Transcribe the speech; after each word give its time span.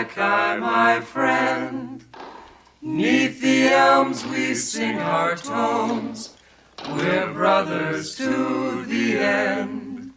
Malachi, 0.00 0.60
my 0.60 1.00
friend. 1.00 2.02
Neath 2.80 3.42
the 3.42 3.68
elms 3.68 4.24
we 4.24 4.54
sing 4.54 4.98
our 4.98 5.36
tones. 5.36 6.38
We're 6.88 7.30
brothers 7.34 8.16
to 8.16 8.82
the 8.86 9.18
end. 9.18 10.12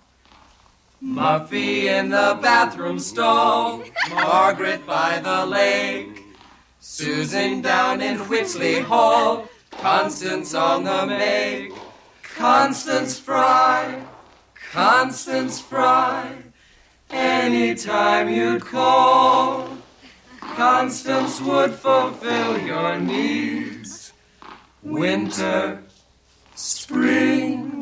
Muffy 1.03 1.87
in 1.87 2.09
the 2.09 2.39
bathroom 2.41 2.97
stall. 2.97 3.83
Margaret 4.09 4.87
by 4.87 5.19
the 5.19 5.45
lake. 5.45 6.23
Susan 6.79 7.61
down 7.61 7.99
in 7.99 8.19
Whitley 8.29 8.79
Hall. 8.79 9.49
Constance 9.71 10.53
on 10.53 10.85
the 10.85 11.05
make. 11.07 11.73
Constance 12.37 13.19
Fry. 13.19 14.01
Constance 14.71 15.59
Fry. 15.59 16.37
Anytime 17.09 18.29
you'd 18.29 18.65
call. 18.65 19.72
Constance 20.55 21.41
would 21.41 21.73
fulfill 21.73 22.59
your 22.59 22.99
needs. 22.99 24.13
Winter, 24.83 25.83
spring, 26.55 27.72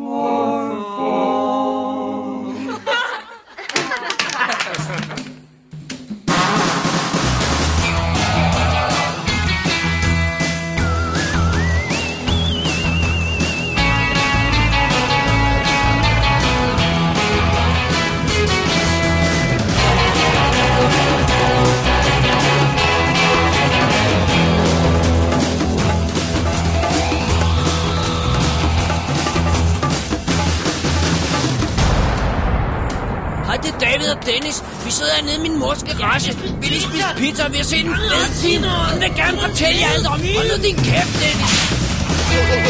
Sidder 35.01 35.15
hernede 35.15 35.35
i 35.35 35.39
min 35.49 35.59
mors 35.59 35.83
garage. 35.83 36.37
Vi 36.61 36.67
lige 36.67 36.81
spise 36.81 37.05
pizza, 37.17 37.45
og 37.45 37.51
vi 37.51 37.57
har 37.57 37.63
set 37.63 37.85
en 37.85 37.95
fed 37.95 38.33
film. 38.41 38.63
Hun 38.63 39.01
vil 39.01 39.11
gerne 39.15 39.37
fortælle 39.41 39.79
jer 39.81 39.87
alt 39.95 40.07
om. 40.07 40.19
Hold 40.35 40.57
nu 40.57 40.63
din 40.63 40.75
kæft, 40.75 41.13
Dennis. 41.21 42.61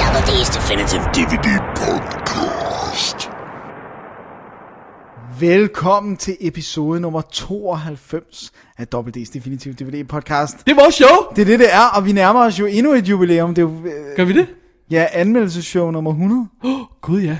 Double 0.00 0.22
D's 0.28 0.50
Definitive 0.56 1.04
DVD 1.14 1.48
Podcast. 1.76 2.21
Velkommen 5.46 6.16
til 6.16 6.36
episode 6.40 7.00
nummer 7.00 7.20
92 7.20 8.52
af 8.78 8.86
WD's 8.94 9.30
Definitive 9.34 9.74
DVD 9.74 10.04
podcast. 10.04 10.56
Det 10.66 10.72
er 10.72 10.80
vores 10.82 10.94
show. 10.94 11.08
Det 11.36 11.42
er 11.42 11.46
det, 11.46 11.58
det 11.58 11.74
er, 11.74 11.86
og 11.96 12.04
vi 12.04 12.12
nærmer 12.12 12.40
os 12.40 12.60
jo 12.60 12.66
endnu 12.66 12.92
et 12.92 13.08
jubilæum. 13.08 13.54
Det 13.54 13.62
er 13.62 13.66
jo, 13.66 13.74
øh, 13.84 14.16
Gør 14.16 14.24
vi 14.24 14.32
det? 14.32 14.46
ja, 14.90 15.06
anmeldelsesshow 15.12 15.90
nummer 15.90 16.10
100. 16.10 16.46
Oh, 16.64 16.70
Gud 17.00 17.20
ja. 17.20 17.38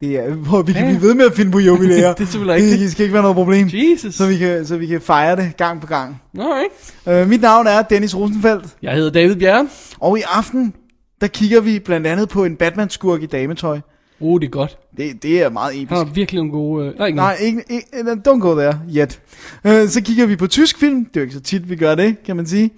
Det 0.00 0.16
er, 0.18 0.30
hvor 0.34 0.62
vi 0.62 0.72
kan 0.72 0.82
Ja. 0.82 0.88
blive 0.88 1.02
ved 1.02 1.14
med 1.14 1.24
at 1.24 1.32
finde 1.34 1.50
på 1.52 1.58
jubilæer. 1.58 2.12
Det 2.14 2.20
er 2.22 2.26
selvfølgelig 2.26 2.54
rigtigt. 2.54 2.80
Det 2.80 2.92
skal 2.92 3.02
ikke 3.02 3.12
være 3.12 3.22
noget 3.22 3.34
problem. 3.36 3.68
Jesus. 3.72 4.14
Så 4.14 4.26
vi, 4.26 4.36
kan, 4.36 4.66
så 4.66 4.76
vi 4.76 4.86
kan 4.86 5.00
fejre 5.00 5.36
det 5.36 5.56
gang 5.56 5.80
på 5.80 5.86
gang. 5.86 6.22
Alright. 6.38 7.22
Uh, 7.24 7.28
mit 7.30 7.40
navn 7.40 7.66
er 7.66 7.82
Dennis 7.82 8.16
Rosenfeldt, 8.16 8.66
Jeg 8.82 8.94
hedder 8.94 9.10
David 9.10 9.36
Bjerre. 9.36 9.68
og 10.00 10.18
i 10.18 10.22
aften, 10.30 10.74
der 11.20 11.26
kigger 11.26 11.60
vi 11.60 11.78
blandt 11.78 12.06
andet 12.06 12.28
på 12.28 12.44
en 12.44 12.56
Batman-skurk 12.56 13.22
i 13.22 13.26
dametøj. 13.26 13.80
Oh, 14.20 14.40
det 14.40 14.46
er 14.46 14.50
godt. 14.50 14.78
Det, 14.96 15.22
det 15.22 15.42
er 15.42 15.50
meget 15.50 15.74
episk. 15.74 15.88
Han 15.90 15.98
har 16.06 16.14
virkelig 16.14 16.38
nogle 16.38 16.52
gode... 16.52 16.86
Øh... 16.86 16.94
Nej, 16.98 17.06
ikke 17.06 17.16
Nej, 17.16 17.36
ikke, 17.40 17.62
ikke, 17.68 18.10
don't 18.28 18.38
go 18.38 18.54
there 18.54 18.80
yet. 18.96 19.20
Uh, 19.64 19.88
så 19.88 20.02
kigger 20.04 20.26
vi 20.26 20.36
på 20.36 20.46
tysk 20.46 20.78
film. 20.78 21.04
Det 21.04 21.16
er 21.16 21.20
jo 21.20 21.22
ikke 21.22 21.34
så 21.34 21.40
tit, 21.40 21.70
vi 21.70 21.76
gør 21.76 21.94
det, 21.94 22.22
kan 22.24 22.36
man 22.36 22.46
sige. 22.46 22.70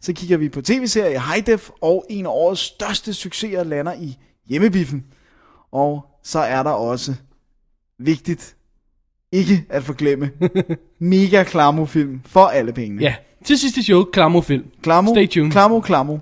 Så 0.00 0.12
kigger 0.12 0.36
vi 0.36 0.48
på 0.48 0.62
tv-serie 0.62 1.20
High 1.20 1.46
Def, 1.46 1.70
og 1.80 2.06
en 2.10 2.26
af 2.26 2.30
årets 2.30 2.60
største 2.60 3.14
succeser 3.14 3.64
lander 3.64 3.94
i 3.94 4.16
hjemmebiffen. 4.48 5.04
Og 5.72 6.06
så 6.22 6.38
er 6.38 6.62
der 6.62 6.70
også, 6.70 7.14
vigtigt, 7.98 8.56
ikke 9.32 9.64
at 9.68 9.84
forglemme, 9.84 10.30
mega 10.98 11.42
klamo-film 11.42 12.20
for 12.26 12.46
alle 12.46 12.72
pengene. 12.72 13.02
Ja. 13.02 13.14
Til 13.44 13.58
sidste 13.58 13.82
show, 13.82 14.04
Klamofilm. 14.04 14.64
Klamo, 14.82 15.10
Stay 15.14 15.28
tuned. 15.28 15.50
Klamo, 15.52 15.80
klamo. 15.80 16.18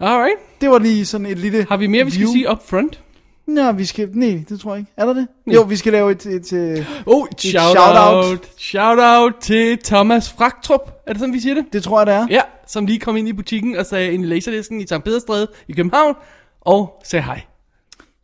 Alright. 0.00 0.36
Det 0.60 0.70
var 0.70 0.78
lige 0.78 1.06
sådan 1.06 1.26
et 1.26 1.38
lille 1.38 1.66
Har 1.68 1.76
vi 1.76 1.86
mere, 1.86 2.04
vi 2.04 2.10
skal 2.10 2.20
view. 2.20 2.32
sige 2.32 2.50
up 2.50 2.68
front? 2.68 3.00
Nå, 3.46 3.72
vi 3.72 3.84
skal... 3.84 4.08
Nej, 4.12 4.44
det 4.48 4.60
tror 4.60 4.74
jeg 4.74 4.78
ikke. 4.80 4.92
Er 4.96 5.04
der 5.06 5.12
det? 5.12 5.28
Jo, 5.46 5.62
vi 5.62 5.76
skal 5.76 5.92
lave 5.92 6.12
et... 6.12 6.26
et, 6.26 6.52
et 6.52 6.86
Oh, 7.06 7.26
et 7.32 7.40
shout, 7.40 7.62
shout-out. 7.62 8.24
out. 8.24 8.48
Shout 8.58 8.98
out 9.00 9.32
til 9.40 9.78
Thomas 9.84 10.30
Fraktrup. 10.32 10.80
Er 11.06 11.12
det 11.12 11.20
sådan, 11.20 11.34
vi 11.34 11.40
siger 11.40 11.54
det? 11.54 11.64
det 11.72 11.82
tror 11.82 12.00
jeg, 12.00 12.06
det 12.06 12.14
er. 12.14 12.26
Ja, 12.30 12.40
som 12.66 12.86
lige 12.86 12.98
kom 12.98 13.16
ind 13.16 13.28
i 13.28 13.32
butikken 13.32 13.76
og 13.76 13.86
sagde 13.86 14.12
i 14.14 14.16
laserdisken 14.16 14.80
i 14.80 14.86
St. 14.86 15.04
Pederstræde 15.04 15.48
i 15.68 15.72
København. 15.72 16.14
Og 16.60 17.00
sagde 17.04 17.22
hej. 17.24 17.40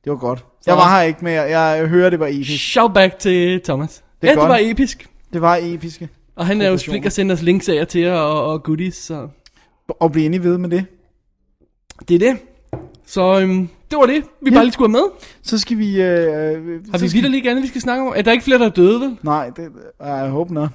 Det 0.04 0.10
var 0.12 0.16
godt. 0.18 0.44
Jeg 0.66 0.76
var 0.76 0.96
her 0.96 1.02
ikke, 1.02 1.24
men 1.24 1.32
jeg, 1.32 1.50
jeg 1.50 1.86
hører, 1.88 2.10
det 2.10 2.20
var 2.20 2.26
episk. 2.26 2.70
Shout 2.70 2.94
back 2.94 3.18
til 3.18 3.60
Thomas. 3.62 4.02
er 4.22 4.28
ja, 4.28 4.34
godt. 4.34 4.42
det 4.42 4.48
var 4.48 4.58
episk. 4.70 5.08
Det 5.32 5.40
var 5.40 5.58
episke. 5.62 6.08
Og 6.36 6.46
han 6.46 6.60
er 6.62 6.68
jo 6.68 6.76
flink 6.76 7.06
at 7.06 7.12
sende 7.12 7.32
os 7.32 7.42
links 7.42 7.68
af 7.68 7.86
til 7.86 8.08
og, 8.08 8.46
og 8.46 8.62
goodies, 8.62 8.94
så 8.94 9.28
Og 9.88 10.12
blive 10.12 10.26
enige 10.26 10.44
ved 10.44 10.58
med 10.58 10.68
det. 10.70 10.84
det 12.08 12.14
er 12.14 12.18
det. 12.18 12.38
Så 13.12 13.40
øhm, 13.40 13.68
det 13.90 13.98
var 13.98 14.06
det, 14.06 14.22
vi 14.42 14.50
Ja. 14.50 14.54
bare 14.54 14.64
lige 14.64 14.72
skulle 14.72 14.92
have 14.96 15.02
med. 15.02 15.26
Så 15.42 15.58
skal 15.58 15.78
vi... 15.78 16.02
Øh, 16.02 16.06
Har 16.90 16.98
så 16.98 17.04
vi 17.04 17.08
skal... 17.08 17.12
videre 17.12 17.30
lige 17.30 17.50
andet, 17.50 17.62
vi 17.62 17.68
skal 17.68 17.80
snakke 17.80 18.02
om? 18.06 18.12
Er 18.16 18.22
der 18.22 18.32
ikke 18.32 18.44
flere, 18.44 18.58
der 18.58 18.66
er 18.66 18.70
døde, 18.70 19.00
vel? 19.00 19.16
Nej, 19.22 19.50
det, 19.56 19.68
jeg 20.00 20.28
håber 20.28 20.52
nok. 20.54 20.68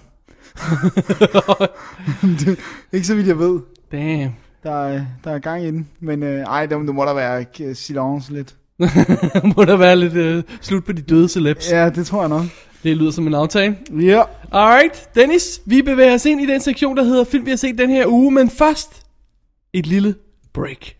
det, 2.21 2.59
ikke 2.93 3.07
så 3.07 3.15
vidt 3.15 3.27
jeg 3.27 3.39
ved. 3.39 3.59
Damn. 3.91 4.35
Der 4.63 4.71
er, 4.87 5.01
der 5.23 5.31
er 5.31 5.39
gang 5.39 5.63
i 5.63 5.67
den. 5.67 5.87
Men 5.99 6.23
øh, 6.23 6.39
ej, 6.43 6.65
der, 6.65 6.75
du 6.77 6.93
må 6.93 7.05
der 7.05 7.13
være 7.13 7.45
øh, 7.59 7.75
silence 7.75 8.33
lidt. 8.33 8.55
Må 9.57 9.65
der 9.65 9.77
være 9.77 9.95
lidt 9.95 10.13
øh, 10.13 10.43
slut 10.61 10.83
på 10.85 10.91
de 10.91 11.01
døde 11.01 11.29
celebs? 11.29 11.71
Ja, 11.71 11.89
det 11.89 12.05
tror 12.07 12.19
jeg 12.21 12.29
nok. 12.29 12.43
Det 12.83 12.97
lyder 12.97 13.11
som 13.11 13.27
en 13.27 13.33
aftale. 13.33 13.77
Ja. 14.01 14.23
Alright, 14.51 15.09
Dennis, 15.15 15.61
vi 15.65 15.81
bevæger 15.81 16.13
os 16.13 16.25
ind 16.25 16.41
i 16.41 16.45
den 16.45 16.61
sektion, 16.61 16.97
der 16.97 17.03
hedder 17.03 17.23
film, 17.23 17.45
vi 17.45 17.49
har 17.49 17.57
set 17.57 17.77
den 17.77 17.89
her 17.89 18.07
uge. 18.07 18.31
Men 18.31 18.49
først, 18.49 19.05
et 19.73 19.85
lille 19.85 20.15
break. 20.53 20.93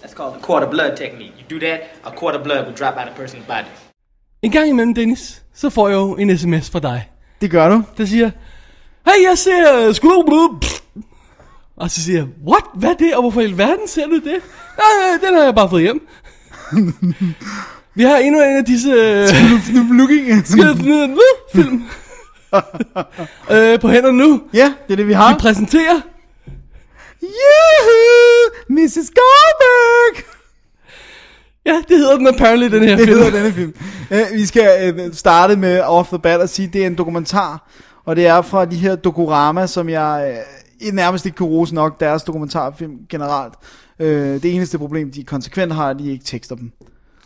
That's 0.00 0.14
called 0.14 0.34
the 0.34 0.37
quarter 0.48 0.70
blood 0.70 0.96
technique. 0.96 1.32
You 1.40 1.56
do 1.60 1.66
that, 1.66 1.80
a 2.06 2.10
quarter 2.10 2.42
blood 2.42 2.60
will 2.66 2.76
drop 2.80 2.94
out 3.00 3.08
of 3.08 3.14
a 3.18 3.22
person's 3.24 3.46
body. 3.46 3.68
En 4.42 4.50
gang 4.50 4.68
imellem, 4.68 4.94
Dennis, 4.94 5.42
så 5.54 5.70
får 5.70 5.88
jeg 5.88 5.94
jo 5.96 6.14
en 6.16 6.38
sms 6.38 6.70
fra 6.70 6.78
dig, 6.80 7.08
Det 7.40 7.50
gør 7.50 7.68
du. 7.68 7.82
der 7.98 8.04
siger, 8.06 8.30
Hey, 9.06 9.28
jeg 9.28 9.38
ser 9.38 9.92
Screwblue. 9.92 10.60
Og 11.76 11.90
så 11.90 12.02
siger 12.02 12.18
jeg, 12.18 12.26
what? 12.46 12.64
Hvad 12.74 12.90
er 12.90 12.94
det? 12.94 13.14
Og 13.14 13.20
hvorfor 13.22 13.40
i 13.40 13.44
alverden 13.44 13.88
ser 13.88 14.06
du 14.06 14.14
det? 14.14 14.24
Nej, 14.78 15.18
den 15.28 15.34
har 15.36 15.44
jeg 15.44 15.54
bare 15.54 15.70
fået 15.70 15.82
hjem. 15.82 16.08
Vi 17.94 18.02
har 18.02 18.16
endnu 18.16 18.42
en 18.42 18.56
af 18.56 18.64
disse 18.64 18.90
øh, 18.90 19.28
Snoop 19.66 19.86
looking. 19.90 20.46
film 21.54 21.82
øh, 23.50 23.80
på 23.80 23.88
hænderne 23.88 24.18
nu. 24.18 24.42
ja, 24.54 24.72
det 24.86 24.92
er 24.92 24.96
det, 24.96 25.08
vi 25.08 25.12
har. 25.12 25.34
Vi 25.34 25.38
præsenterer 25.40 26.00
Yahoo! 27.22 28.50
Mrs. 28.68 28.94
Goldberg! 28.94 30.37
Ja, 31.68 31.82
det 31.88 31.96
hedder 31.98 32.16
den 32.16 32.26
apparently, 32.26 32.70
den 32.70 32.82
her 32.82 32.96
Det 32.96 33.04
film. 33.06 33.18
hedder 33.18 33.30
denne 33.38 33.52
film. 33.52 33.72
Uh, 34.10 34.34
vi 34.34 34.46
skal 34.46 34.94
uh, 34.94 35.12
starte 35.12 35.56
med 35.56 35.80
off 35.80 36.08
the 36.08 36.18
bat 36.18 36.40
og 36.40 36.48
sige, 36.48 36.66
at 36.66 36.72
det 36.72 36.82
er 36.82 36.86
en 36.86 36.94
dokumentar. 36.98 37.68
Og 38.04 38.16
det 38.16 38.26
er 38.26 38.42
fra 38.42 38.64
de 38.64 38.76
her 38.76 38.96
Dokorama, 38.96 39.66
som 39.66 39.88
jeg 39.88 40.38
uh, 40.88 40.94
nærmest 40.94 41.26
ikke 41.26 41.36
kan 41.36 41.46
rose 41.46 41.74
nok, 41.74 42.00
deres 42.00 42.22
dokumentarfilm 42.22 42.92
generelt. 43.10 43.54
Det 44.42 44.54
eneste 44.54 44.78
problem, 44.78 45.10
de 45.10 45.24
konsekvent 45.24 45.72
har, 45.72 45.86
er, 45.86 45.90
at 45.90 45.98
de 45.98 46.10
ikke 46.12 46.24
tekster 46.24 46.56
dem. 46.56 46.72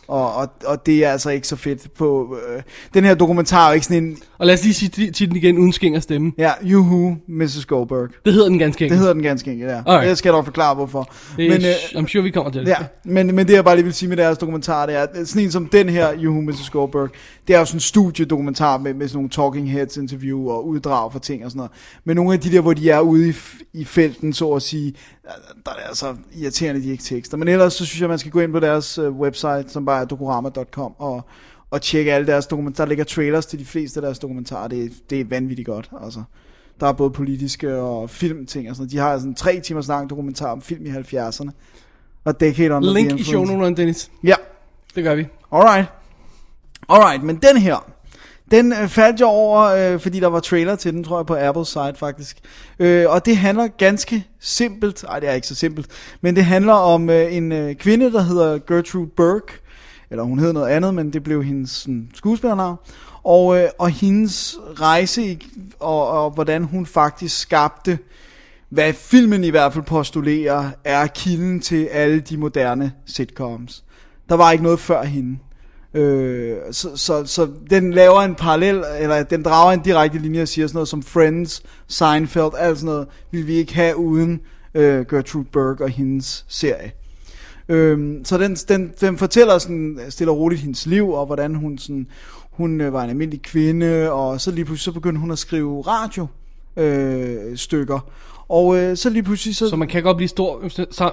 Og, 0.07 0.33
og, 0.35 0.47
og 0.65 0.85
det 0.85 1.05
er 1.05 1.11
altså 1.11 1.29
ikke 1.29 1.47
så 1.47 1.55
fedt 1.55 1.93
på... 1.97 2.37
Øh, 2.55 2.61
den 2.93 3.03
her 3.03 3.15
dokumentar 3.15 3.69
er 3.69 3.73
ikke 3.73 3.85
sådan 3.85 4.03
en... 4.03 4.17
Og 4.37 4.45
lad 4.45 4.53
os 4.53 4.63
lige 4.63 4.73
sige 4.73 4.89
ti- 4.89 5.11
titlen 5.11 5.37
igen, 5.37 5.57
uden 5.57 5.73
skæng 5.73 5.95
og 5.95 6.03
stemme. 6.03 6.31
Ja, 6.37 6.51
Juhu, 6.63 7.15
Mrs. 7.27 7.65
Goldberg. 7.65 8.09
Det 8.25 8.33
hedder 8.33 8.49
den 8.49 8.59
ganske 8.59 8.79
Det 8.79 8.85
enkelt. 8.85 8.99
hedder 8.99 9.13
den 9.13 9.23
ganske 9.23 9.51
enkelt, 9.51 9.71
ja. 9.71 9.81
Alright. 9.85 10.07
Jeg 10.07 10.17
skal 10.17 10.31
nok 10.31 10.45
forklare, 10.45 10.75
hvorfor. 10.75 11.13
Det 11.37 11.45
er, 11.45 11.49
Men, 11.49 11.61
men, 11.95 12.05
I'm 12.05 12.07
sure, 12.07 12.23
vi 12.23 12.29
kommer 12.31 12.51
til 12.51 12.61
det. 12.61 12.67
Ja, 12.67 12.75
men, 13.05 13.35
men 13.35 13.47
det 13.47 13.53
jeg 13.53 13.63
bare 13.63 13.75
lige 13.75 13.83
vil 13.85 13.93
sige 13.93 14.09
med 14.09 14.17
deres 14.17 14.37
dokumentar, 14.37 14.85
det 14.85 14.95
er, 14.95 15.07
sådan 15.25 15.43
en 15.43 15.51
som 15.51 15.65
den 15.67 15.89
her, 15.89 16.13
Juhu 16.19 16.41
Mrs. 16.41 16.69
Goldberg, 16.69 17.09
det 17.47 17.55
er 17.55 17.59
jo 17.59 17.65
sådan 17.65 17.75
en 17.77 17.81
studiedokumentar 17.81 18.77
med, 18.77 18.93
med 18.93 19.07
sådan 19.07 19.17
nogle 19.17 19.29
talking 19.29 19.71
heads 19.71 19.97
interview 19.97 20.49
og 20.49 20.67
uddrag 20.67 21.11
for 21.11 21.19
ting 21.19 21.45
og 21.45 21.51
sådan 21.51 21.57
noget. 21.57 21.71
Men 22.05 22.15
nogle 22.15 22.33
af 22.33 22.39
de 22.39 22.51
der, 22.51 22.61
hvor 22.61 22.73
de 22.73 22.89
er 22.89 22.99
ude 22.99 23.29
i, 23.29 23.33
i 23.73 23.85
felten, 23.85 24.33
så 24.33 24.49
at 24.51 24.61
sige, 24.61 24.93
der 25.65 25.71
er 25.71 25.75
det 25.75 25.83
altså 25.87 26.15
irriterende, 26.33 26.81
de 26.81 26.91
ikke 26.91 27.03
tekster. 27.03 27.37
Men 27.37 27.47
ellers 27.47 27.73
så 27.73 27.85
synes 27.85 28.01
jeg, 28.01 28.09
man 28.09 28.19
skal 28.19 28.31
gå 28.31 28.39
ind 28.39 28.51
på 28.51 28.59
deres 28.59 28.97
øh, 28.97 29.11
website, 29.11 29.65
som 29.67 29.85
bare 29.85 30.01
er 30.01 30.05
dokorama.com, 30.05 30.95
og, 30.97 31.21
og 31.71 31.81
tjekke 31.81 32.13
alle 32.13 32.27
deres 32.27 32.47
dokumentarer. 32.47 32.85
Der 32.85 32.89
ligger 32.89 33.03
trailers 33.03 33.45
til 33.45 33.59
de 33.59 33.65
fleste 33.65 33.97
af 33.97 34.01
deres 34.01 34.19
dokumentarer. 34.19 34.67
Det, 34.67 34.91
det 35.09 35.19
er 35.21 35.25
vanvittigt 35.25 35.65
godt, 35.65 35.89
altså. 36.03 36.23
Der 36.79 36.87
er 36.87 36.93
både 36.93 37.11
politiske 37.11 37.75
og 37.75 38.09
filmting 38.09 38.69
og 38.69 38.75
sådan. 38.75 38.89
De 38.89 38.97
har 38.97 39.17
sådan 39.17 39.29
en 39.31 39.35
tre 39.35 39.59
timers 39.59 39.87
lang 39.87 40.09
dokumentar 40.09 40.51
om 40.51 40.61
film 40.61 40.85
i 40.85 40.89
70'erne. 40.89 41.49
Og 42.25 42.39
Decade 42.39 42.73
Under 42.73 42.93
Link 42.93 43.19
i 43.19 43.23
show 43.23 43.45
Dennis. 43.45 44.11
Ja, 44.23 44.35
Det 44.95 45.03
gør 45.03 45.15
vi. 45.15 45.27
alright. 45.51 45.87
Alright, 46.89 47.23
men 47.23 47.35
den 47.35 47.57
her, 47.57 47.92
den 48.53 48.73
øh, 48.73 48.87
faldt 48.87 49.19
jeg 49.19 49.27
over, 49.27 49.61
øh, 49.61 49.99
fordi 49.99 50.19
der 50.19 50.27
var 50.27 50.39
trailer 50.39 50.75
til 50.75 50.93
den, 50.93 51.03
tror 51.03 51.17
jeg, 51.19 51.25
på 51.25 51.35
Apples 51.39 51.67
site 51.67 51.93
faktisk. 51.95 52.37
Øh, 52.79 53.05
og 53.09 53.25
det 53.25 53.37
handler 53.37 53.67
ganske 53.67 54.27
simpelt, 54.39 55.03
nej 55.03 55.19
det 55.19 55.29
er 55.29 55.33
ikke 55.33 55.47
så 55.47 55.55
simpelt, 55.55 55.87
men 56.21 56.35
det 56.35 56.45
handler 56.45 56.73
om 56.73 57.09
øh, 57.09 57.35
en 57.35 57.51
øh, 57.51 57.75
kvinde, 57.75 58.11
der 58.11 58.21
hedder 58.21 58.59
Gertrude 58.67 59.07
Burke, 59.07 59.53
eller 60.09 60.23
hun 60.23 60.39
hed 60.39 60.53
noget 60.53 60.69
andet, 60.69 60.93
men 60.93 61.13
det 61.13 61.23
blev 61.23 61.43
hendes 61.43 61.69
sådan, 61.69 62.09
skuespillernavn, 62.13 62.77
og, 63.23 63.59
øh, 63.59 63.69
og 63.79 63.89
hendes 63.89 64.57
rejse, 64.79 65.23
i, 65.23 65.47
og, 65.79 66.07
og 66.07 66.31
hvordan 66.31 66.63
hun 66.63 66.85
faktisk 66.85 67.39
skabte, 67.39 67.99
hvad 68.69 68.93
filmen 68.93 69.43
i 69.43 69.49
hvert 69.49 69.73
fald 69.73 69.85
postulerer, 69.85 70.69
er 70.83 71.07
kilden 71.07 71.59
til 71.59 71.85
alle 71.85 72.19
de 72.19 72.37
moderne 72.37 72.91
sitcoms. 73.05 73.83
Der 74.29 74.35
var 74.35 74.51
ikke 74.51 74.63
noget 74.63 74.79
før 74.79 75.03
hende. 75.03 75.37
Øh, 75.93 76.57
så, 76.71 76.95
så, 76.95 77.25
så 77.25 77.47
den 77.69 77.93
laver 77.93 78.21
en 78.21 78.35
parallel, 78.35 78.83
eller 78.99 79.23
den 79.23 79.43
drager 79.43 79.73
en 79.73 79.79
direkte 79.79 80.19
linje 80.19 80.41
og 80.41 80.47
siger 80.47 80.67
sådan 80.67 80.75
noget 80.75 80.87
som 80.87 81.03
Friends, 81.03 81.63
Seinfeld, 81.87 82.51
alt 82.57 82.77
sådan 82.77 82.93
noget, 82.93 83.07
vil 83.31 83.47
vi 83.47 83.53
ikke 83.53 83.75
have 83.75 83.97
uden 83.97 84.41
øh, 84.73 85.05
Gertrude 85.05 85.45
Burke 85.51 85.83
og 85.83 85.89
hendes 85.89 86.45
serie. 86.47 86.91
Øhm, 87.69 88.25
så 88.25 88.37
den, 88.37 88.55
den, 88.55 88.91
den 89.01 89.17
fortæller 89.17 89.57
sådan 89.57 89.99
stille 90.09 90.31
og 90.31 90.37
roligt 90.37 90.61
hendes 90.61 90.85
liv, 90.85 91.09
og 91.09 91.25
hvordan 91.25 91.55
hun 91.55 91.77
sådan, 91.77 92.07
hun 92.51 92.81
øh, 92.81 92.93
var 92.93 93.03
en 93.03 93.09
almindelig 93.09 93.41
kvinde, 93.41 94.11
og 94.11 94.41
så 94.41 94.51
lige 94.51 94.65
pludselig 94.65 94.83
så 94.83 94.91
begyndte 94.91 95.19
hun 95.19 95.31
at 95.31 95.39
skrive 95.39 95.81
radio 95.81 96.27
øh, 96.77 97.57
stykker. 97.57 97.99
Og 98.49 98.77
øh, 98.77 98.97
så 98.97 99.09
lige 99.09 99.23
pludselig 99.23 99.55
så... 99.55 99.69
Så 99.69 99.75
man 99.75 99.87
kan 99.87 100.03
godt 100.03 100.17
blive 100.17 100.27
stor, 100.27 100.61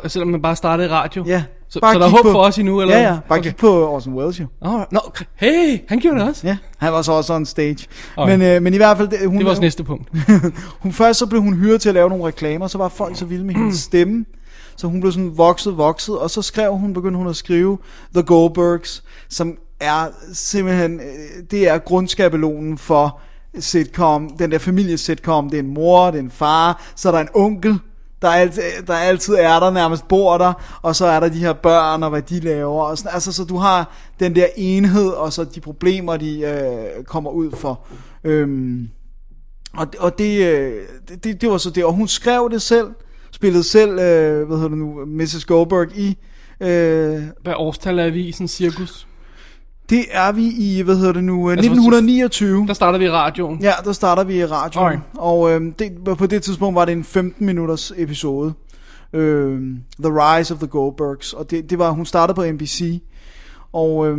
selvom 0.09 0.29
man 0.29 0.43
bare 0.43 0.57
starter 0.57 0.85
i 0.85 0.89
radio. 0.89 1.25
ja, 1.27 1.45
Så, 1.71 1.79
så 1.83 1.99
der 1.99 2.07
er 2.07 2.09
håb 2.11 2.21
for 2.33 2.41
os 2.43 2.59
endnu, 2.59 2.81
eller 2.81 2.97
Ja, 2.97 3.03
ja, 3.03 3.19
bare 3.29 3.39
okay. 3.39 3.49
kig 3.51 3.57
på 3.57 3.89
Orson 3.95 4.15
Welles 4.15 4.41
jo. 4.41 4.47
Oh, 4.61 4.81
no, 4.93 4.99
hey, 5.35 5.79
han 5.89 5.99
gjorde 6.01 6.19
det 6.21 6.29
også. 6.29 6.47
Ja, 6.47 6.57
han 6.79 6.93
var 6.93 7.03
så 7.03 7.13
også 7.13 7.35
on 7.35 7.47
stage. 7.47 7.87
Okay. 8.17 8.33
Men, 8.39 8.47
øh, 8.47 8.63
men 8.63 8.75
i 8.75 8.77
hvert 8.77 8.97
fald... 8.97 9.09
det- 9.09 9.19
Hun, 9.27 9.37
Det 9.37 9.45
var 9.45 9.51
vores 9.51 9.61
næste 9.61 9.85
punkt. 9.85 10.09
hun 10.83 10.93
først 10.93 11.19
så 11.19 11.27
blev 11.27 11.43
hun 11.43 11.55
hyret 11.55 11.81
til 11.81 11.89
at 11.89 11.95
lave 11.95 12.09
nogle 12.09 12.25
reklamer, 12.25 12.67
så 12.67 12.79
var 12.79 12.89
folk 12.89 13.17
så 13.17 13.25
vilde 13.25 13.45
med 13.45 13.55
hendes 13.55 13.79
stemme. 13.91 14.25
Så 14.77 14.87
hun 14.87 15.01
blev 15.01 15.13
sådan 15.13 15.33
vokset, 15.37 15.77
vokset, 15.79 16.19
og 16.19 16.31
så 16.31 16.43
skrev 16.43 16.77
hun, 16.77 16.93
begyndte 16.95 17.19
hun 17.19 17.29
at 17.29 17.37
skrive 17.37 17.79
The 18.15 18.23
Goldbergs, 18.23 19.03
som 19.29 19.57
er 19.81 20.07
simpelthen, 20.33 20.95
øh, 21.01 21.43
det 21.51 21.69
er 21.69 21.79
grundskabelonen 21.79 22.79
for 22.79 23.21
sitcom, 23.59 24.31
den 24.39 24.51
der 24.51 24.59
familiesitcom, 24.59 25.51
det 25.51 25.59
er 25.59 25.63
en 25.63 25.75
mor, 25.75 26.07
det 26.11 26.19
er 26.19 26.23
en 26.23 26.31
far, 26.31 26.83
så 26.97 27.09
er 27.09 27.13
der 27.13 27.21
en 27.21 27.29
onkel, 27.35 27.79
der, 28.23 28.29
altid, 28.29 28.63
der 28.87 28.95
altid 28.95 29.35
er 29.35 29.61
der, 29.61 29.71
nærmest 29.71 30.09
bor 30.09 30.39
der, 30.39 30.53
og 30.83 30.97
så 30.97 31.07
er 31.07 31.21
der 31.21 31.29
de 31.29 31.39
her 31.39 31.53
børn, 31.53 32.03
og 32.03 32.11
hvad 32.11 32.23
de 32.23 32.41
laver, 32.41 32.83
og 32.83 32.99
sådan, 32.99 33.15
altså 33.15 33.33
så 33.33 33.45
du 33.45 33.57
har 33.57 33.95
den 34.21 34.35
der 34.37 34.47
enhed, 34.57 35.09
og 35.09 35.33
så 35.33 35.45
de 35.45 35.61
problemer, 35.61 36.17
de 36.17 36.41
øh, 36.41 37.05
kommer 37.05 37.31
ud 37.31 37.51
for. 37.57 37.81
Øhm, 38.25 38.89
og, 39.73 39.87
og 39.99 40.19
det, 40.19 40.47
øh, 40.47 40.83
det, 41.09 41.25
det, 41.25 41.41
det 41.41 41.51
var 41.51 41.59
så 41.59 41.71
det, 41.71 41.85
og 41.85 41.93
hun 41.93 42.09
skrev 42.09 42.49
det 42.53 42.63
selv, 42.63 42.87
spillede 43.33 43.65
selv, 43.65 43.91
øh, 43.91 44.47
hvad 44.47 44.57
hedder 44.57 44.69
det 44.69 44.79
nu, 44.79 45.05
Mrs. 45.07 45.45
Goldberg 45.45 45.97
i, 45.97 46.19
øh, 46.61 47.23
Hvad 47.43 47.55
årstal 47.57 47.99
er 47.99 48.11
vi 48.11 48.29
i 48.29 48.33
sådan 48.33 48.49
cirkus? 48.49 49.07
Det 49.91 50.05
er 50.11 50.33
vi 50.33 50.47
i, 50.59 50.83
hvad 50.83 50.97
hedder 50.97 51.13
det 51.13 51.25
nu, 51.25 51.51
øh, 51.51 51.53
Altså, 51.53 51.71
1929. 51.71 52.67
Der 52.67 52.75
starter 52.75 52.99
vi 52.99 53.05
i 53.05 53.11
radioen. 53.11 53.63
Ja, 53.63 53.73
der 53.85 53.93
starter 53.93 54.25
vi 54.25 54.39
i 54.39 54.45
radioen, 54.45 54.87
Alright. 54.87 55.03
og 55.19 55.51
øh, 55.51 55.73
det, 55.79 56.19
på 56.19 56.27
det 56.27 56.43
tidspunkt 56.43 56.75
var 56.75 56.85
det 56.85 56.93
en 56.93 57.05
15 57.05 57.47
minutters 57.47 57.93
episode, 57.97 58.53
øh, 59.13 59.61
The 60.03 60.13
Rise 60.13 60.55
of 60.55 60.59
the 60.61 60.67
Goldbergs, 60.69 61.33
og 61.33 61.51
det, 61.51 61.71
det 61.71 61.79
var, 61.79 61.91
hun 61.91 62.07
startede 62.07 62.35
på 62.35 62.45
NBC, 62.53 63.01
og, 63.73 64.07
øh, 64.09 64.19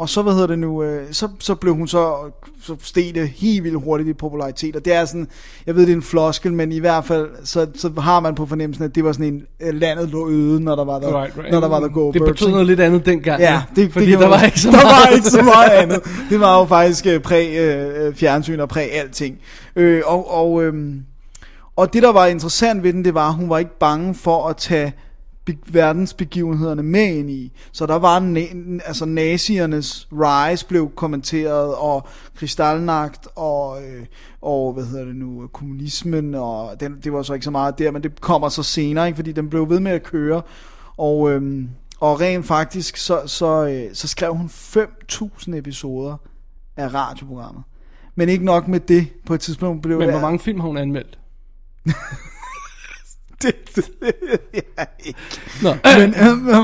og 0.00 0.08
så, 0.08 0.22
hvad 0.22 0.32
hedder 0.32 0.46
det 0.46 0.58
nu, 0.58 0.82
øh, 0.82 1.02
så, 1.12 1.28
så 1.38 1.54
blev 1.54 1.74
hun 1.74 1.88
så, 1.88 2.14
så 2.62 2.76
steg 2.82 3.14
det 3.14 3.28
helt 3.28 3.64
vildt 3.64 3.82
hurtigt 3.84 4.08
i 4.08 4.12
popularitet, 4.12 4.76
og 4.76 4.84
det 4.84 4.94
er 4.94 5.04
sådan, 5.04 5.28
jeg 5.66 5.74
ved, 5.74 5.82
det 5.82 5.92
er 5.92 5.96
en 5.96 6.02
floskel, 6.02 6.52
men 6.52 6.72
i 6.72 6.78
hvert 6.78 7.04
fald, 7.04 7.28
så, 7.44 7.66
så 7.74 7.90
har 7.98 8.20
man 8.20 8.34
på 8.34 8.46
fornemmelsen, 8.46 8.84
at 8.84 8.94
det 8.94 9.04
var 9.04 9.12
sådan 9.12 9.26
en, 9.26 9.42
øh, 9.60 9.74
landet 9.74 10.08
lå 10.08 10.30
øde, 10.30 10.60
når 10.60 10.76
der 10.76 10.84
var 10.84 10.98
der, 10.98 11.22
Right, 11.22 11.38
right. 11.38 11.50
Når 11.52 11.60
der 11.60 11.68
var 11.68 11.80
der 11.80 11.88
Goldbergs. 11.88 12.24
Det 12.26 12.34
betød 12.34 12.50
noget 12.50 12.66
lidt 12.66 12.80
andet 12.80 13.06
dengang. 13.06 13.40
Ja, 13.40 13.62
det, 13.76 13.92
fordi 13.92 14.06
det 14.06 14.12
kan 14.12 14.20
der 14.20 14.28
var 14.28 14.42
ikke 14.42 14.60
så 14.60 14.70
der 14.70 14.76
meget. 14.76 14.86
var 14.86 15.14
ikke 15.14 15.30
så 15.30 15.42
meget 15.42 15.70
andet. 15.70 16.00
Det 16.30 16.40
var 16.40 16.58
jo 16.58 16.64
faktisk 16.64 17.06
øh, 17.06 17.20
præg 17.20 17.56
øh, 17.58 18.14
fjernsyn 18.14 18.60
og 18.60 18.68
præg 18.68 18.92
alting. 18.92 19.38
Øh, 19.76 20.02
og, 20.06 20.34
og, 20.34 20.62
øh, 20.62 20.74
og 21.76 21.92
det, 21.92 22.02
der 22.02 22.12
var 22.12 22.26
interessant 22.26 22.82
ved 22.82 22.92
den, 22.92 23.04
det 23.04 23.14
var, 23.14 23.28
at 23.28 23.34
hun 23.34 23.50
var 23.50 23.58
ikke 23.58 23.78
bange 23.80 24.14
for 24.14 24.48
at 24.48 24.56
tage 24.56 24.92
verdensbegivenhederne 25.66 26.82
med 26.82 27.16
ind 27.16 27.30
i. 27.30 27.52
Så 27.72 27.86
der 27.86 27.98
var 27.98 28.20
na- 28.20 28.80
altså 28.86 29.04
naziernes 29.04 30.08
rise 30.12 30.66
blev 30.66 30.90
kommenteret, 30.96 31.74
og 31.74 32.06
kristalnagt, 32.36 33.28
og, 33.36 33.82
øh, 33.82 34.06
og 34.42 34.72
hvad 34.72 34.84
hedder 34.84 35.04
det 35.04 35.16
nu, 35.16 35.46
kommunismen, 35.52 36.34
og 36.34 36.80
den, 36.80 37.00
det 37.04 37.12
var 37.12 37.22
så 37.22 37.34
ikke 37.34 37.44
så 37.44 37.50
meget 37.50 37.78
der, 37.78 37.90
men 37.90 38.02
det 38.02 38.20
kommer 38.20 38.48
så 38.48 38.62
senere, 38.62 39.06
ikke, 39.06 39.16
fordi 39.16 39.32
den 39.32 39.50
blev 39.50 39.68
ved 39.68 39.80
med 39.80 39.92
at 39.92 40.02
køre. 40.02 40.42
Og, 40.96 41.30
øhm, 41.30 41.68
og 42.00 42.20
rent 42.20 42.46
faktisk, 42.46 42.96
så, 42.96 43.22
så, 43.26 43.66
øh, 43.66 43.94
så 43.94 44.08
skrev 44.08 44.34
hun 44.34 44.46
5.000 44.46 45.56
episoder 45.56 46.16
af 46.76 46.94
radioprogrammet. 46.94 47.62
Men 48.14 48.28
ikke 48.28 48.44
nok 48.44 48.68
med 48.68 48.80
det, 48.80 49.08
på 49.26 49.34
et 49.34 49.40
tidspunkt 49.40 49.82
blev 49.82 49.98
Men 49.98 50.10
hvor 50.10 50.20
mange 50.20 50.38
film 50.38 50.60
har 50.60 50.66
hun 50.66 50.76
anmeldt? 50.76 51.18
det, 53.42 53.54
det, 53.76 53.90
ja, 54.54 54.84
ikke. 55.04 55.18
Nå, 55.62 55.74
Men 55.98 56.14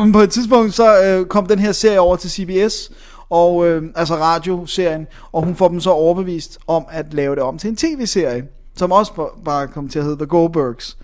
øh, 0.07 0.13
på 0.13 0.21
et 0.21 0.31
tidspunkt, 0.31 0.75
så 0.75 1.03
øh, 1.05 1.27
kom 1.27 1.47
den 1.47 1.59
her 1.59 1.73
serie 1.73 2.01
over 2.01 2.17
til 2.17 2.31
CBS, 2.31 2.91
og 3.31 3.67
øh, 3.67 3.83
altså 3.95 4.15
radioserien, 4.15 5.07
og 5.33 5.45
hun 5.45 5.55
får 5.55 5.69
dem 5.69 5.81
så 5.81 5.91
overbevist 5.91 6.59
om 6.67 6.85
at 6.91 7.15
lave 7.15 7.35
det 7.35 7.43
om 7.43 7.59
til 7.59 7.71
en 7.71 7.77
tv-serie, 7.77 8.45
som 8.77 8.93
også 8.93 9.13
ba- 9.13 9.43
bare 9.45 9.67
kom 9.67 9.89
til 9.89 9.99
at 9.99 10.05
hedde 10.05 10.19
The 10.19 10.27
Goldbergs. 10.27 10.97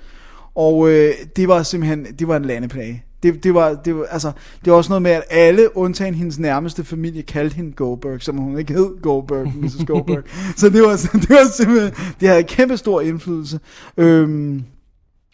Og 0.55 0.89
øh, 0.89 1.15
det 1.37 1.49
var 1.49 1.63
simpelthen, 1.63 2.07
det 2.19 2.29
var 2.29 2.37
en 2.37 2.45
landeplage. 2.45 3.05
Det, 3.23 3.45
det, 3.45 3.55
var, 3.55 3.75
det, 3.75 3.97
var, 3.97 4.05
altså, 4.05 4.33
det 4.65 4.71
var 4.71 4.77
også 4.77 4.91
noget 4.91 5.03
med, 5.03 5.11
at 5.11 5.23
alle, 5.31 5.77
undtagen 5.77 6.15
hendes 6.15 6.39
nærmeste 6.39 6.85
familie, 6.85 7.23
kaldte 7.23 7.57
hende 7.57 7.73
Goldberg, 7.73 8.23
som 8.23 8.37
hun 8.37 8.59
ikke 8.59 8.73
hed 8.73 9.03
Goldberg, 9.03 9.47
Mrs. 9.57 9.85
Goldberg. 9.87 10.23
så 10.57 10.69
det 10.69 10.83
var, 10.83 10.97
det 11.13 11.29
var 11.31 11.53
simpelthen, 11.57 11.93
det 12.21 12.29
havde 12.29 12.43
kæmpe 12.43 12.77
stor 12.77 13.01
indflydelse. 13.01 13.61
Øhm, 13.97 14.65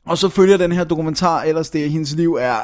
og 0.08 0.18
så 0.18 0.28
følger 0.28 0.56
den 0.56 0.72
her 0.72 0.84
dokumentar, 0.84 1.42
ellers 1.42 1.70
det, 1.70 1.90
hendes 1.90 2.14
liv 2.14 2.34
er 2.40 2.56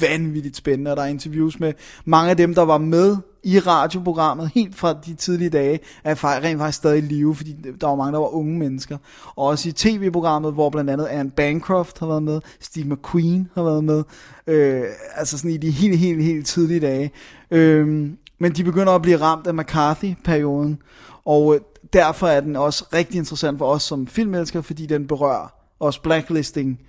vanvittigt 0.00 0.56
spændende, 0.56 0.90
og 0.90 0.96
der 0.96 1.02
er 1.02 1.06
interviews 1.06 1.60
med 1.60 1.72
mange 2.04 2.30
af 2.30 2.36
dem, 2.36 2.54
der 2.54 2.62
var 2.62 2.78
med 2.78 3.16
i 3.44 3.58
radioprogrammet, 3.58 4.50
helt 4.54 4.74
fra 4.74 4.92
de 5.06 5.14
tidlige 5.14 5.50
dage, 5.50 5.80
er 6.04 6.24
rent 6.24 6.58
faktisk 6.58 6.78
stadig 6.78 6.98
i 6.98 7.00
live, 7.00 7.34
fordi 7.34 7.56
der 7.80 7.86
var 7.86 7.94
mange, 7.94 8.12
der 8.12 8.18
var 8.18 8.34
unge 8.34 8.58
mennesker. 8.58 8.98
Og 9.36 9.46
også 9.46 9.68
i 9.68 9.72
tv-programmet, 9.72 10.52
hvor 10.52 10.70
blandt 10.70 10.90
andet 10.90 11.06
Anne 11.06 11.30
Bancroft 11.30 11.98
har 11.98 12.06
været 12.06 12.22
med, 12.22 12.40
Steve 12.60 12.94
McQueen 12.94 13.48
har 13.54 13.62
været 13.62 13.84
med, 13.84 14.04
øh, 14.46 14.82
altså 15.14 15.38
sådan 15.38 15.50
i 15.50 15.56
de 15.56 15.70
helt, 15.70 15.98
helt, 15.98 16.22
helt 16.22 16.46
tidlige 16.46 16.80
dage. 16.80 17.10
Øh, 17.50 18.10
men 18.38 18.52
de 18.52 18.64
begynder 18.64 18.92
at 18.92 19.02
blive 19.02 19.20
ramt 19.20 19.46
af 19.46 19.54
McCarthy-perioden, 19.54 20.78
og 21.24 21.54
øh, 21.54 21.60
derfor 21.92 22.26
er 22.26 22.40
den 22.40 22.56
også 22.56 22.84
rigtig 22.94 23.18
interessant 23.18 23.58
for 23.58 23.66
os 23.66 23.82
som 23.82 24.06
filmelskere, 24.06 24.62
fordi 24.62 24.86
den 24.86 25.06
berører 25.06 25.61
også 25.82 26.02
blacklisting 26.02 26.80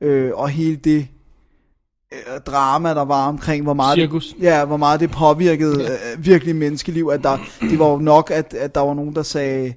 øh, 0.00 0.30
og 0.34 0.48
hele 0.48 0.76
det 0.76 1.08
øh, 2.12 2.40
drama, 2.46 2.94
der 2.94 3.04
var 3.04 3.28
omkring, 3.28 3.62
hvor 3.62 3.74
meget, 3.74 3.98
Cirkus. 3.98 4.32
Det, 4.32 4.42
ja, 4.42 4.64
hvor 4.64 4.76
meget 4.76 5.00
det 5.00 5.10
påvirkede 5.10 5.82
øh, 5.82 6.24
virkelig 6.24 6.56
menneskeliv, 6.56 7.10
at 7.12 7.22
der, 7.22 7.38
det 7.60 7.78
var 7.78 7.90
jo 7.90 7.98
nok, 7.98 8.30
at, 8.30 8.54
at 8.54 8.74
der 8.74 8.80
var 8.80 8.94
nogen, 8.94 9.14
der 9.14 9.22
sagde, 9.22 9.74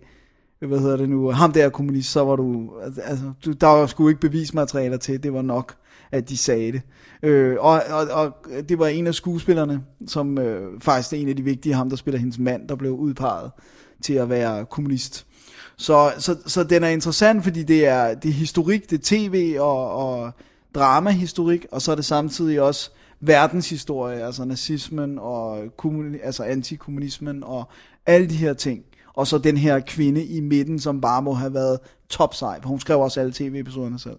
hvad 0.67 0.79
hedder 0.79 0.97
det 0.97 1.09
nu, 1.09 1.31
ham 1.31 1.51
der 1.51 1.65
er 1.65 1.69
kommunist, 1.69 2.11
så 2.11 2.23
var 2.23 2.35
du, 2.35 2.71
altså, 3.03 3.31
du 3.45 3.51
der 3.51 3.67
var 3.67 3.85
sgu 3.85 4.07
ikke 4.07 4.21
bevismaterialer 4.21 4.97
til, 4.97 5.23
det 5.23 5.33
var 5.33 5.41
nok, 5.41 5.75
at 6.11 6.29
de 6.29 6.37
sagde 6.37 6.71
det. 6.71 6.81
Øh, 7.23 7.57
og, 7.59 7.81
og, 7.89 8.07
og 8.11 8.33
det 8.69 8.79
var 8.79 8.87
en 8.87 9.07
af 9.07 9.15
skuespillerne, 9.15 9.83
som 10.07 10.37
øh, 10.37 10.81
faktisk 10.81 11.13
er 11.13 11.17
en 11.17 11.29
af 11.29 11.35
de 11.35 11.43
vigtige, 11.43 11.75
ham 11.75 11.89
der 11.89 11.95
spiller 11.95 12.19
hendes 12.19 12.39
mand, 12.39 12.67
der 12.67 12.75
blev 12.75 12.91
udpeget 12.91 13.51
til 14.03 14.13
at 14.13 14.29
være 14.29 14.65
kommunist. 14.65 15.25
Så, 15.77 16.13
så, 16.17 16.37
så 16.45 16.63
den 16.63 16.83
er 16.83 16.87
interessant, 16.87 17.43
fordi 17.43 17.63
det 17.63 17.87
er, 17.87 18.13
det 18.13 18.29
er 18.29 18.33
historik, 18.33 18.89
det 18.89 18.99
er 18.99 19.03
tv 19.03 19.57
og, 19.59 19.91
og 19.95 20.31
dramahistorik, 20.75 21.65
og 21.71 21.81
så 21.81 21.91
er 21.91 21.95
det 21.95 22.05
samtidig 22.05 22.61
også 22.61 22.89
verdenshistorie, 23.19 24.25
altså 24.25 24.45
nazismen 24.45 25.19
og 25.19 25.63
kommuni, 25.77 26.17
altså 26.23 26.43
antikommunismen 26.43 27.43
og 27.43 27.69
alle 28.05 28.29
de 28.29 28.35
her 28.35 28.53
ting. 28.53 28.83
Og 29.13 29.27
så 29.27 29.37
den 29.37 29.57
her 29.57 29.79
kvinde 29.79 30.25
i 30.25 30.39
midten, 30.39 30.79
som 30.79 31.01
bare 31.01 31.21
må 31.21 31.33
have 31.33 31.53
været 31.53 31.79
top 32.09 32.33
sej, 32.33 32.61
for 32.61 32.69
hun 32.69 32.79
skrev 32.79 32.99
også 32.99 33.19
alle 33.19 33.33
tv-episoderne 33.33 33.99
selv. 33.99 34.17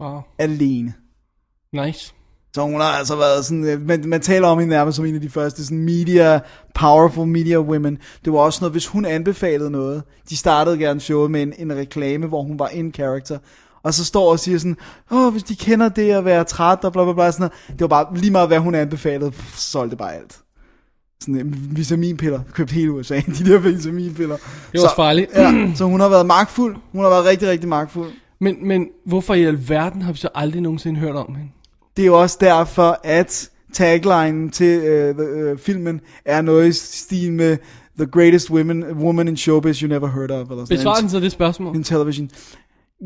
Wow. 0.00 0.20
Alene. 0.38 0.94
Nice. 1.72 2.14
Så 2.54 2.62
hun 2.62 2.80
har 2.80 2.88
altså 2.88 3.16
været 3.16 3.44
sådan, 3.44 3.64
øh, 3.64 3.86
man, 3.86 4.02
man 4.06 4.20
taler 4.20 4.48
om 4.48 4.58
hende 4.58 4.70
nærmest 4.70 4.96
som 4.96 5.04
en 5.04 5.14
af 5.14 5.20
de 5.20 5.30
første 5.30 5.64
sådan 5.64 5.78
media, 5.78 6.40
powerful 6.74 7.26
media 7.26 7.58
women. 7.58 7.98
Det 8.24 8.32
var 8.32 8.38
også 8.38 8.58
noget, 8.60 8.72
hvis 8.72 8.86
hun 8.86 9.04
anbefalede 9.04 9.70
noget. 9.70 10.02
De 10.30 10.36
startede 10.36 10.78
gerne 10.78 11.00
showet 11.00 11.30
med 11.30 11.42
en, 11.42 11.52
en 11.58 11.76
reklame, 11.76 12.26
hvor 12.26 12.42
hun 12.42 12.58
var 12.58 12.68
in 12.68 12.92
character. 12.94 13.38
Og 13.82 13.94
så 13.94 14.04
står 14.04 14.30
og 14.30 14.38
siger 14.38 14.58
sådan, 14.58 14.76
åh, 15.10 15.32
hvis 15.32 15.42
de 15.42 15.56
kender 15.56 15.88
det 15.88 16.10
at 16.10 16.24
være 16.24 16.44
træt 16.44 16.84
og 16.84 16.92
bla 16.92 17.04
bla 17.04 17.12
bla. 17.12 17.30
Sådan 17.30 17.42
noget. 17.42 17.78
Det 17.78 17.80
var 17.80 17.86
bare 17.86 18.16
lige 18.16 18.30
meget, 18.30 18.48
hvad 18.48 18.58
hun 18.58 18.74
anbefalede, 18.74 19.30
pff, 19.30 19.56
så 19.56 19.70
solgte 19.70 19.90
det 19.90 19.98
bare 19.98 20.14
alt. 20.14 20.38
Sådan 21.20 21.36
øh, 21.36 21.76
vitaminpiller, 21.76 22.40
købt 22.52 22.70
hele 22.70 22.92
USA, 22.92 23.14
de 23.38 23.52
der 23.52 23.58
vitaminpiller. 23.58 24.36
Det 24.36 24.80
var 24.80 24.82
også 24.82 24.96
farligt. 24.96 25.30
Ja, 25.34 25.72
så 25.74 25.84
hun 25.84 26.00
har 26.00 26.08
været 26.08 26.26
magtfuld. 26.26 26.76
Hun 26.92 27.02
har 27.02 27.10
været 27.10 27.24
rigtig, 27.24 27.48
rigtig 27.48 27.68
magtfuld. 27.68 28.10
Men, 28.40 28.68
men 28.68 28.86
hvorfor 29.06 29.34
i 29.34 29.44
alverden 29.44 30.02
har 30.02 30.12
vi 30.12 30.18
så 30.18 30.28
aldrig 30.34 30.62
nogensinde 30.62 31.00
hørt 31.00 31.16
om 31.16 31.34
hende? 31.34 31.50
Det 31.98 32.04
er 32.04 32.06
jo 32.06 32.20
også 32.20 32.38
derfor, 32.40 33.00
at 33.04 33.50
taglinen 33.72 34.50
til 34.50 34.80
øh, 34.80 35.14
øh, 35.18 35.58
filmen 35.58 36.00
er 36.24 36.40
noget 36.42 36.68
i 36.68 36.72
stil 36.72 37.32
med 37.32 37.56
The 37.98 38.06
greatest 38.06 38.50
women, 38.50 38.84
woman 38.84 39.28
in 39.28 39.36
showbiz 39.36 39.78
you 39.78 39.88
never 39.88 40.06
heard 40.06 40.30
of. 40.30 40.50
Eller 40.50 40.64
sådan 40.64 40.76
Besvar 40.76 40.90
noget. 40.90 41.02
den 41.02 41.10
så 41.10 41.20
det 41.20 41.32
spørgsmål. 41.32 41.76
in 41.76 41.84
television. 41.84 42.30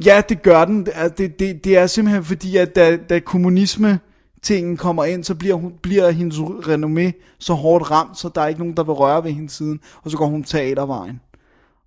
Ja, 0.05 0.23
det 0.29 0.43
gør 0.43 0.65
den. 0.65 0.87
Det, 0.87 1.19
det, 1.19 1.39
det, 1.39 1.65
det 1.65 1.77
er 1.77 1.87
simpelthen 1.87 2.25
fordi, 2.25 2.57
at 2.57 2.77
da, 2.77 2.97
da 2.97 3.19
kommunisme 3.19 3.99
tingen 4.43 4.77
kommer 4.77 5.05
ind, 5.05 5.25
så 5.25 5.35
bliver, 5.35 5.55
hun, 5.55 5.73
bliver 5.83 6.11
hendes 6.11 6.39
renommé 6.39 7.37
så 7.39 7.55
hårdt 7.55 7.91
ramt, 7.91 8.19
så 8.19 8.31
der 8.35 8.41
er 8.41 8.49
ikke 8.49 8.61
nogen, 8.61 8.77
der 8.77 8.85
vil 8.85 8.93
røre 8.93 9.25
ved 9.25 9.31
hende 9.31 9.51
siden, 9.51 9.81
og 10.03 10.11
så 10.11 10.17
går 10.17 10.27
hun 10.27 10.45
teatervejen. 10.45 11.21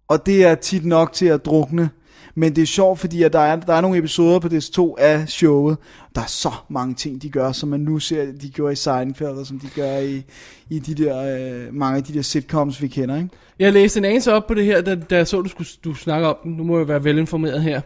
Og 0.07 0.25
det 0.25 0.45
er 0.45 0.55
tit 0.55 0.85
nok 0.85 1.13
til 1.13 1.25
at 1.25 1.45
drukne. 1.45 1.89
Men 2.35 2.55
det 2.55 2.61
er 2.61 2.65
sjovt, 2.65 2.99
fordi 2.99 3.23
at 3.23 3.33
der, 3.33 3.39
er, 3.39 3.55
der 3.55 3.73
er 3.73 3.81
nogle 3.81 3.97
episoder 3.97 4.39
på 4.39 4.47
DS2 4.47 4.95
af 4.97 5.29
showet. 5.29 5.77
Der 6.15 6.21
er 6.21 6.25
så 6.25 6.51
mange 6.69 6.93
ting, 6.93 7.21
de 7.21 7.29
gør, 7.29 7.51
som 7.51 7.69
man 7.69 7.79
nu 7.79 7.99
ser, 7.99 8.31
de 8.41 8.49
gjorde 8.49 8.73
i 8.73 8.75
Seinfeld, 8.75 9.29
og 9.29 9.45
som 9.45 9.59
de 9.59 9.67
gør 9.75 9.97
i, 9.97 10.23
i 10.69 10.79
de 10.79 11.03
der, 11.03 11.17
øh, 11.17 11.73
mange 11.73 11.97
af 11.97 12.03
de 12.03 12.13
der 12.13 12.21
sitcoms, 12.21 12.81
vi 12.81 12.87
kender. 12.87 13.15
Ikke? 13.15 13.29
Jeg 13.59 13.73
læste 13.73 13.97
en 13.97 14.05
anelse 14.05 14.33
op 14.33 14.47
på 14.47 14.53
det 14.53 14.65
her, 14.65 14.81
da, 14.81 14.95
da 14.95 15.15
jeg 15.15 15.27
så, 15.27 15.41
du 15.41 15.49
skulle 15.49 15.67
du 15.83 15.93
snakke 15.93 16.27
om 16.27 16.35
den. 16.43 16.51
Nu 16.51 16.63
må 16.63 16.77
jeg 16.77 16.87
være 16.87 17.03
velinformeret 17.03 17.61
her. 17.61 17.81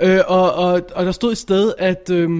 Øh, 0.00 0.20
og, 0.26 0.52
og, 0.52 0.82
og 0.94 1.04
der 1.04 1.12
stod 1.12 1.32
et 1.32 1.38
sted, 1.38 1.72
at... 1.78 2.10
Øh, 2.10 2.30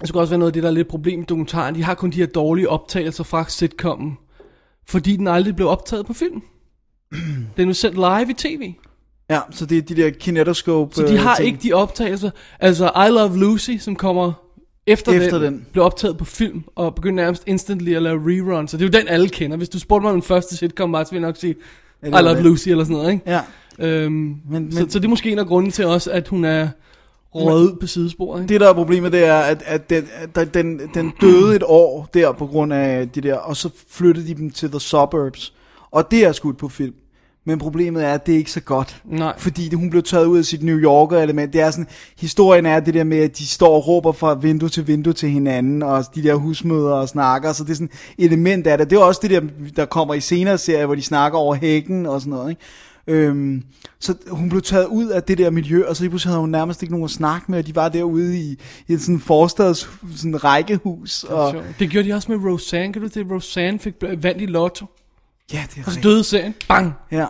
det 0.00 0.08
skulle 0.08 0.22
også 0.22 0.30
være 0.30 0.38
noget 0.38 0.50
af 0.50 0.52
det, 0.52 0.62
der 0.62 0.68
er 0.68 0.72
lidt 0.72 0.88
problem 0.88 1.20
i 1.20 1.24
dokumentaren. 1.24 1.74
De 1.74 1.82
har 1.82 1.94
kun 1.94 2.10
de 2.10 2.16
her 2.16 2.26
dårlige 2.26 2.68
optagelser 2.68 3.24
fra 3.24 3.44
sitcomen. 3.48 4.18
Fordi 4.86 5.16
den 5.16 5.28
aldrig 5.28 5.56
blev 5.56 5.68
optaget 5.68 6.06
på 6.06 6.12
film. 6.12 6.42
Den 7.56 7.68
er 7.68 7.72
sendt 7.72 7.94
live 7.94 8.30
i 8.30 8.34
tv. 8.34 8.74
Ja, 9.30 9.40
så 9.50 9.66
det 9.66 9.78
er 9.78 9.82
de 9.82 9.94
der 9.96 10.10
kinetoscope 10.10 10.94
Så 10.94 11.02
de 11.02 11.12
øh, 11.12 11.18
har 11.20 11.36
ting. 11.36 11.46
ikke 11.46 11.58
de 11.62 11.72
optagelser. 11.72 12.30
Altså 12.60 12.90
I 13.06 13.10
Love 13.10 13.38
Lucy, 13.38 13.70
som 13.80 13.96
kommer 13.96 14.32
efter, 14.86 15.12
Efter 15.12 15.38
den, 15.38 15.52
den. 15.52 15.66
blev 15.72 15.84
optaget 15.84 16.18
på 16.18 16.24
film, 16.24 16.62
og 16.76 16.94
begyndte 16.94 17.22
nærmest 17.22 17.42
instantly 17.46 17.94
at 17.94 18.02
lave 18.02 18.20
reruns. 18.26 18.70
Så 18.70 18.76
det 18.76 18.82
er 18.84 18.86
jo 18.88 19.00
den, 19.00 19.08
alle 19.08 19.28
kender. 19.28 19.56
Hvis 19.56 19.68
du 19.68 19.78
spurgte 19.78 20.02
mig 20.02 20.10
om 20.10 20.16
den 20.16 20.22
første 20.22 20.56
sitcom, 20.56 20.92
så 20.94 21.10
ville 21.10 21.22
jeg 21.22 21.28
nok 21.28 21.36
sige 21.36 21.54
Ja, 22.02 22.18
I 22.18 22.22
Love 22.22 22.34
det. 22.36 22.44
Lucy 22.44 22.68
eller 22.68 22.84
sådan 22.84 22.96
noget, 22.96 23.12
ikke? 23.12 23.30
Ja, 23.30 23.40
Øhm, 23.78 24.12
Men- 24.12 24.40
men, 24.50 24.72
så, 24.72 24.86
så 24.88 24.98
det 24.98 25.04
er 25.04 25.08
måske 25.08 25.30
en 25.32 25.38
af 25.38 25.46
grunden 25.46 25.72
til 25.72 25.86
også, 25.86 26.10
at 26.10 26.28
hun 26.28 26.44
er 26.44 26.68
røget 27.34 27.78
på 27.80 27.86
sidesporet, 27.86 28.40
ikke? 28.42 28.52
det 28.52 28.60
der 28.60 28.68
er 28.68 28.72
problemet, 28.74 29.12
det 29.12 29.24
er, 29.26 29.34
at, 29.38 29.62
at 29.66 29.90
den, 29.90 30.08
at 30.34 30.54
den, 30.54 30.80
den 30.94 31.12
døde 31.20 31.56
et 31.56 31.62
år 31.66 32.08
der 32.14 32.32
på 32.32 32.46
grund 32.46 32.72
af 32.72 33.08
de 33.08 33.20
der, 33.20 33.34
og 33.34 33.56
så 33.56 33.70
flyttede 33.90 34.26
de 34.28 34.34
dem 34.34 34.50
til 34.50 34.70
The 34.70 34.80
Suburbs. 34.80 35.54
Og 35.90 36.10
det 36.10 36.24
er 36.24 36.32
skudt 36.32 36.56
på 36.58 36.68
film. 36.68 36.94
Men 37.46 37.58
problemet 37.58 38.04
er, 38.04 38.12
at 38.12 38.26
det 38.26 38.34
er 38.34 38.38
ikke 38.38 38.50
så 38.50 38.60
godt. 38.60 39.02
Nej. 39.04 39.34
Fordi 39.38 39.68
det, 39.68 39.78
hun 39.78 39.90
blev 39.90 40.02
taget 40.02 40.26
ud 40.26 40.38
af 40.38 40.44
sit 40.44 40.62
New 40.62 40.76
Yorker 40.78 41.18
element. 41.18 41.52
Det 41.52 41.60
er 41.60 41.70
sådan, 41.70 41.86
historien 42.20 42.66
er 42.66 42.80
det 42.80 42.94
der 42.94 43.04
med, 43.04 43.18
at 43.18 43.38
de 43.38 43.46
står 43.46 43.74
og 43.74 43.88
råber 43.88 44.12
fra 44.12 44.34
vindue 44.34 44.68
til 44.68 44.86
vindue 44.86 45.12
til 45.12 45.30
hinanden, 45.30 45.82
og 45.82 46.04
de 46.14 46.22
der 46.22 46.34
husmøder 46.34 46.92
og 46.92 47.08
snakker, 47.08 47.52
så 47.52 47.64
det 47.64 47.70
er 47.70 47.74
sådan 47.74 47.90
et 48.18 48.24
element 48.24 48.66
af 48.66 48.78
det. 48.78 48.90
Det 48.90 48.96
er 48.96 49.00
også 49.00 49.20
det 49.22 49.30
der, 49.30 49.40
der 49.76 49.84
kommer 49.84 50.14
i 50.14 50.20
senere 50.20 50.58
serier, 50.58 50.86
hvor 50.86 50.94
de 50.94 51.02
snakker 51.02 51.38
over 51.38 51.54
hækken 51.54 52.06
og 52.06 52.20
sådan 52.20 52.30
noget, 52.30 52.50
ikke? 52.50 52.62
Øhm, 53.06 53.62
så 54.00 54.14
hun 54.30 54.48
blev 54.48 54.62
taget 54.62 54.86
ud 54.86 55.08
af 55.08 55.22
det 55.22 55.38
der 55.38 55.50
miljø, 55.50 55.84
og 55.88 55.96
så 55.96 56.02
lige 56.02 56.10
pludselig 56.10 56.30
havde 56.30 56.40
hun 56.40 56.50
nærmest 56.50 56.82
ikke 56.82 56.92
nogen 56.92 57.04
at 57.04 57.10
snakke 57.10 57.50
med, 57.50 57.58
og 57.58 57.66
de 57.66 57.74
var 57.74 57.88
derude 57.88 58.38
i, 58.38 58.58
i 58.88 58.92
et 58.92 59.00
sådan 59.00 59.20
forstads 59.20 59.90
sådan 60.16 60.44
rækkehus. 60.44 61.24
Og, 61.24 61.50
Så, 61.50 61.62
det 61.78 61.90
gjorde 61.90 62.08
de 62.08 62.14
også 62.14 62.32
med 62.32 62.50
Roseanne. 62.50 62.92
Kan 62.92 63.02
du 63.02 63.08
det? 63.08 63.26
Roseanne 63.30 63.78
fik 63.78 63.94
vandt 64.00 64.42
i 64.42 64.46
lotto. 64.46 64.86
Ja, 65.52 65.62
det 65.74 65.76
er 65.76 65.80
Og 65.80 65.84
så 65.84 65.90
rigtigt. 65.90 66.04
døde 66.04 66.24
serien. 66.24 66.54
Bang! 66.68 66.92
Ja. 67.12 67.26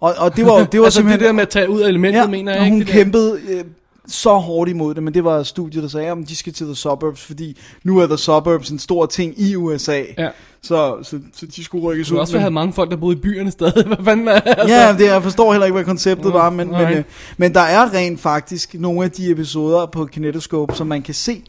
Og, 0.00 0.14
og 0.18 0.36
det 0.36 0.46
var, 0.46 0.64
det 0.64 0.80
var 0.80 0.86
altså 0.86 0.96
simpelthen... 0.96 1.20
det 1.20 1.26
der 1.26 1.32
med 1.32 1.42
at 1.42 1.48
tage 1.48 1.70
ud 1.70 1.80
af 1.80 1.88
elementet, 1.88 2.20
ja, 2.20 2.26
mener 2.26 2.52
jeg 2.54 2.64
ikke. 2.64 2.72
hun 2.74 2.80
der. 2.80 2.92
kæmpede 2.92 3.40
øh, 3.48 3.64
så 4.06 4.32
hårdt 4.38 4.70
imod 4.70 4.94
det, 4.94 5.02
men 5.02 5.14
det 5.14 5.24
var 5.24 5.42
studiet, 5.42 5.82
der 5.82 5.88
sagde, 5.88 6.10
at 6.10 6.16
de 6.28 6.36
skal 6.36 6.52
til 6.52 6.66
The 6.66 6.74
Suburbs, 6.76 7.24
fordi 7.24 7.58
nu 7.84 7.98
er 7.98 8.06
The 8.06 8.16
Suburbs 8.16 8.70
en 8.70 8.78
stor 8.78 9.06
ting 9.06 9.40
i 9.40 9.56
USA. 9.56 10.02
Ja. 10.18 10.28
Så, 10.62 10.96
så, 11.02 11.20
så 11.34 11.46
de 11.46 11.64
skulle 11.64 11.84
rykkes 11.84 12.08
Du 12.08 12.14
ud. 12.14 12.16
har 12.16 12.20
også 12.20 12.32
men- 12.34 12.40
have 12.40 12.50
mange 12.50 12.72
folk, 12.72 12.90
der 12.90 12.96
boede 12.96 13.16
i 13.16 13.20
byerne 13.20 13.50
stadig. 13.50 13.86
Hvad 13.94 13.96
fanden 14.04 14.28
er 14.28 14.32
altså? 14.40 14.74
Ja, 14.74 14.92
det, 14.98 15.06
jeg 15.06 15.22
forstår 15.22 15.52
heller 15.52 15.66
ikke, 15.66 15.74
hvad 15.74 15.84
konceptet 15.84 16.32
var, 16.32 16.50
men, 16.50 16.70
men, 16.70 16.80
øh, 16.92 17.04
men 17.36 17.54
der 17.54 17.60
er 17.60 17.94
rent 17.94 18.20
faktisk 18.20 18.74
nogle 18.74 19.04
af 19.04 19.10
de 19.10 19.30
episoder 19.30 19.86
på 19.86 20.04
Kinetoscope, 20.06 20.74
som 20.76 20.86
man 20.86 21.02
kan 21.02 21.14
se. 21.14 21.42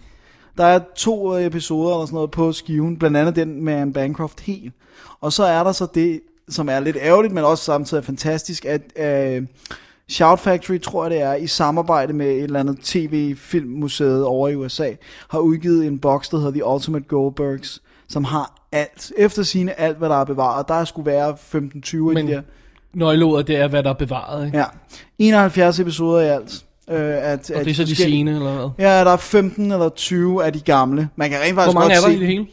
Der 0.57 0.63
er 0.65 0.79
to 0.95 1.37
øh, 1.37 1.45
episoder 1.45 1.93
eller 1.93 2.05
sådan 2.05 2.15
noget 2.15 2.31
på 2.31 2.51
skiven, 2.51 2.97
blandt 2.99 3.17
andet 3.17 3.35
den 3.35 3.63
med 3.63 3.73
Anne 3.73 3.93
Bancroft 3.93 4.39
helt. 4.39 4.73
Og 5.21 5.33
så 5.33 5.43
er 5.43 5.63
der 5.63 5.71
så 5.71 5.87
det, 5.95 6.21
som 6.49 6.69
er 6.69 6.79
lidt 6.79 6.97
ærgerligt, 7.01 7.33
men 7.33 7.43
også 7.43 7.63
samtidig 7.63 8.03
fantastisk, 8.05 8.65
at 8.65 8.81
øh, 9.35 9.43
Shout 10.09 10.39
Factory, 10.39 10.81
tror 10.81 11.03
jeg 11.03 11.11
det 11.11 11.21
er, 11.21 11.33
i 11.33 11.47
samarbejde 11.47 12.13
med 12.13 12.27
et 12.31 12.43
eller 12.43 12.59
andet 12.59 12.77
tv-filmmuseet 12.83 14.25
over 14.25 14.47
i 14.47 14.55
USA, 14.55 14.91
har 15.29 15.39
udgivet 15.39 15.87
en 15.87 15.99
boks, 15.99 16.29
der 16.29 16.37
hedder 16.37 16.51
The 16.51 16.65
Ultimate 16.65 17.05
Goldbergs, 17.07 17.81
som 18.09 18.23
har 18.23 18.67
alt, 18.71 19.11
efter 19.17 19.43
sine 19.43 19.79
alt, 19.79 19.97
hvad 19.97 20.09
der 20.09 20.15
er 20.15 20.25
bevaret. 20.25 20.67
Der 20.67 20.85
skulle 20.85 21.05
være 21.05 21.31
15-20 21.31 21.55
af 22.09 22.13
Men- 22.13 22.27
de 22.27 22.31
der. 22.31 22.41
Nøgleordet, 22.93 23.47
det 23.47 23.55
er, 23.55 23.67
hvad 23.67 23.83
der 23.83 23.89
er 23.89 23.93
bevaret, 23.93 24.45
ikke? 24.45 24.57
Ja, 24.57 24.65
71 25.19 25.79
episoder 25.79 26.21
i 26.21 26.27
alt. 26.27 26.65
Øh, 26.89 26.97
at, 27.31 27.51
Og 27.55 27.65
det 27.65 27.71
er 27.71 27.75
så 27.75 27.83
de 27.83 27.95
sene, 27.95 28.31
eller 28.35 28.53
hvad? 28.53 28.85
Ja, 28.87 29.03
der 29.03 29.11
er 29.11 29.17
15 29.17 29.71
eller 29.71 29.89
20 29.89 30.45
af 30.45 30.53
de 30.53 30.59
gamle. 30.59 31.09
Man 31.15 31.29
kan 31.29 31.39
rent 31.41 31.53
Hvor 31.53 31.61
faktisk 31.61 31.75
mange 31.75 31.93
er 31.95 31.99
godt 32.01 32.05
der 32.05 32.11
se, 32.11 32.17
i 32.17 32.19
det 32.19 32.27
hele? 32.27 32.45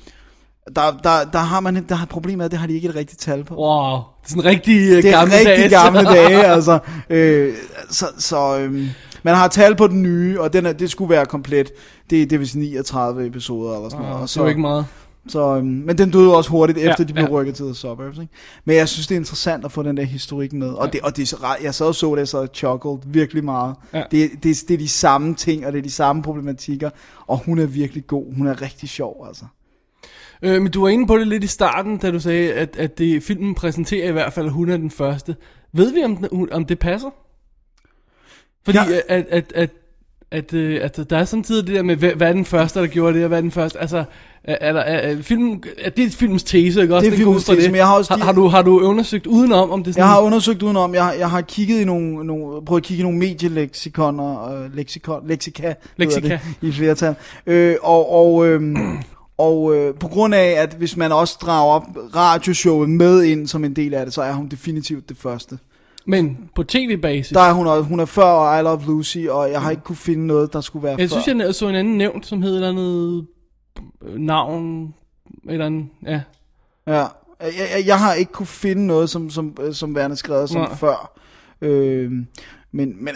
Der, 0.77 0.83
der, 1.03 1.31
der 1.33 1.39
har 1.39 1.61
man 1.61 1.85
der 1.89 1.95
har 1.95 2.07
problemet 2.07 2.41
er, 2.43 2.45
at 2.45 2.51
det 2.51 2.59
har 2.61 2.67
de 2.67 2.75
ikke 2.75 2.89
et 2.89 2.95
rigtigt 2.97 3.21
tal 3.21 3.45
på. 3.45 3.55
Wow, 3.55 3.97
det 4.21 4.27
er 4.27 4.29
sådan 4.29 4.45
rigtig 4.45 4.77
uh, 4.91 4.97
det 4.97 5.05
er 5.05 5.11
gamle 5.11 5.35
rigtig 5.35 5.47
dage. 5.47 5.69
gamle 5.69 6.05
dage, 6.17 6.45
altså. 6.45 6.79
Øh, 7.11 7.55
så 7.91 8.07
så 8.19 8.59
øhm, 8.59 8.89
man 9.23 9.35
har 9.35 9.49
tal 9.49 9.77
på 9.77 9.87
den 9.87 10.03
nye, 10.03 10.41
og 10.41 10.53
den 10.53 10.67
er, 10.67 10.73
det 10.73 10.91
skulle 10.91 11.11
være 11.11 11.27
komplet. 11.27 11.73
Det, 12.11 12.31
det 12.31 12.39
vil 12.39 12.49
sige 12.49 12.61
39 12.63 13.27
episoder 13.27 13.77
eller 13.77 13.89
sådan 13.89 14.03
noget. 14.05 14.15
Ah, 14.17 14.23
Og 14.23 14.29
det 14.29 14.37
er 14.37 14.41
jo 14.43 14.49
ikke 14.49 14.61
meget. 14.61 14.87
Så, 15.29 15.57
øhm, 15.57 15.67
men 15.67 15.99
den 15.99 16.11
døde 16.11 16.37
også 16.37 16.51
hurtigt, 16.51 16.79
efter 16.79 16.95
Ja, 16.99 17.05
de 17.05 17.13
blev 17.13 17.25
ja. 17.25 17.31
rykket 17.31 17.55
til 17.55 17.65
The 17.65 17.75
Suburbs. 17.75 18.19
Ikke? 18.19 18.33
Men 18.65 18.77
jeg 18.77 18.89
synes, 18.89 19.07
det 19.07 19.15
er 19.15 19.19
interessant 19.19 19.65
at 19.65 19.73
få 19.73 19.83
den 19.83 19.97
der 19.97 20.03
historik 20.03 20.53
med. 20.53 20.69
Og, 20.69 20.93
det, 20.93 21.01
og 21.01 21.17
det 21.17 21.33
er 21.33 21.57
jeg 21.63 21.75
sad 21.75 21.87
og 21.87 21.95
så 21.95 22.15
det, 22.15 22.29
så 22.29 22.41
jeg 22.41 22.49
chuckled 22.55 22.99
virkelig 23.07 23.45
meget. 23.45 23.75
Ja. 23.93 24.03
Det, 24.11 24.31
det, 24.43 24.65
det 24.69 24.75
er 24.75 24.79
de 24.79 24.89
samme 24.89 25.35
ting, 25.35 25.67
og 25.67 25.73
det 25.73 25.79
er 25.79 25.83
de 25.83 25.91
samme 25.91 26.23
problematikker. 26.23 26.91
Og 27.27 27.39
hun 27.39 27.59
er 27.59 27.67
virkelig 27.67 28.07
god. 28.07 28.35
Hun 28.37 28.47
er 28.47 28.63
rigtig 28.63 28.89
sjov, 28.89 29.25
altså. 29.29 29.45
Øh, 30.43 30.63
men 30.63 30.73
du 30.73 30.81
var 30.83 30.89
inde 30.89 31.07
på 31.07 31.19
det 31.19 31.27
lidt 31.27 31.45
i 31.45 31.47
starten, 31.47 31.99
da 31.99 32.11
du 32.11 32.21
sagde, 32.21 32.53
at, 32.53 32.77
at 32.77 32.99
det, 32.99 33.23
filmen 33.23 33.55
præsenterer 33.55 34.09
i 34.09 34.13
hvert 34.13 34.33
fald, 34.33 34.47
at 34.47 34.53
hun 34.53 34.69
er 34.71 34.77
den 34.77 34.91
første. 34.91 35.37
Ved 35.73 35.93
vi, 35.93 36.05
om, 36.05 36.17
den, 36.17 36.53
om 36.53 36.65
det 36.65 36.79
passer? 36.79 37.11
Fordi 38.65 38.79
Ja. 38.79 38.85
ja. 38.91 39.01
at, 39.09 39.27
at, 39.31 39.53
at, 39.55 39.71
at, 40.33 40.55
øh, 40.55 40.81
at 40.83 41.11
der 41.11 41.19
er 41.19 41.25
samtidig 41.25 41.67
det 41.67 41.75
der 41.75 41.83
med, 41.83 41.97
hvad, 41.97 42.11
hvad 42.11 42.29
er 42.29 42.33
den 42.33 42.45
første, 42.45 42.81
der 42.81 42.87
gjorde 42.87 43.15
det, 43.15 43.23
og 43.25 43.29
hvad 43.29 43.39
er 43.39 43.43
den 43.43 43.51
første, 43.51 43.81
altså, 43.81 44.05
er, 44.45 44.57
er, 44.61 44.73
er, 44.73 44.83
er, 44.83 45.23
film, 45.23 45.63
er 45.79 45.91
det 45.91 46.13
filmens 46.13 46.43
tese, 46.43 46.83
ikke 46.83 46.95
også? 46.95 47.07
Det 47.07 47.13
er 47.13 47.17
filmens 47.17 47.45
tese, 47.45 47.69
men 47.69 47.77
jeg 47.77 47.87
har 47.87 47.97
også 47.97 48.15
har, 48.15 48.25
har, 48.25 48.33
du, 48.33 48.49
har 48.49 48.63
du 48.63 48.81
undersøgt 48.81 49.27
udenom, 49.27 49.71
om 49.71 49.85
det 49.85 49.95
sådan... 49.95 50.03
Jeg 50.03 50.09
har 50.09 50.21
undersøgt 50.21 50.63
udenom, 50.63 50.95
jeg, 50.95 51.17
jeg 51.19 51.31
har 51.31 51.41
kigget 51.41 51.81
i 51.81 51.85
nogle, 51.85 52.27
nogle 52.27 52.65
prøvet 52.65 52.81
at 52.81 52.87
kigge 52.87 53.01
i 53.01 53.05
nogle 53.05 53.19
medielexikoner, 53.19 54.25
og 54.25 54.71
leksikon, 54.75 55.29
leksika, 55.29 55.75
Leksika. 55.97 56.29
det, 56.29 56.41
i 56.69 56.73
flertal. 56.73 57.15
Øh, 57.47 57.77
og 57.83 58.13
og, 58.13 58.49
øh, 58.49 58.77
og 59.39 59.77
øh, 59.77 59.95
på 59.95 60.09
grund 60.09 60.35
af, 60.35 60.55
at 60.57 60.75
hvis 60.79 60.97
man 60.97 61.13
også 61.13 61.39
drager 61.43 61.81
radioshowet 62.17 62.91
med 62.91 63.23
ind 63.23 63.47
som 63.47 63.65
en 63.65 63.77
del 63.77 63.95
af 63.95 64.07
det, 64.07 64.15
så 64.15 64.23
er 64.23 64.33
hun 64.33 64.49
definitivt 64.49 65.09
det 65.09 65.17
første. 65.17 65.59
Men 66.07 66.39
på 66.55 66.63
tv-basis. 66.65 67.33
Der 67.33 67.41
er 67.41 67.53
hun, 67.53 67.85
hun 67.85 68.01
er 68.01 68.05
før 68.05 68.59
I 68.59 68.63
Love 68.63 68.83
Lucy, 68.87 69.19
og 69.31 69.51
jeg 69.51 69.63
har 69.63 69.71
ikke 69.71 69.83
kunne 69.83 69.97
finde 69.97 70.27
noget, 70.27 70.53
der 70.53 70.61
skulle 70.61 70.83
være 70.83 70.97
Jeg 70.99 71.11
før. 71.11 71.21
synes, 71.21 71.45
jeg 71.45 71.55
så 71.55 71.69
en 71.69 71.75
anden 71.75 71.99
nævnt, 71.99 72.27
som 72.27 72.43
hed 72.43 72.51
et 72.51 72.57
eller 72.57 72.69
andet 72.69 73.27
navn. 74.19 74.95
Eller 75.49 75.67
andet, 75.67 75.87
ja. 76.07 76.21
Ja, 76.87 77.07
jeg, 77.41 77.53
jeg, 77.77 77.87
jeg 77.87 77.99
har 77.99 78.15
ikke 78.15 78.33
kunne 78.33 78.47
finde 78.47 78.87
noget, 78.87 79.11
som, 79.11 79.31
som, 79.31 79.57
som 79.73 79.95
værende 79.95 80.17
skrevet 80.17 80.51
som 80.51 80.61
Nej. 80.61 80.75
før. 80.75 81.19
Øh, 81.61 82.13
men, 82.73 83.05
men 83.05 83.15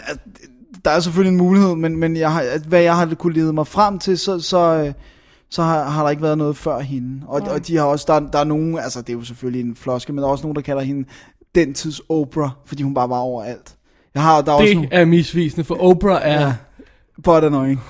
der 0.85 0.91
er 0.91 0.99
selvfølgelig 0.99 1.31
en 1.31 1.37
mulighed, 1.37 1.75
men, 1.75 1.97
men 1.97 2.17
jeg 2.17 2.33
har, 2.33 2.67
hvad 2.67 2.81
jeg 2.81 2.95
har 2.97 3.15
kunne 3.15 3.33
lede 3.33 3.53
mig 3.53 3.67
frem 3.67 3.99
til, 3.99 4.17
så, 4.17 4.39
så, 4.39 4.57
øh, 4.57 4.93
så 5.49 5.63
har, 5.63 5.83
har 5.89 6.03
der 6.03 6.09
ikke 6.09 6.23
været 6.23 6.37
noget 6.37 6.57
før 6.57 6.79
hende. 6.79 7.21
Og, 7.27 7.41
og 7.41 7.67
de 7.67 7.77
har 7.77 7.83
også, 7.83 8.05
der, 8.07 8.19
der 8.19 8.39
er 8.39 8.43
nogen, 8.43 8.79
altså 8.79 9.01
det 9.01 9.09
er 9.09 9.13
jo 9.13 9.23
selvfølgelig 9.23 9.61
en 9.69 9.75
floske, 9.75 10.13
men 10.13 10.17
der 10.17 10.27
er 10.27 10.31
også 10.31 10.43
nogen, 10.43 10.55
der 10.55 10.61
kalder 10.61 10.81
hende 10.81 11.07
den 11.55 11.73
tids 11.73 12.01
Oprah, 12.09 12.49
fordi 12.65 12.83
hun 12.83 12.93
bare 12.93 13.09
var 13.09 13.19
overalt. 13.19 13.75
Jeg 14.13 14.23
har, 14.23 14.41
der 14.41 14.51
er 14.51 14.55
også 14.55 14.67
Det 14.67 14.75
nogle, 14.75 14.89
er 14.91 15.05
misvisende, 15.05 15.63
for 15.63 15.75
Oprah 15.75 16.21
er... 16.23 16.41
Ja. 16.41 16.53
But 17.23 17.43
annoying. 17.43 17.81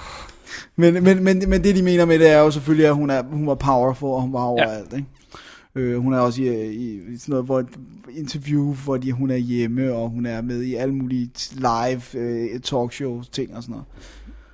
Men, 0.76 1.04
men, 1.04 1.24
men, 1.24 1.44
men 1.48 1.64
det 1.64 1.76
de 1.76 1.84
mener 1.84 2.06
med 2.06 2.20
det 2.20 2.32
er 2.32 2.40
jo 2.40 2.52
selvfølgelig, 2.52 2.88
at 2.88 2.96
hun, 2.96 3.10
er, 3.10 3.24
hun 3.24 3.48
var 3.48 3.56
powerful, 3.56 4.10
og 4.10 4.22
hun 4.22 4.34
var 4.34 4.44
overalt, 4.44 4.92
ja. 4.92 4.98
ikke? 4.98 5.08
Øh, 5.76 5.98
hun 5.98 6.14
er 6.14 6.20
også 6.20 6.42
i, 6.42 6.74
i, 6.74 6.96
i 7.14 7.18
sådan 7.18 7.32
noget 7.34 7.46
hvor, 7.46 7.64
interview, 8.18 8.74
hvor 8.74 8.98
de, 8.98 9.12
hun 9.12 9.32
er 9.32 9.36
hjemme, 9.36 9.94
og 9.94 10.10
hun 10.10 10.26
er 10.26 10.42
med 10.42 10.62
i 10.62 10.76
alle 10.76 10.96
mulige 10.96 11.30
live 11.52 12.02
øh, 12.14 12.60
talkshow 12.60 13.24
ting 13.32 13.56
og 13.56 13.64
sådan 13.64 13.72
noget. 13.72 13.86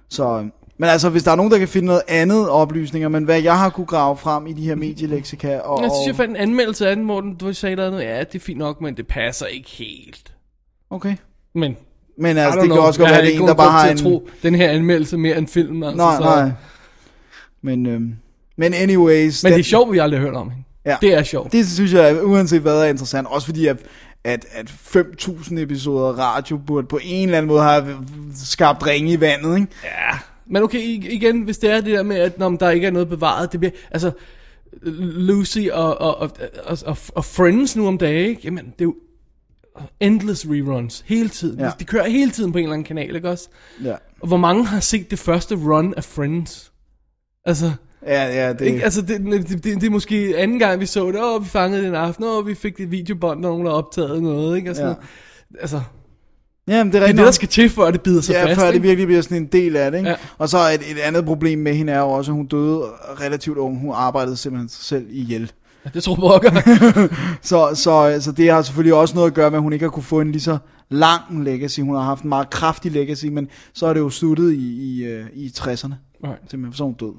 Så, 0.09 0.39
øh, 0.39 0.45
men 0.81 0.89
altså, 0.89 1.09
hvis 1.09 1.23
der 1.23 1.31
er 1.31 1.35
nogen, 1.35 1.51
der 1.51 1.57
kan 1.57 1.67
finde 1.67 1.85
noget 1.85 2.01
andet 2.07 2.49
oplysninger, 2.49 3.09
men 3.09 3.23
hvad 3.23 3.41
jeg 3.41 3.57
har 3.59 3.69
kunne 3.69 3.85
grave 3.85 4.17
frem 4.17 4.47
i 4.47 4.53
de 4.53 4.61
her 4.61 4.75
medieleksika, 4.75 5.57
og, 5.59 5.81
Jeg 5.83 5.91
synes, 5.95 6.07
jeg 6.07 6.15
fandt 6.15 6.29
en 6.31 6.37
anmeldelse 6.37 6.89
af 6.89 6.95
den, 6.95 7.05
hvor 7.05 7.21
den, 7.21 7.35
du 7.35 7.53
sagde 7.53 7.75
noget, 7.75 8.03
ja, 8.03 8.19
det 8.19 8.35
er 8.35 8.39
fint 8.39 8.57
nok, 8.59 8.81
men 8.81 8.97
det 8.97 9.07
passer 9.07 9.45
ikke 9.45 9.69
helt. 9.69 10.33
okay. 10.89 11.15
Men 11.55 11.77
Men 12.17 12.37
altså, 12.37 12.59
det 12.59 12.67
kan 12.67 12.75
know. 12.75 12.85
også 12.85 12.99
godt 12.99 13.11
Jeg 13.11 13.17
være, 13.17 13.25
det 13.25 13.35
en, 13.35 13.47
der 13.47 13.53
bare 13.53 13.71
har 13.71 13.89
en... 13.89 13.97
tro 13.97 14.29
den 14.43 14.55
her 14.55 14.69
anmeldelse 14.69 15.17
mere 15.17 15.37
end 15.37 15.47
filmen. 15.47 15.83
Altså, 15.83 15.97
Nej, 15.97 16.15
så, 16.17 16.23
nej. 16.23 16.51
Men, 17.61 17.85
øhm, 17.85 18.15
men 18.57 18.73
anyways... 18.73 19.43
Men 19.43 19.51
den- 19.51 19.57
det 19.57 19.65
er 19.65 19.69
sjovt, 19.69 19.91
vi 19.93 19.97
aldrig 19.97 20.19
har 20.19 20.25
hørt 20.27 20.35
om 20.35 20.49
hende. 20.49 20.63
Ja. 20.85 20.97
Det 21.01 21.13
er 21.13 21.23
sjovt. 21.23 21.51
Det 21.51 21.67
synes 21.67 21.93
jeg, 21.93 22.25
uanset 22.25 22.61
hvad, 22.61 22.81
er 22.81 22.85
interessant. 22.85 23.27
Også 23.27 23.45
fordi, 23.47 23.67
at, 23.67 23.77
at, 24.23 24.45
at 24.51 24.69
5.000 24.69 25.59
episoder 25.59 26.07
radio 26.19 26.57
burde 26.57 26.87
på 26.87 26.99
en 27.03 27.23
eller 27.27 27.37
anden 27.37 27.47
måde 27.47 27.61
have 27.63 27.97
skabt 28.35 28.87
ringe 28.87 29.11
i 29.11 29.19
vandet, 29.19 29.55
ikke? 29.55 29.67
Ja. 29.83 30.17
Men 30.51 30.63
okay, 30.63 30.79
igen, 30.79 31.41
hvis 31.41 31.57
det 31.57 31.71
er 31.71 31.81
det 31.81 31.93
der 31.93 32.03
med, 32.03 32.15
at 32.15 32.39
når 32.39 32.49
der 32.49 32.69
ikke 32.69 32.87
er 32.87 32.91
noget 32.91 33.09
bevaret, 33.09 33.51
det 33.51 33.59
bliver, 33.59 33.71
altså, 33.91 34.11
Lucy 34.81 35.59
og, 35.71 36.01
og, 36.01 36.17
og, 36.17 36.31
og, 36.85 36.97
og, 37.15 37.25
Friends 37.25 37.75
nu 37.75 37.87
om 37.87 37.97
dagen, 37.97 38.29
ikke? 38.29 38.41
jamen, 38.43 38.65
det 38.65 38.81
er 38.81 38.85
jo 38.85 38.95
endless 39.99 40.47
reruns, 40.49 41.03
hele 41.07 41.29
tiden. 41.29 41.59
Ja. 41.59 41.71
De 41.79 41.83
kører 41.85 42.09
hele 42.09 42.31
tiden 42.31 42.51
på 42.51 42.57
en 42.57 42.63
eller 42.63 42.73
anden 42.73 42.85
kanal, 42.85 43.15
ikke 43.15 43.29
også? 43.29 43.49
Ja. 43.83 43.95
Og 44.21 44.27
hvor 44.27 44.37
mange 44.37 44.65
har 44.65 44.79
set 44.79 45.11
det 45.11 45.19
første 45.19 45.55
run 45.55 45.93
af 45.97 46.03
Friends? 46.03 46.71
Altså, 47.45 47.71
Ja, 48.07 48.25
ja, 48.47 48.53
det... 48.53 48.61
ikke? 48.61 48.83
altså 48.83 49.01
det, 49.01 49.19
det, 49.21 49.49
det, 49.49 49.63
det, 49.63 49.83
er 49.83 49.89
måske 49.89 50.33
anden 50.37 50.59
gang, 50.59 50.79
vi 50.79 50.85
så 50.85 51.07
det, 51.11 51.19
og 51.21 51.43
vi 51.43 51.47
fangede 51.49 51.81
det 51.81 51.87
en 51.87 51.95
aften, 51.95 52.23
og 52.23 52.47
vi 52.47 52.53
fik 52.55 52.77
det 52.77 52.91
videobånd, 52.91 53.45
og 53.45 53.51
nogen 53.51 53.65
har 53.65 53.73
optaget 53.73 54.23
noget, 54.23 54.57
ikke? 54.57 54.69
Og 54.69 54.75
sådan 54.75 54.89
Ja. 54.89 54.93
noget. 54.93 55.07
Altså, 55.61 55.81
Jamen, 56.67 56.93
det 56.93 56.97
er 56.97 57.03
det 57.03 57.09
er 57.09 57.15
det, 57.15 57.25
der 57.25 57.31
skal 57.31 57.47
til, 57.47 57.69
for 57.69 57.85
at 57.85 57.93
det 57.93 58.01
bider 58.01 58.21
sig 58.21 58.33
Ja, 58.33 58.45
fast, 58.45 58.59
før 58.59 58.67
det 58.67 58.73
ikke? 58.73 58.87
virkelig 58.87 59.07
bliver 59.07 59.21
sådan 59.21 59.37
en 59.37 59.45
del 59.45 59.75
af 59.75 59.91
det, 59.91 59.97
ikke? 59.97 60.09
Ja. 60.09 60.15
Og 60.37 60.49
så 60.49 60.57
et, 60.57 60.91
et 60.91 60.99
andet 60.99 61.25
problem 61.25 61.59
med 61.59 61.73
hende 61.75 61.93
er 61.93 61.99
jo 61.99 62.09
også, 62.09 62.31
at 62.31 62.35
hun 62.35 62.45
døde 62.45 62.83
relativt 63.21 63.57
ung. 63.57 63.79
Hun 63.79 63.91
arbejdede 63.95 64.37
simpelthen 64.37 64.69
sig 64.69 64.83
selv 64.83 65.05
ihjel. 65.09 65.51
Det 65.93 66.03
tror 66.03 66.15
pokker. 66.15 66.51
Så, 67.41 67.71
så, 67.75 68.17
så 68.19 68.31
det 68.31 68.51
har 68.51 68.61
selvfølgelig 68.61 68.93
også 68.93 69.15
noget 69.15 69.27
at 69.27 69.33
gøre 69.33 69.49
med, 69.51 69.57
at 69.57 69.63
hun 69.63 69.73
ikke 69.73 69.85
har 69.85 69.89
kunne 69.89 70.03
få 70.03 70.21
en 70.21 70.31
lige 70.31 70.41
så 70.41 70.57
lang 70.89 71.43
legacy. 71.43 71.79
Hun 71.79 71.95
har 71.95 72.01
haft 72.01 72.23
en 72.23 72.29
meget 72.29 72.49
kraftig 72.49 72.91
legacy, 72.91 73.25
men 73.25 73.47
så 73.73 73.85
er 73.85 73.93
det 73.93 73.99
jo 73.99 74.09
sluttet 74.09 74.53
i, 74.53 74.81
i, 74.81 75.03
øh, 75.03 75.25
i 75.33 75.47
60'erne. 75.57 75.93
Right. 76.23 76.39
Simpelthen, 76.49 76.73
så 76.73 76.83
hun 76.83 76.93
død. 76.93 77.13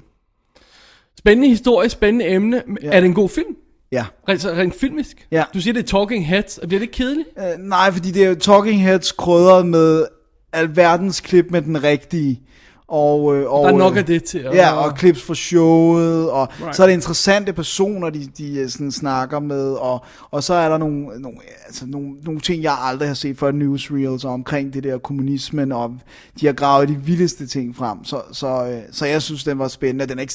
Spændende 1.19 1.49
historie, 1.49 1.89
spændende 1.89 2.29
emne. 2.29 2.55
Ja. 2.81 2.87
Ja. 2.87 2.95
Er 2.95 2.99
det 2.99 3.07
en 3.07 3.13
god 3.13 3.29
film? 3.29 3.55
Ja. 3.93 4.05
Rent, 4.29 4.45
rent 4.45 4.75
filmisk? 4.75 5.27
Ja. 5.31 5.43
Du 5.53 5.61
siger, 5.61 5.73
det 5.73 5.83
er 5.83 5.99
Talking 5.99 6.27
Heads, 6.27 6.57
og 6.57 6.67
bliver 6.67 6.79
det 6.79 6.83
ikke 6.83 6.93
kedeligt? 6.93 7.27
Øh, 7.37 7.59
nej, 7.59 7.91
fordi 7.91 8.11
det 8.11 8.23
er 8.23 8.29
jo 8.29 8.35
Talking 8.35 8.81
Heads 8.81 9.11
krydret 9.11 9.65
med 9.65 10.05
alverdens 10.53 11.21
klip 11.21 11.45
med 11.49 11.61
den 11.61 11.83
rigtige. 11.83 12.41
Og, 12.87 13.35
øh, 13.35 13.51
og, 13.51 13.63
Der 13.63 13.73
er 13.73 13.77
nok 13.77 13.93
øh, 13.93 13.97
af 13.97 14.05
det 14.05 14.23
til 14.23 14.39
at... 14.39 14.55
Ja, 14.55 14.71
og 14.71 14.97
clips 14.97 15.21
fra 15.21 15.35
showet, 15.35 16.29
og 16.29 16.41
right. 16.41 16.61
Right. 16.61 16.75
så 16.75 16.83
er 16.83 16.87
det 16.87 16.93
interessante 16.93 17.53
personer, 17.53 18.09
de, 18.09 18.27
de 18.37 18.59
øh, 18.59 18.69
sådan 18.69 18.91
snakker 18.91 19.39
med, 19.39 19.71
og, 19.71 20.05
og 20.31 20.43
så 20.43 20.53
er 20.53 20.69
der 20.69 20.77
nogle, 20.77 21.21
nogle, 21.21 21.37
altså 21.65 21.85
nogle, 21.85 22.11
nogle 22.23 22.39
ting, 22.39 22.63
jeg 22.63 22.77
aldrig 22.79 23.07
har 23.07 23.15
set 23.15 23.37
før, 23.37 23.51
newsreels 23.51 24.25
omkring 24.25 24.73
det 24.73 24.83
der 24.83 24.97
kommunismen, 24.97 25.71
og 25.71 25.95
de 26.39 26.45
har 26.45 26.53
gravet 26.53 26.89
de 26.89 26.95
vildeste 26.95 27.47
ting 27.47 27.75
frem, 27.75 28.03
så, 28.03 28.21
så, 28.31 28.65
øh, 28.67 28.81
så 28.91 29.05
jeg 29.05 29.21
synes, 29.21 29.43
den 29.43 29.59
var 29.59 29.67
spændende. 29.67 30.05
Den 30.05 30.17
er 30.17 30.21
ikke, 30.21 30.33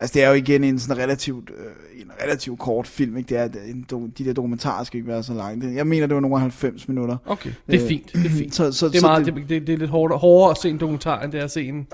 altså 0.00 0.14
det 0.14 0.24
er 0.24 0.28
jo 0.28 0.34
igen 0.34 0.64
en 0.64 0.78
sådan 0.78 1.02
relativt, 1.02 1.50
øh, 1.50 2.00
en 2.02 2.10
relativt 2.24 2.58
kort 2.58 2.86
film, 2.86 3.16
ikke? 3.16 3.28
Det 3.28 3.38
er, 3.38 3.48
en, 3.70 4.12
de 4.18 4.24
der 4.24 4.32
dokumentarer 4.32 4.84
skal 4.84 4.98
ikke 4.98 5.08
være 5.08 5.22
så 5.22 5.32
lange. 5.34 5.74
Jeg 5.76 5.86
mener, 5.86 6.06
det 6.06 6.14
var 6.14 6.20
nogle 6.20 6.36
af 6.36 6.40
90 6.40 6.88
minutter. 6.88 7.16
Okay, 7.26 7.50
det 7.66 7.74
er 7.76 7.82
Øh, 7.82 7.88
fint, 7.88 8.12
det 8.12 8.26
er 8.26 8.30
fint. 8.30 8.54
Så, 8.56 8.72
så, 8.72 8.88
Det 8.88 8.94
er, 8.96 9.00
så 9.00 9.06
meget, 9.06 9.26
det, 9.26 9.34
det, 9.48 9.66
det 9.66 9.72
er 9.72 9.78
lidt 9.78 9.90
hårdere, 9.90 10.18
hårdere 10.18 10.50
at 10.50 10.58
se 10.58 10.68
en 10.70 10.78
dokumentar, 10.80 11.20
end 11.22 11.32
det 11.32 11.40
er 11.40 11.44
at 11.44 11.50
se 11.50 11.62
en... 11.68 11.86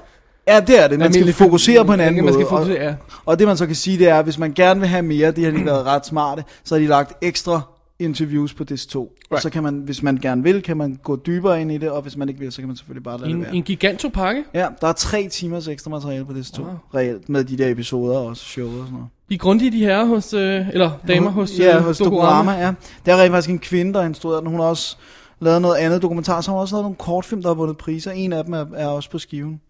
Ja, 0.49 0.61
det 0.61 0.85
er 0.85 0.88
det. 0.88 0.99
Man 0.99 1.12
skal 1.12 1.33
fokusere 1.33 1.85
på 1.85 1.92
en 1.92 2.01
anden 2.01 2.25
Man 2.25 2.35
skal 2.35 2.42
måde. 2.45 2.53
og- 2.61 2.66
fokusere. 2.66 2.97
Og 3.25 3.38
det 3.38 3.47
man 3.47 3.57
så 3.57 3.66
kan 3.66 3.75
sige, 3.75 3.99
det 3.99 4.09
er, 4.09 4.19
at 4.19 4.25
hvis 4.25 4.38
man 4.38 4.53
gerne 4.53 4.81
vil 4.81 4.88
have 4.88 5.03
mere, 5.03 5.31
det 5.31 5.45
har 5.45 5.51
de 5.51 5.64
været 5.64 5.85
ret 5.87 6.07
smarte, 6.07 6.45
så 6.64 6.75
har 6.75 6.81
de 6.81 6.87
lagt 6.87 7.12
ekstra 7.25 7.61
interviews 7.98 8.54
på 8.54 8.64
Disc 8.64 8.88
2. 8.88 9.00
Right. 9.02 9.32
Og 9.32 9.40
så 9.42 9.50
kan 9.50 9.62
man, 9.62 9.74
hvis 9.74 10.02
man 10.02 10.16
gerne 10.16 10.42
vil, 10.42 10.62
kan 10.62 10.76
man 10.76 10.98
gå 11.02 11.16
dybere 11.26 11.61
ind 11.61 11.72
i 11.72 11.78
det, 11.78 11.90
og 11.90 12.02
hvis 12.02 12.16
man 12.16 12.28
ikke 12.28 12.40
vil, 12.40 12.52
så 12.52 12.61
kan 12.62 12.68
man 12.68 12.76
selvfølgelig 12.76 13.04
bare 13.04 13.18
lade 13.18 13.28
det 13.28 13.35
En, 13.37 13.42
være. 13.42 13.54
en 13.54 13.62
gigantopakke. 13.62 14.44
Ja, 14.54 14.66
der 14.80 14.87
er 14.88 14.92
tre 14.92 15.28
timers 15.28 15.68
ekstra 15.68 15.90
materiale 15.90 16.24
på 16.24 16.32
Disc 16.32 16.52
2, 16.52 16.62
wow. 16.62 16.72
reelt, 16.94 17.28
med 17.28 17.44
de 17.44 17.59
der 17.59 17.68
episoder 17.68 18.18
og 18.18 18.37
show 18.37 18.66
og 18.66 18.72
sådan 18.72 18.92
noget. 18.92 19.06
De 19.28 19.35
er 19.35 19.38
grundige, 19.38 19.70
de 19.70 19.78
her 19.78 20.04
hos... 20.04 20.32
Øh, 20.35 20.68
eller 20.68 20.90
damer 21.09 21.30
hos... 21.30 21.59
Ja, 21.59 21.76
øh, 21.76 21.85
hos 21.85 21.98
Dokorama. 21.98 22.52
Ja. 22.52 22.72
Der 23.06 23.14
er 23.14 23.22
rent 23.22 23.32
faktisk 23.32 23.50
en 23.50 23.59
kvinde, 23.59 23.92
der 23.92 24.00
har 24.00 24.09
instrueret 24.09 24.42
den. 24.42 24.50
Hun 24.50 24.61
har 24.61 24.66
også 24.66 24.96
lavet 25.40 25.62
noget 25.62 25.76
andet 25.76 26.02
dokumentar, 26.02 26.40
så 26.40 26.50
har 26.50 26.56
hun 26.56 26.62
også 26.62 26.74
lavet 26.74 26.85
nogle 26.85 26.96
kortfilm, 26.96 27.42
der 27.42 27.48
har 27.48 27.54
vundet 27.54 27.76
priser. 27.76 28.11
En 28.11 28.32
af 28.32 28.44
dem 28.44 28.52
er, 28.54 28.66
er 28.74 28.87
også 28.87 29.11
på 29.11 29.18
skiven. 29.18 29.61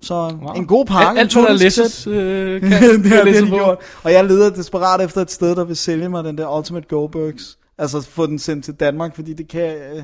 Så 0.00 0.14
wow. 0.14 0.54
en 0.56 0.66
god 0.66 0.86
pakke. 0.86 1.20
Alt, 1.20 1.32
hvad 1.34 1.42
der 1.42 1.52
læses, 1.52 2.06
øh, 2.06 2.60
kan, 2.70 2.70
det 3.02 3.10
har 3.10 3.24
det 3.24 3.48
på. 3.48 3.54
gjort. 3.56 3.78
Og 4.02 4.12
jeg 4.12 4.24
leder 4.24 4.50
desperat 4.50 5.00
efter 5.00 5.20
et 5.20 5.30
sted, 5.30 5.56
der 5.56 5.64
vil 5.64 5.76
sælge 5.76 6.08
mig 6.08 6.24
den 6.24 6.38
der 6.38 6.56
Ultimate 6.58 6.86
Goldbergs. 6.88 7.58
Altså 7.78 8.00
få 8.00 8.26
den 8.26 8.38
sendt 8.38 8.64
til 8.64 8.74
Danmark, 8.74 9.14
fordi 9.14 9.32
det 9.32 9.48
kan... 9.48 9.74
Øh, 9.76 10.02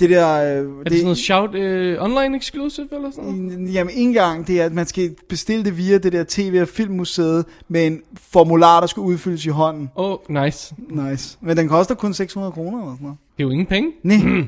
det 0.00 0.10
der... 0.10 0.28
Øh, 0.32 0.48
Er 0.48 0.84
det, 0.84 0.92
sådan 0.92 1.02
noget 1.02 1.18
shout 1.18 1.54
øh, 1.54 2.02
online 2.02 2.36
exclusive 2.36 2.88
eller 2.92 3.10
sådan 3.10 3.30
noget? 3.32 3.74
Jamen, 3.74 3.90
ikke 3.90 4.02
engang 4.02 4.46
det 4.46 4.60
er, 4.60 4.64
at 4.64 4.72
man 4.72 4.86
skal 4.86 5.14
bestille 5.28 5.64
det 5.64 5.76
via 5.78 5.98
det 5.98 6.12
der 6.12 6.24
TV- 6.32 6.60
og 6.62 6.68
Filmmuseet 6.68 7.44
med 7.68 7.86
en 7.86 8.00
formular, 8.32 8.80
der 8.80 8.86
skal 8.86 9.00
udfyldes 9.00 9.46
i 9.46 9.48
hånden. 9.48 9.90
Åh, 9.96 10.10
oh, 10.10 10.18
nice. 10.44 10.74
Nice. 10.90 11.38
Men 11.40 11.56
den 11.56 11.68
koster 11.68 11.94
kun 11.94 12.14
600 12.14 12.52
kroner 12.52 12.78
eller 12.78 12.92
sådan 12.94 13.02
noget. 13.04 13.18
Det 13.36 13.42
er 13.42 13.46
jo 13.46 13.50
ingen 13.50 13.66
penge. 13.66 13.90
Nej. 14.02 14.44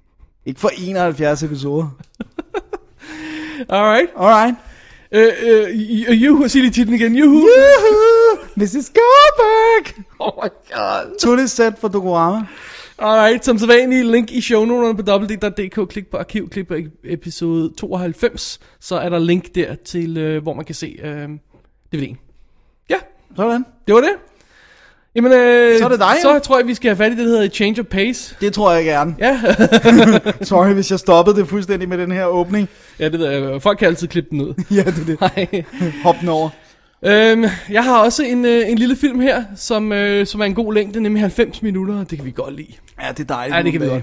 ikke 0.46 0.60
for 0.60 0.70
71 0.78 1.42
episoder. 1.42 1.88
Alright. 3.68 4.08
Alright. 4.16 4.54
Øh, 5.12 5.26
øh, 5.42 5.64
y- 5.68 6.06
y- 6.08 6.12
Juhu, 6.12 6.48
sig 6.48 6.60
lige 6.60 6.70
titlen 6.72 6.94
igen. 7.00 7.14
Juhu. 7.16 7.34
Woohoo! 7.34 8.38
Mrs. 8.56 8.92
Goldberg! 8.94 10.04
Oh 10.18 10.30
my 10.44 10.48
god. 10.74 11.18
Totally 11.20 11.46
set 11.46 11.74
for 11.80 11.88
Dokorama. 11.88 12.46
Alright, 12.98 13.44
som 13.44 13.58
så 13.58 13.66
vanligt, 13.66 14.06
link 14.06 14.30
i 14.32 14.40
shownoterne 14.40 14.96
på 14.96 15.02
www.dk, 15.12 15.88
klik 15.90 16.06
på 16.10 16.16
arkiv, 16.16 16.48
klik 16.50 16.68
på 16.68 16.74
episode 17.04 17.72
92, 17.78 18.60
så 18.80 18.96
er 18.96 19.08
der 19.08 19.18
link 19.18 19.54
der 19.54 19.74
til, 19.74 20.16
øh, 20.16 20.42
hvor 20.42 20.54
man 20.54 20.64
kan 20.64 20.74
se 20.74 20.98
øh, 21.04 21.28
DVD'en. 21.94 22.16
Ja, 22.90 22.96
Sådan. 23.36 23.64
det 23.86 23.94
var 23.94 24.00
det. 24.00 24.10
Jamen, 25.16 25.32
øh, 25.32 25.78
Så 25.78 25.84
er 25.84 25.88
det 25.88 25.98
dig, 25.98 26.16
Så 26.22 26.32
jo. 26.34 26.38
tror 26.38 26.58
jeg, 26.58 26.66
vi 26.66 26.74
skal 26.74 26.88
have 26.88 26.96
fat 26.96 27.12
i 27.12 27.16
det, 27.16 27.18
der 27.18 27.30
hedder 27.30 27.48
Change 27.48 27.80
of 27.80 27.86
Pace. 27.86 28.36
Det 28.40 28.52
tror 28.52 28.72
jeg 28.72 28.84
gerne. 28.84 29.14
Ja, 29.18 29.40
Sorry, 30.42 30.72
hvis 30.72 30.90
jeg 30.90 30.98
stoppede 30.98 31.36
det 31.36 31.48
fuldstændig 31.48 31.88
med 31.88 31.98
den 31.98 32.12
her 32.12 32.24
åbning. 32.26 32.68
ja 32.98 33.08
det 33.08 33.18
ved 33.20 33.30
jeg. 33.30 33.62
Folk 33.62 33.78
kan 33.78 33.88
altid 33.88 34.08
klippe 34.08 34.30
den 34.30 34.40
ud. 34.40 34.54
Ja, 34.70 34.82
det 34.82 34.98
er 34.98 35.04
det. 35.04 35.20
Nej. 35.20 35.64
Hop 36.02 36.16
den 36.20 36.28
over. 36.28 36.48
Øhm, 37.02 37.44
jeg 37.70 37.84
har 37.84 38.04
også 38.04 38.22
en, 38.24 38.44
øh, 38.44 38.70
en 38.70 38.78
lille 38.78 38.96
film 38.96 39.20
her, 39.20 39.44
som, 39.56 39.92
øh, 39.92 40.26
som 40.26 40.40
er 40.40 40.44
en 40.44 40.54
god 40.54 40.74
længde, 40.74 41.00
nemlig 41.00 41.20
90 41.22 41.62
minutter, 41.62 41.98
og 42.00 42.10
det 42.10 42.18
kan 42.18 42.26
vi 42.26 42.30
godt 42.30 42.54
lide. 42.56 42.72
Ja, 43.02 43.08
det 43.08 43.20
er 43.20 43.24
dejligt. 43.34 43.56
Ja, 43.56 43.62
det 43.62 43.72
kan 43.72 43.80
vi 43.80 43.86
godt. 43.86 44.02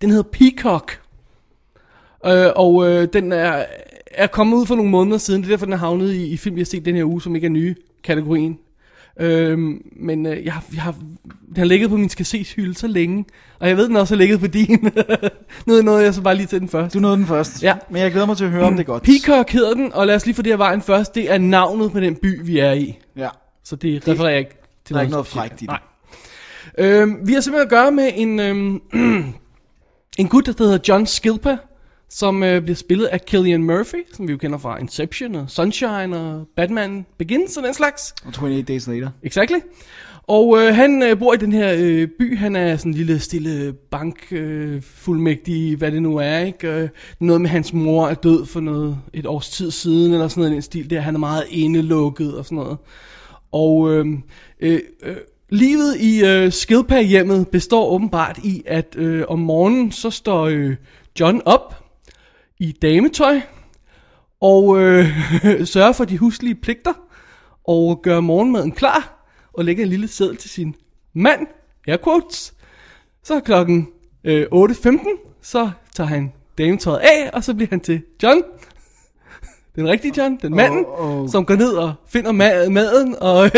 Den 0.00 0.10
hedder 0.10 0.28
Peacock. 0.32 0.98
Øh, 2.26 2.46
og 2.56 2.88
øh, 2.90 3.08
den 3.12 3.32
er, 3.32 3.64
er 4.14 4.26
kommet 4.26 4.56
ud 4.56 4.66
for 4.66 4.74
nogle 4.74 4.90
måneder 4.90 5.18
siden. 5.18 5.42
Det 5.42 5.48
er 5.48 5.52
derfor, 5.52 5.66
den 5.66 5.72
er 5.72 5.76
havnet 5.78 6.12
i, 6.12 6.26
i 6.26 6.36
film, 6.36 6.56
jeg 6.56 6.60
har 6.60 6.64
set 6.64 6.84
den 6.84 6.96
her 6.96 7.04
uge, 7.04 7.22
som 7.22 7.34
ikke 7.34 7.44
er 7.46 7.50
nye 7.50 7.74
kategorien. 8.04 8.58
Øhm, 9.20 9.82
men 9.96 10.26
øh, 10.26 10.44
jeg, 10.44 10.52
har, 10.52 10.64
jeg 10.74 10.82
har, 10.82 10.94
den 11.48 11.56
har 11.56 11.64
ligget 11.64 11.90
på 11.90 11.96
min 11.96 12.10
hylde 12.56 12.74
så 12.74 12.86
længe. 12.86 13.24
Og 13.60 13.68
jeg 13.68 13.76
ved, 13.76 13.88
den 13.88 13.96
også 13.96 14.14
har 14.14 14.18
ligget 14.18 14.40
på 14.40 14.46
din. 14.46 14.90
nu 15.66 15.82
noget, 15.82 16.04
jeg 16.04 16.14
så 16.14 16.22
bare 16.22 16.34
lige 16.34 16.46
til 16.46 16.60
den 16.60 16.68
først. 16.68 16.94
Du 16.94 17.00
nåede 17.00 17.16
den 17.16 17.26
først. 17.26 17.62
Ja. 17.62 17.74
Men 17.90 18.02
jeg 18.02 18.10
glæder 18.10 18.26
mig 18.26 18.36
til 18.36 18.44
at 18.44 18.50
høre, 18.50 18.64
om 18.64 18.72
det 18.72 18.80
er 18.80 18.84
godt. 18.84 19.02
Peacock 19.02 19.50
hedder 19.50 19.74
den, 19.74 19.92
og 19.92 20.06
lad 20.06 20.14
os 20.14 20.26
lige 20.26 20.34
få 20.34 20.42
det 20.42 20.52
her 20.52 20.56
vejen 20.56 20.82
først. 20.82 21.14
Det 21.14 21.32
er 21.32 21.38
navnet 21.38 21.92
på 21.92 22.00
den 22.00 22.16
by, 22.16 22.40
vi 22.44 22.58
er 22.58 22.72
i. 22.72 22.98
Ja. 23.16 23.28
Så 23.64 23.76
det 23.76 24.08
refererer 24.08 24.38
ikke 24.38 24.50
til 24.84 24.94
der 24.94 24.98
er 24.98 25.02
ikke 25.02 25.12
noget 25.12 25.26
frækt 25.26 25.62
i 25.62 25.66
det. 25.66 25.68
Nej. 25.68 25.80
Øhm, 26.78 27.18
vi 27.26 27.32
har 27.32 27.40
simpelthen 27.40 27.66
at 27.66 27.70
gøre 27.70 27.92
med 27.92 28.10
en, 28.14 28.40
øhm, 28.40 28.80
en 30.18 30.28
gut, 30.28 30.46
der 30.46 30.54
hedder 30.58 30.78
John 30.88 31.06
Skilpa, 31.06 31.56
som 32.14 32.42
øh, 32.42 32.62
bliver 32.62 32.76
spillet 32.76 33.06
af 33.06 33.24
Killian 33.24 33.64
Murphy, 33.64 34.04
som 34.12 34.28
vi 34.28 34.32
jo 34.32 34.38
kender 34.38 34.58
fra 34.58 34.78
Inception 34.78 35.34
og 35.34 35.50
Sunshine 35.50 36.16
og 36.16 36.46
Batman 36.56 37.06
Begins 37.18 37.56
og 37.56 37.62
den 37.62 37.74
slags. 37.74 38.14
Og 38.24 38.28
28 38.28 38.62
Days 38.62 38.86
Later. 38.86 39.10
Exactly. 39.22 39.56
Og 40.22 40.58
øh, 40.58 40.74
han 40.74 41.02
øh, 41.02 41.18
bor 41.18 41.34
i 41.34 41.36
den 41.36 41.52
her 41.52 41.74
øh, 41.78 42.08
by. 42.18 42.38
Han 42.38 42.56
er 42.56 42.76
sådan 42.76 42.92
en 42.92 42.96
lille 42.96 43.18
stille 43.18 43.72
bank 43.72 44.16
øh, 44.30 44.82
fuldmægtig, 44.82 45.76
hvad 45.76 45.92
det 45.92 46.02
nu 46.02 46.16
er, 46.16 46.38
ikke? 46.38 46.68
Øh, 46.68 46.88
noget 47.20 47.40
med 47.40 47.50
hans 47.50 47.72
mor 47.72 48.08
er 48.08 48.14
død 48.14 48.46
for 48.46 48.60
noget 48.60 48.98
et 49.14 49.26
års 49.26 49.50
tid 49.50 49.70
siden 49.70 50.12
eller 50.12 50.28
sådan 50.28 50.40
noget 50.40 50.50
i 50.50 50.54
den 50.54 50.62
stil 50.62 50.90
der. 50.90 51.00
Han 51.00 51.14
er 51.14 51.18
meget 51.18 51.44
indelukket 51.50 52.34
og 52.34 52.44
sådan 52.44 52.56
noget. 52.56 52.78
Og 53.52 53.92
øh, 53.92 54.06
øh, 54.60 54.80
øh, 55.02 55.16
livet 55.50 55.96
i 56.00 56.24
øh, 56.24 56.52
Skilpa-hjemmet 56.52 57.48
består 57.48 57.90
åbenbart 57.90 58.38
i, 58.44 58.62
at 58.66 58.96
øh, 58.96 59.24
om 59.28 59.38
morgenen 59.38 59.92
så 59.92 60.10
står 60.10 60.46
øh, 60.46 60.76
John 61.20 61.42
op 61.44 61.81
i 62.62 62.72
dametøj 62.72 63.40
og 64.40 64.80
øh, 64.80 65.06
sørger 65.72 65.92
for 65.92 66.04
de 66.04 66.18
huslige 66.18 66.54
pligter 66.54 66.92
og 67.64 68.02
gør 68.02 68.20
morgenmaden 68.20 68.72
klar 68.72 69.26
og 69.52 69.64
lægger 69.64 69.82
en 69.82 69.88
lille 69.88 70.08
seddel 70.08 70.36
til 70.36 70.50
sin 70.50 70.74
mand, 71.14 71.46
air 71.88 71.96
quotes. 72.04 72.54
Så 73.22 73.40
klokken 73.40 73.88
øh, 74.24 74.46
8.15, 74.54 75.38
så 75.42 75.70
tager 75.94 76.08
han 76.08 76.32
dametøjet 76.58 76.98
af, 76.98 77.30
og 77.32 77.44
så 77.44 77.54
bliver 77.54 77.68
han 77.70 77.80
til 77.80 78.02
John. 78.22 78.42
Den 79.76 79.88
rigtige 79.88 80.22
John, 80.22 80.38
den 80.42 80.54
manden, 80.54 80.84
Oh, 80.88 81.20
oh. 81.20 81.28
som 81.28 81.44
går 81.44 81.54
ned 81.54 81.72
og 81.72 81.94
finder 82.08 82.30
ma- 82.30 82.68
maden 82.68 83.16
og, 83.20 83.50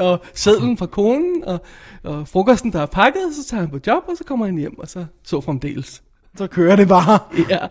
og 0.10 0.20
sædlen 0.34 0.76
fra 0.76 0.86
konen 0.86 1.44
og, 1.44 1.60
og 2.02 2.28
frokosten, 2.28 2.72
der 2.72 2.80
er 2.80 2.86
pakket, 2.86 3.34
så 3.34 3.44
tager 3.50 3.60
han 3.60 3.70
på 3.70 3.78
job, 3.86 4.02
og 4.08 4.16
så 4.16 4.24
kommer 4.24 4.46
han 4.46 4.56
hjem, 4.56 4.78
og 4.78 4.88
så 4.88 5.04
så 5.24 5.40
fremdeles. 5.40 6.02
Så 6.36 6.46
kører 6.46 6.76
det 6.76 6.88
bare. 6.88 7.18
Ja, 7.50 7.66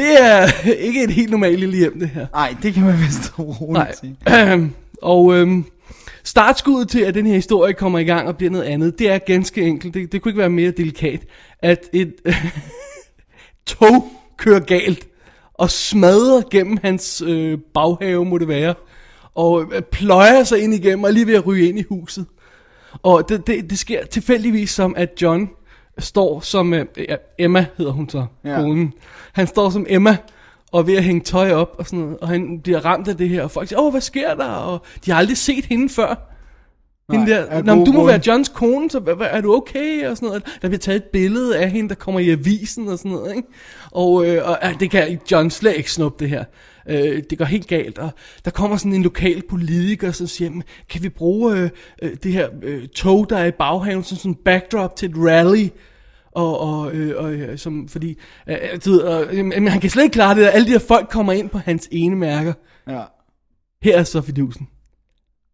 det 0.00 0.22
er 0.22 0.62
ikke 0.86 1.04
et 1.04 1.10
helt 1.10 1.30
normalt 1.30 1.60
lille 1.60 1.76
hjem, 1.76 1.98
det 1.98 2.08
her. 2.08 2.26
Nej, 2.32 2.56
det 2.62 2.74
kan 2.74 2.84
man 2.84 2.98
vist 2.98 3.38
roligt 3.38 3.72
Nej. 3.72 3.94
sige. 3.94 4.72
og 5.02 5.34
øhm, 5.34 5.64
startskuddet 6.24 6.88
til, 6.88 7.00
at 7.00 7.14
den 7.14 7.26
her 7.26 7.34
historie 7.34 7.72
kommer 7.72 7.98
i 7.98 8.04
gang 8.04 8.28
og 8.28 8.36
bliver 8.36 8.50
noget 8.50 8.64
andet, 8.64 8.98
det 8.98 9.10
er 9.10 9.18
ganske 9.18 9.62
enkelt, 9.62 9.94
det, 9.94 10.12
det 10.12 10.22
kunne 10.22 10.30
ikke 10.30 10.38
være 10.38 10.50
mere 10.50 10.70
delikat, 10.70 11.20
at 11.62 11.88
et 11.92 12.14
tog 13.66 14.12
kører 14.36 14.60
galt 14.60 15.08
og 15.54 15.70
smadrer 15.70 16.42
gennem 16.50 16.78
hans 16.82 17.22
øh, 17.26 17.58
baghave, 17.74 18.24
må 18.24 18.38
det 18.38 18.48
være, 18.48 18.74
og 19.34 19.72
øh, 19.72 19.82
pløjer 19.82 20.44
sig 20.44 20.62
ind 20.62 20.74
igennem 20.74 21.04
og 21.04 21.10
er 21.10 21.14
lige 21.14 21.26
ved 21.26 21.34
at 21.34 21.46
ryge 21.46 21.68
ind 21.68 21.78
i 21.78 21.84
huset. 21.88 22.26
Og 23.02 23.28
det, 23.28 23.46
det, 23.46 23.70
det 23.70 23.78
sker 23.78 24.06
tilfældigvis 24.06 24.70
som, 24.70 24.94
at 24.96 25.22
John 25.22 25.48
står 26.00 26.40
som, 26.40 26.74
øh, 26.74 26.86
ja, 27.08 27.16
Emma 27.38 27.66
hedder 27.78 27.92
hun 27.92 28.08
så, 28.08 28.26
Ja. 28.44 28.56
konen. 28.60 28.92
Han 29.32 29.46
står 29.46 29.70
som 29.70 29.86
Emma, 29.88 30.16
og 30.72 30.80
er 30.80 30.84
ved 30.84 30.96
at 30.96 31.04
hænge 31.04 31.20
tøj 31.20 31.52
op 31.52 31.74
og 31.78 31.86
sådan 31.86 31.98
noget, 31.98 32.18
og 32.18 32.28
han 32.28 32.60
bliver 32.60 32.84
ramt 32.84 33.08
af 33.08 33.16
det 33.16 33.28
her, 33.28 33.42
og 33.42 33.50
folk 33.50 33.68
siger, 33.68 33.80
åh, 33.80 33.90
hvad 33.90 34.00
sker 34.00 34.34
der? 34.34 34.44
Og 34.48 34.82
de 35.04 35.10
har 35.10 35.18
aldrig 35.18 35.36
set 35.36 35.64
hende 35.64 35.88
før. 35.88 36.26
Hende 37.12 37.30
der, 37.30 37.62
Nå, 37.62 37.74
men 37.74 37.76
gode 37.78 37.86
du 37.86 37.92
må 37.92 37.98
grunde." 37.98 38.12
være 38.12 38.20
Johns 38.26 38.48
kone, 38.48 38.90
så 38.90 39.16
er 39.20 39.40
du 39.40 39.54
okay? 39.54 40.06
Og 40.08 40.16
sådan 40.16 40.26
noget. 40.26 40.42
Der 40.62 40.68
bliver 40.68 40.78
taget 40.78 40.96
et 40.96 41.04
billede 41.04 41.58
af 41.58 41.70
hende, 41.70 41.88
der 41.88 41.94
kommer 41.94 42.20
i 42.20 42.30
avisen 42.30 42.88
og 42.88 42.98
sådan 42.98 43.10
noget. 43.12 43.36
Ikke? 43.36 43.48
Og, 43.90 44.26
øh, 44.26 44.48
og 44.48 44.58
øh, 44.64 44.80
det 44.80 44.90
kan 44.90 45.20
John 45.30 45.50
slet 45.50 45.76
ikke 45.76 45.92
snuppe 45.92 46.24
det 46.24 46.30
her. 46.30 46.44
Øh, 46.88 47.22
det 47.30 47.38
går 47.38 47.44
helt 47.44 47.66
galt, 47.66 47.98
og 47.98 48.10
der 48.44 48.50
kommer 48.50 48.76
sådan 48.76 48.92
en 48.92 49.02
lokal 49.02 49.42
politiker, 49.48 50.12
som 50.12 50.26
siger, 50.26 50.50
"Men 50.50 50.62
kan 50.90 51.02
vi 51.02 51.08
bruge 51.08 51.56
øh, 51.56 51.70
øh, 52.02 52.10
det 52.22 52.32
her 52.32 52.48
øh, 52.62 52.88
tog, 52.88 53.30
der 53.30 53.36
er 53.38 53.46
i 53.46 53.50
baghaven, 53.50 54.04
som 54.04 54.16
sådan 54.16 54.30
en 54.30 54.34
backdrop 54.44 54.96
til 54.96 55.10
et 55.10 55.16
rally? 55.18 55.68
Og, 56.32 56.60
og, 56.60 56.92
øh, 56.92 57.24
og 57.24 57.32
øh, 57.32 57.58
som, 57.58 57.88
fordi, 57.88 58.18
øh, 58.46 58.56
du 58.84 58.90
ved, 58.90 59.28
øh, 59.28 59.36
jamen, 59.36 59.68
han 59.68 59.80
kan 59.80 59.90
slet 59.90 60.02
ikke 60.02 60.14
klare 60.14 60.34
det 60.34 60.44
der. 60.44 60.50
Alle 60.50 60.66
de 60.66 60.72
her 60.72 60.78
folk 60.78 61.08
kommer 61.08 61.32
ind 61.32 61.50
på 61.50 61.58
hans 61.58 61.88
ene 61.92 62.16
mærker. 62.16 62.52
Ja. 62.88 63.02
Her 63.82 63.98
er 63.98 64.04
så 64.04 64.20
fidusen. 64.20 64.68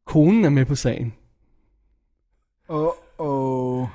Konen 0.06 0.44
er 0.44 0.48
med 0.48 0.64
på 0.64 0.74
sagen. 0.74 1.14
Åh, 2.68 2.88
åh. 3.18 3.86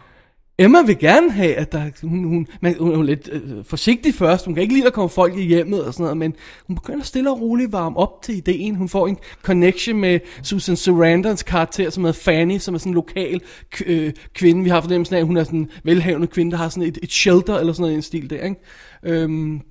Emma 0.61 0.81
vil 0.81 0.97
gerne 0.97 1.31
have, 1.31 1.55
at 1.55 1.71
der, 1.71 1.89
hun, 2.01 2.23
hun, 2.23 2.47
men 2.61 2.75
hun 2.79 2.91
er 2.91 3.03
lidt 3.03 3.29
øh, 3.31 3.65
forsigtig 3.65 4.15
først. 4.15 4.45
Hun 4.45 4.53
kan 4.53 4.61
ikke 4.61 4.73
lide, 4.73 4.83
at 4.83 4.85
der 4.85 4.95
kommer 4.95 5.07
folk 5.07 5.37
i 5.37 5.41
hjemmet 5.41 5.85
og 5.85 5.93
sådan 5.93 6.03
noget, 6.03 6.17
men 6.17 6.33
hun 6.67 6.75
begynder 6.75 7.03
stille 7.03 7.31
og 7.31 7.41
roligt 7.41 7.71
varme 7.71 7.97
op 7.97 8.21
til 8.23 8.37
ideen. 8.37 8.75
Hun 8.75 8.89
får 8.89 9.07
en 9.07 9.17
connection 9.41 9.99
med 9.99 10.19
Susan 10.43 10.75
Sarandons 10.75 11.43
karakter, 11.43 11.89
som 11.89 12.03
hedder 12.03 12.19
Fanny, 12.19 12.57
som 12.57 12.73
er 12.75 12.79
sådan 12.79 12.89
en 12.89 12.93
lokal 12.93 13.41
k- 13.75 13.83
øh, 13.85 14.13
kvinde. 14.33 14.63
Vi 14.63 14.69
har 14.69 14.81
fornemmelsen 14.81 15.15
af, 15.15 15.19
at 15.19 15.25
hun 15.25 15.37
er 15.37 15.43
sådan 15.43 15.59
en 15.59 15.69
velhavende 15.83 16.27
kvinde, 16.27 16.51
der 16.51 16.57
har 16.57 16.69
sådan 16.69 16.83
et, 16.83 16.97
et 17.03 17.11
shelter 17.11 17.57
eller 17.57 17.73
sådan 17.73 17.81
noget 17.81 17.93
i 17.93 17.95
en 17.95 18.01
stil 18.01 18.29
der, 18.29 18.43
ikke? 18.43 18.61
Øhm, 19.03 19.61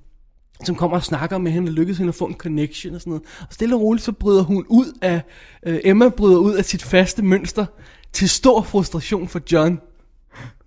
som 0.63 0.75
kommer 0.75 0.97
og 0.97 1.03
snakker 1.03 1.37
med 1.37 1.51
hende, 1.51 1.69
og 1.69 1.73
lykkes 1.73 1.97
hende 1.97 2.09
at 2.09 2.15
få 2.15 2.25
en 2.25 2.33
connection 2.35 2.95
og 2.95 3.01
sådan 3.01 3.11
noget. 3.11 3.23
Og 3.41 3.53
stille 3.53 3.75
og 3.75 3.81
roligt, 3.81 4.05
så 4.05 4.11
bryder 4.11 4.43
hun 4.43 4.65
ud 4.69 4.97
af, 5.01 5.21
øh, 5.65 5.79
Emma 5.83 6.09
bryder 6.09 6.37
ud 6.37 6.53
af 6.53 6.65
sit 6.65 6.83
faste 6.83 7.23
mønster, 7.23 7.65
til 8.13 8.29
stor 8.29 8.61
frustration 8.61 9.27
for 9.27 9.41
John. 9.51 9.79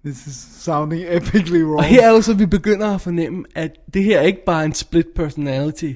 This 0.04 0.26
is 0.26 0.36
sounding 0.36 1.02
epically 1.08 1.62
wrong. 1.62 1.78
Og 1.78 1.84
her 1.84 2.06
er 2.06 2.10
jo 2.10 2.22
så, 2.22 2.34
vi 2.34 2.46
begynder 2.46 2.94
at 2.94 3.00
fornemme, 3.00 3.44
at 3.54 3.70
det 3.94 4.04
her 4.04 4.18
er 4.18 4.22
ikke 4.22 4.44
bare 4.44 4.64
en 4.64 4.74
split 4.74 5.06
personality 5.14 5.92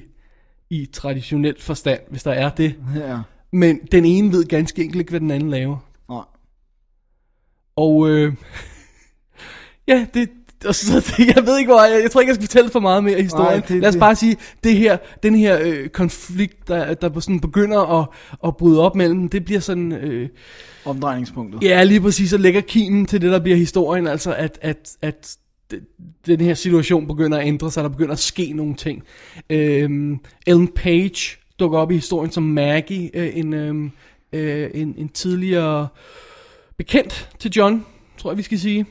i 0.69 0.85
traditionel 0.85 1.61
forstand, 1.61 1.99
hvis 2.09 2.23
der 2.23 2.31
er 2.31 2.49
det. 2.49 2.75
Ja. 2.95 3.19
Men 3.51 3.79
den 3.91 4.05
ene 4.05 4.31
ved 4.31 4.45
ganske 4.45 4.83
enkelt 4.83 4.99
ikke, 4.99 5.09
hvad 5.09 5.19
den 5.19 5.31
anden 5.31 5.49
laver. 5.49 5.77
Nej. 6.09 6.23
Og 7.75 8.09
øh, 8.09 8.33
ja, 9.87 10.07
det, 10.13 10.29
og 10.65 10.75
så, 10.75 11.13
jeg 11.35 11.45
ved 11.45 11.57
ikke 11.59 11.71
hvor, 11.71 11.83
jeg, 11.83 12.01
jeg 12.03 12.11
tror 12.11 12.21
ikke, 12.21 12.29
jeg 12.29 12.35
skal 12.35 12.47
fortælle 12.47 12.69
for 12.69 12.79
meget 12.79 13.03
mere 13.03 13.15
af 13.15 13.23
historien. 13.23 13.59
Nej, 13.59 13.67
det- 13.67 13.81
Lad 13.81 13.89
os 13.89 13.95
bare 13.95 14.15
sige, 14.15 14.37
det 14.63 14.75
her, 14.75 14.97
den 15.23 15.35
her 15.35 15.59
øh, 15.63 15.89
konflikt, 15.89 16.67
der, 16.67 16.93
der 16.93 17.19
sådan 17.19 17.39
begynder 17.39 17.99
at, 18.01 18.07
at 18.45 18.57
bryde 18.57 18.81
op 18.81 18.95
mellem, 18.95 19.29
det 19.29 19.45
bliver 19.45 19.59
sådan... 19.59 19.91
Øh, 19.91 20.29
Omdrejningspunktet. 20.85 21.63
Ja, 21.63 21.83
lige 21.83 22.01
præcis, 22.01 22.33
og 22.33 22.39
lægger 22.39 22.61
kimen 22.61 23.05
til 23.05 23.21
det, 23.21 23.31
der 23.31 23.39
bliver 23.39 23.57
historien, 23.57 24.07
altså 24.07 24.33
at, 24.33 24.59
at, 24.61 24.97
at 25.01 25.37
den 26.25 26.41
her 26.41 26.53
situation 26.53 27.07
begynder 27.07 27.37
at 27.37 27.47
ændre 27.47 27.71
sig, 27.71 27.83
der 27.83 27.89
begynder 27.89 28.11
at 28.13 28.19
ske 28.19 28.53
nogle 28.53 28.75
ting. 28.75 29.03
Øhm, 29.49 30.19
Ellen 30.47 30.67
Page 30.67 31.37
dukker 31.59 31.79
op 31.79 31.91
i 31.91 31.95
historien 31.95 32.31
som 32.31 32.43
Maggie, 32.43 33.09
øh, 33.13 33.29
en, 33.37 33.53
øhm, 33.53 33.91
øh, 34.33 34.69
en, 34.73 34.95
en 34.97 35.09
tidligere 35.09 35.87
bekendt 36.77 37.29
til 37.39 37.51
John, 37.51 37.85
tror 38.17 38.31
jeg 38.31 38.37
vi 38.37 38.43
skal 38.43 38.59
sige. 38.59 38.85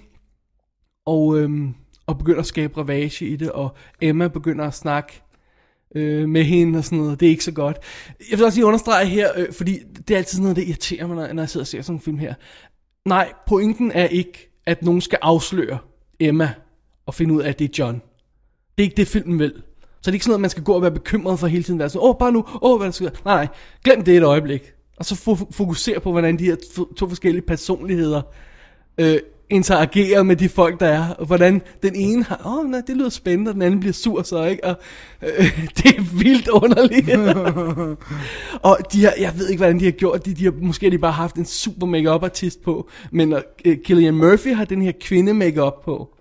Og, 1.09 1.39
øhm, 1.39 1.75
og 2.07 2.19
begynder 2.19 2.41
at 2.41 2.47
skabe 2.47 2.79
ravage 2.79 3.27
i 3.27 3.37
det, 3.37 3.51
og 3.51 3.75
Emma 4.01 4.29
begynder 4.29 4.65
at 4.65 4.75
snakke 4.75 5.23
øh, 5.95 6.29
med 6.29 6.45
hende 6.45 6.79
og 6.79 6.85
sådan 6.85 6.99
noget. 6.99 7.21
Det 7.21 7.27
er 7.27 7.31
ikke 7.31 7.45
så 7.45 7.53
godt. 7.53 7.77
Jeg 8.31 8.39
vil 8.39 8.47
også 8.47 8.59
lige 8.59 8.67
understrege 8.67 9.07
her, 9.07 9.29
øh, 9.37 9.53
fordi 9.53 9.79
det 10.09 10.15
er 10.15 10.19
altid 10.19 10.37
sådan 10.37 10.43
noget, 10.43 10.57
der 10.57 10.63
irriterer 10.63 11.07
mig, 11.07 11.17
når, 11.17 11.33
når 11.33 11.43
jeg 11.43 11.49
sidder 11.49 11.65
og 11.65 11.67
ser 11.67 11.83
sådan 11.83 11.97
en 11.97 12.01
film 12.01 12.19
her. 12.19 12.35
Nej, 13.05 13.33
pointen 13.47 13.93
er 13.93 14.07
ikke, 14.07 14.51
at 14.67 14.83
nogen 14.83 15.01
skal 15.01 15.19
afsløre 15.23 15.79
Emma 16.21 16.53
og 17.07 17.15
finde 17.15 17.35
ud 17.35 17.43
af, 17.43 17.49
at 17.49 17.59
det 17.59 17.65
er 17.65 17.75
John. 17.79 17.95
Det 18.79 18.83
er 18.83 18.83
ikke 18.83 18.97
det, 18.97 19.09
filmen 19.09 19.39
vil. 19.39 19.53
Så 19.55 20.03
det 20.05 20.09
er 20.09 20.13
ikke 20.13 20.25
sådan 20.25 20.31
noget, 20.31 20.41
man 20.41 20.51
skal 20.51 20.63
gå 20.63 20.73
og 20.73 20.83
være 20.83 20.91
bekymret 20.91 21.39
for 21.39 21.47
hele 21.47 21.63
tiden. 21.63 21.79
Være 21.79 21.89
sådan, 21.89 22.09
åh, 22.09 22.15
bare 22.19 22.33
nu, 22.33 22.45
åh, 22.63 22.79
hvad 22.79 22.87
der 22.87 22.93
sker. 22.93 23.11
Nej, 23.25 23.35
nej, 23.35 23.49
glem 23.85 24.05
det 24.05 24.17
et 24.17 24.25
øjeblik. 24.25 24.73
Og 24.97 25.05
så 25.05 25.15
fokusere 25.51 26.01
på, 26.01 26.11
hvordan 26.11 26.39
de 26.39 26.45
her 26.45 26.57
to, 26.77 26.93
to 26.93 27.09
forskellige 27.09 27.43
personligheder 27.43 28.23
øh, 28.99 29.19
interagerer 29.51 30.23
med 30.23 30.37
de 30.37 30.49
folk, 30.49 30.81
der 30.81 30.87
er, 30.87 31.15
og 31.19 31.27
hvordan 31.27 31.63
den 31.83 31.95
ene 31.95 32.25
har, 32.25 32.43
åh, 32.47 32.59
oh, 32.59 32.71
nej, 32.71 32.83
det 32.87 32.97
lyder 32.97 33.09
spændende, 33.09 33.49
og 33.49 33.55
den 33.55 33.63
anden 33.63 33.81
bliver 33.81 33.93
sur 33.93 34.23
så, 34.23 34.45
ikke? 34.45 34.65
Og 34.65 34.77
øh, 35.23 35.61
det 35.77 35.87
er 35.87 36.19
vildt 36.19 36.49
underligt. 36.49 37.09
og 38.71 38.79
de 38.93 39.05
har, 39.05 39.13
jeg 39.19 39.33
ved 39.37 39.49
ikke, 39.49 39.61
hvordan 39.61 39.81
de 39.81 39.85
har 39.85 39.93
gjort 39.93 40.27
det, 40.27 40.39
de 40.39 40.45
har, 40.45 40.53
måske 40.63 40.87
har 40.87 40.91
de 40.91 40.99
bare 40.99 41.13
haft 41.13 41.37
en 41.37 41.45
super 41.45 41.87
make-up 41.87 42.25
artist 42.25 42.63
på, 42.63 42.89
men 43.13 43.29
når 43.29 43.43
øh, 43.65 43.77
Killian 43.85 44.15
Murphy 44.15 44.55
har 44.55 44.65
den 44.65 44.83
her 44.83 44.93
kvinde 45.01 45.35
make-up 45.35 45.85
på, 45.85 46.18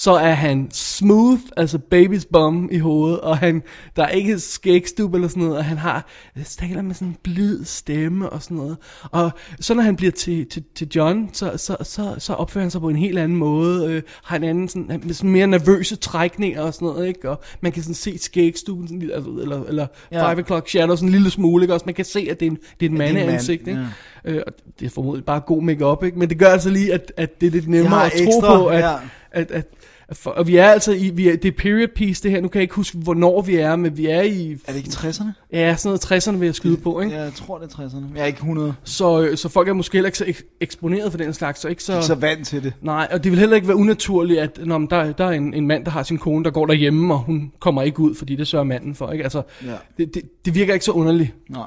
så 0.00 0.12
er 0.12 0.32
han 0.32 0.68
smooth, 0.72 1.40
altså 1.56 1.78
baby's 1.94 2.28
bum 2.32 2.68
i 2.72 2.78
hovedet, 2.78 3.20
og 3.20 3.38
han, 3.38 3.62
der 3.96 4.02
er 4.02 4.08
ikke 4.08 4.38
skægstub 4.38 5.14
eller 5.14 5.28
sådan 5.28 5.42
noget, 5.42 5.58
og 5.58 5.64
han 5.64 5.78
har, 5.78 6.06
taler 6.44 6.82
med 6.82 6.94
sådan 6.94 7.08
en 7.08 7.16
blid 7.22 7.64
stemme 7.64 8.30
og 8.30 8.42
sådan 8.42 8.56
noget. 8.56 8.76
Og 9.10 9.30
så 9.60 9.74
når 9.74 9.82
han 9.82 9.96
bliver 9.96 10.12
til, 10.12 10.46
til, 10.46 10.64
til 10.74 10.88
John, 10.96 11.30
så, 11.32 11.52
så, 11.56 11.76
så, 11.82 12.14
så 12.18 12.32
opfører 12.32 12.64
han 12.64 12.70
sig 12.70 12.80
på 12.80 12.88
en 12.88 12.96
helt 12.96 13.18
anden 13.18 13.38
måde, 13.38 13.92
øh, 13.92 14.02
har 14.24 14.36
en 14.36 14.44
anden 14.44 14.68
sådan, 14.68 15.00
med 15.04 15.14
sådan 15.14 15.30
mere 15.30 15.46
nervøse 15.46 15.96
trækninger 15.96 16.62
og 16.62 16.74
sådan 16.74 16.88
noget, 16.88 17.08
ikke? 17.08 17.30
Og 17.30 17.40
man 17.60 17.72
kan 17.72 17.82
sådan 17.82 17.94
se 17.94 18.18
skægstuben, 18.18 18.88
sådan, 18.88 19.10
altså, 19.14 19.30
eller, 19.30 19.64
eller 19.64 19.86
Ja. 20.12 20.32
five 20.32 20.42
o'clock 20.42 20.68
shadow, 20.68 20.96
sådan 20.96 21.08
en 21.08 21.12
lille 21.12 21.30
smule, 21.30 21.64
ikke? 21.64 21.74
Også 21.74 21.86
man 21.86 21.94
kan 21.94 22.04
se, 22.04 22.28
at 22.30 22.40
det 22.40 22.46
er 22.46 22.50
en, 22.50 22.58
det 22.80 22.86
er 22.86 22.90
en 22.90 22.98
mand, 22.98 23.14
mandeansigt, 23.14 23.68
ikke? 23.68 23.80
ja. 24.24 24.30
Øh, 24.30 24.42
og 24.46 24.52
det 24.80 24.86
er 24.86 24.90
formodentlig 24.90 25.24
bare 25.24 25.40
god 25.40 25.62
makeup, 25.62 26.04
ikke? 26.04 26.18
Men 26.18 26.28
det 26.28 26.38
gør 26.38 26.48
altså 26.48 26.70
lige, 26.70 26.94
at, 26.94 27.12
at 27.16 27.40
det 27.40 27.46
er 27.46 27.50
lidt 27.50 27.68
nemmere 27.68 28.06
at 28.06 28.12
tro 28.12 28.24
ekstra, 28.24 28.56
på, 28.56 28.66
at, 28.66 28.80
ja. 28.80 28.94
at, 29.30 29.50
at, 29.50 29.66
For, 30.12 30.30
og 30.30 30.46
vi 30.46 30.56
er 30.56 30.64
altså 30.66 30.92
i, 30.92 31.10
vi 31.10 31.28
er, 31.28 31.36
det 31.36 31.48
er 31.48 31.52
period 31.58 31.88
piece 31.88 32.22
det 32.22 32.30
her, 32.30 32.40
nu 32.40 32.48
kan 32.48 32.58
jeg 32.58 32.62
ikke 32.62 32.74
huske, 32.74 32.98
hvornår 32.98 33.42
vi 33.42 33.56
er, 33.56 33.76
men 33.76 33.96
vi 33.96 34.06
er 34.06 34.22
i, 34.22 34.52
Er 34.52 34.72
det 34.72 34.76
ikke 34.76 34.88
60'erne? 34.90 35.24
ja, 35.52 35.76
sådan 35.76 35.98
noget 36.10 36.26
60'erne 36.28 36.36
vil 36.36 36.46
jeg 36.46 36.54
skyde 36.54 36.76
på, 36.76 37.00
ikke? 37.00 37.14
Jeg 37.16 37.32
tror, 37.34 37.58
det 37.58 37.72
er 37.72 37.76
60'erne. 37.88 38.14
Jeg 38.14 38.22
er 38.22 38.26
ikke 38.26 38.36
100. 38.36 38.74
Så, 38.84 39.22
øh, 39.22 39.36
så 39.36 39.48
folk 39.48 39.68
er 39.68 39.72
måske 39.72 39.96
heller 39.96 40.06
ikke 40.08 40.18
så 40.18 40.24
ek- 40.24 40.56
eksponeret 40.60 41.10
for 41.10 41.18
den 41.18 41.34
slags, 41.34 41.60
så 41.60 41.68
ikke 41.68 41.82
så... 41.82 41.92
Ikke 41.94 42.06
så 42.06 42.14
vant 42.14 42.46
til 42.46 42.62
det. 42.64 42.72
Nej, 42.82 43.08
og 43.12 43.24
det 43.24 43.32
vil 43.32 43.38
heller 43.38 43.56
ikke 43.56 43.68
være 43.68 43.76
unaturligt, 43.76 44.40
at 44.40 44.58
når 44.66 44.78
der, 44.78 45.12
der 45.12 45.24
er 45.24 45.30
en, 45.30 45.54
en 45.54 45.66
mand, 45.66 45.84
der 45.84 45.90
har 45.90 46.02
sin 46.02 46.18
kone, 46.18 46.44
der 46.44 46.50
går 46.50 46.66
derhjemme, 46.66 47.14
og 47.14 47.20
hun 47.20 47.52
kommer 47.60 47.82
ikke 47.82 48.00
ud, 48.00 48.14
fordi 48.14 48.36
det 48.36 48.46
sørger 48.48 48.64
manden 48.64 48.94
for, 48.94 49.10
ikke? 49.12 49.24
Altså, 49.24 49.42
Ja. 49.64 49.74
det, 49.98 50.14
det, 50.14 50.22
det 50.44 50.54
virker 50.54 50.72
ikke 50.74 50.84
så 50.84 50.92
underligt. 50.92 51.34
Nej. 51.50 51.66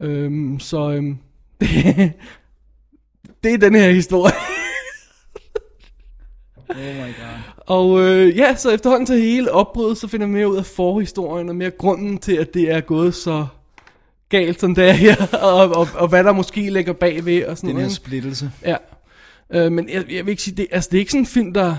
Øhm, 0.00 0.60
så 0.60 0.90
øhm, 0.90 1.18
det, 1.60 2.12
det 3.44 3.54
er 3.54 3.58
den 3.58 3.74
her 3.74 3.90
historie. 3.90 4.32
Oh 6.70 6.76
my 6.76 7.00
god. 7.00 7.59
Og 7.70 8.00
øh, 8.00 8.36
ja, 8.36 8.54
så 8.56 8.70
efterhånden 8.70 9.06
til 9.06 9.20
hele 9.20 9.52
opbruddet, 9.52 9.98
så 9.98 10.08
finder 10.08 10.26
man 10.26 10.34
mere 10.34 10.50
ud 10.50 10.56
af 10.56 10.66
forhistorien, 10.66 11.48
og 11.48 11.56
mere 11.56 11.70
grunden 11.70 12.18
til, 12.18 12.32
at 12.32 12.54
det 12.54 12.70
er 12.70 12.80
gået 12.80 13.14
så 13.14 13.46
galt, 14.28 14.60
som 14.60 14.74
det 14.74 14.88
er 14.88 14.92
her, 14.92 15.26
og, 15.52 15.76
og, 15.76 15.88
og 15.94 16.08
hvad 16.08 16.24
der 16.24 16.32
måske 16.32 16.70
ligger 16.70 16.92
bagved, 16.92 17.44
og 17.44 17.56
sådan 17.56 17.68
Den 17.68 17.74
noget. 17.74 17.86
her 17.86 17.90
ikke? 17.90 17.94
splittelse. 17.94 18.50
Ja. 18.64 18.76
Øh, 19.50 19.72
men 19.72 19.88
jeg, 19.88 20.04
jeg 20.12 20.26
vil 20.26 20.30
ikke 20.30 20.42
sige, 20.42 20.56
det, 20.56 20.66
altså, 20.70 20.88
det 20.92 20.96
er 20.96 21.00
ikke 21.00 21.10
sådan 21.10 21.22
en 21.22 21.26
film, 21.26 21.52
der 21.52 21.76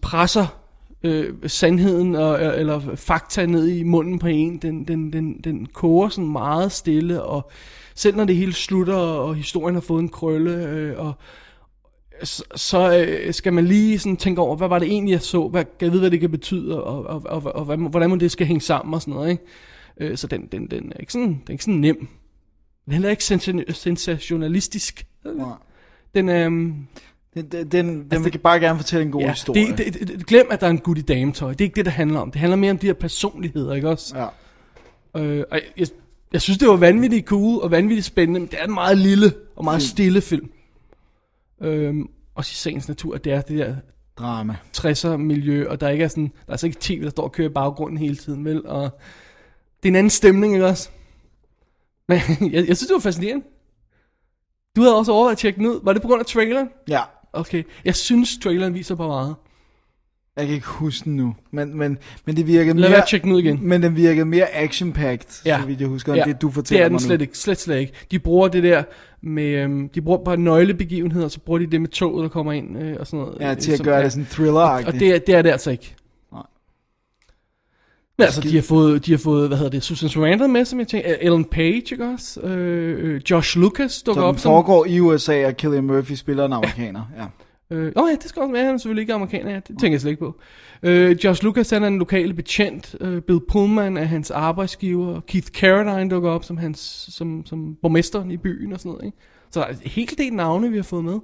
presser 0.00 0.46
øh, 1.02 1.34
sandheden 1.46 2.14
og, 2.14 2.58
eller 2.58 2.96
fakta 2.96 3.46
ned 3.46 3.68
i 3.68 3.82
munden 3.82 4.18
på 4.18 4.26
en. 4.26 4.58
Den, 4.58 4.84
den, 4.84 5.12
den, 5.12 5.40
den 5.44 5.66
koger 5.66 6.08
sådan 6.08 6.32
meget 6.32 6.72
stille, 6.72 7.22
og 7.22 7.50
selv 7.94 8.16
når 8.16 8.24
det 8.24 8.36
hele 8.36 8.52
slutter, 8.52 8.96
og 8.96 9.34
historien 9.34 9.74
har 9.74 9.80
fået 9.80 10.02
en 10.02 10.08
krølle, 10.08 10.52
øh, 10.52 10.98
og 10.98 11.12
så, 12.22 12.44
så 12.56 12.98
øh, 12.98 13.34
skal 13.34 13.52
man 13.52 13.64
lige 13.64 13.98
sådan 13.98 14.16
tænke 14.16 14.40
over, 14.40 14.56
hvad 14.56 14.68
var 14.68 14.78
det 14.78 14.88
egentlig, 14.88 15.12
jeg 15.12 15.20
så? 15.20 15.48
Hvad, 15.48 15.64
kan 15.64 15.72
jeg 15.80 15.90
vide, 15.92 16.00
hvad 16.00 16.10
det 16.10 16.20
kan 16.20 16.30
betyde, 16.30 16.84
og, 16.84 17.06
og, 17.06 17.22
og, 17.26 17.54
og, 17.54 17.56
og 17.56 17.76
hvordan 17.76 18.10
må 18.10 18.16
det 18.16 18.30
skal 18.32 18.46
hænge 18.46 18.60
sammen 18.60 18.94
og 18.94 19.00
sådan 19.00 19.14
noget, 19.14 19.30
ikke? 19.30 19.42
Øh, 20.00 20.16
så 20.16 20.26
den, 20.26 20.46
den, 20.52 20.66
den, 20.66 20.92
er 20.92 21.00
ikke 21.00 21.12
sådan, 21.12 21.28
den 21.28 21.42
er 21.46 21.52
ikke 21.52 21.64
sådan 21.64 21.80
nem. 21.80 21.96
Den 22.84 22.92
er 22.92 22.92
heller 22.92 23.10
ikke 23.10 23.22
sensa- 23.22 23.72
sensationalistisk. 23.72 25.06
Nej. 25.24 25.46
Den. 26.14 26.28
Um, 26.46 26.86
Den, 27.34 27.46
den, 27.46 27.68
den, 27.68 28.10
den 28.10 28.24
vil 28.24 28.38
bare 28.38 28.60
gerne 28.60 28.78
fortælle 28.78 29.04
en 29.06 29.12
god 29.12 29.20
ja, 29.20 29.30
historie. 29.30 29.66
det, 29.76 29.94
det, 29.94 30.08
det, 30.08 30.26
glem, 30.26 30.46
at 30.50 30.60
der 30.60 30.66
er 30.66 30.70
en 30.70 30.78
gut 30.78 30.98
i 30.98 31.02
dametøj. 31.02 31.50
Det 31.50 31.60
er 31.60 31.64
ikke 31.64 31.76
det, 31.76 31.84
det 31.84 31.92
handler 31.92 32.20
om. 32.20 32.30
Det 32.30 32.40
handler 32.40 32.56
mere 32.56 32.70
om 32.70 32.78
de 32.78 32.86
her 32.86 32.94
personligheder, 32.94 33.74
ikke 33.74 33.88
også? 33.88 34.18
Ja. 34.18 34.26
Øh, 35.22 35.44
og 35.50 35.60
jeg, 35.76 35.86
jeg 36.32 36.42
synes, 36.42 36.58
det 36.58 36.68
var 36.68 36.76
vanvittigt 36.76 37.26
cool 37.26 37.62
og 37.62 37.70
vanvittigt 37.70 38.06
spændende, 38.06 38.40
men 38.40 38.48
det 38.48 38.58
er 38.60 38.64
en 38.64 38.74
meget 38.74 38.98
lille 38.98 39.32
og 39.56 39.64
meget 39.64 39.82
stille 39.82 40.20
film. 40.20 40.50
Øhm, 41.64 42.06
også 42.34 42.50
i 42.52 42.54
sagens 42.54 42.88
natur, 42.88 43.14
at 43.14 43.24
det 43.24 43.32
er 43.32 43.40
det 43.40 43.58
der 43.58 43.74
Drama. 44.18 44.56
60'er 44.76 45.16
miljø, 45.16 45.68
og 45.68 45.80
der 45.80 45.88
ikke 45.88 46.04
er 46.04 46.08
sådan, 46.08 46.24
der 46.24 46.30
er 46.48 46.52
altså 46.52 46.66
ikke 46.66 46.78
tv, 46.80 47.02
der 47.02 47.10
står 47.10 47.22
og 47.22 47.32
kører 47.32 47.48
i 47.48 47.52
baggrunden 47.52 47.98
hele 47.98 48.16
tiden, 48.16 48.44
vel? 48.44 48.66
Og 48.66 48.82
det 49.82 49.88
er 49.88 49.92
en 49.92 49.96
anden 49.96 50.10
stemning, 50.10 50.54
ikke 50.54 50.66
også? 50.66 50.90
Men 52.08 52.18
jeg, 52.40 52.68
jeg 52.68 52.76
synes, 52.76 52.86
det 52.86 52.94
var 52.94 53.00
fascinerende. 53.00 53.44
Du 54.76 54.80
havde 54.82 54.96
også 54.98 55.12
overvejet 55.12 55.32
at 55.34 55.38
tjekke 55.38 55.56
den 55.58 55.66
ud. 55.66 55.80
Var 55.82 55.92
det 55.92 56.02
på 56.02 56.08
grund 56.08 56.20
af 56.20 56.26
traileren? 56.26 56.68
Ja. 56.88 57.00
Okay. 57.32 57.62
Jeg 57.84 57.94
synes, 57.94 58.38
traileren 58.42 58.74
viser 58.74 58.94
på 58.94 59.06
meget. 59.06 59.34
Jeg 60.36 60.46
kan 60.46 60.54
ikke 60.54 60.66
huske 60.66 61.04
den 61.04 61.16
nu. 61.16 61.36
Men, 61.50 61.76
men, 61.78 61.98
men 62.26 62.36
det 62.36 62.46
virkede 62.46 62.80
Lad 62.80 62.88
mere... 62.90 63.02
at 63.02 63.08
tjekke 63.08 63.24
den 63.24 63.32
ud 63.32 63.38
igen. 63.40 63.58
Men 63.68 63.82
den 63.82 63.96
virkede 63.96 64.24
mere 64.24 64.46
action-packed, 64.54 65.42
Ja. 65.46 65.60
så 65.60 65.66
vidt 65.66 65.80
jeg 65.80 65.88
husker, 65.88 66.14
end 66.14 66.24
det 66.24 66.42
du 66.42 66.46
det 66.46 66.54
fortæller 66.54 66.84
er 66.84 66.88
den 66.88 66.92
mig 66.92 67.00
slet 67.00 67.20
nu. 67.20 67.22
ikke, 67.22 67.38
slet, 67.38 67.60
slet 67.60 67.78
ikke. 67.78 67.92
De 68.10 68.18
bruger 68.18 68.48
det 68.48 68.62
der 68.62 68.82
med, 69.26 69.44
øhm, 69.44 69.88
de 69.88 70.02
bruger 70.02 70.24
bare 70.24 70.36
nøglebegivenheder, 70.36 71.28
så 71.28 71.40
bruger 71.40 71.58
de 71.58 71.66
det 71.66 71.80
med 71.80 71.88
toget, 71.88 72.22
der 72.22 72.28
kommer 72.28 72.52
ind 72.52 72.78
øh, 72.82 72.96
og 73.00 73.06
sådan 73.06 73.18
noget. 73.24 73.36
Ja, 73.40 73.50
øh, 73.50 73.56
til 73.58 73.70
at 73.72 73.76
som 73.78 73.84
gøre 73.84 73.98
er- 73.98 74.02
det 74.02 74.12
sådan 74.12 74.26
thriller 74.26 74.60
Og 74.60 74.92
det 74.92 75.14
er, 75.14 75.18
det 75.18 75.34
er 75.34 75.42
det 75.42 75.50
altså 75.50 75.70
ikke. 75.70 75.94
Nej. 76.32 76.42
Men 78.18 78.24
altså, 78.24 78.40
de 78.40 78.54
har 78.54 78.62
fået, 78.62 79.06
de 79.06 79.10
har 79.10 79.18
fået, 79.18 79.48
hvad 79.48 79.56
hedder 79.58 79.70
det, 79.70 79.82
Susan 79.82 80.08
Sarandon 80.08 80.52
med, 80.52 80.64
som 80.64 80.78
jeg 80.78 80.88
tænker, 80.88 81.14
Ellen 81.20 81.44
Page, 81.44 81.74
ikke 81.92 82.04
også? 82.04 82.40
Øh, 82.40 83.14
øh, 83.14 83.20
Josh 83.30 83.58
Lucas 83.58 84.02
dukker 84.02 84.22
Så 84.22 84.26
op 84.26 84.38
som... 84.38 84.48
foregår 84.50 84.86
i 84.86 85.00
USA, 85.00 85.46
og 85.46 85.56
Killian 85.56 85.84
Murphy 85.84 86.12
spiller 86.14 86.44
en 86.44 86.52
amerikaner. 86.52 87.02
Ja. 87.18 87.24
Øh, 87.70 87.92
oh 87.96 88.10
ja, 88.10 88.16
det 88.16 88.24
skal 88.24 88.42
også 88.42 88.52
være, 88.52 88.64
han 88.64 88.74
er 88.74 88.78
selvfølgelig 88.78 89.02
ikke 89.02 89.14
amerikaner, 89.14 89.50
ja, 89.50 89.56
det 89.56 89.78
tænker 89.80 89.90
jeg 89.90 90.00
slet 90.00 90.10
ikke 90.10 90.20
på. 90.20 90.40
Øh, 90.82 91.24
Josh 91.24 91.44
Lucas, 91.44 91.70
han 91.70 91.82
er 91.82 91.86
en 91.86 91.98
lokale 91.98 92.34
betjent. 92.34 92.96
Øh, 93.00 93.22
Bill 93.22 93.40
Pullman 93.48 93.96
er 93.96 94.04
hans 94.04 94.30
arbejdsgiver. 94.30 95.20
Keith 95.20 95.48
Carradine 95.48 96.10
dukker 96.10 96.30
op 96.30 96.44
som, 96.44 96.56
hans, 96.56 97.08
som, 97.10 97.46
som 97.46 97.76
borgmesteren 97.82 98.30
i 98.30 98.36
byen 98.36 98.72
og 98.72 98.78
sådan 98.78 98.92
noget. 98.92 99.04
Ikke? 99.04 99.18
Så 99.50 99.60
der 99.60 99.66
er 99.66 99.70
en 99.70 99.78
helt 99.84 100.18
del 100.18 100.32
navne, 100.32 100.70
vi 100.70 100.76
har 100.76 100.82
fået 100.82 101.04
med. 101.04 101.18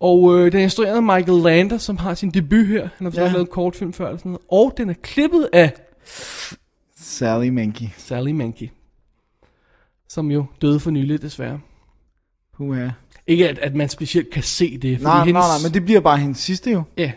Og 0.00 0.38
øh, 0.38 0.52
den 0.52 0.60
er 0.60 0.64
instrueret 0.64 0.96
af 0.96 1.02
Michael 1.02 1.42
Lander, 1.42 1.78
som 1.78 1.96
har 1.96 2.14
sin 2.14 2.30
debut 2.30 2.66
her. 2.66 2.88
Han 2.96 3.12
har 3.12 3.22
ja. 3.22 3.26
Lavet 3.26 3.40
en 3.40 3.46
kortfilm 3.46 3.92
før. 3.92 4.06
Eller 4.06 4.18
sådan 4.18 4.30
noget. 4.32 4.46
Og 4.50 4.74
den 4.76 4.90
er 4.90 4.94
klippet 5.02 5.48
af 5.52 5.72
Sally 6.96 7.48
Menke. 7.48 7.94
Sally 7.96 8.30
Menke. 8.30 8.72
Som 10.08 10.30
jo 10.30 10.44
døde 10.62 10.80
for 10.80 10.90
nylig, 10.90 11.22
desværre. 11.22 11.60
Puha. 12.58 12.88
Ikke 13.26 13.48
at, 13.48 13.58
at 13.58 13.74
man 13.74 13.88
specielt 13.88 14.30
kan 14.30 14.42
se 14.42 14.78
det. 14.78 14.96
Fordi 14.96 15.04
Nej, 15.04 15.14
nej, 15.16 15.24
hendes, 15.26 15.44
nej, 15.62 15.68
men 15.68 15.74
det 15.74 15.84
bliver 15.84 16.00
bare 16.00 16.18
hendes 16.18 16.38
sidste 16.38 16.70
jo. 16.70 16.82
Ja. 16.96 17.12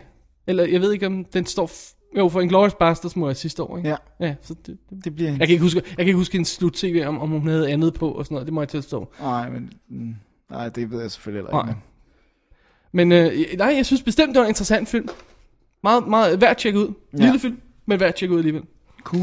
Eller 0.46 0.64
jeg 0.64 0.80
ved 0.80 0.92
ikke, 0.92 1.06
om 1.06 1.24
den 1.24 1.46
står... 1.46 1.66
F- 1.66 1.98
jo, 2.18 2.28
for 2.28 2.40
Inglourious 2.40 2.74
Basterds 2.74 3.16
må 3.16 3.26
jeg 3.28 3.36
sidste 3.36 3.62
år, 3.62 3.76
ikke? 3.76 3.88
Ja. 3.88 3.96
Ja, 4.20 4.34
så 4.42 4.54
det, 4.66 4.76
det, 4.90 5.04
Det 5.04 5.14
bliver 5.14 5.28
jeg 5.28 5.32
hendes. 5.32 5.46
kan 5.46 5.52
ikke 5.52 5.62
huske, 5.62 5.82
jeg 5.88 5.96
kan 5.96 6.06
ikke 6.06 6.16
huske 6.16 6.32
hendes 6.32 6.48
slut-tv, 6.48 7.04
om, 7.06 7.18
om 7.20 7.28
hun 7.30 7.46
havde 7.48 7.70
andet 7.70 7.94
på 7.94 8.10
og 8.12 8.24
sådan 8.24 8.34
noget. 8.34 8.46
Det 8.46 8.54
må 8.54 8.60
jeg 8.60 8.68
tilstå. 8.68 9.12
Nej, 9.20 9.50
men... 9.50 9.72
mm, 9.88 10.14
Nej, 10.50 10.68
det 10.68 10.90
ved 10.90 11.00
jeg 11.00 11.10
selvfølgelig 11.10 11.44
heller 11.44 11.62
Nej. 11.62 11.70
ikke. 11.70 11.80
Men 12.92 13.12
øh, 13.12 13.56
nej, 13.58 13.72
jeg 13.76 13.86
synes 13.86 14.02
bestemt, 14.02 14.28
det 14.28 14.38
var 14.38 14.44
en 14.44 14.50
interessant 14.50 14.88
film. 14.88 15.08
Meget, 15.82 16.06
meget 16.08 16.40
værd 16.40 16.50
at 16.50 16.56
tjekke 16.56 16.78
ud. 16.78 16.92
Ja. 17.18 17.24
Lille 17.24 17.38
film, 17.38 17.60
men 17.86 18.00
værd 18.00 18.08
at 18.08 18.14
tjekke 18.14 18.34
ud 18.34 18.38
alligevel. 18.40 18.62
Cool. 19.04 19.22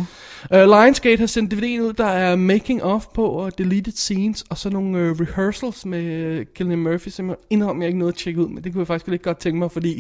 Uh, 0.52 0.58
Lionsgate 0.82 1.20
har 1.20 1.26
sendt 1.28 1.54
DVD'en 1.54 1.82
ud, 1.82 1.94
der 1.94 2.06
er 2.06 2.36
making 2.36 2.84
of 2.84 3.06
på 3.14 3.26
og 3.26 3.58
deleted 3.58 3.92
scenes, 3.94 4.42
og 4.50 4.58
så 4.58 4.70
nogle 4.70 5.12
uh, 5.12 5.20
rehearsals 5.20 5.86
med 5.86 6.38
uh, 6.40 6.46
Killian 6.56 6.80
Murphy, 6.80 7.10
som 7.10 7.30
jeg 7.30 7.36
indrømmer, 7.50 7.84
jeg 7.84 7.88
ikke 7.88 8.00
noget 8.00 8.12
at 8.14 8.18
tjekke 8.18 8.42
ud, 8.42 8.48
men 8.48 8.64
det 8.64 8.72
kunne 8.72 8.80
jeg 8.80 8.88
faktisk 8.88 9.08
lidt 9.08 9.22
godt 9.22 9.38
tænke 9.40 9.60
mig, 9.60 9.72
fordi 9.72 9.94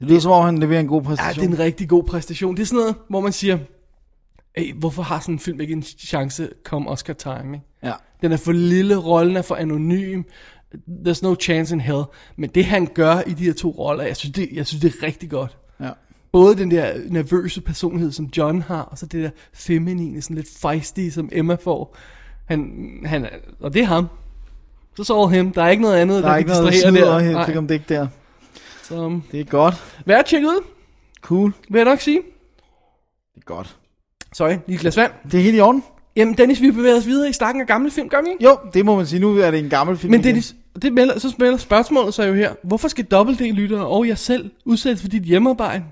Det 0.00 0.06
lyder 0.08 0.20
som 0.20 0.32
om, 0.32 0.44
han 0.44 0.58
leverer 0.58 0.80
en 0.80 0.86
god 0.86 1.02
Ja, 1.02 1.08
præstation. 1.08 1.44
det 1.44 1.50
er 1.50 1.54
en 1.54 1.58
rigtig 1.64 1.88
god 1.88 2.04
præstation. 2.04 2.56
Det 2.56 2.62
er 2.62 2.66
sådan 2.66 2.78
noget, 2.80 2.94
hvor 3.10 3.20
man 3.20 3.32
siger, 3.32 3.58
hey, 4.56 4.74
hvorfor 4.74 5.02
har 5.02 5.20
sådan 5.20 5.34
en 5.34 5.38
film 5.38 5.60
ikke 5.60 5.72
en 5.72 5.82
chance 5.82 6.48
come 6.64 6.88
Oscar 6.90 7.12
time? 7.12 7.60
Ja. 7.82 7.92
Den 8.22 8.32
er 8.32 8.36
for 8.36 8.52
lille, 8.52 8.96
rollen 8.96 9.36
er 9.36 9.42
for 9.42 9.54
anonym, 9.54 10.22
there's 10.74 11.20
no 11.22 11.34
chance 11.40 11.74
in 11.74 11.80
hell. 11.80 12.02
Men 12.36 12.50
det 12.50 12.64
han 12.64 12.86
gør 12.94 13.20
i 13.26 13.32
de 13.32 13.44
her 13.44 13.52
to 13.52 13.70
roller, 13.70 14.04
jeg 14.04 14.16
synes 14.16 14.34
det, 14.34 14.48
jeg 14.52 14.66
synes, 14.66 14.80
det 14.82 14.94
er 14.94 15.06
rigtig 15.06 15.30
godt. 15.30 15.56
Ja. 15.80 15.90
Både 16.32 16.56
den 16.56 16.70
der 16.70 16.92
nervøse 17.08 17.60
personlighed, 17.60 18.12
som 18.12 18.26
John 18.36 18.62
har, 18.62 18.82
og 18.82 18.98
så 18.98 19.06
det 19.06 19.22
der 19.24 19.30
feminine, 19.54 20.22
sådan 20.22 20.36
lidt 20.36 20.48
feisty, 20.62 21.08
som 21.08 21.28
Emma 21.32 21.54
får. 21.64 21.96
Han, 22.46 22.72
han, 23.04 23.24
er- 23.24 23.28
og 23.60 23.74
det 23.74 23.82
er 23.82 23.86
ham. 23.86 24.06
Så 24.96 25.04
så 25.04 25.26
him. 25.26 25.52
Der 25.52 25.62
er 25.62 25.68
ikke 25.68 25.82
noget 25.82 25.96
andet, 25.96 26.22
Der 26.22 26.30
er 26.30 26.36
ikke 26.36 26.50
kan 26.52 26.66
distrahere 26.66 27.06
der. 27.14 27.18
helt 27.18 27.32
Nej. 27.32 27.46
fik 27.46 27.56
om 27.56 27.66
det 27.68 27.74
ikke 27.74 27.84
der. 27.88 28.06
Så 28.82 29.04
um, 29.04 29.22
Det 29.32 29.40
er 29.40 29.44
godt. 29.44 29.74
værd 30.06 30.18
at 30.18 30.26
tjekke 30.26 30.46
ud, 30.46 30.64
Cool. 31.22 31.52
vil 31.70 31.78
jeg 31.78 31.84
nok 31.84 32.00
sige. 32.00 32.16
Det 33.34 33.40
er 33.40 33.44
godt. 33.44 33.76
Sorry, 34.34 34.50
lige 34.66 34.74
et 34.74 34.80
glas 34.80 34.96
vand. 34.96 35.12
Det 35.30 35.38
er 35.38 35.42
helt 35.42 35.56
i 35.56 35.60
orden. 35.60 35.82
Jamen 36.16 36.38
Dennis, 36.38 36.60
vi 36.60 36.70
bevæger 36.70 36.96
os 36.96 37.06
videre 37.06 37.28
i 37.28 37.32
stakken 37.32 37.60
af 37.60 37.66
gamle 37.66 37.90
film, 37.90 38.08
gør 38.08 38.22
vi 38.22 38.28
ikke? 38.30 38.44
Jo, 38.44 38.58
det 38.74 38.84
må 38.84 38.96
man 38.96 39.06
sige. 39.06 39.20
Nu 39.20 39.38
er 39.38 39.50
det 39.50 39.60
en 39.60 39.70
gammel 39.70 39.96
film 39.96 40.10
Men 40.10 40.20
igen. 40.20 40.28
Dennis, 40.28 40.54
det 40.82 40.92
melder, 40.92 41.18
så 41.18 41.30
spiller 41.30 41.56
spørgsmålet 41.56 42.14
sig 42.14 42.28
jo 42.28 42.34
her. 42.34 42.54
Hvorfor 42.62 42.88
skal 42.88 43.04
dobbelt-D-lyttere 43.04 43.86
og 43.86 44.08
jeg 44.08 44.18
selv 44.18 44.50
udsættes 44.64 45.02
for 45.02 45.08
dit 45.08 45.22
hjemmearbejde? 45.22 45.84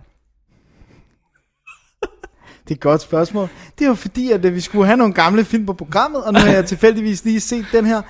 Det 2.67 2.71
er 2.71 2.75
et 2.75 2.81
godt 2.81 3.01
spørgsmål. 3.01 3.49
Det 3.79 3.85
er 3.85 3.89
jo 3.89 3.95
fordi, 3.95 4.33
at 4.33 4.45
øh, 4.45 4.55
vi 4.55 4.61
skulle 4.61 4.87
have 4.87 4.97
nogle 4.97 5.15
gamle 5.15 5.45
film 5.45 5.67
på 5.67 5.73
programmet, 5.73 6.25
og 6.25 6.33
nu 6.33 6.39
har 6.39 6.49
jeg 6.49 6.65
tilfældigvis 6.75 7.25
lige 7.25 7.41
set 7.41 7.67
den 7.73 7.87
her. 7.87 8.03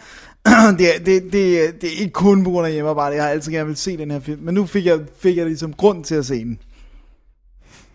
det, 0.78 0.94
er, 0.94 0.98
det, 0.98 1.22
det, 1.22 1.32
det 1.80 1.84
er 1.84 2.00
ikke 2.00 2.12
kun 2.12 2.44
på 2.44 2.50
grund 2.50 2.66
af 2.66 2.72
hjemmearbejde. 2.72 3.16
Jeg 3.16 3.24
har 3.24 3.30
altid 3.30 3.52
gerne 3.52 3.66
vil 3.66 3.76
se 3.76 3.96
den 3.96 4.10
her 4.10 4.20
film. 4.20 4.40
Men 4.42 4.54
nu 4.54 4.66
fik 4.66 4.86
jeg, 4.86 4.98
fik 5.18 5.36
jeg 5.36 5.46
ligesom 5.46 5.72
grund 5.72 6.04
til 6.04 6.14
at 6.14 6.26
se 6.26 6.44
den. 6.44 6.58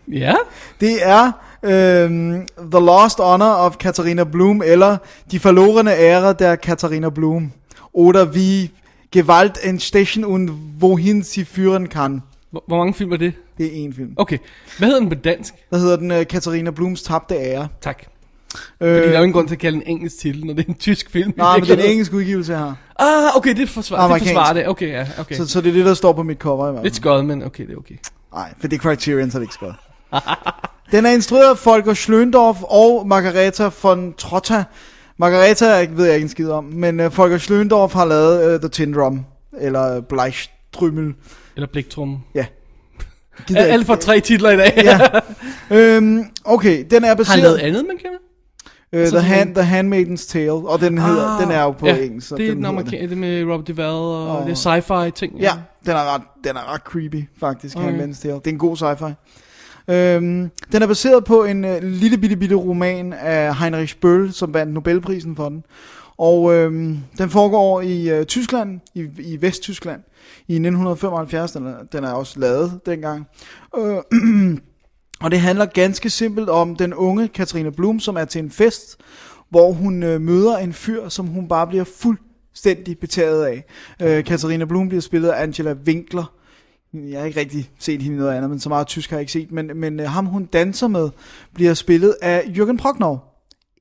Ja? 0.08 0.34
Det 0.80 1.06
er 1.08 1.32
øhm, 1.62 2.46
The 2.72 2.80
Lost 2.80 3.18
Honor 3.18 3.52
of 3.54 3.76
Katharina 3.76 4.24
Blum, 4.24 4.62
eller 4.64 4.96
De 5.30 5.40
forlorene 5.40 5.94
ære 5.94 6.32
der 6.32 6.56
Katharina 6.56 7.08
Blum. 7.08 7.52
Oder 7.92 8.34
wie 8.34 8.70
Gewalt 9.10 9.58
entstechen 9.62 10.24
und 10.24 10.50
wohin 10.80 11.22
sie 11.22 11.44
führen 11.44 11.88
kann. 11.88 12.22
Hvor, 12.52 12.64
hvor 12.66 12.76
mange 12.76 12.94
film 12.94 13.12
er 13.12 13.16
det? 13.16 13.32
Det 13.58 13.66
er 13.66 13.70
en 13.72 13.92
film. 13.94 14.12
Okay. 14.16 14.38
Hvad 14.78 14.88
hedder 14.88 15.00
den 15.00 15.08
på 15.08 15.14
dansk? 15.14 15.54
Der 15.70 15.76
hedder 15.78 15.96
den 15.96 16.10
uh, 16.10 16.22
Katharina 16.30 16.70
Blums 16.70 17.02
tabte 17.02 17.34
ære. 17.34 17.68
Tak. 17.80 18.02
Øh, 18.80 18.94
Fordi 18.96 19.08
der 19.08 19.12
er 19.12 19.18
jo 19.18 19.22
ingen 19.22 19.32
grund 19.32 19.48
til 19.48 19.54
at 19.54 19.58
kalde 19.58 19.78
den 19.78 19.86
engelsk 19.86 20.18
titel, 20.18 20.44
når 20.46 20.54
det 20.54 20.64
er 20.64 20.68
en 20.68 20.74
tysk 20.74 21.10
film. 21.10 21.32
Nej, 21.36 21.56
men 21.58 21.66
det 21.66 21.78
er 21.78 21.84
en 21.84 21.90
engelsk 21.90 22.12
udgivelse 22.12 22.56
her. 22.56 22.74
Ah, 22.98 23.36
okay, 23.36 23.56
det 23.56 23.68
forsvarer, 23.68 24.12
det, 24.12 24.22
forsvarer 24.22 24.52
det. 24.52 24.68
Okay, 24.68 24.88
ja, 24.88 25.06
okay. 25.18 25.34
Så, 25.34 25.46
så 25.46 25.60
det 25.60 25.68
er 25.68 25.72
det, 25.72 25.84
der 25.84 25.94
står 25.94 26.12
på 26.12 26.22
mit 26.22 26.38
cover 26.38 26.68
i 26.68 26.72
hvert 26.72 26.84
Lidt 26.84 26.94
fald. 26.94 27.02
skøjet, 27.02 27.24
men 27.24 27.42
okay, 27.42 27.66
det 27.66 27.72
er 27.72 27.76
okay. 27.76 27.94
Nej, 28.34 28.54
for 28.60 28.68
det 28.68 28.76
er 28.76 28.80
Criterion, 28.80 29.30
så 29.30 29.38
er 29.38 29.40
det 29.40 29.44
ikke 29.44 29.54
skørt. 29.54 29.74
Den 30.92 31.06
er 31.06 31.10
instrueret 31.10 31.50
af 31.50 31.58
Folker 31.58 31.94
Schlöndorff 31.94 32.64
og 32.64 33.06
Margareta 33.06 33.70
von 33.82 34.14
Trotta. 34.18 34.64
Margareta 35.18 35.86
ved 35.90 36.04
jeg 36.06 36.14
ikke 36.14 36.24
en 36.24 36.28
skid 36.28 36.48
om, 36.50 36.64
men 36.64 37.00
uh, 37.00 37.12
Folker 37.12 37.38
Schlöndorff 37.38 37.94
har 37.94 38.04
lavet 38.04 38.54
uh, 38.54 38.60
The 38.60 38.68
Tin 38.68 38.92
Drum, 38.94 39.24
eller 39.60 40.00
Bleichstrümmel. 40.00 41.14
Eller 41.56 41.66
bliktrum. 41.72 42.18
Ja. 42.34 42.46
Gider 43.46 43.60
jeg 43.60 43.70
Alt 43.70 43.86
for 43.86 43.94
tre 43.94 44.20
titler 44.20 44.50
i 44.50 44.56
dag. 44.56 44.72
Ja. 44.84 44.98
Øhm, 45.70 46.24
okay, 46.44 46.84
den 46.90 47.04
er 47.04 47.06
Har 47.06 47.08
han 47.08 47.16
baseret... 47.16 47.42
lavet 47.42 47.58
andet, 47.58 47.86
man 47.86 47.96
kender? 47.96 48.18
Uh, 48.96 49.06
The, 49.06 49.20
Hand, 49.20 49.54
The 49.54 49.80
Handmaiden's 49.80 50.28
Tale, 50.28 50.52
og 50.52 50.80
den, 50.80 50.98
hedder, 50.98 51.36
Ah, 51.36 51.42
den 51.42 51.50
er 51.50 51.62
jo 51.62 51.70
på 51.70 51.86
ja, 51.86 51.96
engelsk. 51.96 52.28
så 52.28 52.36
det 52.36 52.48
er 52.48 52.54
den 52.54 52.64
den 52.64 53.10
det 53.10 53.18
med 53.18 53.44
Robert 53.44 53.68
Duvall 53.68 53.86
og, 53.86 54.38
og 54.38 54.46
det 54.46 54.50
er 54.50 54.80
sci-fi 54.80 55.10
ting. 55.10 55.40
Ja, 55.40 55.52
den 55.86 55.92
er 55.92 56.14
ret, 56.14 56.22
den 56.44 56.56
er 56.56 56.74
ret 56.74 56.80
creepy, 56.80 57.28
faktisk, 57.40 57.76
okay. 57.76 57.88
Handmaid's 57.88 58.22
Tale. 58.22 58.34
Det 58.34 58.46
er 58.46 58.50
en 58.50 58.58
god 58.58 58.76
sci-fi. 58.76 59.12
Øhm, 59.92 60.50
den 60.72 60.82
er 60.82 60.86
baseret 60.86 61.24
på 61.24 61.44
en 61.44 61.64
uh, 61.64 61.82
lille 61.82 62.18
bitte 62.18 62.36
bitte 62.36 62.54
roman 62.54 63.12
af 63.12 63.56
Heinrich 63.56 63.96
Böll, 64.06 64.32
som 64.32 64.54
vandt 64.54 64.74
Nobelprisen 64.74 65.36
for 65.36 65.48
den. 65.48 65.64
Og 66.18 66.54
øhm, 66.54 66.98
den 67.18 67.30
foregår 67.30 67.80
i 67.80 68.18
uh, 68.20 68.24
Tyskland, 68.24 68.80
i, 68.94 69.06
i 69.18 69.42
Vesttyskland, 69.42 70.00
i 70.48 70.52
1975. 70.52 71.52
Den 71.52 71.66
er, 71.66 71.74
den 71.92 72.04
er 72.04 72.12
også 72.12 72.40
lavet 72.40 72.80
dengang. 72.86 73.26
Øh, 73.78 73.96
og 75.22 75.30
det 75.30 75.40
handler 75.40 75.66
ganske 75.66 76.10
simpelt 76.10 76.48
om 76.48 76.76
den 76.76 76.94
unge 76.94 77.28
Katrine 77.28 77.72
Blum, 77.72 78.00
som 78.00 78.16
er 78.16 78.24
til 78.24 78.38
en 78.38 78.50
fest, 78.50 79.00
hvor 79.50 79.72
hun 79.72 80.02
øh, 80.02 80.20
møder 80.20 80.56
en 80.56 80.72
fyr, 80.72 81.08
som 81.08 81.26
hun 81.26 81.48
bare 81.48 81.66
bliver 81.66 81.84
fuldstændig 81.84 82.98
betaget 82.98 83.44
af. 83.44 83.64
Øh, 84.02 84.24
Katarina 84.24 84.64
Blum 84.64 84.88
bliver 84.88 85.02
spillet 85.02 85.28
af 85.28 85.42
Angela 85.42 85.72
Winkler. 85.86 86.34
Jeg 86.94 87.18
har 87.18 87.26
ikke 87.26 87.40
rigtig 87.40 87.70
set 87.78 88.02
hende 88.02 88.18
noget 88.18 88.32
andet, 88.36 88.50
men 88.50 88.60
så 88.60 88.68
meget 88.68 88.86
tysk 88.86 89.10
har 89.10 89.16
jeg 89.16 89.22
ikke 89.22 89.32
set. 89.32 89.52
Men, 89.52 89.70
men 89.74 90.00
øh, 90.00 90.06
ham, 90.06 90.26
hun 90.26 90.44
danser 90.44 90.88
med, 90.88 91.10
bliver 91.54 91.74
spillet 91.74 92.16
af 92.22 92.40
Jürgen 92.40 92.76
Prochnow. 92.76 93.18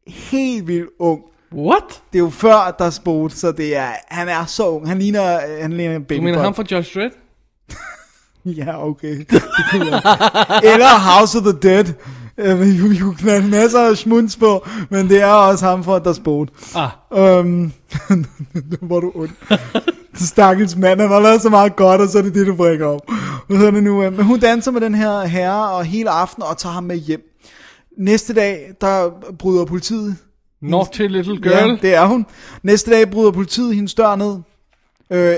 Helt 0.08 0.68
vildt 0.68 0.90
ung. 1.00 1.22
What? 1.56 2.02
Det 2.14 2.20
er 2.20 2.24
jo 2.24 2.30
før, 2.30 2.76
der 2.80 2.86
er 2.86 2.90
sport, 2.90 3.34
så 3.34 3.52
det 3.52 3.76
er, 3.78 3.90
han 4.08 4.30
er 4.30 4.46
så 4.46 4.70
ung. 4.70 4.88
Han 4.88 5.00
ligner, 5.00 5.40
han 5.62 5.74
ligner 5.74 5.96
en 5.96 6.04
baby 6.04 6.18
Du 6.20 6.24
mener 6.24 6.40
ham 6.42 6.56
fra 6.56 6.64
Judge 6.72 7.00
Dredd? 7.00 7.12
Ja, 8.46 8.88
okay. 8.88 9.18
Det 9.18 9.44
kunne 9.72 9.86
jeg. 9.92 10.02
Eller 10.64 11.18
House 11.20 11.38
of 11.38 11.44
the 11.44 11.54
Dead. 11.62 11.86
Vi 12.92 12.98
kunne, 13.00 13.16
knalde 13.16 13.48
masser 13.48 13.80
af 13.80 13.98
smunds 13.98 14.38
på, 14.38 14.68
men 14.90 15.10
det 15.10 15.22
er 15.22 15.28
også 15.28 15.66
ham 15.66 15.84
fra 15.84 16.00
Der 16.00 16.14
Sport. 16.14 16.50
Ah, 16.76 16.90
Um, 17.40 17.74
hvor 18.82 18.96
er 18.98 19.00
du 19.00 19.12
ond. 19.16 19.30
Stakkels 20.16 20.76
mand, 20.76 21.02
han 21.02 21.10
har 21.10 21.20
lavet 21.20 21.42
så 21.42 21.50
meget 21.50 21.76
godt, 21.76 22.02
og 22.02 22.08
så 22.10 22.18
er 22.18 22.22
det 22.22 22.34
det, 22.36 22.48
du 22.48 22.56
brækker 22.56 22.86
op. 22.88 23.02
Hvad 23.48 23.58
hedder 23.58 23.72
det 23.72 23.84
nu? 23.84 24.04
øh, 24.04 24.14
Men 24.14 24.26
hun 24.26 24.40
danser 24.40 24.72
med 24.72 24.82
den 24.82 24.96
her 24.96 25.22
herre 25.26 25.72
og 25.72 25.86
hele 25.86 26.10
aften 26.10 26.44
og 26.44 26.58
tager 26.58 26.74
ham 26.74 26.84
med 26.84 26.96
hjem. 26.98 27.22
Næste 27.98 28.34
dag, 28.34 28.72
der 28.82 29.10
bryder 29.40 29.66
politiet. 29.66 30.16
Naughty 30.62 31.02
Little 31.02 31.42
Girl. 31.42 31.70
Ja, 31.70 31.78
det 31.82 31.96
er 31.96 32.06
hun. 32.06 32.26
Næste 32.64 32.92
dag 32.92 33.12
bryder 33.12 33.32
politiet 33.32 33.76
hendes 33.76 33.94
dør 33.94 34.16
ned. 34.16 34.38
Øh, 35.12 35.38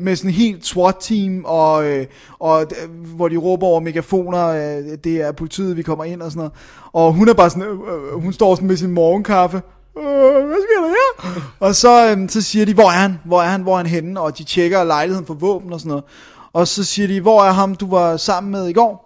med 0.00 0.16
sådan 0.16 0.30
en 0.30 0.34
helt 0.34 0.66
SWAT-team, 0.66 1.44
og, 1.44 1.84
øh, 1.86 2.06
og 2.38 2.62
øh, 2.62 2.90
hvor 3.16 3.28
de 3.28 3.36
råber 3.36 3.66
over 3.66 3.80
megafoner, 3.80 4.46
øh, 4.46 4.98
det 5.04 5.20
er 5.20 5.32
politiet, 5.32 5.76
vi 5.76 5.82
kommer 5.82 6.04
ind 6.04 6.22
og 6.22 6.30
sådan 6.30 6.38
noget. 6.38 6.52
Og 6.92 7.12
hun 7.12 7.28
er 7.28 7.34
bare 7.34 7.50
sådan, 7.50 7.62
øh, 7.62 7.70
øh, 7.70 8.22
hun 8.22 8.32
står 8.32 8.54
sådan 8.54 8.68
med 8.68 8.76
sin 8.76 8.90
morgenkaffe. 8.90 9.62
Øh, 9.98 10.46
hvad 10.46 10.56
sker 10.62 10.80
der 10.82 10.88
her? 10.88 11.40
Og 11.60 11.74
så, 11.74 12.10
øh, 12.10 12.28
så 12.28 12.42
siger 12.42 12.66
de, 12.66 12.74
hvor 12.74 12.84
er 12.84 12.98
han? 12.98 13.18
Hvor 13.24 13.42
er 13.42 13.48
han? 13.48 13.62
Hvor 13.62 13.72
er 13.72 13.76
han 13.76 13.86
henne? 13.86 14.20
Og 14.20 14.38
de 14.38 14.44
tjekker 14.44 14.84
lejligheden 14.84 15.26
for 15.26 15.34
våben 15.34 15.72
og 15.72 15.80
sådan 15.80 15.88
noget. 15.88 16.04
Og 16.52 16.68
så 16.68 16.84
siger 16.84 17.08
de, 17.08 17.20
hvor 17.20 17.42
er 17.42 17.52
ham, 17.52 17.74
du 17.74 17.90
var 17.90 18.16
sammen 18.16 18.52
med 18.52 18.68
i 18.68 18.72
går? 18.72 19.04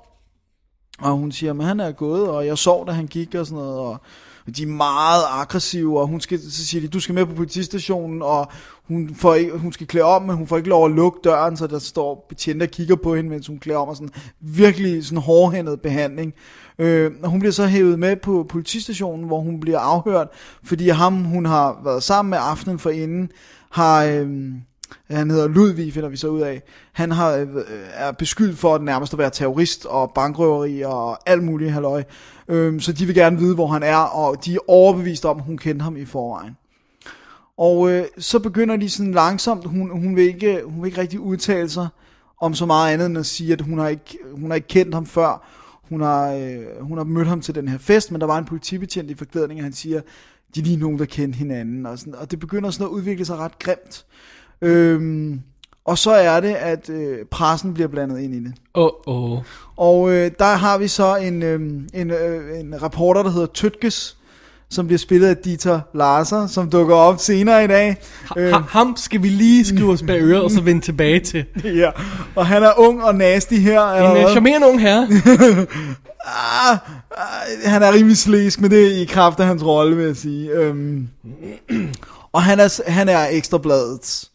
Og 1.02 1.10
hun 1.10 1.32
siger, 1.32 1.52
men 1.52 1.66
han 1.66 1.80
er 1.80 1.92
gået, 1.92 2.28
og 2.28 2.46
jeg 2.46 2.58
sov, 2.58 2.86
da 2.86 2.92
han 2.92 3.06
gik 3.06 3.34
og 3.34 3.46
sådan 3.46 3.64
noget, 3.64 3.78
og 3.78 4.00
de 4.56 4.62
er 4.62 4.66
meget 4.66 5.22
aggressive, 5.30 6.00
og 6.00 6.06
hun 6.06 6.20
skal, 6.20 6.40
så 6.50 6.66
siger 6.66 6.80
de, 6.80 6.88
du 6.88 7.00
skal 7.00 7.14
med 7.14 7.26
på 7.26 7.34
politistationen, 7.34 8.22
og 8.22 8.48
hun, 8.88 9.14
får 9.14 9.34
ikke, 9.34 9.58
hun 9.58 9.72
skal 9.72 9.86
klæde 9.86 10.04
om, 10.04 10.22
men 10.22 10.36
hun 10.36 10.46
får 10.46 10.56
ikke 10.56 10.68
lov 10.68 10.86
at 10.86 10.92
lukke 10.92 11.18
døren, 11.24 11.56
så 11.56 11.66
der 11.66 11.78
står 11.78 12.26
betjente 12.28 12.64
og 12.64 12.68
kigger 12.68 12.96
på 12.96 13.14
hende, 13.14 13.30
mens 13.30 13.46
hun 13.46 13.58
klæder 13.58 13.80
om, 13.80 13.88
og 13.88 13.96
sådan 13.96 14.12
virkelig 14.40 15.04
sådan 15.04 15.22
hårdhændet 15.22 15.80
behandling. 15.80 16.34
Øh, 16.78 17.10
og 17.22 17.30
hun 17.30 17.40
bliver 17.40 17.52
så 17.52 17.66
hævet 17.66 17.98
med 17.98 18.16
på 18.16 18.46
politistationen, 18.48 19.26
hvor 19.26 19.40
hun 19.40 19.60
bliver 19.60 19.78
afhørt, 19.78 20.28
fordi 20.64 20.88
ham, 20.88 21.24
hun 21.24 21.46
har 21.46 21.80
været 21.84 22.02
sammen 22.02 22.30
med 22.30 22.38
aftenen 22.40 22.78
for 22.78 22.90
inden, 22.90 23.30
har... 23.70 24.04
Øh, 24.04 24.28
han 25.10 25.30
hedder 25.30 25.48
Ludvig, 25.48 25.92
finder 25.92 26.08
vi 26.08 26.16
så 26.16 26.28
ud 26.28 26.40
af. 26.40 26.62
Han 26.92 27.10
har, 27.10 27.32
øh, 27.32 27.46
er 27.94 28.12
beskyldt 28.12 28.58
for 28.58 28.74
at 28.74 28.82
nærmest 28.82 29.12
at 29.12 29.18
være 29.18 29.30
terrorist 29.30 29.86
og 29.86 30.12
bankrøveri 30.14 30.82
og 30.82 31.30
alt 31.30 31.44
muligt 31.44 31.72
halløj. 31.72 32.02
Øhm, 32.48 32.80
så 32.80 32.92
de 32.92 33.06
vil 33.06 33.14
gerne 33.14 33.38
vide, 33.38 33.54
hvor 33.54 33.66
han 33.66 33.82
er, 33.82 33.96
og 33.96 34.44
de 34.44 34.54
er 34.54 34.70
overbevist 34.70 35.24
om, 35.24 35.38
at 35.38 35.44
hun 35.44 35.58
kendte 35.58 35.82
ham 35.82 35.96
i 35.96 36.04
forvejen. 36.04 36.56
Og 37.56 37.90
øh, 37.90 38.04
så 38.18 38.38
begynder 38.38 38.76
de 38.76 38.90
sådan 38.90 39.12
langsomt, 39.12 39.64
hun, 39.64 39.90
hun, 39.90 40.16
vil 40.16 40.24
ikke, 40.24 40.62
hun 40.64 40.82
vil 40.82 40.88
ikke 40.88 41.00
rigtig 41.00 41.20
udtale 41.20 41.68
sig 41.68 41.88
om 42.40 42.54
så 42.54 42.66
meget 42.66 42.92
andet 42.92 43.06
end 43.06 43.18
at 43.18 43.26
sige, 43.26 43.52
at 43.52 43.60
hun 43.60 43.78
har 43.78 43.88
ikke, 43.88 44.18
hun 44.32 44.50
har 44.50 44.54
ikke 44.54 44.68
kendt 44.68 44.94
ham 44.94 45.06
før. 45.06 45.48
Hun 45.88 46.00
har, 46.00 46.32
øh, 46.32 46.64
hun 46.80 46.98
har 46.98 47.04
mødt 47.04 47.28
ham 47.28 47.40
til 47.40 47.54
den 47.54 47.68
her 47.68 47.78
fest, 47.78 48.12
men 48.12 48.20
der 48.20 48.26
var 48.26 48.38
en 48.38 48.44
politibetjent 48.44 49.10
i 49.10 49.14
forklædning, 49.14 49.60
og 49.60 49.64
han 49.64 49.72
siger, 49.72 50.00
de 50.54 50.60
er 50.60 50.64
lige 50.64 50.76
nogen, 50.76 50.98
der 50.98 51.04
kendte 51.04 51.36
hinanden. 51.36 51.86
Og, 51.86 51.98
sådan, 51.98 52.14
og 52.14 52.30
det 52.30 52.40
begynder 52.40 52.70
sådan 52.70 52.86
at 52.86 52.90
udvikle 52.90 53.24
sig 53.24 53.36
ret 53.36 53.58
grimt. 53.58 54.06
Øhm, 54.62 55.42
og 55.88 55.98
så 55.98 56.10
er 56.10 56.40
det, 56.40 56.54
at 56.54 56.90
øh, 56.90 57.18
pressen 57.30 57.74
bliver 57.74 57.88
blandet 57.88 58.20
ind 58.20 58.34
i 58.34 58.38
det. 58.38 58.52
Åh, 58.74 58.90
åh. 59.06 59.38
Og 59.76 60.10
øh, 60.10 60.30
der 60.38 60.56
har 60.56 60.78
vi 60.78 60.88
så 60.88 61.16
en, 61.16 61.42
øh, 61.42 61.60
en, 61.94 62.10
øh, 62.10 62.60
en 62.60 62.82
reporter, 62.82 63.22
der 63.22 63.30
hedder 63.30 63.46
Tøtkes, 63.54 64.16
som 64.70 64.86
bliver 64.86 64.98
spillet 64.98 65.28
af 65.28 65.36
Dieter 65.36 65.80
Larser, 65.94 66.46
som 66.46 66.70
dukker 66.70 66.94
op 66.94 67.20
senere 67.20 67.64
i 67.64 67.66
dag. 67.66 67.96
Øh, 68.36 68.52
Ha- 68.52 68.58
Ham 68.68 68.94
skal 68.96 69.22
vi 69.22 69.28
lige 69.28 69.64
skrive 69.64 69.92
os 69.92 70.02
bag 70.02 70.20
øret, 70.22 70.42
og 70.42 70.50
så 70.50 70.60
vende 70.60 70.80
tilbage 70.80 71.20
til. 71.20 71.44
ja. 71.82 71.90
Og 72.36 72.46
han 72.46 72.62
er 72.62 72.72
ung 72.78 73.04
og 73.04 73.14
nasty 73.14 73.54
her. 73.54 73.80
eller 73.82 74.10
En 74.14 74.24
uh, 74.24 74.30
charmerende 74.30 74.66
ung 74.68 74.80
herre. 74.80 75.08
ah, 76.70 76.72
ah, 76.72 76.78
han 77.64 77.82
er 77.82 77.92
rimelig 77.92 78.16
slæsk, 78.18 78.60
men 78.60 78.70
det 78.70 78.86
er 78.86 79.00
i 79.02 79.04
kraft 79.04 79.40
af 79.40 79.46
hans 79.46 79.64
rolle, 79.64 79.96
vil 79.96 80.06
jeg 80.06 80.16
sige. 80.16 80.50
Øhm, 80.50 81.08
og 82.32 82.42
han 82.42 82.60
er, 82.60 82.90
han 82.90 83.08
er 83.08 83.26
ekstrabladets 83.30 84.30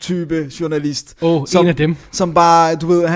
type 0.00 0.50
journalist. 0.60 1.16
Åh, 1.22 1.46
som, 1.46 1.64
en 1.64 1.68
af 1.68 1.76
dem. 1.76 1.96
Som 2.12 2.34
bare, 2.34 2.76
du 2.76 2.86
ved, 2.86 3.04
øh, 3.04 3.10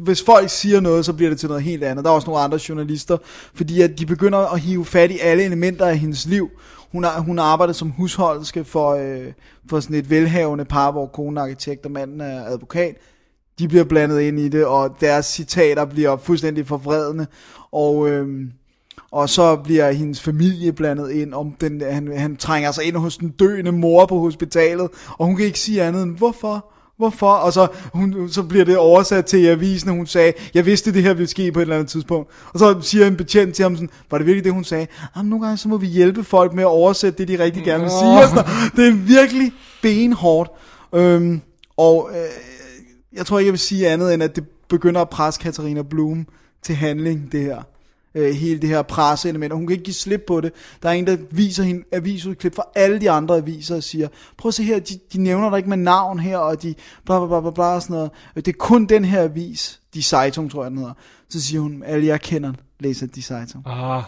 hvis 0.00 0.22
folk 0.22 0.50
siger 0.50 0.80
noget, 0.80 1.04
så 1.04 1.12
bliver 1.12 1.30
det 1.30 1.40
til 1.40 1.48
noget 1.48 1.62
helt 1.62 1.84
andet. 1.84 2.04
Der 2.04 2.10
er 2.10 2.14
også 2.14 2.26
nogle 2.26 2.42
andre 2.42 2.58
journalister, 2.68 3.16
fordi 3.54 3.82
at 3.82 3.98
de 3.98 4.06
begynder 4.06 4.38
at 4.38 4.60
hive 4.60 4.84
fat 4.84 5.10
i 5.10 5.18
alle 5.18 5.42
elementer 5.44 5.86
af 5.86 5.98
hendes 5.98 6.26
liv. 6.26 6.50
Hun, 6.92 7.04
har, 7.04 7.20
hun 7.20 7.38
arbejder 7.38 7.72
som 7.72 7.90
husholdske 7.90 8.64
for, 8.64 8.90
øh, 8.90 9.32
for 9.70 9.80
sådan 9.80 9.96
et 9.96 10.10
velhavende 10.10 10.64
par, 10.64 10.90
hvor 10.92 11.06
konen 11.06 11.36
er 11.36 11.42
arkitekt 11.42 11.84
og 11.84 11.90
manden 11.90 12.20
er 12.20 12.44
advokat. 12.44 12.96
De 13.58 13.68
bliver 13.68 13.84
blandet 13.84 14.20
ind 14.20 14.40
i 14.40 14.48
det, 14.48 14.64
og 14.64 14.96
deres 15.00 15.26
citater 15.26 15.84
bliver 15.84 16.16
fuldstændig 16.16 16.66
forvredende. 16.66 17.26
Og, 17.72 18.10
øhm, 18.10 18.52
og 19.12 19.28
så 19.28 19.56
bliver 19.56 19.92
hendes 19.92 20.20
familie 20.20 20.72
blandet 20.72 21.10
ind, 21.10 21.34
om 21.34 21.52
den, 21.60 21.82
han, 21.90 22.18
han 22.18 22.36
trænger 22.36 22.72
sig 22.72 22.84
ind 22.84 22.96
hos 22.96 23.16
den 23.16 23.28
døende 23.28 23.72
mor 23.72 24.06
på 24.06 24.18
hospitalet, 24.18 24.88
og 25.18 25.26
hun 25.26 25.36
kan 25.36 25.46
ikke 25.46 25.58
sige 25.58 25.82
andet 25.82 26.02
end, 26.02 26.16
hvorfor? 26.16 26.66
Hvorfor? 26.96 27.32
Og 27.32 27.52
så, 27.52 27.66
hun, 27.92 28.28
så 28.28 28.42
bliver 28.42 28.64
det 28.64 28.76
oversat 28.76 29.26
til 29.26 29.46
avisen, 29.46 29.90
og 29.90 29.96
hun 29.96 30.06
sagde, 30.06 30.32
jeg 30.54 30.66
vidste, 30.66 30.92
det 30.92 31.02
her 31.02 31.14
ville 31.14 31.28
ske 31.28 31.52
på 31.52 31.58
et 31.58 31.62
eller 31.62 31.74
andet 31.74 31.90
tidspunkt. 31.90 32.30
Og 32.52 32.58
så 32.58 32.80
siger 32.80 33.06
en 33.06 33.16
betjent 33.16 33.54
til 33.54 33.62
ham 33.62 33.76
sådan, 33.76 33.90
var 34.10 34.18
det 34.18 34.26
virkelig 34.26 34.44
det, 34.44 34.52
hun 34.52 34.64
sagde? 34.64 34.86
Jamen, 35.16 35.30
nogle 35.30 35.44
gange 35.44 35.58
så 35.58 35.68
må 35.68 35.76
vi 35.76 35.86
hjælpe 35.86 36.24
folk 36.24 36.54
med 36.54 36.62
at 36.62 36.66
oversætte 36.66 37.18
det, 37.18 37.28
de 37.28 37.44
rigtig 37.44 37.64
gerne 37.64 37.82
vil 37.82 37.90
sige. 37.90 38.10
Og 38.10 38.28
sådan 38.28 38.44
noget. 38.44 38.76
Det 38.76 38.88
er 38.88 38.92
virkelig 38.92 39.52
benhårdt. 39.82 40.50
Øhm, 40.94 41.40
og 41.76 42.10
øh, 42.12 42.18
jeg 43.12 43.26
tror 43.26 43.38
ikke, 43.38 43.46
jeg 43.46 43.52
vil 43.52 43.60
sige 43.60 43.88
andet, 43.88 44.14
end 44.14 44.22
at 44.22 44.36
det 44.36 44.44
begynder 44.68 45.00
at 45.00 45.08
presse 45.08 45.40
Katarina 45.40 45.82
Blum 45.82 46.26
til 46.62 46.74
handling, 46.74 47.32
det 47.32 47.40
her. 47.40 47.62
Øh, 48.14 48.34
hele 48.34 48.60
det 48.60 48.68
her 48.68 48.82
presseelement, 48.82 49.52
og 49.52 49.58
hun 49.58 49.66
kan 49.66 49.72
ikke 49.72 49.84
give 49.84 49.94
slip 49.94 50.24
på 50.26 50.40
det. 50.40 50.52
Der 50.82 50.88
er 50.88 50.92
en, 50.92 51.06
der 51.06 51.16
viser 51.30 51.62
hende 51.62 51.84
avisudklip 51.92 52.54
fra 52.54 52.62
alle 52.74 53.00
de 53.00 53.10
andre 53.10 53.36
aviser 53.36 53.76
og 53.76 53.82
siger, 53.82 54.08
prøv 54.38 54.48
at 54.48 54.54
se 54.54 54.62
her, 54.62 54.78
de, 54.78 54.98
de 55.12 55.22
nævner 55.22 55.50
dig 55.50 55.56
ikke 55.56 55.68
med 55.68 55.76
navn 55.76 56.18
her, 56.18 56.38
og 56.38 56.62
de 56.62 56.74
bla 57.04 57.18
bla 57.18 57.26
bla 57.26 57.40
bla 57.40 57.50
bla 57.50 57.64
og 57.64 57.82
sådan 57.82 57.94
noget. 57.94 58.10
Øh, 58.36 58.44
det 58.44 58.48
er 58.48 58.58
kun 58.58 58.86
den 58.86 59.04
her 59.04 59.22
avis, 59.22 59.80
De 59.94 60.02
Zeitung 60.02 60.50
tror 60.50 60.62
jeg 60.62 60.70
den 60.70 60.78
hedder. 60.78 60.94
Så 61.28 61.40
siger 61.42 61.60
hun, 61.60 61.82
alle 61.86 62.06
jeg 62.06 62.20
kender 62.20 62.52
læser 62.80 63.06
De 63.06 63.22
Zeitung. 63.22 63.64
Ah, 63.66 64.02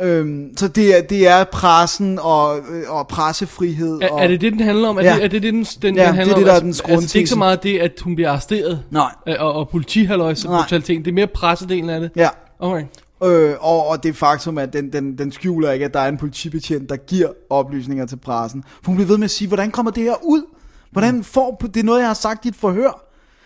Øhm, 0.00 0.56
så 0.56 0.68
det 0.68 0.98
er, 0.98 1.02
det 1.02 1.28
er 1.28 1.44
pressen 1.44 2.18
og, 2.22 2.58
øh, 2.58 2.82
og 2.88 3.08
pressefrihed. 3.08 3.98
er, 4.02 4.08
og, 4.08 4.22
er 4.22 4.28
det 4.28 4.40
det, 4.40 4.52
den 4.52 4.60
handler 4.60 4.88
om? 4.88 4.98
Er, 4.98 5.02
Ja. 5.02 5.14
det, 5.14 5.24
er 5.24 5.28
det 5.28 5.42
det, 5.42 5.52
den, 5.52 5.64
den, 5.64 5.96
Ja, 5.96 6.06
den 6.06 6.14
handler 6.14 6.34
det 6.36 6.36
det, 6.36 6.36
om? 6.36 6.44
der 6.44 6.50
er 6.50 6.54
Altså- 6.54 6.64
dens 6.66 6.80
altså, 6.80 7.06
det 7.08 7.14
er 7.14 7.18
ikke 7.18 7.30
så 7.30 7.38
meget 7.38 7.62
det, 7.62 7.78
at 7.78 7.92
hun 8.02 8.14
bliver 8.14 8.30
arresteret, 8.30 8.82
Nej, 8.90 9.10
øh, 9.28 9.34
og, 9.38 9.52
og 9.52 9.68
politihalløjse 9.68 10.46
Nej. 10.48 10.60
brutaliteten. 10.60 11.04
Det 11.04 11.10
er 11.10 11.14
mere 11.14 11.26
pressedelen 11.26 11.90
af 11.90 12.00
det. 12.00 12.10
ja. 12.16 12.28
Okay. 12.58 12.84
Øh, 13.24 13.54
og, 13.60 13.86
og 13.88 14.02
det 14.02 14.16
faktum, 14.16 14.58
at 14.58 14.72
den, 14.72 14.92
den, 14.92 15.18
den 15.18 15.32
skjuler 15.32 15.70
ikke, 15.70 15.84
at 15.84 15.94
der 15.94 16.00
er 16.00 16.08
en 16.08 16.18
politibetjent, 16.18 16.88
der 16.88 16.96
giver 16.96 17.28
oplysninger 17.50 18.06
til 18.06 18.16
pressen. 18.16 18.64
For 18.82 18.86
hun 18.86 18.96
bliver 18.96 19.08
ved 19.08 19.18
med 19.18 19.24
at 19.24 19.30
sige, 19.30 19.48
hvordan 19.48 19.70
kommer 19.70 19.92
det 19.92 20.02
her 20.02 20.14
ud? 20.24 20.42
Hvordan 20.90 21.24
får, 21.24 21.62
det 21.74 21.80
er 21.80 21.84
noget, 21.84 21.98
jeg 22.00 22.06
har 22.08 22.14
sagt 22.14 22.44
i 22.44 22.48
et 22.48 22.54
forhør. 22.56 23.04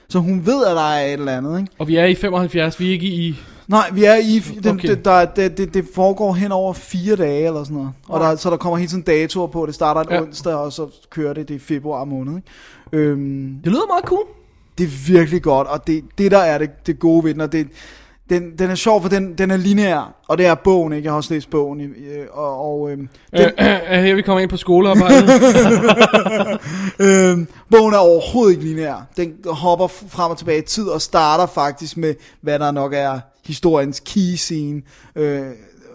Så 0.09 0.19
hun 0.19 0.47
ved, 0.47 0.65
at 0.67 0.77
der 0.77 0.91
er 0.93 1.07
et 1.07 1.13
eller 1.13 1.37
andet, 1.37 1.61
ikke? 1.61 1.73
Og 1.79 1.89
vi 1.89 1.97
er 1.97 2.05
i 2.05 2.15
75, 2.15 2.81
vi 2.81 2.89
er 2.89 2.93
ikke 2.93 3.07
i... 3.07 3.37
Nej, 3.69 3.91
vi 3.93 4.05
er 4.05 4.15
i, 4.17 4.39
den, 4.63 4.75
Okay. 4.75 4.89
det, 4.89 5.05
der, 5.05 5.25
det, 5.25 5.59
det, 5.59 5.75
det 5.75 5.85
foregår 5.95 6.33
hen 6.33 6.53
over 6.53 6.73
fire 6.73 7.17
dage 7.17 7.47
eller 7.47 7.65
sådan 7.65 7.77
noget. 7.77 7.91
Og 8.09 8.21
der, 8.21 8.37
så 8.37 8.51
der 8.51 8.57
kommer 8.57 8.77
hele 8.79 8.89
tiden 8.91 9.03
datoer 9.03 9.47
på, 9.47 9.67
det 9.67 9.75
starter 9.75 10.01
en 10.01 10.07
Ja. 10.11 10.23
onsdag, 10.23 10.55
og 10.55 10.73
så 10.73 10.87
kører 11.11 11.33
det, 11.35 11.49
det 11.49 11.57
er 11.57 11.61
februar 11.61 12.05
måned, 12.05 12.37
ikke? 12.37 12.49
Øhm, 13.11 13.55
Det 13.65 13.73
lyder 13.73 13.87
meget 13.89 14.05
cool. 14.05 14.25
det 14.79 14.85
er 14.85 15.13
virkelig 15.13 15.43
godt, 15.43 15.67
og 15.69 15.87
det, 15.87 16.05
det 16.19 16.31
der 16.31 16.39
er 16.39 16.59
det, 16.59 16.71
det 16.87 16.99
gode 16.99 17.25
ved 17.25 17.33
den, 17.35 17.41
og 17.41 17.53
det, 17.53 17.69
den, 18.31 18.59
den 18.59 18.71
er 18.71 18.75
sjov, 18.75 19.03
for 19.03 19.09
den, 19.09 19.35
den 19.39 19.51
er 19.51 19.57
lineær, 19.57 20.15
og 20.29 20.39
det 20.39 20.47
er 20.47 20.55
bogen, 20.55 20.93
ikke? 20.93 21.05
Jeg 21.07 21.13
har 21.13 21.17
også 21.17 21.35
læst 21.35 21.51
bogen, 21.51 21.81
øh, 21.81 22.27
og, 22.33 22.73
og 22.73 22.91
øhm, 22.91 23.09
den, 23.33 23.41
Øh, 23.41 23.47
øh, 23.59 24.03
her 24.03 24.15
vi 24.15 24.23
kommer 24.23 24.41
ind 24.41 24.51
på 24.51 24.57
skolearbejdet. 24.57 25.31
Øhm, 26.99 27.47
bogen 27.71 27.95
er 27.95 27.99
overhovedet 27.99 28.53
ikke 28.53 28.65
lineær. 28.65 29.07
Den 29.17 29.33
hopper 29.47 29.87
frem 29.87 30.31
og 30.31 30.39
tilbage 30.39 30.59
i 30.59 30.67
tid 30.67 30.87
og 30.89 31.01
starter 31.03 31.47
faktisk 31.47 31.97
med, 31.97 32.15
hvad 32.41 32.59
der 32.59 32.71
nok 32.71 32.93
er 32.97 33.21
historiens 33.49 34.03
key 34.07 34.35
scene, 34.37 34.83
øh, 35.17 35.47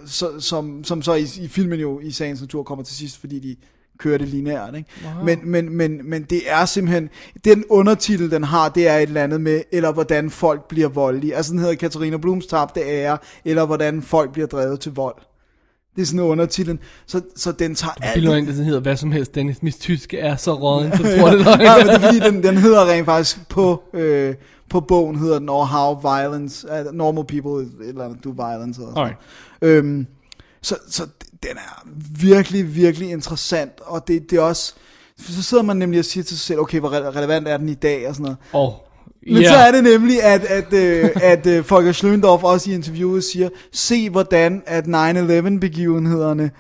så, 0.06 0.40
som, 0.40 0.84
som 0.84 1.02
så 1.02 1.14
i, 1.14 1.28
i 1.42 1.48
filmen 1.48 1.80
jo 1.80 2.00
i 2.00 2.12
sagens 2.12 2.42
natur 2.42 2.64
kommer 2.64 2.86
til 2.86 2.96
sidst, 2.96 3.18
fordi 3.18 3.40
de 3.40 3.56
kører 3.98 4.18
det 4.18 4.28
lineært. 4.28 4.76
Ikke? 4.76 4.90
Wow. 5.04 5.26
Men, 5.26 5.40
men, 5.44 5.78
men, 5.78 6.10
men 6.10 6.24
det 6.24 6.42
er 6.48 6.66
simpelthen, 6.66 7.10
den 7.46 7.64
undertitel 7.70 8.32
den 8.32 8.44
har, 8.44 8.70
det 8.70 8.88
er 8.88 8.98
et 8.98 9.02
eller 9.02 9.24
andet 9.24 9.42
med, 9.42 9.62
eller 9.72 9.92
hvordan 9.92 10.30
folk 10.30 10.68
bliver 10.68 10.88
voldelige. 10.88 11.36
Altså 11.36 11.52
den 11.52 11.60
hedder 11.60 11.76
Katarina 11.76 12.18
Blums 12.18 12.46
tabte 12.46 12.82
ære, 12.82 13.18
eller 13.46 13.66
hvordan 13.66 14.02
folk 14.02 14.34
bliver 14.34 14.48
drevet 14.48 14.80
til 14.80 14.92
vold. 14.92 15.16
Det 15.96 16.02
er 16.02 16.06
sådan 16.06 16.20
undertitlen. 16.20 16.80
Så, 17.08 17.22
så 17.36 17.52
den 17.52 17.76
tager 17.76 17.94
alt 18.02 18.14
Bilder 18.14 18.36
ind, 18.36 18.48
der 18.48 18.54
hedder 18.54 18.80
hvad 18.80 18.98
som 18.98 19.12
helst. 19.12 19.36
Dennis, 19.36 19.64
mit 19.64 19.76
tyske 19.80 20.20
er 20.20 20.36
så 20.36 20.54
råden, 20.54 20.92
så 20.98 21.04
tror 21.18 21.30
det 21.30 21.40
løgn. 21.40 21.62
ja, 21.62 21.78
men 21.78 21.88
det 21.88 21.96
er 21.96 22.00
fordi, 22.00 22.20
den, 22.20 22.44
den 22.44 22.58
hedder 22.58 22.92
rent 22.92 23.06
faktisk 23.06 23.50
på, 23.50 23.84
øh, 23.94 24.36
på 24.74 24.80
bogen, 24.80 25.16
hedder 25.16 25.40
den 25.40 25.50
Or 25.50 25.66
How 25.66 26.00
Violence, 26.02 26.68
uh, 26.68 26.94
Normal 26.94 27.26
People, 27.26 27.64
et 27.64 27.90
eller 27.90 28.06
andet, 28.06 28.24
Do 28.24 28.30
Violence. 28.30 28.82
Og 28.82 28.88
sådan. 28.88 28.98
Alright. 28.98 29.18
Øhm, 29.62 30.08
så, 30.62 30.76
så 30.90 31.04
den 31.44 31.52
er 31.56 31.88
virkelig, 32.20 32.76
virkelig 32.76 33.10
interessant, 33.10 33.72
og 33.82 34.08
det, 34.08 34.32
det 34.32 34.38
er 34.38 34.42
også, 34.42 34.74
så 35.18 35.44
sidder 35.44 35.64
man 35.64 35.78
nemlig 35.78 36.00
og 36.00 36.06
siger 36.06 36.24
til 36.24 36.38
sig 36.38 36.46
selv, 36.46 36.60
okay, 36.60 36.80
hvor 36.80 36.90
re- 36.90 37.18
relevant 37.18 37.48
er 37.48 37.58
den 37.58 37.70
i 37.70 37.74
dag, 37.74 38.08
og 38.08 38.16
sådan 38.16 38.24
noget. 38.24 38.38
Og, 38.54 38.88
Men 39.28 39.36
yeah. 39.36 39.46
så 39.46 39.56
er 39.56 39.72
det 39.72 39.84
nemlig, 39.84 40.24
at, 40.24 40.44
at, 40.44 40.74
øh, 40.74 41.10
at 41.34 41.48
øh, 41.48 41.64
Folker 41.64 41.92
Schløndorf 41.92 42.44
også 42.44 42.72
i 42.72 42.74
interviewet 42.74 43.24
siger, 43.24 43.50
se 43.72 44.10
hvordan 44.10 44.64
at 44.66 44.86
9-11-begivenhederne 44.86 46.52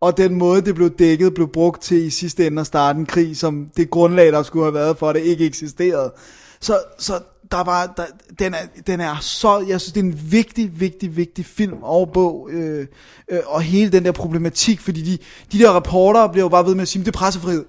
og 0.00 0.16
den 0.16 0.34
måde, 0.34 0.62
det 0.62 0.74
blev 0.74 0.90
dækket, 0.90 1.34
blev 1.34 1.48
brugt 1.48 1.82
til 1.82 2.06
i 2.06 2.10
sidste 2.10 2.46
ende 2.46 2.60
at 2.60 2.66
starte 2.66 2.98
en 2.98 3.06
krig, 3.06 3.36
som 3.36 3.70
det 3.76 3.90
grundlag, 3.90 4.32
der 4.32 4.42
skulle 4.42 4.64
have 4.64 4.74
været 4.74 4.98
for, 4.98 5.08
at 5.08 5.14
det 5.14 5.22
ikke 5.22 5.46
eksisterede. 5.46 6.12
Så, 6.60 6.78
så 6.98 7.12
der 7.50 7.64
var, 7.64 7.94
der, 7.96 8.04
den, 8.38 8.54
er, 8.54 8.82
den 8.86 9.00
er 9.00 9.16
så, 9.20 9.64
jeg 9.68 9.80
synes, 9.80 9.92
det 9.92 10.00
er 10.00 10.04
en 10.04 10.20
vigtig, 10.32 10.80
vigtig, 10.80 11.16
vigtig 11.16 11.46
film 11.46 11.82
og 11.82 12.10
bog, 12.12 12.48
øh, 12.52 12.86
øh, 13.28 13.38
og 13.46 13.62
hele 13.62 13.92
den 13.92 14.04
der 14.04 14.12
problematik, 14.12 14.80
fordi 14.80 15.02
de, 15.02 15.18
de 15.52 15.58
der 15.58 15.76
reporter 15.76 16.28
bliver 16.28 16.44
jo 16.44 16.48
bare 16.48 16.66
ved 16.66 16.74
med 16.74 16.82
at 16.82 16.88
sige, 16.88 17.04
det 17.04 17.08
er 17.08 17.18
pressefrihed. 17.18 17.64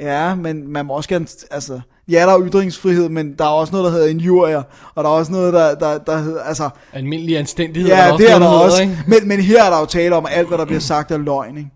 Ja, 0.00 0.34
men 0.34 0.72
man 0.72 0.86
må 0.86 0.92
også 0.92 1.08
gerne, 1.08 1.26
altså, 1.50 1.80
ja, 2.08 2.20
der 2.20 2.32
er 2.32 2.46
ytringsfrihed, 2.48 3.08
men 3.08 3.34
der 3.38 3.44
er 3.44 3.48
også 3.48 3.72
noget, 3.72 3.84
der 3.84 3.90
hedder 3.90 4.06
injurier, 4.08 4.62
og 4.94 5.04
der 5.04 5.10
er 5.10 5.14
også 5.14 5.32
noget, 5.32 5.52
der, 5.52 5.74
der, 5.74 5.98
der 5.98 6.18
hedder, 6.18 6.42
altså, 6.42 6.70
almindelig 6.92 7.38
anstændighed. 7.38 7.90
ja, 7.90 8.14
det 8.18 8.30
er 8.30 8.38
der 8.38 8.46
også, 8.46 8.82
ikke? 8.82 8.98
men, 9.06 9.28
men 9.28 9.40
her 9.40 9.64
er 9.64 9.70
der 9.70 9.80
jo 9.80 9.86
tale 9.86 10.16
om, 10.16 10.26
at 10.26 10.32
alt, 10.32 10.48
hvad 10.48 10.58
der 10.58 10.64
bliver 10.64 10.80
sagt, 10.80 11.10
er 11.10 11.18
løgn, 11.18 11.56
ikke? 11.56 11.70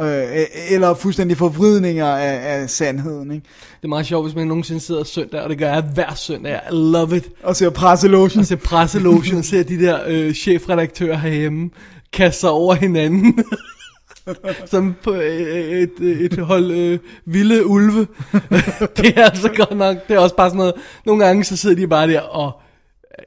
Øh, 0.00 0.46
eller 0.70 0.94
fuldstændig 0.94 1.36
forvridninger 1.36 2.06
af, 2.06 2.60
af 2.60 2.70
sandheden, 2.70 3.30
ikke? 3.30 3.46
Det 3.76 3.84
er 3.84 3.88
meget 3.88 4.06
sjovt, 4.06 4.26
hvis 4.26 4.34
man 4.36 4.46
nogensinde 4.46 4.80
sidder 4.80 5.04
søndag, 5.04 5.40
og 5.40 5.50
det 5.50 5.58
gør 5.58 5.72
jeg 5.72 5.82
hver 5.94 6.14
søndag. 6.14 6.60
I 6.70 6.74
love 6.74 7.16
it. 7.16 7.28
Og 7.42 7.56
ser 7.56 7.70
presselogen. 7.70 8.38
Og 8.38 8.46
ser 8.46 8.56
presselogen 8.56 9.38
og 9.38 9.44
ser 9.44 9.62
de 9.62 9.78
der 9.78 10.00
øh, 10.06 10.34
chefredaktører 10.34 11.16
herhjemme 11.16 11.70
kaste 12.12 12.40
sig 12.40 12.50
over 12.50 12.74
hinanden. 12.74 13.44
Som 14.66 14.94
på 15.02 15.14
øh, 15.14 15.78
et, 15.82 16.00
et 16.00 16.38
hold 16.38 16.70
øh, 16.70 16.98
vilde 17.24 17.66
ulve. 17.66 18.06
det 18.96 19.18
er 19.18 19.24
altså 19.24 19.50
godt 19.56 19.76
nok. 19.76 19.96
Det 20.08 20.14
er 20.14 20.18
også 20.18 20.36
bare 20.36 20.50
sådan 20.50 20.58
noget. 20.58 20.74
Nogle 21.06 21.24
gange 21.24 21.44
så 21.44 21.56
sidder 21.56 21.76
de 21.76 21.86
bare 21.86 22.08
der 22.08 22.20
og... 22.20 22.52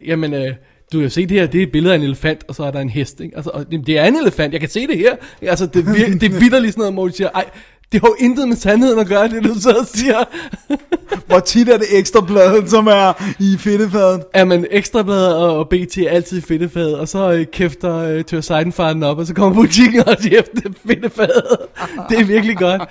Jamen, 0.06 0.34
øh, 0.34 0.56
du 0.96 1.02
kan 1.02 1.10
se 1.10 1.22
det 1.26 1.40
her, 1.40 1.46
det 1.48 1.60
er 1.60 1.64
et 1.64 1.72
billede 1.72 1.94
af 1.94 1.98
en 1.98 2.04
elefant, 2.04 2.44
og 2.48 2.56
så 2.56 2.64
er 2.64 2.72
der 2.72 2.80
en 2.80 2.90
hest. 2.90 3.20
Ikke? 3.20 3.36
Altså, 3.36 3.52
og 3.54 3.66
det 3.72 3.90
er 4.00 4.06
en 4.06 4.16
elefant, 4.16 4.54
jeg 4.54 4.60
kan 4.62 4.70
se 4.70 4.88
det 4.88 4.98
her. 4.98 5.16
Altså, 5.42 5.66
det, 5.66 5.88
er 5.88 5.92
vir- 5.94 6.20
det 6.20 6.24
er 6.36 6.40
vidderligt 6.40 6.74
sådan 6.74 6.82
noget, 6.82 6.94
hvor 6.94 7.08
de 7.08 7.14
siger, 7.16 7.30
ej, 7.30 7.46
det 7.92 8.02
har 8.02 8.08
jo 8.08 8.16
intet 8.20 8.48
med 8.48 8.56
sandheden 8.56 9.00
at 9.00 9.08
gøre, 9.08 9.28
det 9.28 9.44
du 9.44 9.50
og 9.80 9.88
siger. 9.88 10.24
Hvor 11.28 11.40
tit 11.40 11.70
er 11.70 11.78
det 11.78 11.88
ekstrabladet, 11.92 12.70
som 12.70 12.88
er 12.88 13.34
i 13.40 13.58
fedtefaden? 13.60 14.22
Er 14.34 14.44
man 14.46 14.68
ekstrabladet 14.72 15.36
og, 15.36 15.58
og 15.58 15.70
BT 15.70 15.98
er 15.98 16.10
altid 16.10 16.38
i 16.38 16.42
fedtefadet, 16.42 17.00
og 17.00 17.08
så 17.08 17.32
øh, 17.32 17.46
kæfter 17.46 17.96
øh, 17.98 18.24
Tør 18.24 18.42
Seidenfarten 18.42 19.04
op, 19.04 19.18
og 19.18 19.26
så 19.26 19.34
kommer 19.34 19.62
butikken 19.62 20.08
og 20.08 20.16
siger, 20.20 20.42
det 20.42 20.66
er 20.66 20.70
fedtefadet. 20.88 21.44
Det 22.10 22.20
er 22.20 22.24
virkelig 22.26 22.58
godt. 22.58 22.82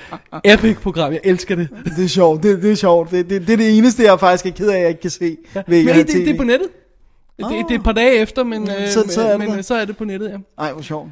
Epic 0.45 0.77
program, 0.77 1.13
jeg 1.13 1.21
elsker 1.25 1.55
det. 1.55 1.69
Det 1.97 2.05
er 2.05 2.09
sjovt, 2.09 2.43
det, 2.43 2.63
det 2.63 2.71
er 2.73 2.75
sjovt. 2.75 3.11
Det, 3.11 3.31
det, 3.31 3.47
det 3.47 3.53
er 3.53 3.57
det 3.57 3.79
eneste, 3.79 4.03
jeg 4.05 4.21
faktisk 4.21 4.47
er 4.47 4.51
ked 4.51 4.69
af, 4.69 4.75
at 4.77 4.81
jeg 4.81 4.89
ikke 4.89 5.01
kan 5.01 5.11
se. 5.11 5.37
Ja. 5.55 5.63
Men 5.67 5.87
det, 5.87 5.95
det, 5.97 6.09
det 6.09 6.29
er 6.29 6.37
på 6.37 6.45
nettet. 6.45 6.69
Det, 7.39 7.47
det 7.69 7.75
er 7.75 7.79
et 7.79 7.85
par 7.85 7.93
dage 7.93 8.15
efter, 8.15 8.45
men, 8.45 8.63
øh, 8.63 8.89
så- 8.89 9.05
så 9.11 9.23
er 9.23 9.31
det 9.31 9.39
men, 9.49 9.57
der. 9.57 9.63
så 9.63 9.75
er 9.75 9.85
det 9.85 9.97
på 9.97 10.05
nettet, 10.05 10.29
ja. 10.31 10.63
Ej, 10.65 10.73
hvor 10.73 10.83
sjovt. 10.83 11.09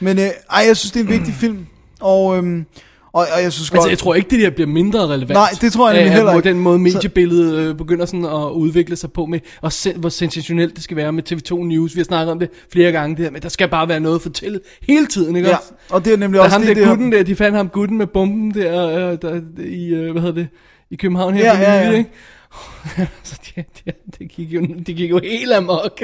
Men 0.00 0.18
øh, 0.18 0.24
ej, 0.24 0.64
jeg 0.66 0.76
synes, 0.76 0.92
det 0.92 1.00
er 1.00 1.04
en 1.04 1.10
vigtig 1.10 1.34
film. 1.34 1.66
Og, 2.00 2.36
øhm, 2.36 2.64
og, 3.12 3.26
og 3.36 3.42
jeg 3.42 3.52
synes 3.52 3.70
godt... 3.70 3.78
Altså, 3.78 3.88
jeg 3.88 3.98
tror 3.98 4.14
ikke, 4.14 4.30
det 4.30 4.40
der 4.40 4.50
bliver 4.50 4.66
mindre 4.66 5.06
relevant. 5.06 5.30
Nej, 5.32 5.48
det 5.60 5.72
tror 5.72 5.90
jeg 5.90 5.98
nemlig 5.98 6.14
heller 6.14 6.34
ikke. 6.36 6.48
Den 6.48 6.58
måde 6.58 6.78
mediebilledet 6.78 7.58
øh, 7.58 7.74
begynder 7.76 8.06
sådan 8.06 8.24
at 8.24 8.50
udvikle 8.50 8.96
sig 8.96 9.12
på 9.12 9.26
med, 9.26 9.40
og 9.60 9.72
se, 9.72 9.92
hvor 9.94 10.08
sensationelt 10.08 10.74
det 10.74 10.82
skal 10.84 10.96
være 10.96 11.12
med 11.12 11.32
TV2 11.32 11.54
News. 11.64 11.94
Vi 11.94 12.00
har 12.00 12.04
snakket 12.04 12.32
om 12.32 12.38
det 12.38 12.50
flere 12.72 12.92
gange, 12.92 13.16
det 13.16 13.24
her, 13.24 13.30
men 13.32 13.42
der 13.42 13.48
skal 13.48 13.68
bare 13.68 13.88
være 13.88 14.00
noget 14.00 14.16
at 14.16 14.22
fortælle 14.22 14.60
hele 14.88 15.06
tiden, 15.06 15.36
ikke 15.36 15.48
Ja, 15.48 15.56
også? 15.56 15.72
og 15.90 16.04
det 16.04 16.12
er 16.12 16.16
nemlig 16.16 16.38
Der 16.38 16.44
også 16.44 16.58
ham 16.58 16.66
det, 16.66 16.76
der 16.76 16.88
gutten 16.88 17.12
der, 17.12 17.22
de 17.22 17.36
fandt 17.36 17.56
ham 17.56 17.68
gutten 17.68 17.98
med 17.98 18.06
bomben 18.06 18.54
der, 18.54 18.88
øh, 19.10 19.18
der 19.22 19.40
i, 19.64 19.86
øh, 19.88 20.12
hvad 20.12 20.22
hedder 20.22 20.34
det, 20.34 20.48
i 20.90 20.96
København 20.96 21.34
her 21.34 21.44
Ja, 21.44 21.52
for 21.54 21.62
ja, 21.62 21.90
ja. 21.90 21.96
ikke? 21.96 22.10
Så 23.22 23.40
det, 23.54 23.64
det, 23.84 23.94
det, 24.18 24.28
gik 24.28 24.48
jo, 24.52 24.60
det 24.86 24.96
gik 24.96 25.10
jo 25.10 25.20
helt 25.22 25.52
amok. 25.52 26.00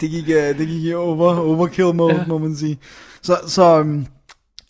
Det 0.00 0.10
gik, 0.10 0.24
uh, 0.28 0.34
det 0.34 0.68
gik 0.68 0.82
i 0.84 0.94
over, 0.94 1.38
overkill 1.40 1.94
mode, 1.94 2.14
ja. 2.14 2.24
Må 2.26 2.38
man 2.38 2.56
sige. 2.56 2.78
Så, 3.22 3.36
så 3.46 3.80
um, 3.80 4.06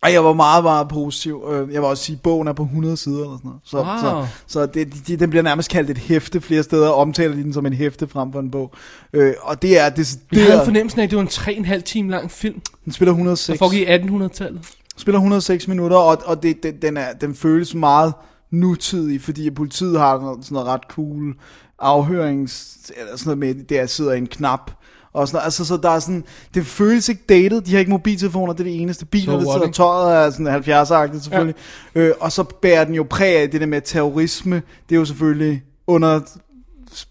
ej, 0.03 0.13
jeg 0.13 0.25
var 0.25 0.33
meget, 0.33 0.65
meget 0.65 0.89
positiv. 0.89 1.45
Øh, 1.51 1.57
Jeg 1.73 1.83
vil 1.83 1.89
også 1.89 2.05
sige, 2.05 2.17
at 2.17 2.23
bogen 2.23 2.49
er 2.49 2.53
på 2.53 2.63
100 2.63 2.97
sider 2.97 3.17
eller 3.23 3.37
sådan 3.39 3.49
noget. 3.49 3.61
Så, 3.65 3.77
Wow. 3.77 4.27
så, 4.27 4.27
så 4.47 4.67
det, 4.67 4.95
de, 4.95 4.99
de, 5.07 5.17
den 5.17 5.31
bliver 5.31 5.43
nærmest 5.43 5.71
kaldt 5.71 5.91
et 5.91 5.99
hæfte 5.99 6.41
flere 6.41 6.63
steder, 6.63 6.89
og 6.89 6.95
omtaler 6.95 7.35
de 7.35 7.43
den 7.43 7.53
som 7.53 7.67
en 7.67 7.73
hæfte 7.73 8.09
frem 8.09 8.33
for 8.33 8.41
en 8.41 8.51
bog. 8.51 8.73
Øh, 9.13 9.35
og 9.43 9.63
det 9.63 9.79
er, 9.79 9.89
det, 9.91 10.13
Jeg 10.13 10.39
det 10.39 10.47
havde 10.47 10.61
er 10.61 10.65
fornemmelsen 10.65 11.01
af, 11.01 11.05
at 11.05 11.11
det 11.11 11.17
var 11.17 11.23
en 11.23 11.65
3,5 11.67 11.81
time 11.81 12.11
lang 12.11 12.31
film, 12.31 12.61
den 12.85 12.93
spiller 12.93 13.11
der 13.13 13.17
106, 13.17 13.59
foregik 13.59 13.81
i 13.81 13.85
1800-tallet. 13.87 14.61
spiller 14.97 15.19
106 15.19 15.69
minutter, 15.69 15.97
og, 15.97 16.19
og 16.25 16.43
det, 16.43 16.63
den, 16.63 16.75
den, 16.83 16.97
er, 16.97 17.13
den 17.13 17.35
føles 17.35 17.75
meget 17.75 18.13
nutidig, 18.51 19.23
fordi 19.23 19.51
politiet 19.51 19.99
har 19.99 20.21
noget, 20.21 20.45
sådan 20.45 20.55
noget 20.55 20.69
ret 20.69 20.83
cool 20.91 21.35
afhørings, 21.79 22.77
eller 22.97 23.17
sådan 23.17 23.39
noget 23.39 23.57
med, 23.57 23.65
der 23.65 23.87
sidder 23.87 24.13
en 24.13 24.27
knap, 24.27 24.71
og 25.13 25.29
sådan, 25.29 25.37
noget. 25.37 25.45
altså, 25.45 25.65
så 25.65 25.77
der 25.77 25.91
er 25.91 25.99
sådan, 25.99 26.25
det 26.55 26.67
føles 26.67 27.09
ikke 27.09 27.23
dated, 27.29 27.61
de 27.61 27.73
har 27.73 27.79
ikke 27.79 27.91
mobiltelefoner, 27.91 28.53
det 28.53 28.61
er 28.61 28.65
det 28.65 28.81
eneste, 28.81 29.07
biler, 29.07 29.41
So 29.41 29.47
der 29.47 29.53
sidder 29.53 29.71
tøjet 29.73 30.27
er 30.27 30.31
sådan 30.31 30.47
70'er-agtigt 30.47 31.23
selvfølgelig, 31.23 31.55
ja. 31.95 32.01
øh, 32.01 32.15
og 32.21 32.33
så 32.33 32.43
bærer 32.43 32.85
den 32.85 32.95
jo 32.95 33.07
præg 33.11 33.37
af 33.37 33.51
det 33.51 33.61
der 33.61 33.67
med 33.67 33.81
terrorisme, 33.85 34.63
det 34.89 34.95
er 34.95 34.99
jo 34.99 35.05
selvfølgelig 35.05 35.63
under 35.87 36.21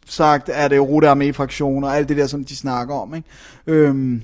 sagt, 0.05 0.49
er 0.53 0.67
det 0.67 0.77
jo 0.77 0.83
Rute 0.83 1.09
Armee-fraktion, 1.09 1.83
og 1.83 1.97
alt 1.97 2.09
det 2.09 2.17
der, 2.17 2.27
som 2.27 2.43
de 2.43 2.55
snakker 2.55 2.95
om, 2.95 3.15
ikke? 3.15 3.27
Øhm, 3.67 4.21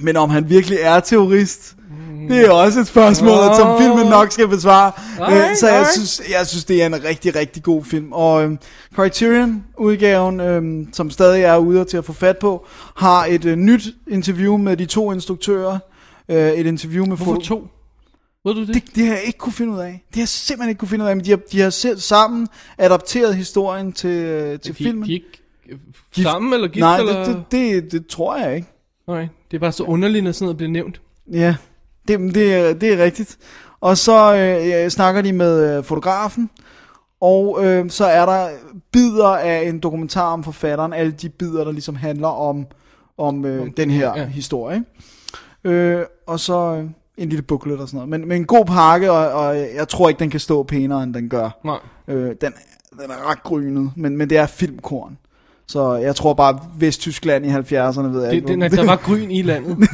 men 0.00 0.16
om 0.16 0.30
han 0.30 0.50
virkelig 0.50 0.78
er 0.80 1.00
terrorist, 1.00 1.76
det 2.28 2.46
er 2.46 2.50
også 2.50 2.80
et 2.80 2.86
spørgsmål, 2.86 3.38
oh. 3.38 3.56
som 3.56 3.78
filmen 3.80 4.06
nok 4.06 4.32
skal 4.32 4.48
besvare. 4.48 4.92
Alright, 5.20 5.50
Øh, 5.50 5.56
så 5.56 5.68
jeg 5.68 5.86
synes, 5.94 6.22
jeg 6.30 6.46
synes, 6.46 6.64
det 6.64 6.82
er 6.82 6.86
en 6.86 7.04
rigtig, 7.04 7.34
rigtig 7.34 7.62
god 7.62 7.84
film. 7.84 8.12
Og 8.12 8.44
øhm, 8.44 8.58
Criterion-udgaven, 8.94 10.40
øhm, 10.40 10.88
som 10.92 11.10
stadig 11.10 11.42
er 11.42 11.56
ude 11.56 11.84
til 11.84 11.96
at 11.96 12.04
få 12.04 12.12
fat 12.12 12.38
på, 12.38 12.66
har 12.96 13.24
et 13.24 13.44
øh, 13.44 13.56
nyt 13.56 13.86
interview 14.08 14.56
med 14.56 14.76
de 14.76 14.86
to 14.86 15.12
instruktører. 15.12 15.78
Øh, 16.28 16.52
et 16.52 16.66
interview 16.66 17.06
med 17.06 17.16
Hvorfor 17.16 17.40
to? 17.40 17.68
Ved 18.44 18.54
du 18.54 18.60
det? 18.60 18.74
det, 18.74 18.82
det 18.94 19.06
har 19.06 19.14
jeg 19.14 19.22
ikke 19.24 19.38
kunne 19.38 19.52
finde 19.52 19.72
ud 19.72 19.78
af. 19.78 20.04
Det 20.08 20.14
har 20.14 20.20
jeg 20.20 20.28
simpelthen 20.28 20.68
ikke 20.68 20.78
kunne 20.78 20.88
finde 20.88 21.04
ud 21.04 21.08
af. 21.08 21.16
Men 21.16 21.24
de 21.24 21.30
har, 21.30 21.40
de 21.52 21.60
har 21.60 21.70
selv 21.70 21.98
sammen 21.98 22.48
adapteret 22.78 23.36
historien 23.36 23.92
til, 23.92 24.10
øh, 24.10 24.60
til 24.60 24.78
de, 24.78 24.84
filmen. 24.84 25.04
De 25.04 25.12
ikke 25.12 25.26
sammen 26.22 26.52
eller 26.52 26.68
gift? 26.68 26.80
Nej, 26.80 26.98
eller? 26.98 27.24
det, 27.24 27.44
det, 27.50 27.82
det, 27.82 27.92
det 27.92 28.06
tror 28.06 28.36
jeg 28.36 28.56
ikke. 28.56 28.68
Nej, 29.08 29.28
det 29.50 29.56
er 29.56 29.60
bare 29.60 29.72
så 29.72 29.84
underligt, 29.84 30.24
når 30.24 30.32
sådan 30.32 30.44
noget 30.44 30.56
bliver 30.56 30.70
nævnt. 30.70 31.00
Ja, 31.32 31.56
det, 32.08 32.34
det, 32.34 32.54
er, 32.54 32.74
det 32.74 32.92
er 32.92 33.04
rigtigt. 33.04 33.38
Og 33.80 33.98
så 33.98 34.36
øh, 34.36 34.90
snakker 34.90 35.22
de 35.22 35.32
med 35.32 35.78
øh, 35.78 35.84
fotografen, 35.84 36.50
og 37.20 37.64
øh, 37.64 37.90
så 37.90 38.04
er 38.04 38.26
der 38.26 38.48
bidder 38.92 39.28
af 39.28 39.68
en 39.68 39.78
dokumentar 39.78 40.32
om 40.32 40.44
forfatteren, 40.44 40.92
alle 40.92 41.12
de 41.12 41.28
bidder, 41.28 41.64
der 41.64 41.72
ligesom 41.72 41.96
handler 41.96 42.28
om, 42.28 42.66
om 43.18 43.44
øh, 43.44 43.70
den 43.76 43.90
her 43.90 44.12
ja. 44.16 44.26
historie. 44.26 44.84
Øh, 45.64 46.02
og 46.26 46.40
så 46.40 46.76
øh, 46.76 46.84
en 47.16 47.28
lille 47.28 47.42
booklet 47.42 47.80
og 47.80 47.88
sådan 47.88 47.96
noget. 47.96 48.08
Men, 48.08 48.28
men 48.28 48.40
en 48.40 48.46
god 48.46 48.64
pakke, 48.64 49.12
og, 49.12 49.46
og 49.46 49.56
jeg 49.56 49.88
tror 49.88 50.08
ikke, 50.08 50.18
den 50.18 50.30
kan 50.30 50.40
stå 50.40 50.62
pænere, 50.62 51.02
end 51.02 51.14
den 51.14 51.28
gør. 51.28 51.50
Nej. 51.64 51.78
Øh, 52.08 52.34
den, 52.40 52.52
den 52.90 53.10
er 53.10 53.30
ret 53.30 53.42
grynet, 53.42 53.90
men, 53.96 54.16
men 54.16 54.30
det 54.30 54.38
er 54.38 54.46
filmkorn. 54.46 55.18
Så 55.68 55.94
jeg 55.94 56.16
tror 56.16 56.34
bare, 56.34 56.58
Vesttyskland 56.78 57.46
i 57.46 57.48
70'erne, 57.48 58.00
ved 58.00 58.22
jeg 58.22 58.30
Det, 58.30 58.36
ikke. 58.36 58.60
det, 58.60 58.72
der 58.72 58.84
var 58.84 58.96
gryn 58.96 59.30
i 59.30 59.42
landet. 59.42 59.76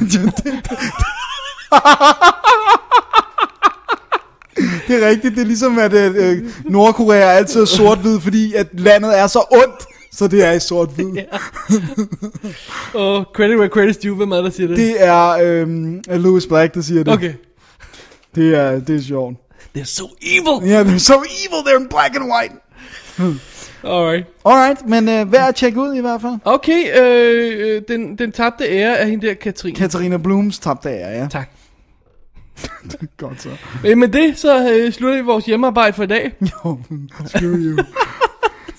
det 4.87 5.03
er 5.03 5.07
rigtigt. 5.09 5.35
Det 5.35 5.41
er 5.41 5.45
ligesom, 5.45 5.79
at 5.79 5.93
øh, 5.93 6.37
Nordkorea 6.65 7.31
altid 7.31 7.61
er 7.61 7.65
sort-hvid, 7.65 8.19
fordi 8.19 8.53
at 8.53 8.67
landet 8.73 9.19
er 9.19 9.27
så 9.27 9.39
ondt, 9.51 9.85
så 10.11 10.27
det 10.27 10.43
er 10.43 10.51
i 10.51 10.59
sort-hvid. 10.59 11.05
Og 13.03 13.25
credit 13.35 13.57
where 13.57 13.69
credit's 13.89 14.07
due, 14.07 14.15
hvem 14.15 14.31
er 14.31 14.41
der 14.41 14.49
siger 14.49 14.67
det? 14.67 14.77
Det 14.77 14.95
er 15.03 15.29
øh, 15.29 15.67
Louis 16.19 16.47
Black, 16.47 16.73
der 16.73 16.81
siger 16.81 17.03
det. 17.03 17.13
Okay. 17.13 17.33
Det 18.35 18.55
er, 18.55 18.79
det 18.79 18.95
er 18.95 19.01
sjovt. 19.01 19.35
They're 19.77 19.83
so 19.85 20.03
evil. 20.21 20.69
Ja, 20.69 20.73
yeah, 20.83 20.87
they're 20.95 20.99
so 20.99 21.13
evil, 21.13 21.59
they're 21.67 21.79
in 21.81 21.87
black 21.89 22.15
and 22.15 22.31
white. 22.33 22.55
Alright. 23.83 24.25
Alright, 24.45 24.87
men 24.89 25.09
øh, 25.09 25.31
værd 25.31 25.47
at 25.49 25.55
tjekke 25.55 25.79
ud 25.81 25.95
i 25.95 26.01
hvert 26.01 26.21
fald. 26.21 26.33
Okay, 26.45 27.01
øh, 27.01 27.75
øh, 27.75 27.81
den, 27.87 28.17
den 28.17 28.31
tabte 28.31 28.63
ære 28.69 28.97
er 28.97 29.05
hende 29.05 29.27
der, 29.27 29.33
Katrine. 29.33 29.75
Katarina 29.75 30.17
Blooms 30.17 30.59
tabte 30.59 30.89
ære, 30.89 31.09
ja. 31.21 31.27
tak. 31.31 31.49
Godt 33.17 33.41
så. 33.41 33.49
Øh, 33.85 33.97
med 33.97 34.07
det, 34.07 34.37
så 34.37 34.71
øh, 34.73 34.91
slutter 34.91 35.17
vi 35.17 35.23
vores 35.25 35.45
hjemmearbejde 35.45 35.93
for 35.93 36.03
i 36.03 36.07
dag. 36.07 36.31
Jo, 36.41 36.79
screw 37.25 37.55
you. 37.55 37.77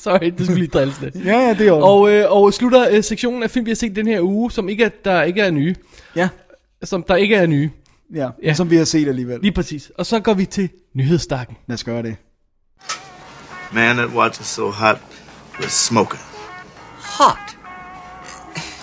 Sorry, 0.05 0.33
det 0.39 0.47
skulle 0.47 0.59
lige 0.61 0.69
drilles 0.71 1.01
lidt. 1.01 1.15
ja, 1.25 1.39
ja, 1.49 1.55
det 1.59 1.69
er. 1.69 1.73
Og, 1.73 2.13
øh, 2.13 2.25
og 2.33 2.53
slutter 2.55 2.87
øh, 2.91 3.03
sektionen 3.03 3.43
af 3.43 3.51
film, 3.51 3.67
vi 3.67 3.71
har 3.71 3.75
set 3.77 3.97
den 3.97 4.07
her 4.07 4.21
uge, 4.21 4.51
som 4.51 4.69
ikke 4.69 4.85
er, 4.85 4.89
der 5.05 5.23
ikke 5.23 5.41
er 5.41 5.51
nye. 5.51 5.75
Ja, 6.17 6.29
Som 6.83 7.03
der 7.09 7.17
ikke 7.17 7.35
er 7.35 7.47
nye. 7.47 7.71
ja, 8.15 8.29
Ja. 8.43 8.55
som 8.55 8.71
vi 8.71 8.77
har 8.77 8.85
set 8.85 9.09
alligevel. 9.09 9.41
Lige 9.41 9.53
præcis. 9.53 9.93
Og 9.99 10.07
så 10.07 10.21
går 10.21 10.35
vi 10.35 10.45
til 10.45 10.69
nyhedsstakken. 10.95 11.57
Lad 11.67 11.75
os 11.75 11.85
gøre 11.85 12.03
det. 12.03 12.17
Man 13.75 13.97
that 13.97 14.13
watches 14.13 14.47
so 14.47 14.71
hot 14.71 15.01
was 15.59 15.73
smoking. 15.73 16.21
Hot? 17.01 17.57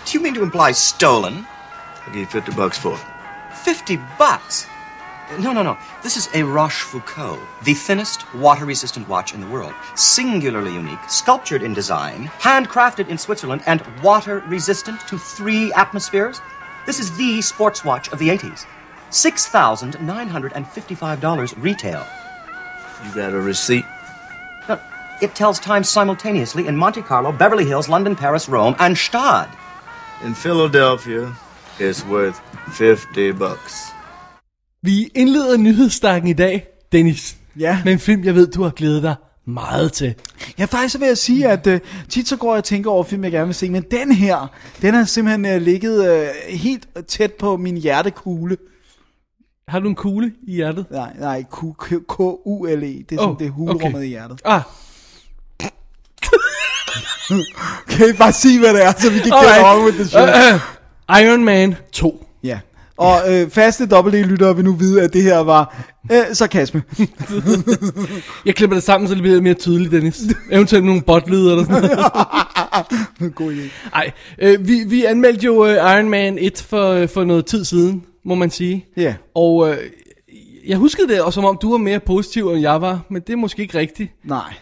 Do 0.06 0.18
you 0.18 0.22
mean 0.22 0.34
to 0.34 0.44
imply 0.44 0.74
stolen? 0.74 1.48
I'll 2.06 2.08
give 2.08 2.18
you 2.18 2.26
50 2.26 2.52
bucks 2.52 2.78
for 2.78 2.96
it. 2.96 3.00
50 3.64 3.98
bucks? 4.20 4.68
No, 5.40 5.54
no, 5.54 5.64
no. 5.64 5.78
This 6.04 6.18
is 6.18 6.28
a 6.34 6.44
Rochefoucauld, 6.44 7.40
the 7.64 7.74
thinnest 7.74 8.26
water 8.36 8.66
resistant 8.66 9.08
watch 9.08 9.34
in 9.34 9.40
the 9.40 9.48
world. 9.48 9.74
Singularly 9.96 10.74
unique, 10.74 11.00
sculptured 11.08 11.64
in 11.64 11.74
design, 11.74 12.26
handcrafted 12.40 13.08
in 13.08 13.18
Switzerland, 13.18 13.62
and 13.66 13.82
water 14.04 14.44
resistant 14.48 15.00
to 15.08 15.18
three 15.18 15.72
atmospheres. 15.72 16.42
This 16.86 17.00
is 17.00 17.16
the 17.16 17.42
sports 17.42 17.86
watch 17.86 18.12
of 18.12 18.20
the 18.20 18.28
80s. 18.28 18.66
$6,955 19.10 21.64
retail. 21.64 22.06
You 23.06 23.16
got 23.16 23.32
a 23.32 23.40
receipt? 23.40 23.86
It 25.22 25.36
tells 25.36 25.60
time 25.60 25.84
simultaneously 25.84 26.68
in 26.68 26.76
Monte 26.76 27.02
Carlo, 27.02 27.32
Beverly 27.32 27.66
Hills, 27.66 27.88
London, 27.88 28.16
Paris, 28.16 28.50
Rome, 28.50 28.76
and 28.80 28.96
Stad. 28.96 29.48
In 30.26 30.34
Philadelphia, 30.36 31.36
it's 31.80 32.06
worth 32.06 32.42
50 32.74 33.32
bucks. 33.34 33.94
Vi 34.84 35.12
indleder 35.16 35.58
nyhedsstakken 35.58 36.30
i 36.30 36.34
dag, 36.34 36.68
Dennis. 36.92 37.36
Ja. 37.60 37.82
Med 37.84 37.94
en 37.94 38.00
film, 38.00 38.24
jeg 38.24 38.36
ved, 38.36 38.48
du 38.48 38.64
har 38.64 38.70
glædet 38.70 39.04
dig 39.04 39.16
meget 39.46 39.94
til. 39.94 40.16
Ja, 40.60 40.66
faktisk 40.66 40.94
så 40.94 41.00
vil 41.00 41.08
jeg 41.08 41.18
sige, 41.18 41.48
at 41.48 41.68
uh, 41.68 41.78
tit 42.10 42.28
så 42.28 42.38
går 42.38 42.54
jeg 42.54 42.58
og 42.58 42.64
tænker 42.64 42.92
over 42.92 43.04
film, 43.04 43.24
jeg 43.24 43.32
gerne 43.32 43.46
vil 43.46 43.56
se, 43.56 43.70
men 43.70 43.84
den 43.92 44.12
her, 44.12 44.48
den 44.82 44.94
har 44.94 45.04
simpelthen 45.04 45.56
uh, 45.56 45.62
ligget 45.62 46.22
uh, 46.22 46.58
helt 46.58 46.88
tæt 47.08 47.34
på 47.34 47.58
min 47.58 47.78
hjertekugle. 47.78 48.58
Har 49.68 49.80
du 49.80 49.90
en 49.90 49.96
kugle 49.96 50.32
i 50.48 50.56
hjertet? 50.56 50.86
Nej, 50.92 51.14
nej, 51.20 51.44
K-U-L-E, 52.10 52.88
det 52.88 53.12
er 53.12 53.16
sådan, 53.16 53.30
Oh, 53.30 53.40
det 53.40 53.48
er 53.48 53.52
hulrummet 53.52 53.96
okay. 53.96 54.04
i 54.04 54.08
hjertet. 54.08 54.42
Ah, 54.46 54.62
Kan 57.90 58.10
I 58.10 58.14
bare 58.14 58.32
sige, 58.32 58.60
hvad 58.60 58.74
det 58.74 58.86
er, 58.86 58.94
så 58.98 59.10
vi 59.10 59.20
kan 59.20 59.32
get 59.32 59.64
on 59.66 59.86
with 59.86 59.98
the 59.98 60.06
show? 60.06 60.26
Iron 61.22 61.44
Man 61.44 61.76
2. 61.92 62.26
Ja. 62.44 62.60
Og 62.98 63.22
øh, 63.30 63.50
faste 63.50 63.86
dobbelt-lyttere 63.86 64.56
vil 64.56 64.66
nu 64.66 64.74
vide, 64.74 65.02
at 65.02 65.14
det 65.14 65.24
her 65.24 65.38
var 65.38 65.76
øh, 66.12 66.18
sarkasme. 66.34 66.84
Jeg 68.46 68.56
klipper 68.56 68.76
det 68.76 68.84
sammen, 68.84 69.08
så 69.08 69.14
det 69.14 69.22
bliver 69.24 69.42
mere 69.42 69.54
tydeligt, 69.54 69.92
Dennis. 69.92 70.22
Eventuelt 70.52 70.86
nogle 70.86 71.02
botlyder 71.02 71.52
eller 71.52 71.66
sådan 71.66 71.82
noget. 73.20 73.36
God 73.36 73.54
idé. 73.54 73.90
Ej, 73.94 74.12
øh, 74.40 74.68
vi, 74.68 74.84
vi 74.88 75.06
anmeldte 75.06 75.46
jo 75.46 75.66
øh, 75.66 75.76
Iron 75.76 76.10
Man 76.10 76.38
1 76.38 76.66
for, 76.70 77.06
for 77.06 77.24
noget 77.24 77.46
tid 77.46 77.66
siden, 77.66 78.04
må 78.26 78.36
man 78.36 78.50
sige. 78.50 78.86
Ja. 78.98 79.16
Og 79.36 79.70
øh, 79.70 79.78
jeg 80.68 80.78
huskede 80.78 81.08
det, 81.08 81.22
og 81.22 81.34
som 81.34 81.46
om 81.46 81.58
du 81.62 81.72
var 81.72 81.78
mere 81.78 82.00
positiv, 82.00 82.50
end 82.50 82.62
jeg 82.62 82.82
var, 82.82 83.00
men 83.10 83.22
det 83.22 83.34
er 83.34 83.38
måske 83.38 83.62
ikke 83.62 83.78
rigtigt. 83.78 84.12
Nej. 84.24 84.54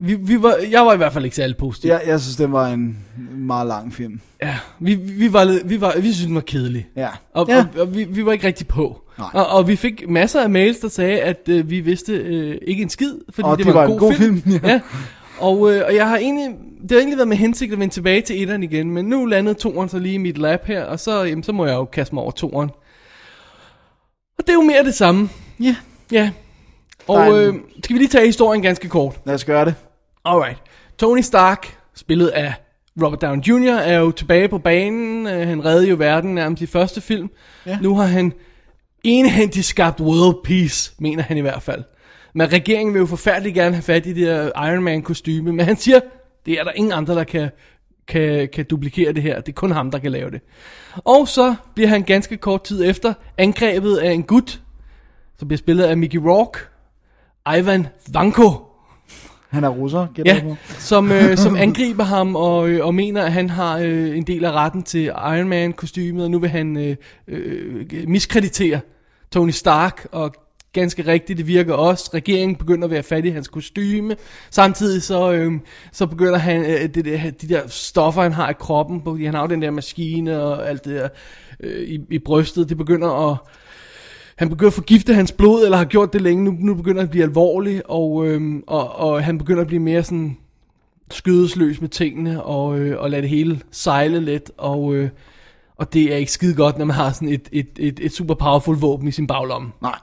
Vi, 0.00 0.14
vi 0.14 0.42
var, 0.42 0.54
jeg 0.70 0.86
var 0.86 0.94
i 0.94 0.96
hvert 0.96 1.12
fald 1.12 1.24
ikke 1.24 1.36
særlig 1.36 1.56
positiv. 1.56 1.88
Jeg, 1.88 2.02
jeg 2.06 2.20
synes, 2.20 2.36
det 2.36 2.52
var 2.52 2.68
en 2.68 2.98
meget 3.30 3.66
lang 3.66 3.94
film. 3.94 4.20
Ja, 4.42 4.56
vi, 4.80 4.94
vi, 4.94 5.32
var, 5.32 5.58
vi, 5.64 5.80
var, 5.80 5.94
vi 5.96 6.12
synes, 6.12 6.26
den 6.26 6.34
var 6.34 6.40
kedelig. 6.40 6.86
Ja. 6.96 7.08
Og, 7.34 7.46
ja. 7.48 7.58
og, 7.58 7.80
og 7.80 7.96
vi, 7.96 8.04
vi 8.04 8.26
var 8.26 8.32
ikke 8.32 8.46
rigtig 8.46 8.66
på. 8.68 9.00
Nej. 9.18 9.28
Og, 9.32 9.46
og 9.46 9.68
vi 9.68 9.76
fik 9.76 10.08
masser 10.08 10.40
af 10.42 10.50
mails, 10.50 10.78
der 10.78 10.88
sagde, 10.88 11.20
at 11.20 11.48
øh, 11.48 11.70
vi 11.70 11.80
vidste 11.80 12.12
øh, 12.12 12.58
ikke 12.66 12.82
en 12.82 12.88
skid, 12.90 13.14
fordi 13.30 13.46
Og 13.48 13.58
det, 13.58 13.66
det 13.66 13.74
var, 13.74 13.80
var 13.80 13.86
en 13.86 13.92
en 13.92 13.98
god, 13.98 14.08
god 14.08 14.16
film. 14.16 14.42
film, 14.42 14.60
ja. 14.64 14.68
ja. 14.72 14.80
Og, 15.38 15.72
øh, 15.74 15.82
og 15.86 15.94
jeg 15.94 16.08
har 16.08 16.16
egentlig, 16.18 16.48
det 16.82 16.90
har 16.90 16.98
egentlig 16.98 17.16
været 17.18 17.28
med 17.28 17.36
hensigt 17.36 17.72
at 17.72 17.78
vende 17.78 17.94
tilbage 17.94 18.20
til 18.20 18.42
etteren 18.42 18.62
igen, 18.62 18.90
men 18.90 19.04
nu 19.04 19.24
landede 19.24 19.54
toeren 19.54 19.88
så 19.88 19.98
lige 19.98 20.14
i 20.14 20.18
mit 20.18 20.38
lap 20.38 20.64
her, 20.64 20.84
og 20.84 21.00
så, 21.00 21.22
jamen, 21.22 21.42
så 21.42 21.52
må 21.52 21.66
jeg 21.66 21.74
jo 21.74 21.84
kaste 21.84 22.14
mig 22.14 22.22
over 22.22 22.30
toeren. 22.32 22.70
Og 24.38 24.46
det 24.46 24.48
er 24.48 24.54
jo 24.54 24.62
mere 24.62 24.84
det 24.84 24.94
samme. 24.94 25.28
Ja. 25.60 25.76
Ja. 26.12 26.30
Og 27.08 27.42
øh, 27.42 27.54
skal 27.84 27.94
vi 27.94 27.98
lige 27.98 28.08
tage 28.08 28.26
historien 28.26 28.62
ganske 28.62 28.88
kort. 28.88 29.20
Lad 29.24 29.34
os 29.34 29.44
gøre 29.44 29.64
det. 29.64 29.74
Alright. 30.24 30.58
Tony 30.98 31.20
Stark, 31.20 31.78
spillet 31.94 32.28
af 32.28 32.54
Robert 33.02 33.22
Downey 33.22 33.42
Jr., 33.42 33.72
er 33.72 33.98
jo 33.98 34.10
tilbage 34.10 34.48
på 34.48 34.58
banen. 34.58 35.26
Uh, 35.26 35.32
han 35.32 35.64
reddede 35.64 35.88
jo 35.88 35.96
verden 35.98 36.34
nærmest 36.34 36.62
i 36.62 36.66
første 36.66 37.00
film. 37.00 37.30
Ja. 37.66 37.78
Nu 37.82 37.96
har 37.96 38.06
han 38.06 38.32
enhændigt 39.04 39.66
skabt 39.66 40.00
world 40.00 40.44
peace, 40.44 40.94
mener 40.98 41.22
han 41.22 41.36
i 41.36 41.40
hvert 41.40 41.62
fald. 41.62 41.84
Men 42.34 42.52
regeringen 42.52 42.94
vil 42.94 43.00
jo 43.00 43.06
forfærdeligt 43.06 43.54
gerne 43.54 43.74
have 43.74 43.82
fat 43.82 44.06
i 44.06 44.12
det 44.12 44.26
der 44.26 44.66
Iron 44.66 44.82
Man 44.82 45.02
kostyme, 45.02 45.52
men 45.52 45.66
han 45.66 45.76
siger, 45.76 46.00
det 46.46 46.60
er 46.60 46.64
der 46.64 46.72
ingen 46.72 46.92
andre, 46.92 47.14
der 47.14 47.24
kan, 47.24 47.50
kan, 48.08 48.48
kan 48.52 48.64
duplikere 48.64 49.12
det 49.12 49.22
her. 49.22 49.40
Det 49.40 49.48
er 49.48 49.56
kun 49.56 49.70
ham, 49.70 49.90
der 49.90 49.98
kan 49.98 50.12
lave 50.12 50.30
det. 50.30 50.40
Og 50.94 51.28
så 51.28 51.54
bliver 51.74 51.88
han 51.88 52.02
ganske 52.02 52.36
kort 52.36 52.64
tid 52.64 52.84
efter 52.84 53.14
angrebet 53.38 53.96
af 53.96 54.12
en 54.12 54.22
gut, 54.22 54.60
som 55.38 55.48
bliver 55.48 55.58
spillet 55.58 55.84
af 55.84 55.96
Mickey 55.96 56.18
Rourke, 56.18 56.58
Ivan 57.58 57.86
Vanko. 58.12 58.50
Han 59.50 59.64
er 59.64 59.68
russer, 59.68 60.06
gætter 60.14 60.34
Ja, 60.34 60.40
på. 60.40 60.56
som, 60.78 61.12
øh, 61.12 61.36
som 61.44 61.56
angriber 61.56 62.04
ham 62.04 62.36
og, 62.36 62.68
øh, 62.68 62.86
og 62.86 62.94
mener, 62.94 63.22
at 63.22 63.32
han 63.32 63.50
har 63.50 63.78
øh, 63.78 64.16
en 64.16 64.22
del 64.22 64.44
af 64.44 64.52
retten 64.52 64.82
til 64.82 65.04
Iron 65.04 65.48
Man 65.48 65.72
kostymet, 65.72 66.24
og 66.24 66.30
nu 66.30 66.38
vil 66.38 66.50
han 66.50 66.76
øh, 66.76 66.96
øh, 67.28 67.86
miskreditere 68.08 68.80
Tony 69.32 69.50
Stark, 69.50 70.06
og 70.12 70.34
ganske 70.72 71.06
rigtigt, 71.06 71.36
det 71.36 71.46
virker 71.46 71.74
også. 71.74 72.10
Regeringen 72.14 72.56
begynder 72.56 72.84
at 72.84 72.90
være 72.90 73.02
fat 73.02 73.24
i 73.24 73.30
hans 73.30 73.48
kostyme. 73.48 74.16
Samtidig 74.50 75.02
så, 75.02 75.32
øh, 75.32 75.52
så 75.92 76.06
begynder 76.06 76.38
han, 76.38 76.62
øh, 76.64 76.94
det 76.94 77.04
der, 77.04 77.30
de 77.30 77.48
der 77.48 77.68
stoffer, 77.68 78.22
han 78.22 78.32
har 78.32 78.50
i 78.50 78.54
kroppen, 78.58 79.02
fordi 79.04 79.24
han 79.24 79.34
har 79.34 79.42
jo 79.42 79.48
den 79.48 79.62
der 79.62 79.70
maskine 79.70 80.42
og 80.42 80.68
alt 80.68 80.84
det 80.84 80.94
der 80.94 81.08
øh, 81.60 81.82
i, 81.88 82.00
i 82.10 82.18
brystet, 82.18 82.68
det 82.68 82.76
begynder 82.76 83.30
at 83.30 83.36
han 84.36 84.48
begynder 84.48 84.68
at 84.70 84.74
forgifte 84.74 85.14
hans 85.14 85.32
blod, 85.32 85.64
eller 85.64 85.76
har 85.76 85.84
gjort 85.84 86.12
det 86.12 86.22
længe. 86.22 86.44
Nu, 86.44 86.56
nu 86.58 86.74
begynder 86.74 87.00
han 87.00 87.06
at 87.06 87.10
blive 87.10 87.24
alvorlig, 87.24 87.90
og, 87.90 88.26
øhm, 88.26 88.64
og, 88.66 88.96
og 88.96 89.24
han 89.24 89.38
begynder 89.38 89.60
at 89.60 89.66
blive 89.66 89.82
mere 89.82 90.02
sådan 90.02 90.36
skødesløs 91.10 91.80
med 91.80 91.88
tingene, 91.88 92.42
og, 92.42 92.78
øh, 92.78 93.00
og 93.00 93.10
lade 93.10 93.22
det 93.22 93.30
hele 93.30 93.60
sejle 93.70 94.20
lidt, 94.20 94.50
og, 94.56 94.94
øh, 94.94 95.08
og 95.76 95.92
det 95.92 96.12
er 96.12 96.16
ikke 96.16 96.32
skide 96.32 96.54
godt, 96.54 96.78
når 96.78 96.84
man 96.84 96.96
har 96.96 97.12
sådan 97.12 97.28
et, 97.28 97.48
et, 97.52 97.68
et, 97.78 98.00
et 98.02 98.12
super 98.12 98.34
powerful 98.34 98.76
våben 98.76 99.08
i 99.08 99.12
sin 99.12 99.26
baglomme. 99.26 99.72
Nej, 99.82 99.98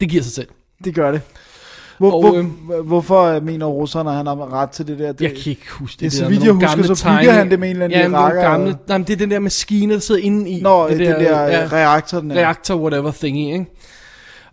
Det 0.00 0.08
giver 0.08 0.22
sig 0.22 0.32
selv. 0.32 0.48
det 0.84 0.94
gør 0.94 1.10
det. 1.12 1.20
Hvor, 1.98 2.10
Og, 2.10 2.20
hvor, 2.30 2.38
øh, 2.78 2.86
hvorfor 2.86 3.40
mener 3.40 3.66
russerne, 3.66 4.10
at 4.10 4.16
han 4.16 4.26
har 4.26 4.52
ret 4.52 4.70
til 4.70 4.86
det 4.86 4.98
der? 4.98 5.12
Det, 5.12 5.20
Jeg 5.20 5.30
kan 5.30 5.50
ikke 5.50 5.70
huske 5.70 5.92
det. 5.94 6.00
Det 6.00 6.06
er 6.06 6.10
så 6.10 6.22
der. 6.24 6.28
vidt 6.30 6.44
jeg 6.44 6.52
husker, 6.52 6.68
gamle 6.68 6.96
så 6.96 7.04
bygger 7.20 7.32
han 7.32 7.50
det 7.50 7.60
med 7.60 7.68
en 7.70 7.82
eller 7.82 7.84
anden 7.98 8.12
ja, 8.12 8.18
rakker, 8.18 8.42
gamle, 8.42 8.70
og- 8.70 8.78
nej, 8.88 8.98
men 8.98 9.06
det 9.06 9.12
er 9.12 9.16
den 9.16 9.30
der 9.30 9.38
maskine, 9.38 9.94
der 9.94 10.00
sidder 10.00 10.20
inde 10.20 10.50
i. 10.50 10.60
Nå, 10.62 10.88
det 10.88 10.98
der, 10.98 11.18
der 11.18 11.42
ja, 11.46 11.68
reaktor, 11.72 12.20
den 12.20 12.30
er. 12.30 12.34
reaktor, 12.34 12.74
whatever 12.76 13.10
thingy, 13.10 13.52
ikke? 13.52 13.66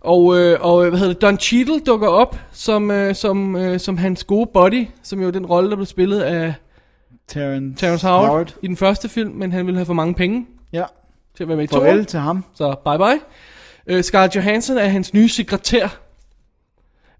Og, 0.00 0.38
øh, 0.38 0.58
og 0.60 0.88
hvad 0.88 0.98
hedder 0.98 1.12
det, 1.12 1.22
Don 1.22 1.38
Cheadle 1.38 1.80
dukker 1.86 2.08
op 2.08 2.36
som, 2.52 2.90
øh, 2.90 3.14
som, 3.14 3.56
øh, 3.56 3.80
som 3.80 3.96
hans 3.96 4.24
gode 4.24 4.50
buddy, 4.54 4.86
som 5.02 5.20
jo 5.22 5.30
den 5.30 5.46
rolle, 5.46 5.70
der 5.70 5.76
blev 5.76 5.86
spillet 5.86 6.20
af 6.20 6.54
Terrence, 7.28 7.76
Terrence 7.86 8.06
Howard, 8.06 8.28
Howard 8.28 8.54
i 8.62 8.66
den 8.66 8.76
første 8.76 9.08
film, 9.08 9.30
men 9.34 9.52
han 9.52 9.66
ville 9.66 9.78
have 9.78 9.86
for 9.86 9.94
mange 9.94 10.14
penge 10.14 10.46
Ja, 10.72 10.84
til 11.36 11.44
at 11.44 11.48
være 11.48 11.56
med 11.56 11.64
i 11.64 11.66
farvel 11.66 11.90
toeren. 11.90 12.04
til 12.06 12.18
ham. 12.20 12.44
Så 12.54 12.74
bye 12.86 12.98
bye. 12.98 13.20
Øh, 13.96 14.04
Scarlett 14.04 14.36
Johansson 14.36 14.78
er 14.78 14.86
hans 14.88 15.14
nye 15.14 15.28
sekretær. 15.28 15.88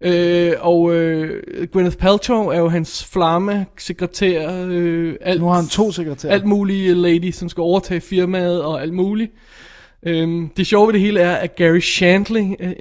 Øh, 0.05 0.53
og 0.61 0.94
øh, 0.94 1.42
Gwyneth 1.72 1.96
Paltrow 1.96 2.46
er 2.46 2.59
jo 2.59 2.68
hans 2.68 3.05
flamme 3.05 3.66
sekretær. 3.78 4.64
Øh, 4.68 5.14
alt, 5.20 5.40
Nu 5.40 5.46
har 5.48 5.55
han 5.55 5.66
to 5.68 5.92
sekretærer. 5.92 6.32
alt 6.32 6.44
mulige 6.46 6.94
lady, 6.94 7.30
som 7.32 7.48
skal 7.48 7.61
overtage 7.61 8.00
firmaet 8.00 8.62
og 8.62 8.82
alt 8.82 8.92
muligt. 8.94 9.32
Øhm, 10.07 10.48
det 10.57 10.66
sjove 10.66 10.86
ved 10.86 10.92
det 10.92 11.00
hele 11.00 11.20
er, 11.20 11.34
at 11.36 11.57
Gary 11.57 11.78
Shandling, 11.80 12.57
øh, 12.61 12.72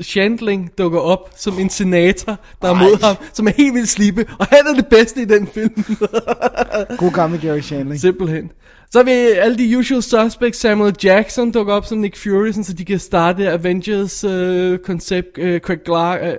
Shandling 0.00 0.70
dukker 0.78 0.98
op 0.98 1.30
som 1.36 1.58
en 1.58 1.70
senator, 1.70 2.38
der 2.62 2.68
er 2.68 2.74
mod 2.74 3.02
ham, 3.04 3.16
som 3.32 3.46
er 3.46 3.52
helt 3.56 3.74
vildt 3.74 3.88
slippe, 3.88 4.26
og 4.38 4.46
han 4.46 4.58
er 4.70 4.74
det 4.74 4.86
bedste 4.86 5.22
i 5.22 5.24
den 5.24 5.46
film. 5.46 5.74
God 6.98 7.12
gammel 7.12 7.40
Gary 7.40 7.60
Shandling. 7.60 8.00
Simpelthen. 8.00 8.50
Så 8.92 9.02
vil 9.02 9.10
alle 9.12 9.58
de 9.58 9.78
usual 9.78 10.02
suspects, 10.02 10.60
Samuel 10.60 10.94
Jackson 11.04 11.52
dukker 11.52 11.72
op 11.74 11.84
som 11.86 11.98
Nick 11.98 12.16
Fury, 12.16 12.46
sådan, 12.48 12.64
så 12.64 12.72
de 12.72 12.84
kan 12.84 12.98
starte 12.98 13.50
Avengers 13.50 14.24
øh, 14.24 14.78
koncept. 14.78 15.38
Øh, 15.38 15.60
Craig, 15.60 15.78
Gla- 15.88 16.26
øh, 16.26 16.34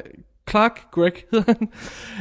Clark, 0.49 0.79
Greg 0.91 1.13
hedder 1.31 1.53
han, 1.59 1.69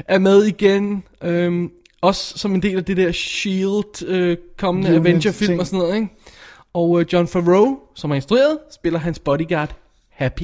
er 0.08 0.18
med 0.18 0.44
igen. 0.44 1.04
Øhm, 1.22 1.70
også 2.00 2.38
som 2.38 2.54
en 2.54 2.62
del 2.62 2.76
af 2.76 2.84
det 2.84 2.96
der 2.96 3.12
S.H.I.E.L.D. 3.12 4.02
Øh, 4.06 4.36
kommende 4.58 4.88
Avenger-film 4.96 5.58
og 5.58 5.66
sådan 5.66 5.78
noget, 5.78 5.94
ikke? 5.94 6.08
Og 6.72 7.00
øh, 7.00 7.06
John 7.12 7.28
Favreau, 7.28 7.78
som 7.94 8.10
har 8.10 8.14
instrueret, 8.14 8.58
spiller 8.70 8.98
hans 8.98 9.18
bodyguard 9.18 9.76
Happy. 10.10 10.42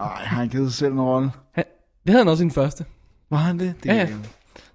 Ej, 0.00 0.06
har 0.08 0.36
han 0.36 0.48
givet 0.48 0.72
sig 0.72 0.78
selv 0.78 0.92
en 0.92 1.00
rolle? 1.00 1.30
Han, 1.52 1.64
det 2.04 2.10
havde 2.10 2.24
han 2.24 2.28
også 2.28 2.42
i 2.42 2.44
den 2.44 2.50
første. 2.50 2.84
Var 3.30 3.36
han 3.36 3.58
det? 3.58 3.74
det 3.82 3.88
Ja, 3.88 3.94
ja. 3.94 4.08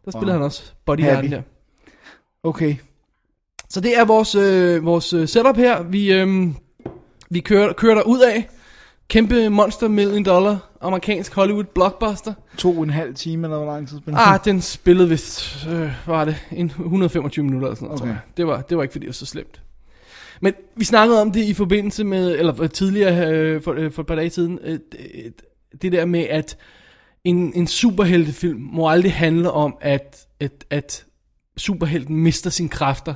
Der 0.06 0.12
spiller 0.12 0.34
han 0.34 0.42
også 0.42 0.74
bodyguarden 0.86 1.16
Happy. 1.16 1.36
der. 1.36 1.42
Okay. 2.44 2.76
Så 3.70 3.82
det 3.82 3.98
er 3.98 4.06
vores, 4.06 4.36
øh, 4.36 4.86
vores 4.86 5.14
øh, 5.14 5.28
setup 5.28 5.58
her. 5.58 5.84
Vi, 5.84 6.14
øh, 6.14 6.48
vi 7.30 7.40
kører, 7.40 7.74
kører 7.74 7.96
der 7.96 8.04
ud 8.04 8.20
af. 8.20 8.50
Kæmpe 9.08 9.50
monster 9.50 9.88
million 9.88 10.24
dollar 10.24 10.70
amerikansk 10.82 11.34
Hollywood 11.34 11.64
blockbuster. 11.64 12.34
To 12.58 12.78
og 12.78 12.84
en 12.84 12.90
halv 12.90 13.16
time, 13.16 13.48
eller 13.48 13.58
hvor 13.58 13.66
lang 13.66 13.88
tid 13.88 13.98
spiller 13.98 14.20
Ah, 14.20 14.40
den 14.46 14.62
spillede 14.62 15.10
vist, 15.10 15.68
øh, 15.70 15.92
var 16.08 16.26
det, 16.26 16.36
en 16.52 16.66
125 16.68 17.46
minutter 17.46 17.68
eller 17.68 17.76
sådan 17.76 17.86
noget, 17.88 18.02
Okay. 18.02 18.10
tror 18.10 18.14
jeg. 18.14 18.38
Det 18.38 18.48
var, 18.48 18.62
det 18.62 18.78
var 18.78 18.84
ikke 18.84 18.92
fordi, 18.92 19.04
det 19.04 19.08
var 19.10 19.14
så 19.14 19.26
slemt. 19.26 19.62
Men 20.42 20.54
vi 20.76 20.86
snakkede 20.86 21.22
om 21.22 21.32
det 21.32 21.44
i 21.44 21.54
forbindelse 21.54 22.04
med, 22.04 22.36
eller 22.40 22.62
øh, 22.62 22.70
tidligere 22.70 23.32
øh, 23.34 23.62
for, 23.62 23.74
øh, 23.74 23.92
for 23.92 24.02
et 24.02 24.08
par 24.08 24.16
dage 24.16 24.30
siden, 24.30 24.60
øh, 24.64 24.80
det, 24.92 25.34
det 25.82 25.92
der 25.92 26.06
med, 26.06 26.20
at 26.30 26.58
en, 27.24 27.54
en 27.56 27.68
superheltefilm 27.68 28.60
må 28.60 28.90
aldrig 28.90 29.14
handle 29.14 29.52
om, 29.52 29.76
at, 29.82 30.28
at, 30.40 30.66
at 30.70 31.06
superhelten 31.58 32.16
mister 32.18 32.50
sine 32.50 32.70
kræfter. 32.70 33.14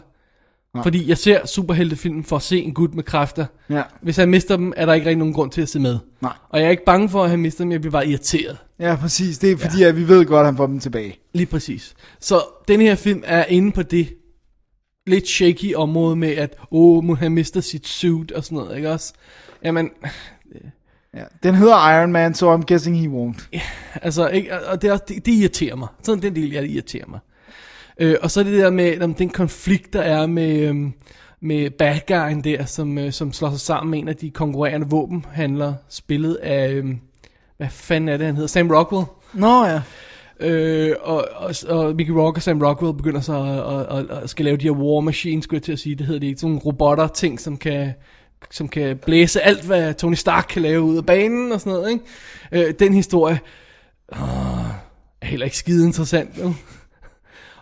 Nej. 0.77 0.83
Fordi 0.83 1.09
jeg 1.09 1.17
ser 1.17 1.45
superheltefilm 1.45 2.23
for 2.23 2.35
at 2.35 2.41
se 2.41 2.59
en 2.61 2.73
gut 2.73 2.95
med 2.95 3.03
kræfter. 3.03 3.45
Ja. 3.69 3.81
Hvis 4.01 4.15
han 4.17 4.29
mister 4.29 4.57
dem, 4.57 4.73
er 4.75 4.85
der 4.85 4.93
ikke 4.93 5.05
rigtig 5.05 5.17
nogen 5.17 5.33
grund 5.33 5.51
til 5.51 5.61
at 5.61 5.69
se 5.69 5.79
med. 5.79 5.97
Nej. 6.21 6.33
Og 6.49 6.59
jeg 6.59 6.65
er 6.65 6.71
ikke 6.71 6.85
bange 6.85 7.09
for, 7.09 7.23
at 7.23 7.29
han 7.29 7.39
mister 7.39 7.63
dem, 7.63 7.71
jeg 7.71 7.81
bliver 7.81 7.91
bare 7.91 8.07
irriteret. 8.07 8.57
Ja, 8.79 8.95
præcis. 8.95 9.37
Det 9.37 9.51
er 9.51 9.57
fordi, 9.57 9.81
ja. 9.81 9.87
at 9.87 9.95
vi 9.97 10.07
ved 10.07 10.25
godt, 10.25 10.39
at 10.39 10.45
han 10.45 10.57
får 10.57 10.67
dem 10.67 10.79
tilbage. 10.79 11.19
Lige 11.33 11.45
præcis. 11.45 11.95
Så 12.19 12.41
den 12.67 12.81
her 12.81 12.95
film 12.95 13.23
er 13.25 13.45
inde 13.45 13.71
på 13.71 13.83
det 13.83 14.13
lidt 15.07 15.27
shaky 15.27 15.75
område 15.75 16.15
med, 16.15 16.29
at 16.29 16.57
åh, 16.71 17.03
må 17.03 17.15
han 17.15 17.31
mister 17.31 17.61
sit 17.61 17.87
suit 17.87 18.31
og 18.31 18.43
sådan 18.43 18.57
noget, 18.57 18.75
ikke 18.75 18.91
også? 18.91 19.13
Jamen, 19.63 19.89
Ja. 21.13 21.23
Den 21.43 21.55
hedder 21.55 21.99
Iron 21.99 22.11
Man, 22.11 22.33
so 22.33 22.55
I'm 22.55 22.61
guessing 22.67 22.99
he 22.99 23.07
won't. 23.07 23.47
altså, 24.01 24.27
ikke, 24.27 24.67
og 24.67 24.81
det, 24.81 24.89
er, 24.89 24.97
det, 24.97 25.25
det 25.25 25.31
irriterer 25.31 25.75
mig. 25.75 25.87
Sådan 26.03 26.21
den 26.21 26.35
del, 26.35 26.51
jeg 26.51 26.65
irriterer 26.65 27.05
mig. 27.07 27.19
Øh, 27.99 28.15
og 28.21 28.31
så 28.31 28.39
er 28.39 28.43
det 28.43 28.53
der 28.53 28.69
med 28.69 29.01
om 29.01 29.13
den 29.13 29.29
konflikt, 29.29 29.93
der 29.93 30.01
er 30.01 30.27
med, 30.27 30.59
øhm, 30.59 30.93
med 31.41 31.69
bad 31.69 31.99
guyen 32.07 32.43
der, 32.43 32.65
som, 32.65 32.97
øh, 32.97 33.11
som 33.11 33.33
slår 33.33 33.49
sig 33.49 33.59
sammen 33.59 33.91
med 33.91 33.99
en 33.99 34.07
af 34.07 34.15
de 34.15 34.29
konkurrerende 34.29 34.87
våbenhandlere, 34.89 35.75
spillet 35.89 36.35
af, 36.35 36.71
øhm, 36.71 36.99
hvad 37.57 37.67
fanden 37.69 38.09
er 38.09 38.17
det, 38.17 38.25
han 38.25 38.35
hedder? 38.35 38.47
Sam 38.47 38.71
Rockwell. 38.71 39.05
Nå 39.33 39.65
ja. 39.65 39.81
Øh, 40.39 40.95
og, 41.01 41.27
og, 41.35 41.55
og 41.67 41.95
Mickey 41.95 42.13
Rourke 42.13 42.37
og 42.37 42.41
Sam 42.41 42.61
Rockwell 42.61 42.97
begynder 42.97 43.21
så 43.21 43.33
at, 43.33 43.97
at, 43.97 43.99
at, 43.99 44.23
at 44.23 44.29
skal 44.29 44.45
lave 44.45 44.57
de 44.57 44.63
her 44.63 44.71
war 44.71 45.01
machines, 45.01 45.43
skulle 45.43 45.57
jeg 45.57 45.63
til 45.63 45.71
at 45.71 45.79
sige. 45.79 45.95
Det 45.95 46.05
hedder 46.05 46.19
det 46.19 46.27
ikke. 46.27 46.39
Sådan 46.39 46.49
nogle 46.49 46.65
robotter 46.65 47.07
ting, 47.07 47.39
som 47.39 47.57
kan, 47.57 47.93
som 48.51 48.67
kan 48.67 48.97
blæse 48.97 49.41
alt, 49.41 49.65
hvad 49.65 49.93
Tony 49.93 50.13
Stark 50.13 50.45
kan 50.49 50.61
lave 50.61 50.81
ud 50.81 50.97
af 50.97 51.05
banen 51.05 51.51
og 51.51 51.59
sådan 51.59 51.73
noget. 51.73 51.91
Ikke? 51.91 52.67
Øh, 52.67 52.73
den 52.79 52.93
historie 52.93 53.39
åh, 54.11 54.19
er 55.21 55.25
heller 55.25 55.45
ikke 55.45 55.57
skide 55.57 55.85
interessant. 55.85 56.29
Jo. 56.37 56.53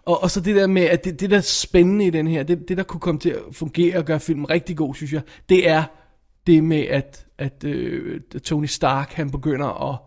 Og, 0.06 0.24
og 0.24 0.32
så 0.32 0.40
det 0.40 0.56
der 0.56 0.68
med, 0.68 0.82
at 0.82 1.06
det, 1.06 1.20
det 1.20 1.30
der 1.30 1.38
er 1.38 1.42
spændende 1.42 2.06
i 2.06 2.10
den 2.10 2.28
her, 2.28 2.44
det, 2.44 2.70
det 2.70 2.78
der 2.78 2.84
kunne 2.84 3.00
komme 3.00 3.20
til 3.20 3.30
at 3.30 3.40
fungere 3.52 3.98
og 3.98 4.06
gøre 4.06 4.20
filmen 4.20 4.50
rigtig 4.50 4.78
god, 4.78 4.96
synes 4.96 5.14
jeg, 5.14 5.22
det 5.50 5.70
er 5.70 5.84
det 6.48 6.64
med, 6.64 6.82
at, 6.82 7.26
at 7.38 7.64
øh, 7.64 8.22
Tony 8.44 8.66
Stark, 8.66 9.14
han 9.14 9.32
begynder 9.32 9.92
at 9.92 9.98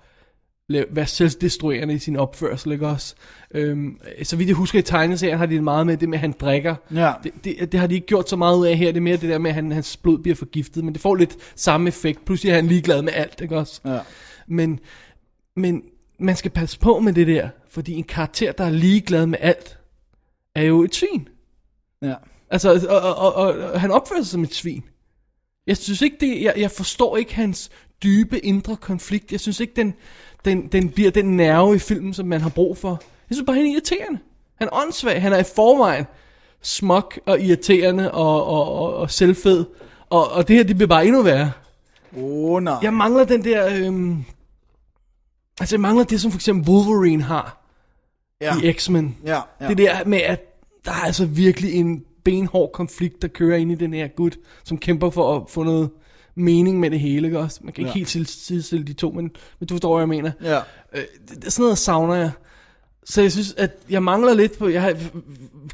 lave, 0.68 0.86
være 0.90 1.06
selvdestruerende 1.06 1.94
i 1.94 1.98
sin 1.98 2.16
opførsel, 2.16 2.72
ikke 2.72 2.86
også? 2.86 3.14
Øhm, 3.54 4.00
så 4.22 4.36
vidt 4.36 4.48
jeg 4.48 4.56
husker 4.56 4.78
i 4.78 4.82
tegneserien, 4.82 5.38
har 5.38 5.46
de 5.46 5.60
meget 5.60 5.86
med 5.86 5.96
det 5.96 6.08
med, 6.08 6.18
at 6.18 6.20
han 6.20 6.34
drikker. 6.40 6.74
Ja. 6.94 7.12
Det, 7.22 7.32
det, 7.44 7.72
det 7.72 7.80
har 7.80 7.86
de 7.86 7.94
ikke 7.94 8.06
gjort 8.06 8.30
så 8.30 8.36
meget 8.36 8.58
ud 8.58 8.66
af 8.66 8.76
her. 8.76 8.86
Det 8.86 8.96
er 8.96 9.00
mere 9.00 9.16
det 9.16 9.28
der 9.28 9.38
med, 9.38 9.50
at 9.50 9.54
han, 9.54 9.72
hans 9.72 9.96
blod 9.96 10.18
bliver 10.18 10.36
forgiftet. 10.36 10.84
Men 10.84 10.94
det 10.94 11.02
får 11.02 11.14
lidt 11.14 11.36
samme 11.54 11.88
effekt. 11.88 12.24
Pludselig 12.24 12.50
er 12.50 12.54
han 12.54 12.66
ligeglad 12.66 13.02
med 13.02 13.12
alt, 13.12 13.40
ikke 13.40 13.56
også? 13.56 13.80
Ja. 13.84 13.98
Men, 14.46 14.80
men 15.56 15.82
man 16.18 16.36
skal 16.36 16.50
passe 16.50 16.78
på 16.78 17.00
med 17.00 17.12
det 17.12 17.26
der. 17.26 17.48
Fordi 17.70 17.94
en 17.94 18.04
karakter, 18.04 18.52
der 18.52 18.64
er 18.64 18.70
ligeglad 18.70 19.26
med 19.26 19.38
alt, 19.40 19.77
er 20.58 20.62
jo 20.62 20.82
et 20.82 20.94
svin. 20.94 21.28
Ja. 22.02 22.14
Altså, 22.50 22.86
og, 22.88 23.16
og, 23.16 23.34
og, 23.34 23.54
og 23.72 23.80
han 23.80 23.90
opfører 23.90 24.22
sig 24.22 24.30
som 24.30 24.42
et 24.42 24.54
svin. 24.54 24.84
Jeg 25.66 25.76
synes 25.76 26.02
ikke 26.02 26.16
det, 26.20 26.42
jeg, 26.42 26.54
jeg 26.56 26.70
forstår 26.70 27.16
ikke 27.16 27.34
hans 27.34 27.70
dybe 28.02 28.44
indre 28.44 28.76
konflikt. 28.76 29.32
Jeg 29.32 29.40
synes 29.40 29.60
ikke, 29.60 29.72
den, 29.76 29.94
den, 30.44 30.66
den 30.66 30.90
bliver 30.90 31.10
den 31.10 31.36
nerve 31.36 31.74
i 31.76 31.78
filmen, 31.78 32.14
som 32.14 32.26
man 32.26 32.40
har 32.40 32.48
brug 32.48 32.76
for. 32.76 32.90
Jeg 33.30 33.34
synes 33.34 33.46
bare, 33.46 33.56
han 33.56 33.66
er 33.66 33.70
irriterende. 33.70 34.18
Han 34.54 34.68
er 34.68 34.76
åndssvag. 34.76 35.22
Han 35.22 35.32
er 35.32 35.38
i 35.38 35.44
forvejen 35.56 36.04
smuk 36.62 37.20
og 37.26 37.40
irriterende 37.40 38.12
og, 38.12 38.46
og, 38.46 38.72
og, 38.72 38.94
og 38.94 39.10
selvfed. 39.10 39.64
Og, 40.10 40.30
og 40.30 40.48
det 40.48 40.56
her, 40.56 40.62
det 40.62 40.76
bliver 40.76 40.88
bare 40.88 41.06
endnu 41.06 41.22
værre. 41.22 41.52
Åh, 42.16 42.22
oh, 42.22 42.62
nej. 42.62 42.78
Jeg 42.82 42.94
mangler 42.94 43.24
den 43.24 43.44
der... 43.44 43.68
Øhm, 43.76 44.24
altså, 45.60 45.76
jeg 45.76 45.80
mangler 45.80 46.04
det, 46.04 46.20
som 46.20 46.30
for 46.30 46.38
eksempel 46.38 46.70
Wolverine 46.70 47.22
har 47.22 47.64
ja. 48.40 48.60
i 48.62 48.72
X-Men. 48.72 49.16
Ja, 49.24 49.40
ja. 49.60 49.68
Det 49.68 49.78
der 49.78 50.04
med, 50.04 50.18
at 50.18 50.47
der 50.88 50.94
er 50.94 51.04
altså 51.04 51.26
virkelig 51.26 51.74
en 51.74 52.04
benhård 52.24 52.72
konflikt, 52.72 53.22
der 53.22 53.28
kører 53.28 53.56
ind 53.58 53.72
i 53.72 53.74
den 53.74 53.94
her 53.94 54.08
gut, 54.08 54.36
som 54.64 54.78
kæmper 54.78 55.10
for 55.10 55.36
at 55.36 55.42
få 55.48 55.62
noget 55.62 55.90
mening 56.34 56.80
med 56.80 56.90
det 56.90 57.00
hele, 57.00 57.26
ikke 57.28 57.38
også? 57.38 57.60
Man 57.62 57.72
kan 57.72 57.82
ikke 57.82 57.88
Ja. 57.88 57.94
helt 57.94 58.28
sidestille 58.30 58.84
de 58.86 58.92
to, 58.92 59.10
men, 59.10 59.30
men 59.60 59.66
du 59.68 59.74
forstår, 59.74 59.92
hvad 59.94 60.02
jeg 60.02 60.08
mener. 60.08 60.30
Ja. 60.42 60.58
Øh, 60.94 61.02
det, 61.42 61.52
sådan 61.52 61.62
noget 61.62 61.78
savner 61.78 62.14
jeg. 62.14 62.30
Så 63.04 63.22
jeg 63.22 63.32
synes, 63.32 63.54
at 63.58 63.70
jeg 63.90 64.02
mangler 64.02 64.34
lidt 64.34 64.58
på, 64.58 64.68
jeg 64.68 64.96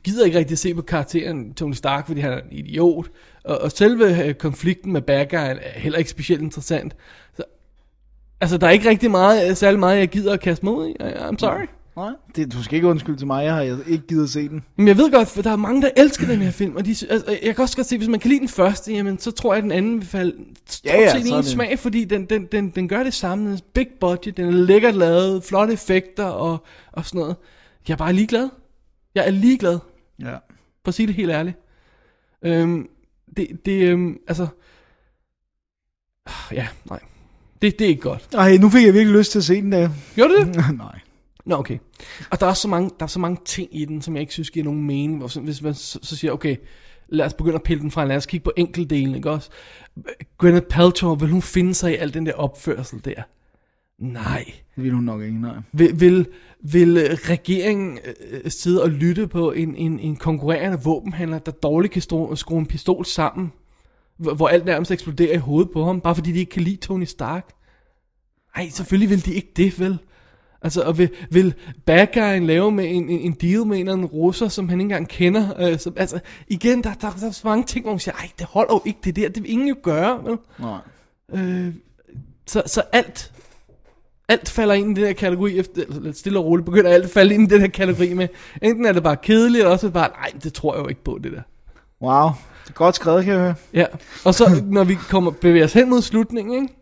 gider 0.04 0.24
ikke 0.24 0.38
rigtig 0.38 0.58
se 0.58 0.74
på 0.74 0.82
karakteren 0.82 1.54
Tony 1.54 1.72
Stark, 1.72 2.06
fordi 2.06 2.20
han 2.20 2.32
er 2.32 2.36
en 2.36 2.42
idiot. 2.50 3.06
Og, 3.44 3.58
og 3.60 3.72
selve 3.72 4.24
øh, 4.26 4.34
konflikten 4.34 4.92
med 4.92 5.02
bad 5.02 5.26
er 5.32 5.56
heller 5.74 5.98
ikke 5.98 6.10
specielt 6.10 6.42
interessant. 6.42 6.96
Så, 7.36 7.42
altså, 8.40 8.58
der 8.58 8.66
er 8.66 8.70
ikke 8.70 8.88
rigtig 8.88 9.10
meget, 9.10 9.56
særlig 9.58 9.80
meget, 9.80 9.98
jeg 9.98 10.08
gider 10.08 10.32
at 10.32 10.40
kaste 10.40 10.66
i. 10.66 10.90
I- 10.90 11.04
I'm 11.04 11.38
sorry. 11.38 11.66
Nej, 11.96 12.10
det, 12.36 12.52
du 12.52 12.62
skal 12.62 12.76
ikke 12.76 12.88
undskylde 12.88 13.18
til 13.18 13.26
mig, 13.26 13.44
jeg 13.44 13.54
har 13.54 13.60
ikke 13.62 14.06
givet 14.06 14.24
at 14.24 14.30
se 14.30 14.48
den. 14.48 14.62
Men 14.76 14.88
jeg 14.88 14.96
ved 14.98 15.10
godt, 15.12 15.28
for 15.28 15.42
der 15.42 15.50
er 15.50 15.56
mange, 15.56 15.82
der 15.82 15.90
elsker 15.96 16.26
den 16.26 16.38
her 16.42 16.50
film, 16.50 16.76
og 16.76 16.84
de, 16.84 16.90
altså, 16.90 17.38
jeg 17.42 17.54
kan 17.54 17.62
også 17.62 17.76
godt 17.76 17.86
se, 17.86 17.98
hvis 17.98 18.08
man 18.08 18.20
kan 18.20 18.28
lide 18.28 18.40
den 18.40 18.48
første, 18.48 18.92
jamen, 18.92 19.18
så 19.18 19.30
tror 19.30 19.52
jeg, 19.54 19.58
at 19.58 19.62
den 19.62 19.72
anden 19.72 19.98
vil 20.00 20.06
falde 20.06 20.34
Ja, 20.84 21.00
ja, 21.00 21.12
set 21.18 21.26
i 21.26 21.30
er 21.30 21.36
en 21.36 21.44
smag, 21.44 21.78
fordi 21.78 22.04
den, 22.04 22.24
den, 22.26 22.46
den, 22.52 22.70
den 22.70 22.88
gør 22.88 23.02
det 23.02 23.14
samme. 23.14 23.44
Den 23.46 23.54
er 23.54 23.58
big 23.74 23.86
budget, 24.00 24.36
den 24.36 24.46
er 24.46 24.50
lækkert 24.52 24.94
lavet, 24.94 25.44
flotte 25.44 25.72
effekter 25.72 26.24
og, 26.24 26.64
og 26.92 27.06
sådan 27.06 27.18
noget. 27.20 27.36
Jeg 27.88 27.94
er 27.94 27.98
bare 27.98 28.12
ligeglad. 28.12 28.48
Jeg 29.14 29.26
er 29.26 29.30
ligeglad, 29.30 29.78
Ja. 30.20 30.30
for 30.84 30.88
at 30.88 30.94
sige 30.94 31.06
det 31.06 31.14
helt 31.14 31.30
ærligt. 31.30 31.56
Øhm, 32.44 32.86
det, 33.36 33.48
det, 33.64 33.82
øhm, 33.88 34.16
altså... 34.28 34.46
Ja, 36.52 36.66
nej. 36.90 37.00
Det, 37.62 37.78
det 37.78 37.84
er 37.84 37.88
ikke 37.88 38.02
godt. 38.02 38.28
Ej, 38.34 38.56
nu 38.56 38.68
fik 38.68 38.86
jeg 38.86 38.94
virkelig 38.94 39.18
lyst 39.18 39.30
til 39.32 39.38
at 39.38 39.44
se 39.44 39.60
den 39.62 39.72
der. 39.72 39.88
Gjorde 40.14 40.34
det? 40.36 40.46
Nej. 40.76 40.98
Nå, 41.46 41.56
okay. 41.56 41.78
Og 42.30 42.40
der 42.40 42.46
er, 42.46 42.54
så 42.54 42.68
mange, 42.68 42.90
der 42.98 43.04
er 43.04 43.08
så 43.08 43.18
mange 43.18 43.38
ting 43.44 43.68
i 43.72 43.84
den, 43.84 44.02
som 44.02 44.14
jeg 44.14 44.20
ikke 44.20 44.32
synes 44.32 44.50
giver 44.50 44.64
nogen 44.64 44.86
mening. 44.86 45.18
Hvor, 45.18 45.40
hvis 45.40 45.62
man 45.62 45.74
så, 45.74 45.98
så 46.02 46.16
siger, 46.16 46.32
okay, 46.32 46.56
lad 47.08 47.26
os 47.26 47.34
begynde 47.34 47.54
at 47.54 47.62
pille 47.62 47.82
den 47.82 47.90
fra, 47.90 48.04
lad 48.04 48.16
os 48.16 48.26
kigge 48.26 48.44
på 48.44 48.52
enkeltdelen, 48.56 49.14
ikke 49.14 49.30
også? 49.30 49.50
Gwyneth 50.38 50.66
Paltrow, 50.66 51.14
vil 51.14 51.28
hun 51.28 51.42
finde 51.42 51.74
sig 51.74 51.92
i 51.92 51.96
al 51.96 52.14
den 52.14 52.26
der 52.26 52.32
opførsel 52.32 53.04
der? 53.04 53.22
Nej. 53.98 54.44
Det 54.76 54.84
vil 54.84 54.92
hun 54.92 55.04
nok 55.04 55.22
ikke, 55.22 55.40
nej. 55.40 55.54
Vil, 55.72 56.00
vil, 56.00 56.26
vil 56.60 56.96
øh, 56.96 57.10
regeringen 57.10 57.98
øh, 58.30 58.50
sidde 58.50 58.82
og 58.82 58.90
lytte 58.90 59.26
på 59.26 59.52
en, 59.52 59.76
en, 59.76 59.98
en 60.00 60.16
konkurrerende 60.16 60.78
våbenhandler, 60.84 61.38
der 61.38 61.52
dårligt 61.52 61.92
kan 61.92 62.02
stå, 62.02 62.34
skrue 62.34 62.58
en 62.58 62.66
pistol 62.66 63.04
sammen, 63.04 63.52
hvor, 64.16 64.34
hvor 64.34 64.48
alt 64.48 64.64
nærmest 64.64 64.90
eksploderer 64.90 65.34
i 65.34 65.38
hovedet 65.38 65.72
på 65.72 65.84
ham, 65.84 66.00
bare 66.00 66.14
fordi 66.14 66.32
de 66.32 66.38
ikke 66.38 66.50
kan 66.50 66.62
lide 66.62 66.76
Tony 66.76 67.04
Stark? 67.04 67.52
Nej, 68.56 68.68
selvfølgelig 68.68 69.10
vil 69.10 69.24
de 69.24 69.34
ikke 69.34 69.52
det, 69.56 69.80
vel? 69.80 69.98
Altså, 70.64 70.82
og 70.82 70.98
vil, 70.98 71.10
vil 71.30 71.54
bad 71.86 72.06
guyen 72.14 72.46
lave 72.46 72.72
med 72.72 72.84
en, 72.84 73.08
en, 73.08 73.20
en 73.20 73.32
deal 73.32 73.66
med 73.66 73.76
en 73.76 73.80
eller 73.80 73.92
anden 73.92 74.06
russer, 74.06 74.48
som 74.48 74.68
han 74.68 74.80
ikke 74.80 74.82
engang 74.82 75.08
kender? 75.08 75.48
Øh, 75.58 75.78
som, 75.78 75.94
altså, 75.96 76.20
igen, 76.48 76.84
der, 76.84 76.94
der, 77.00 77.10
der 77.20 77.26
er 77.26 77.30
så 77.30 77.42
mange 77.44 77.64
ting, 77.64 77.84
hvor 77.84 77.92
man 77.92 77.98
siger, 77.98 78.14
ej, 78.14 78.30
det 78.38 78.46
holder 78.46 78.74
jo 78.74 78.82
ikke 78.84 78.98
det 79.04 79.16
der, 79.16 79.28
det 79.28 79.42
vil 79.42 79.52
ingen 79.52 79.68
jo 79.68 79.76
gøre, 79.82 80.24
vel? 80.24 80.38
Nej. 80.58 80.78
Øh, 81.34 81.74
så, 82.46 82.62
så 82.66 82.82
alt, 82.92 83.32
alt 84.28 84.48
falder 84.48 84.74
ind 84.74 84.98
i 84.98 85.00
den 85.00 85.06
her 85.06 85.14
kategori, 85.14 85.58
efter, 85.58 86.12
stille 86.12 86.38
og 86.38 86.44
roligt 86.44 86.66
begynder 86.66 86.90
alt 86.90 87.04
at 87.04 87.10
falde 87.10 87.34
ind 87.34 87.42
i 87.52 87.54
den 87.54 87.60
her 87.60 87.68
kategori 87.68 88.14
med, 88.14 88.28
enten 88.62 88.86
er 88.86 88.92
det 88.92 89.02
bare 89.02 89.16
kedeligt, 89.16 89.60
eller 89.62 89.72
også 89.72 89.86
er 89.86 89.88
det 89.88 89.94
bare, 89.94 90.08
nej, 90.08 90.30
det 90.42 90.52
tror 90.52 90.74
jeg 90.74 90.82
jo 90.82 90.88
ikke 90.88 91.04
på, 91.04 91.18
det 91.22 91.32
der. 91.32 91.42
Wow. 92.02 92.30
Det 92.64 92.70
er 92.70 92.74
godt 92.74 92.94
skrevet, 92.94 93.24
kan 93.24 93.34
jeg 93.34 93.42
høre. 93.42 93.54
Ja, 93.74 93.86
og 94.24 94.34
så 94.34 94.62
når 94.64 94.84
vi 94.84 94.94
kommer, 94.94 95.30
bevæger 95.30 95.64
os 95.64 95.72
hen 95.72 95.90
mod 95.90 96.02
slutningen, 96.02 96.62
ikke? 96.62 96.74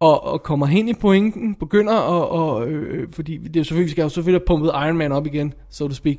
Og, 0.00 0.24
og 0.24 0.42
kommer 0.42 0.66
hen 0.66 0.88
i 0.88 0.94
pointen, 0.94 1.54
begynder 1.54 1.92
at, 1.92 2.28
og, 2.28 2.68
øh, 2.68 3.08
fordi 3.12 3.36
det 3.36 3.60
er 3.60 3.64
selvfølgelig, 3.64 3.86
vi 3.86 3.90
skal 3.90 4.02
jo 4.02 4.08
selvfølgelig 4.08 4.40
have 4.40 4.46
pumpet 4.46 4.68
Iron 4.68 4.96
Man 4.96 5.12
op 5.12 5.26
igen, 5.26 5.54
so 5.70 5.88
to 5.88 5.94
speak. 5.94 6.16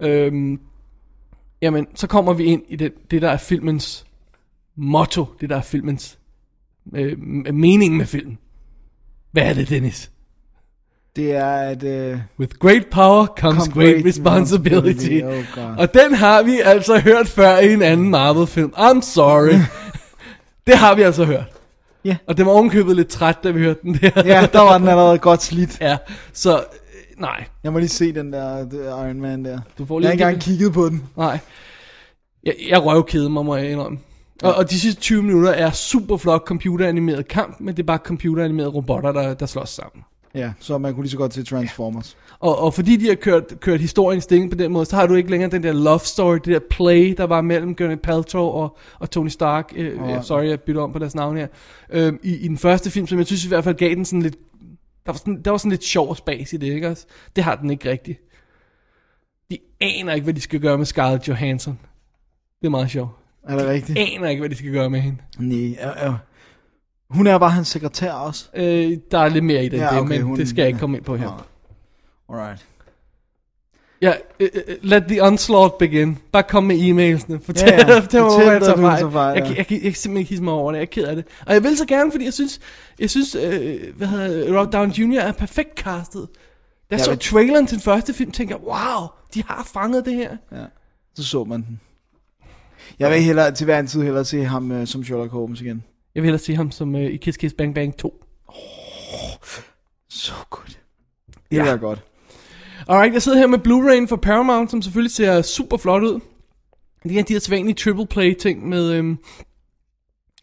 Øhm, 0.00 0.60
jamen, 1.62 1.86
så 1.94 2.06
kommer 2.06 2.32
vi 2.32 2.44
ind 2.44 2.62
i 2.68 2.76
det, 2.76 2.92
det 3.10 3.22
der 3.22 3.30
er 3.30 3.36
filmens 3.36 4.06
motto, 4.76 5.26
det 5.40 5.50
der 5.50 5.56
er 5.56 5.62
filmens 5.62 6.18
øh, 6.94 7.18
mening 7.54 7.96
med 7.96 8.06
filmen. 8.06 8.38
Hvad 9.32 9.42
er 9.42 9.54
det, 9.54 9.68
Dennis? 9.68 10.10
Det 11.16 11.34
er, 11.34 11.52
at... 11.52 11.82
Øh, 11.84 12.18
With 12.38 12.54
great 12.58 12.86
power 12.90 13.26
comes 13.26 13.64
Come 13.64 13.74
great, 13.74 13.94
great 13.94 14.06
responsibility. 14.06 14.88
responsibility. 14.88 15.24
Oh, 15.24 15.64
God. 15.64 15.76
og 15.78 15.94
den 15.94 16.14
har 16.14 16.42
vi 16.42 16.60
altså 16.64 16.98
hørt 16.98 17.28
før 17.28 17.58
i 17.58 17.72
en 17.72 17.82
anden 17.82 18.10
Marvel-film. 18.10 18.72
I'm 18.76 19.00
sorry. 19.00 19.60
det 20.66 20.74
har 20.74 20.94
vi 20.94 21.02
altså 21.02 21.24
hørt. 21.24 21.55
Ja. 22.06 22.16
Og 22.26 22.36
det 22.36 22.46
var 22.46 22.52
ovenkøbet 22.52 22.96
lidt 22.96 23.08
træt, 23.08 23.36
da 23.44 23.50
vi 23.50 23.60
hørte 23.60 23.80
den 23.82 23.94
der. 23.94 24.10
ja, 24.24 24.46
der 24.52 24.60
var 24.60 24.78
den 24.78 24.88
allerede 24.88 25.18
godt 25.18 25.42
slidt. 25.42 25.80
ja, 25.80 25.96
så 26.32 26.56
øh, 26.58 27.20
nej. 27.20 27.44
Jeg 27.64 27.72
må 27.72 27.78
lige 27.78 27.88
se 27.88 28.12
den 28.12 28.32
der 28.32 28.68
der 28.68 29.04
Iron 29.06 29.20
Man 29.20 29.44
der. 29.44 29.60
Du 29.78 29.86
får 29.86 30.00
Jeg 30.00 30.08
har 30.08 30.12
lige 30.12 30.12
ikke 30.12 30.24
engang 30.24 30.42
kigget 30.42 30.72
på 30.72 30.88
den. 30.88 31.02
Nej. 31.16 31.38
Jeg, 32.44 32.54
jeg 32.68 32.84
røvkede 32.84 33.30
mig, 33.30 33.44
må 33.44 33.56
jeg 33.56 33.70
indrømme. 33.70 33.98
Og, 34.42 34.54
og 34.54 34.70
de 34.70 34.80
sidste 34.80 35.00
20 35.00 35.22
minutter 35.22 35.50
er 35.50 35.70
super 35.70 36.16
flot 36.16 36.42
computeranimeret 36.46 37.28
kamp, 37.28 37.60
men 37.60 37.76
det 37.76 37.82
er 37.82 37.86
bare 37.86 37.98
computeranimerede 37.98 38.70
robotter, 38.70 39.12
der, 39.12 39.34
der 39.34 39.46
slås 39.46 39.68
sammen. 39.68 40.04
Ja, 40.34 40.52
så 40.60 40.78
man 40.78 40.94
kunne 40.94 41.02
lige 41.04 41.10
så 41.10 41.16
godt 41.16 41.34
se 41.34 41.42
Transformers. 41.44 42.16
Og, 42.38 42.58
og 42.58 42.74
fordi 42.74 42.96
de 42.96 43.08
har 43.08 43.14
kørt, 43.14 43.60
kørt 43.60 43.80
historien 43.80 44.20
sting 44.20 44.50
på 44.50 44.56
den 44.56 44.72
måde, 44.72 44.86
så 44.86 44.96
har 44.96 45.06
du 45.06 45.14
ikke 45.14 45.30
længere 45.30 45.50
den 45.50 45.62
der 45.62 45.72
love 45.72 45.98
story, 45.98 46.34
det 46.36 46.46
der 46.46 46.58
play, 46.70 47.14
der 47.16 47.24
var 47.24 47.40
mellem 47.40 47.74
Gwyneth 47.74 48.00
Paltrow 48.00 48.44
og, 48.46 48.76
og 48.98 49.10
Tony 49.10 49.28
Stark. 49.28 49.72
Øh, 49.76 50.02
oh. 50.02 50.22
Sorry, 50.22 50.44
jeg 50.48 50.60
bytter 50.60 50.82
om 50.82 50.92
på 50.92 50.98
deres 50.98 51.14
navn 51.14 51.36
her. 51.36 51.46
Øh, 51.90 52.12
i, 52.22 52.36
I 52.36 52.48
den 52.48 52.58
første 52.58 52.90
film, 52.90 53.06
som 53.06 53.18
jeg 53.18 53.26
synes 53.26 53.44
i 53.44 53.48
hvert 53.48 53.64
fald 53.64 53.74
gav 53.74 53.94
den 53.94 54.04
sådan 54.04 54.22
lidt... 54.22 54.36
Der 55.06 55.12
var 55.12 55.18
sådan, 55.18 55.42
der 55.42 55.50
var 55.50 55.58
sådan 55.58 55.70
lidt 55.70 55.84
sjov 55.84 56.16
spas 56.16 56.52
i 56.52 56.56
det, 56.56 56.66
ikke 56.74 56.88
også? 56.88 57.06
Det 57.36 57.44
har 57.44 57.56
den 57.56 57.70
ikke 57.70 57.90
rigtigt. 57.90 58.20
De 59.50 59.58
aner 59.80 60.12
ikke, 60.12 60.24
hvad 60.24 60.34
de 60.34 60.40
skal 60.40 60.60
gøre 60.60 60.78
med 60.78 60.86
Scarlett 60.86 61.28
Johansson. 61.28 61.78
Det 62.60 62.66
er 62.66 62.70
meget 62.70 62.90
sjovt. 62.90 63.10
Er 63.48 63.56
det 63.56 63.66
rigtigt? 63.66 63.98
De 63.98 64.02
aner 64.16 64.28
ikke, 64.28 64.40
hvad 64.40 64.50
de 64.50 64.54
skal 64.56 64.72
gøre 64.72 64.90
med 64.90 65.00
hende. 65.00 65.18
Nej, 65.38 65.76
ja, 65.80 66.06
ja. 66.06 66.14
Hun 67.10 67.26
er 67.26 67.38
bare 67.38 67.50
hans 67.50 67.68
sekretær 67.68 68.12
også. 68.12 68.48
Øh, 68.54 68.96
der 69.10 69.18
er 69.18 69.28
lidt 69.28 69.44
mere 69.44 69.64
i 69.64 69.68
det, 69.68 69.78
Ja, 69.78 69.86
okay, 69.86 70.00
det 70.00 70.08
men 70.08 70.22
hun- 70.22 70.36
det 70.38 70.48
skal 70.48 70.62
jeg 70.62 70.68
ikke 70.68 70.80
komme 70.80 70.96
ind 70.96 71.04
på 71.04 71.16
her. 71.16 71.26
Ja. 71.26 71.32
Alright. 72.28 72.66
Ja, 74.02 74.12
uh, 74.40 74.46
let 74.82 75.02
the 75.08 75.22
onslaught 75.22 75.78
begin. 75.78 76.18
Bare 76.32 76.42
kom 76.42 76.64
med 76.64 76.76
e-mailsene. 76.88 77.40
Fortæl, 77.40 77.68
Ja, 77.68 77.76
ja. 77.92 77.98
fortæl 78.00 78.20
mig, 78.22 78.30
hvor 78.42 78.50
jeg 78.52 78.60
tager 78.60 78.76
fejl. 78.76 79.10
fejl, 79.12 79.34
Jeg, 79.36 79.42
ja. 79.42 79.48
kan- 79.48 79.56
jeg, 79.56 79.66
kan- 79.66 79.76
jeg, 79.76 79.82
kan 79.82 79.94
simpelthen 79.94 80.16
ikke 80.16 80.28
hisse 80.28 80.42
mig 80.44 80.52
over 80.54 80.72
det. 80.72 80.78
Jeg 80.78 80.82
er 80.82 80.86
ked 80.90 81.04
af 81.04 81.16
det. 81.16 81.24
Og 81.46 81.54
jeg 81.54 81.62
vil 81.62 81.76
så 81.76 81.86
gerne, 81.86 82.10
fordi 82.12 82.24
jeg 82.24 82.32
synes, 82.32 82.60
jeg 82.98 83.10
synes 83.10 83.34
øh, 83.34 83.96
hvad 83.96 84.06
hedder 84.08 84.58
Rob 84.60 84.72
Down 84.72 84.90
Jr. 84.90 85.18
er 85.20 85.32
perfekt 85.32 85.78
castet. 85.78 86.28
Da 86.32 86.36
jeg 86.90 86.98
Ja, 86.98 87.04
så 87.04 87.10
men- 87.10 87.18
traileren 87.18 87.66
til 87.66 87.76
den 87.76 87.82
første 87.82 88.14
film, 88.14 88.30
tænkte 88.30 88.54
jeg, 88.56 88.62
wow, 88.64 89.06
de 89.34 89.42
har 89.48 89.68
fanget 89.72 90.04
det 90.04 90.14
her. 90.14 90.36
Så 91.14 91.24
så 91.24 91.44
man 91.44 91.62
den. 91.62 91.80
Jeg 92.98 93.10
vil 93.10 93.22
hellere, 93.22 93.50
til 93.52 93.64
hver 93.64 93.78
en 93.78 93.86
tid 93.86 94.02
hellere 94.02 94.24
se 94.24 94.44
ham 94.44 94.70
uh, 94.70 94.84
som 94.86 95.04
Sherlock 95.04 95.32
Holmes 95.32 95.60
igen. 95.60 95.84
Jeg 96.14 96.22
vil 96.22 96.26
hellere 96.26 96.42
se 96.42 96.54
ham 96.56 96.70
som 96.70 96.94
uh, 96.94 97.00
i 97.00 97.16
Kiss 97.16 97.36
Kiss 97.38 97.54
Bang 97.58 97.74
Bang 97.74 97.96
2. 97.96 98.24
Så 100.08 100.32
godt. 100.50 100.78
Det 101.50 101.56
Ja. 101.56 101.66
er 101.66 101.76
godt. 101.76 102.02
Alright, 102.88 103.14
jeg 103.14 103.22
sidder 103.22 103.38
her 103.38 103.46
med 103.46 103.58
Blu-ray'en 103.58 104.06
fra 104.08 104.16
Paramount, 104.16 104.70
som 104.70 104.82
selvfølgelig 104.82 105.10
ser 105.12 105.42
super 105.42 105.76
flot 105.76 106.02
ud. 106.02 106.20
Det 107.02 107.18
er 107.18 107.22
de 107.22 107.32
her 107.32 107.40
sædvanlige 107.40 107.74
triple 107.74 108.06
play 108.06 108.34
ting 108.34 108.68
med, 108.68 108.92
øhm, 108.92 109.18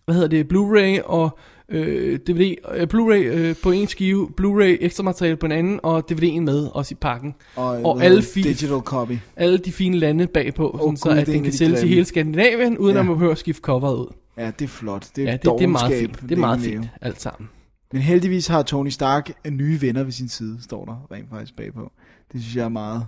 hvad 0.06 0.16
hedder 0.16 0.28
det, 0.28 0.46
Blu-ray 0.54 1.02
og 1.06 1.38
øh, 1.70 2.20
DVD, 2.20 2.56
øh, 2.74 2.88
Blu-ray 2.94 3.16
øh, 3.38 3.56
på 3.64 3.72
en 3.72 3.88
skive, 3.88 4.30
Blu-ray 4.42 4.78
ekstra 4.86 5.04
materiale 5.04 5.38
på 5.38 5.46
en 5.46 5.52
anden, 5.52 5.80
og 5.84 6.04
DVD'en 6.12 6.40
med 6.40 6.70
også 6.74 6.94
i 6.94 6.98
pakken. 7.02 7.36
Og, 7.56 7.66
Og 7.86 7.96
hvad 7.96 8.06
alle 8.06 8.22
fil- 8.22 8.44
Digital 8.44 8.80
copy. 8.80 9.14
Alle 9.36 9.58
de 9.58 9.72
fine 9.72 9.98
lande 9.98 10.28
bagpå, 10.28 10.70
oh, 10.74 10.80
sådan, 10.80 10.98
så 10.98 11.10
gud, 11.10 11.18
at 11.18 11.28
den 11.28 11.36
en 11.36 11.44
kan 11.44 11.52
de 11.52 11.58
sælges 11.58 11.84
i 11.84 11.88
hele 11.88 12.06
Skandinavien, 12.06 12.78
uden 12.78 12.94
Ja. 12.96 13.00
at 13.00 13.06
man 13.06 13.16
behøver 13.16 13.32
at 13.32 13.38
skifte 13.38 13.62
coveret 13.62 13.96
ud. 13.98 14.08
Ja, 14.38 14.52
det 14.60 14.66
er 14.66 14.70
flot. 14.70 15.08
Det 15.16 15.22
er, 15.24 15.26
Ja, 15.32 15.38
det, 15.38 15.44
det 15.60 15.64
er 15.64 15.68
meget 15.68 15.94
fint. 16.00 16.22
Det 16.22 16.32
er 16.32 16.36
meget 16.40 16.60
fint, 16.62 16.86
alt 17.02 17.22
sammen. 17.22 17.50
Men 17.94 18.02
heldigvis 18.02 18.48
har 18.48 18.62
Tony 18.64 18.90
Stark 18.90 19.32
nye 19.52 19.82
venner 19.82 20.04
ved 20.04 20.12
sin 20.12 20.30
side, 20.30 20.58
står 20.64 20.86
der 20.86 21.08
rent 21.16 21.30
faktisk 21.30 21.56
bagpå. 21.58 21.92
Det 22.34 22.42
synes 22.42 22.56
jeg 22.56 22.64
er 22.66 22.70
meget, 22.70 23.06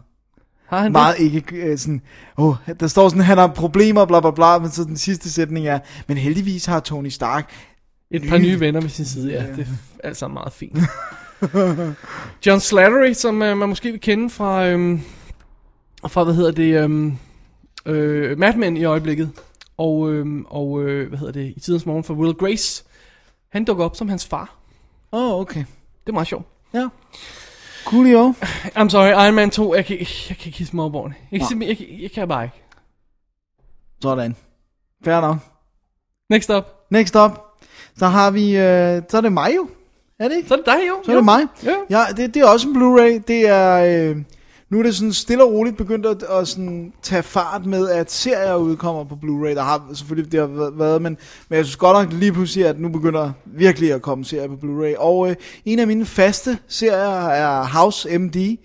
Har 0.67 0.79
han 0.81 0.91
meget 0.91 1.19
ikke 1.19 1.55
øh, 1.55 1.77
sådan, 1.77 2.01
oh, 2.37 2.55
der 2.79 2.87
står 2.87 3.09
sådan, 3.09 3.23
han 3.23 3.37
har 3.37 3.47
problemer, 3.47 4.05
bla 4.05 4.19
bla 4.19 4.31
bla, 4.31 4.57
men 4.59 4.71
så 4.71 4.83
den 4.83 4.97
sidste 4.97 5.31
sætning 5.31 5.67
er, 5.67 5.79
men 6.07 6.17
heldigvis 6.17 6.65
har 6.65 6.79
Tony 6.79 7.09
Stark, 7.09 7.51
Et 8.11 8.21
par 8.29 8.37
Nye- 8.37 8.41
nye 8.43 8.59
venner 8.59 8.81
ved 8.81 8.89
sin 8.89 9.05
side, 9.05 9.31
ja. 9.33 9.43
Det 9.55 9.59
er 9.99 10.07
alt 10.07 10.17
sammen 10.17 10.33
meget 10.33 10.53
fint. 10.53 10.77
John 12.45 12.59
Slattery, 12.59 13.13
som 13.13 13.35
uh, 13.41 13.57
man 13.57 13.69
måske 13.69 13.91
vil 13.91 13.99
kende 14.01 14.29
fra, 14.29 14.67
øhm, 14.67 15.01
fra 16.07 16.23
hvad 16.23 16.33
hedder 16.33 16.51
det, 16.51 16.83
øhm, 16.83 17.17
øh, 17.85 18.37
Mad 18.39 18.55
Men 18.55 18.77
i 18.77 18.83
øjeblikket. 18.83 19.29
Og, 19.77 20.11
øhm, 20.13 20.45
og 20.49 20.83
øh, 20.83 21.09
hvad 21.09 21.19
hedder 21.19 21.33
det, 21.33 21.53
i 21.57 21.59
tidens 21.59 21.85
morgen 21.85 22.03
for 22.03 22.13
Will 22.13 22.33
Grace. 22.33 22.83
Han 23.49 23.65
dukker 23.65 23.85
op 23.85 23.95
som 23.95 24.09
hans 24.09 24.25
far. 24.25 24.55
åh 25.11 25.33
oh, 25.33 25.39
okay, 25.41 25.59
Det 26.05 26.09
er 26.09 26.13
meget 26.13 26.27
sjovt. 26.27 26.45
ja, 26.73 26.87
coolio. 27.85 28.33
I'm 28.77 28.89
sorry, 28.89 29.25
Iron 29.25 29.33
Man 29.35 29.49
2, 29.51 29.75
jeg 29.75 29.85
kan, 29.85 29.97
jeg 29.99 30.07
kan 30.37 30.45
ikke 30.45 30.57
hisse 30.57 30.75
mig 30.75 30.85
over 30.85 30.95
over 30.95 31.07
det. 31.07 31.15
Jeg 31.31 31.41
kan, 31.49 31.61
jeg, 31.61 31.77
kan- 31.77 32.01
jeg 32.01 32.11
kan 32.11 32.27
bare 32.27 32.43
ikke. 32.43 32.55
Sådan. 34.01 34.35
Fair 35.05 35.21
nok. 35.21 35.37
Next 36.29 36.49
up. 36.49 36.65
Next 36.91 37.15
up, 37.15 37.31
så 37.97 38.07
har 38.07 38.31
vi, 38.31 38.49
øh, 38.57 39.01
så 39.09 39.17
er 39.17 39.21
det 39.21 39.33
mig 39.33 39.55
jo, 39.55 39.69
er 40.19 40.27
det 40.27 40.35
ikke? 40.35 40.47
Så 40.47 40.53
er 40.53 40.57
det 40.57 40.65
dig, 40.65 40.87
jo. 40.87 41.01
Så 41.05 41.11
er 41.11 41.13
jo. 41.15 41.19
det 41.19 41.25
mig. 41.25 41.41
Ja. 41.63 41.75
Ja, 41.89 42.03
det, 42.17 42.33
det 42.33 42.41
er 42.41 42.47
også 42.47 42.67
en 42.69 42.75
Blu-ray. 42.75 43.23
Det 43.27 43.47
er, 43.47 43.75
øh, 44.11 44.17
nu 44.69 44.79
er 44.79 44.83
det 44.83 44.95
sådan 44.95 45.13
stille 45.13 45.43
og 45.43 45.51
roligt 45.51 45.77
begyndt 45.77 46.05
at, 46.05 46.23
at 46.23 46.47
sådan 46.47 46.93
tage 47.01 47.23
fart 47.23 47.65
med, 47.65 47.89
at 47.89 48.11
serier 48.11 48.55
udkommer 48.55 49.03
på 49.03 49.15
Blu-ray. 49.15 49.55
Der 49.55 49.61
har 49.63 49.89
selvfølgelig 49.93 50.31
det 50.31 50.39
har 50.39 50.69
været- 50.77 51.01
men, 51.01 51.17
men 51.49 51.57
jeg 51.57 51.65
synes 51.65 51.75
godt 51.75 52.03
nok 52.11 52.19
lige 52.19 52.33
pludselig, 52.33 52.65
at 52.67 52.79
nu 52.79 52.89
begynder 52.89 53.31
virkelig 53.45 53.93
at 53.93 54.01
komme 54.01 54.25
serier 54.25 54.47
på 54.47 54.53
Blu-ray. 54.55 54.97
Og 54.99 55.29
øh, 55.29 55.35
en 55.65 55.79
af 55.79 55.87
mine 55.87 56.05
faste 56.05 56.57
serier 56.67 57.27
er 57.29 57.63
House 57.65 58.17
MD. 58.17 58.57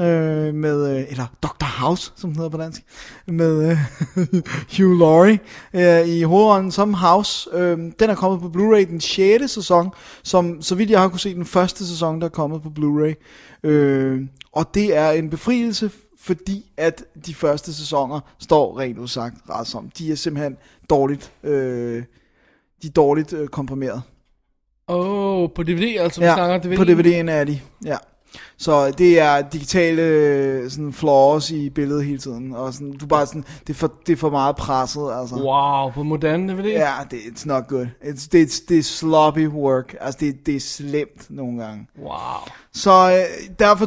Øh, 0.00 0.54
med, 0.54 0.96
øh, 0.98 1.04
eller 1.10 1.26
Dr. 1.42 1.64
House, 1.80 2.12
som 2.16 2.30
den 2.30 2.36
hedder 2.36 2.50
på 2.50 2.56
dansk, 2.56 2.82
med 3.26 3.70
øh, 3.70 3.76
Hugh 4.76 4.98
Laurie 4.98 5.38
øh, 5.74 6.08
i 6.08 6.22
hovedrollen 6.22 6.70
som 6.70 6.94
House. 6.94 7.48
Øh, 7.52 7.78
den 7.78 8.10
er 8.10 8.14
kommet 8.14 8.40
på 8.40 8.48
Blu-ray 8.58 8.90
den 8.90 9.00
6. 9.00 9.50
sæson, 9.52 9.90
som 10.22 10.62
så 10.62 10.74
vidt 10.74 10.90
jeg 10.90 11.00
har 11.00 11.08
kunne 11.08 11.20
se 11.20 11.34
den 11.34 11.44
første 11.44 11.86
sæson, 11.88 12.20
der 12.20 12.24
er 12.24 12.30
kommet 12.30 12.62
på 12.62 12.68
Blu-ray. 12.78 13.14
Øh, 13.68 14.20
og 14.56 14.74
det 14.74 14.96
er 14.96 15.10
en 15.10 15.30
befrielse, 15.30 15.90
fordi 16.18 16.72
at 16.76 17.04
de 17.26 17.34
første 17.34 17.74
sæsoner 17.74 18.20
står 18.38 18.78
rent 18.80 18.98
udsagt 18.98 19.34
ret 19.50 19.66
som. 19.66 19.90
De 19.98 20.12
er 20.12 20.16
simpelthen 20.16 20.56
dårligt, 20.90 21.32
øh, 21.42 22.04
de 22.82 22.86
er 22.86 22.92
dårligt 22.92 23.32
øh, 23.32 23.48
komprimeret. 23.48 24.02
Åh, 24.88 25.42
oh, 25.42 25.50
på 25.54 25.62
DVD 25.62 25.96
altså, 26.00 26.24
Ja, 26.24 26.34
snakker 26.34 26.58
DVD. 26.58 26.76
på 26.76 26.82
DVD'en 26.82 27.30
er 27.30 27.44
de, 27.44 27.60
ja. 27.84 27.96
Så 28.58 28.90
det 28.90 29.18
er 29.20 29.42
digitale 29.42 30.02
øh, 30.02 30.70
sådan 30.70 30.92
flaws 30.92 31.50
i 31.50 31.70
billedet 31.70 32.04
hele 32.04 32.18
tiden, 32.18 32.52
og 32.54 32.74
sådan, 32.74 32.92
du 32.92 33.06
bare 33.06 33.26
sådan, 33.26 33.44
det 33.66 33.70
er 33.70 33.74
for, 33.74 33.92
det 34.06 34.12
er 34.12 34.16
for 34.16 34.30
meget 34.30 34.56
presset, 34.56 35.10
altså. 35.20 35.34
Wow, 35.36 35.90
på 35.90 36.02
moderne 36.02 36.52
DVD? 36.52 36.64
Ja, 36.66 36.92
det 37.10 37.16
it's 37.16 37.46
not 37.46 37.66
good. 37.68 37.86
It's, 38.04 38.28
det, 38.32 38.42
er- 38.42 38.60
det 38.68 38.78
er 38.78 38.82
sloppy 38.82 39.48
work, 39.48 39.94
altså 40.00 40.18
det, 40.20 40.46
det 40.46 40.56
er 40.56 40.60
slemt 40.60 41.26
nogle 41.30 41.64
gange. 41.64 41.86
Wow. 41.98 42.10
Så 42.74 42.90
øh, 43.12 43.54
derfor, 43.58 43.86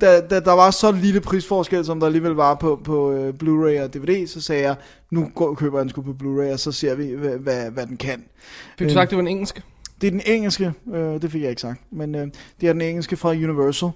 da, 0.00 0.20
da 0.20 0.40
der 0.40 0.52
var 0.52 0.70
så 0.70 0.92
lille 0.92 1.20
prisforskel, 1.20 1.84
som 1.84 2.00
der 2.00 2.06
alligevel 2.06 2.32
var 2.32 2.54
på, 2.54 2.80
på 2.84 3.12
øh, 3.12 3.34
Blu-ray 3.42 3.82
og 3.82 3.94
DVD, 3.94 4.26
så 4.26 4.40
sagde 4.40 4.62
jeg, 4.62 4.76
nu 5.10 5.30
går, 5.34 5.54
køber 5.54 5.78
jeg 5.78 5.82
den 5.82 5.90
sgu 5.90 6.02
på 6.02 6.14
Blu-ray, 6.22 6.52
og 6.52 6.58
så 6.58 6.72
ser 6.72 6.94
vi, 6.94 7.06
hvad, 7.14 7.38
hvad, 7.38 7.70
hvad 7.70 7.86
den 7.86 7.96
kan. 7.96 8.24
Fik 8.78 8.78
du 8.78 8.84
Øh, 8.84 8.90
sagt, 8.92 9.10
det 9.10 9.16
var 9.16 9.22
en 9.22 9.28
engelsk? 9.28 9.62
Det 10.00 10.06
er 10.06 10.10
den 10.10 10.22
engelske, 10.26 10.72
øh, 10.94 11.22
det 11.22 11.32
fik 11.32 11.42
jeg 11.42 11.50
ikke 11.50 11.62
sagt, 11.62 11.80
men 11.90 12.14
øh, 12.14 12.26
det 12.60 12.68
er 12.68 12.72
den 12.72 12.82
engelske 12.82 13.16
fra 13.16 13.30
Universal, 13.30 13.90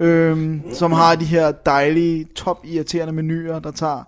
øh, 0.00 0.56
som 0.72 0.92
har 0.92 1.14
de 1.14 1.24
her 1.24 1.52
dejlige, 1.52 2.26
top 2.34 2.64
irriterende 2.64 3.12
menuer, 3.12 3.58
der 3.58 3.70
tager 3.70 4.04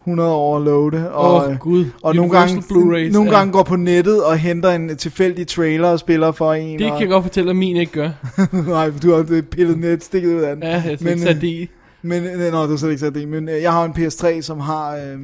100 0.00 0.32
år 0.32 0.56
at 0.56 0.62
loade, 0.62 1.12
og, 1.12 1.52
øh, 1.52 1.58
Gud. 1.58 1.84
og 2.02 2.14
nogle 2.14 2.30
gange, 2.30 2.58
Blu-rays, 2.58 3.12
nogle 3.12 3.30
ja. 3.30 3.36
gange 3.36 3.52
går 3.52 3.62
på 3.62 3.76
nettet 3.76 4.24
og 4.24 4.38
henter 4.38 4.70
en 4.70 4.96
tilfældig 4.96 5.46
trailer 5.46 5.88
og 5.88 5.98
spiller 5.98 6.32
for 6.32 6.52
en. 6.52 6.78
Det 6.78 6.86
og, 6.86 6.92
kan 6.92 7.00
jeg 7.00 7.08
godt 7.08 7.24
fortælle, 7.24 7.50
at 7.50 7.56
min 7.56 7.76
ikke 7.76 7.92
gør. 7.92 8.10
Nej, 8.70 8.92
du 9.02 9.12
har 9.12 9.42
pillet 9.50 9.78
net 9.78 10.04
stikket 10.04 10.34
ud 10.34 10.40
af 10.40 10.56
den. 10.56 10.64
Ja, 10.64 10.82
jeg 10.86 10.98
Men, 11.00 11.08
ikke 11.08 11.22
sat 11.22 11.36
øh, 11.36 11.40
det 11.40 11.48
i. 11.48 11.70
Men, 12.02 12.24
øh, 12.24 12.52
nå, 12.52 12.62
du 12.64 12.70
har 12.70 12.76
slet 12.76 12.90
ikke 12.90 13.00
sat 13.00 13.14
det 13.14 13.20
i, 13.20 13.24
men 13.24 13.48
jeg 13.48 13.72
har 13.72 13.84
en 13.84 13.92
PS3, 13.92 14.42
som 14.42 14.60
har, 14.60 14.96
øh, 14.96 15.18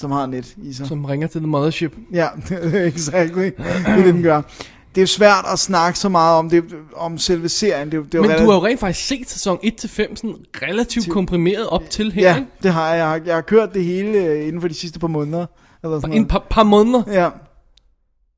som 0.00 0.10
har 0.10 0.26
net 0.26 0.54
i 0.62 0.72
sig. 0.72 0.86
Som 0.86 1.04
ringer 1.04 1.26
til 1.28 1.40
The 1.40 1.46
Mothership. 1.48 1.96
Ja, 2.12 2.28
exactly. 2.92 3.42
Det 3.44 3.54
er 3.86 3.96
det, 3.96 4.04
den 4.04 4.22
gør. 4.22 4.42
Det 4.94 5.02
er 5.02 5.06
svært 5.06 5.44
at 5.52 5.58
snakke 5.58 5.98
så 5.98 6.08
meget 6.08 6.38
om 6.38 6.50
det, 6.50 6.64
om 6.96 7.18
selve 7.18 7.48
serien. 7.48 7.90
Det, 7.92 7.92
det 7.92 8.02
Men 8.02 8.12
du 8.12 8.20
relativt- 8.22 8.50
har 8.50 8.54
jo 8.58 8.64
rent 8.66 8.80
faktisk 8.80 9.06
set 9.08 9.30
sæson 9.30 9.58
1-5 9.64 9.66
sådan 9.86 10.34
relativt 10.62 11.08
komprimeret 11.10 11.66
op 11.66 11.82
til 11.90 12.12
her, 12.12 12.22
Ja, 12.22 12.36
ikke? 12.36 12.48
det 12.62 12.72
har 12.72 12.88
jeg. 12.94 12.98
Jeg 12.98 13.08
har, 13.08 13.20
jeg 13.26 13.34
har 13.34 13.40
kørt 13.40 13.74
det 13.74 13.84
hele 13.84 14.18
øh, 14.18 14.46
inden 14.46 14.60
for 14.60 14.68
de 14.68 14.74
sidste 14.74 14.98
par 14.98 15.06
måneder. 15.08 15.46
Eller 15.84 16.00
sådan 16.00 16.16
En 16.16 16.26
par, 16.26 16.46
par 16.50 16.62
måneder. 16.62 17.02
Ja. 17.12 17.28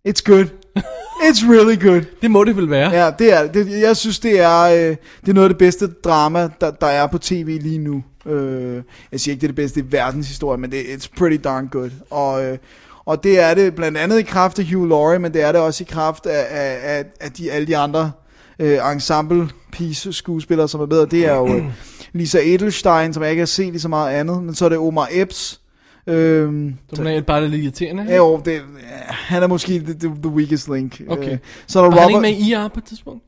It's 0.09 0.23
good. 0.25 0.45
It's 1.29 1.51
really 1.51 1.83
good. 1.83 2.03
Det 2.23 2.31
må 2.31 2.45
det 2.45 2.57
vel 2.57 2.71
være. 2.71 2.91
Ja, 2.91 3.11
det 3.19 3.33
er 3.33 3.53
det. 3.53 3.81
Jeg 3.81 3.97
synes, 3.97 4.19
det 4.19 4.41
er, 4.41 4.61
øh, 4.61 4.97
det 5.21 5.29
er 5.29 5.33
noget 5.33 5.49
af 5.49 5.51
det 5.51 5.59
bedste 5.59 5.87
drama, 5.87 6.49
der, 6.61 6.71
der 6.71 6.87
er 6.87 7.07
på 7.07 7.19
tv 7.19 7.59
lige 7.61 7.79
nu. 7.79 8.03
Øh, 8.27 8.83
jeg 9.13 9.21
siger 9.21 9.33
ikke, 9.33 9.41
det 9.41 9.47
er 9.47 9.49
det 9.49 9.57
bedste 9.57 9.81
i 9.81 9.85
verdenshistorie, 9.91 10.59
men 10.59 10.73
det 10.73 10.83
it's 10.83 11.09
pretty 11.17 11.37
darn 11.45 11.69
good. 11.69 11.91
Og, 12.11 12.45
øh, 12.45 12.59
og 13.05 13.25
det 13.25 13.41
er 13.41 13.55
det 13.55 13.75
blandt 13.75 13.99
andet 13.99 14.19
i 14.19 14.23
kraft 14.23 14.59
af 14.59 14.65
Hugh 14.65 14.89
Laurie, 14.89 15.19
men 15.19 15.35
det 15.35 15.43
er 15.43 15.53
det 15.53 15.61
også 15.61 15.85
i 15.85 15.89
kraft 15.91 16.27
af, 16.27 16.47
af, 16.51 16.79
af, 16.83 17.05
af 17.21 17.33
de, 17.33 17.53
alle 17.53 17.67
de 17.67 17.77
andre 17.77 18.13
øh, 18.59 18.93
ensemble 18.93 19.49
piece 19.73 20.13
skuespillere, 20.13 20.69
som 20.69 20.81
er 20.81 20.87
med, 20.87 20.99
og 20.99 21.11
det 21.11 21.27
er 21.27 21.35
jo 21.35 21.57
øh, 21.57 21.65
Lisa 22.13 22.39
Edelstein, 22.45 23.15
som 23.15 23.23
jeg 23.23 23.31
ikke 23.31 23.41
har 23.41 23.47
set 23.47 23.75
i 23.75 23.79
så 23.79 23.89
meget 23.89 24.15
andet, 24.15 24.43
men 24.43 24.55
så 24.55 24.65
er 24.65 24.69
det 24.69 24.79
Omar 24.79 25.09
Epps. 25.11 25.61
Øh, 26.07 26.73
Som 26.93 27.07
er 27.07 27.21
bare 27.21 27.49
lidt 27.49 27.63
irriterende. 27.63 28.03
Ja, 28.09 28.17
jo, 28.17 28.43
det, 28.45 28.63
han 29.09 29.43
er 29.43 29.47
måske 29.47 29.81
the, 29.81 29.95
the, 29.95 30.29
weakest 30.29 30.69
link. 30.69 31.01
Okay. 31.09 31.33
Øh, 31.33 31.39
så 31.67 31.79
er 31.79 31.83
der 31.83 31.91
Var 31.91 32.01
han 32.01 32.09
ikke 32.09 32.17
Robert... 32.19 32.23
med 32.23 32.47
i 32.47 32.51
IR 32.53 32.69
på 32.69 32.81
et 32.81 32.85
tidspunkt? 32.85 33.25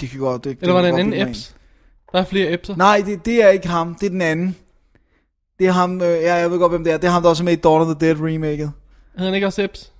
Det 0.00 0.10
kan 0.10 0.20
godt, 0.20 0.44
det, 0.44 0.58
Eller 0.60 0.74
var 0.74 0.82
det 0.82 0.88
en 0.88 0.98
anden 0.98 1.28
Epps? 1.28 1.54
Der 2.12 2.18
er 2.20 2.24
flere 2.24 2.50
Eppser. 2.52 2.76
Nej, 2.76 3.02
det, 3.06 3.26
det 3.26 3.44
er 3.44 3.48
ikke 3.48 3.68
ham. 3.68 3.94
Det 3.94 4.06
er 4.06 4.10
den 4.10 4.22
anden. 4.22 4.56
Det 5.58 5.66
er 5.66 5.72
ham, 5.72 6.00
øh, 6.02 6.08
ja, 6.22 6.34
jeg 6.34 6.50
ved 6.50 6.58
godt, 6.58 6.72
hvem 6.72 6.84
det 6.84 6.92
er. 6.92 6.96
Det 6.96 7.06
er 7.06 7.10
ham, 7.10 7.22
der 7.22 7.28
også 7.28 7.42
er 7.42 7.44
med 7.44 7.52
i 7.52 7.56
Dawn 7.56 7.80
of 7.80 7.96
the 7.96 8.06
Dead 8.06 8.16
remaket. 8.20 8.72
Hedder 9.12 9.24
han 9.24 9.34
ikke 9.34 9.46
også 9.46 9.62
Epps? 9.62 9.90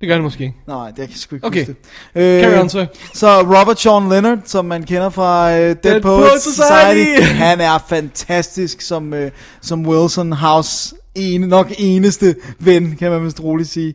Det 0.00 0.08
gør 0.08 0.14
han 0.14 0.22
måske 0.22 0.44
ikke. 0.44 0.56
Nej, 0.66 0.90
det 0.90 0.98
jeg 0.98 1.08
kan 1.08 1.18
sgu 1.18 1.34
ikke 1.36 1.46
Okay. 1.46 1.66
huske 1.66 1.76
det. 2.14 2.22
Øh, 2.22 2.42
Carry 2.42 2.62
on, 2.62 2.68
så. 2.68 2.86
Så 3.14 3.40
Robert 3.40 3.80
Sean 3.80 4.08
Leonard, 4.08 4.38
som 4.44 4.64
man 4.64 4.82
kender 4.82 5.08
fra 5.10 5.52
øh, 5.52 5.58
Dead, 5.58 5.74
Dead 5.74 6.00
Poets 6.00 6.44
Society. 6.44 7.04
Society. 7.04 7.32
han 7.32 7.60
er 7.60 7.78
fantastisk 7.88 8.80
som, 8.80 9.14
øh, 9.14 9.30
som 9.60 9.86
Wilson 9.86 10.32
House 10.32 10.96
ene, 11.16 11.46
nok 11.46 11.72
eneste 11.78 12.36
ven, 12.58 12.96
kan 12.96 13.10
man 13.10 13.24
vist 13.24 13.42
roligt 13.42 13.68
sige. 13.68 13.94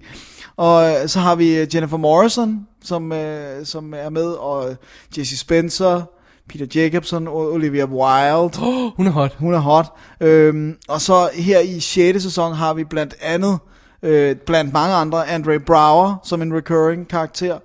Og 0.58 0.90
øh, 0.90 1.08
så 1.08 1.20
har 1.20 1.36
vi 1.36 1.58
øh, 1.58 1.76
Jennifer 1.76 1.98
Morrison, 1.98 2.68
som, 2.84 3.12
øh, 3.12 3.66
som 3.66 3.94
er 3.94 4.10
med, 4.10 4.26
og 4.26 4.70
øh, 4.70 4.76
Jesse 5.18 5.38
Spencer, 5.38 6.02
Peter 6.50 6.66
Jacobson, 6.76 7.28
Olivia 7.28 7.86
Wilde. 7.86 8.60
Oh, 8.62 8.92
hun 8.98 9.08
er 9.08 9.12
hot. 9.12 9.36
Hun 9.40 9.54
er 9.54 9.60
hot. 9.60 9.86
Øhm, 10.22 10.78
og 10.88 11.02
så 11.02 11.30
her 11.34 11.60
i 11.60 11.80
6. 11.80 12.24
sæson 12.24 12.54
har 12.54 12.74
vi 12.74 12.84
blandt 12.84 13.16
andet, 13.22 13.60
øh, 14.04 14.36
blandt 14.36 14.74
mange 14.74 14.96
andre, 14.96 15.28
Andre 15.30 15.60
Brower 15.60 16.16
som 16.24 16.42
en 16.42 16.56
recurring 16.56 17.08
karakter. 17.08 17.58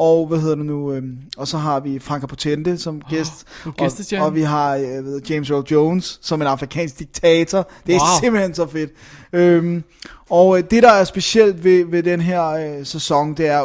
Og 0.00 0.26
hvad 0.26 0.38
hedder 0.38 0.54
det 0.56 0.66
nu? 0.66 0.92
Øhm, 0.92 1.18
og 1.36 1.48
så 1.48 1.58
har 1.58 1.80
vi 1.80 1.98
Franka 1.98 2.26
Potente 2.26 2.78
som 2.78 3.00
gæst. 3.10 3.46
en 3.66 3.72
og, 4.20 4.26
og 4.26 4.34
vi 4.34 4.42
har 4.42 4.76
øh, 4.76 4.82
hedder, 4.82 5.20
James 5.34 5.50
Earl 5.50 5.64
Jones 5.70 6.18
som 6.22 6.40
en 6.40 6.46
afrikansk 6.46 6.98
diktator. 6.98 7.68
Det 7.86 7.94
er 7.94 7.98
Wow. 7.98 8.20
simpelthen 8.20 8.54
så 8.54 8.66
fedt. 8.66 8.90
Øhm, 9.32 9.84
og 10.30 10.58
øh, 10.58 10.64
det 10.70 10.82
der 10.82 10.90
er 10.90 11.04
specielt 11.04 11.64
ved, 11.64 11.84
ved 11.84 12.02
den 12.02 12.20
her 12.20 12.46
øh, 12.48 12.86
sæson, 12.86 13.34
det 13.34 13.46
er 13.46 13.64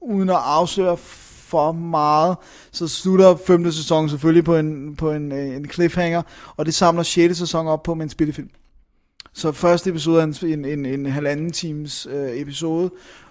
uden 0.00 0.30
at 0.30 0.36
afsløre 0.44 0.96
for 0.96 1.72
meget, 1.72 2.36
så 2.72 2.88
slutter 2.88 3.36
femte 3.46 3.72
sæson 3.72 4.08
selvfølgelig 4.08 4.44
på 4.44 4.56
en, 4.56 4.96
på 4.96 5.10
en, 5.12 5.32
øh, 5.32 5.56
en 5.56 5.70
cliffhanger, 5.70 6.22
og 6.56 6.66
det 6.66 6.74
samler 6.74 7.02
sjette 7.02 7.34
sæson 7.34 7.66
op 7.66 7.82
på 7.82 7.94
med 7.94 8.02
en 8.04 8.10
spillefilm. 8.10 8.48
Så 9.34 9.52
første 9.52 9.90
episode 9.90 10.20
er 10.20 10.24
en, 10.24 10.34
en, 10.44 10.64
en, 10.64 10.86
en 10.86 11.06
halvanden 11.06 11.50
times 11.52 12.06
øh, 12.10 12.40
episode, 12.40 12.90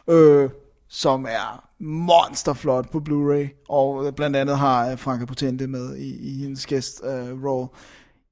øh, 0.10 0.50
som 0.90 1.26
er 1.30 1.65
monsterflot 1.80 2.92
på 2.92 3.02
Blu-ray, 3.10 3.66
og 3.70 4.06
øh, 4.06 4.14
blandt 4.14 4.36
andet 4.36 4.58
har 4.58 4.90
øh, 4.90 5.00
Franka 5.00 5.26
Potente 5.26 5.68
med 5.68 5.96
i, 5.96 6.36
i 6.36 6.42
hendes 6.42 6.66
gæst 6.66 7.02
øh, 7.04 7.44
role. 7.44 7.68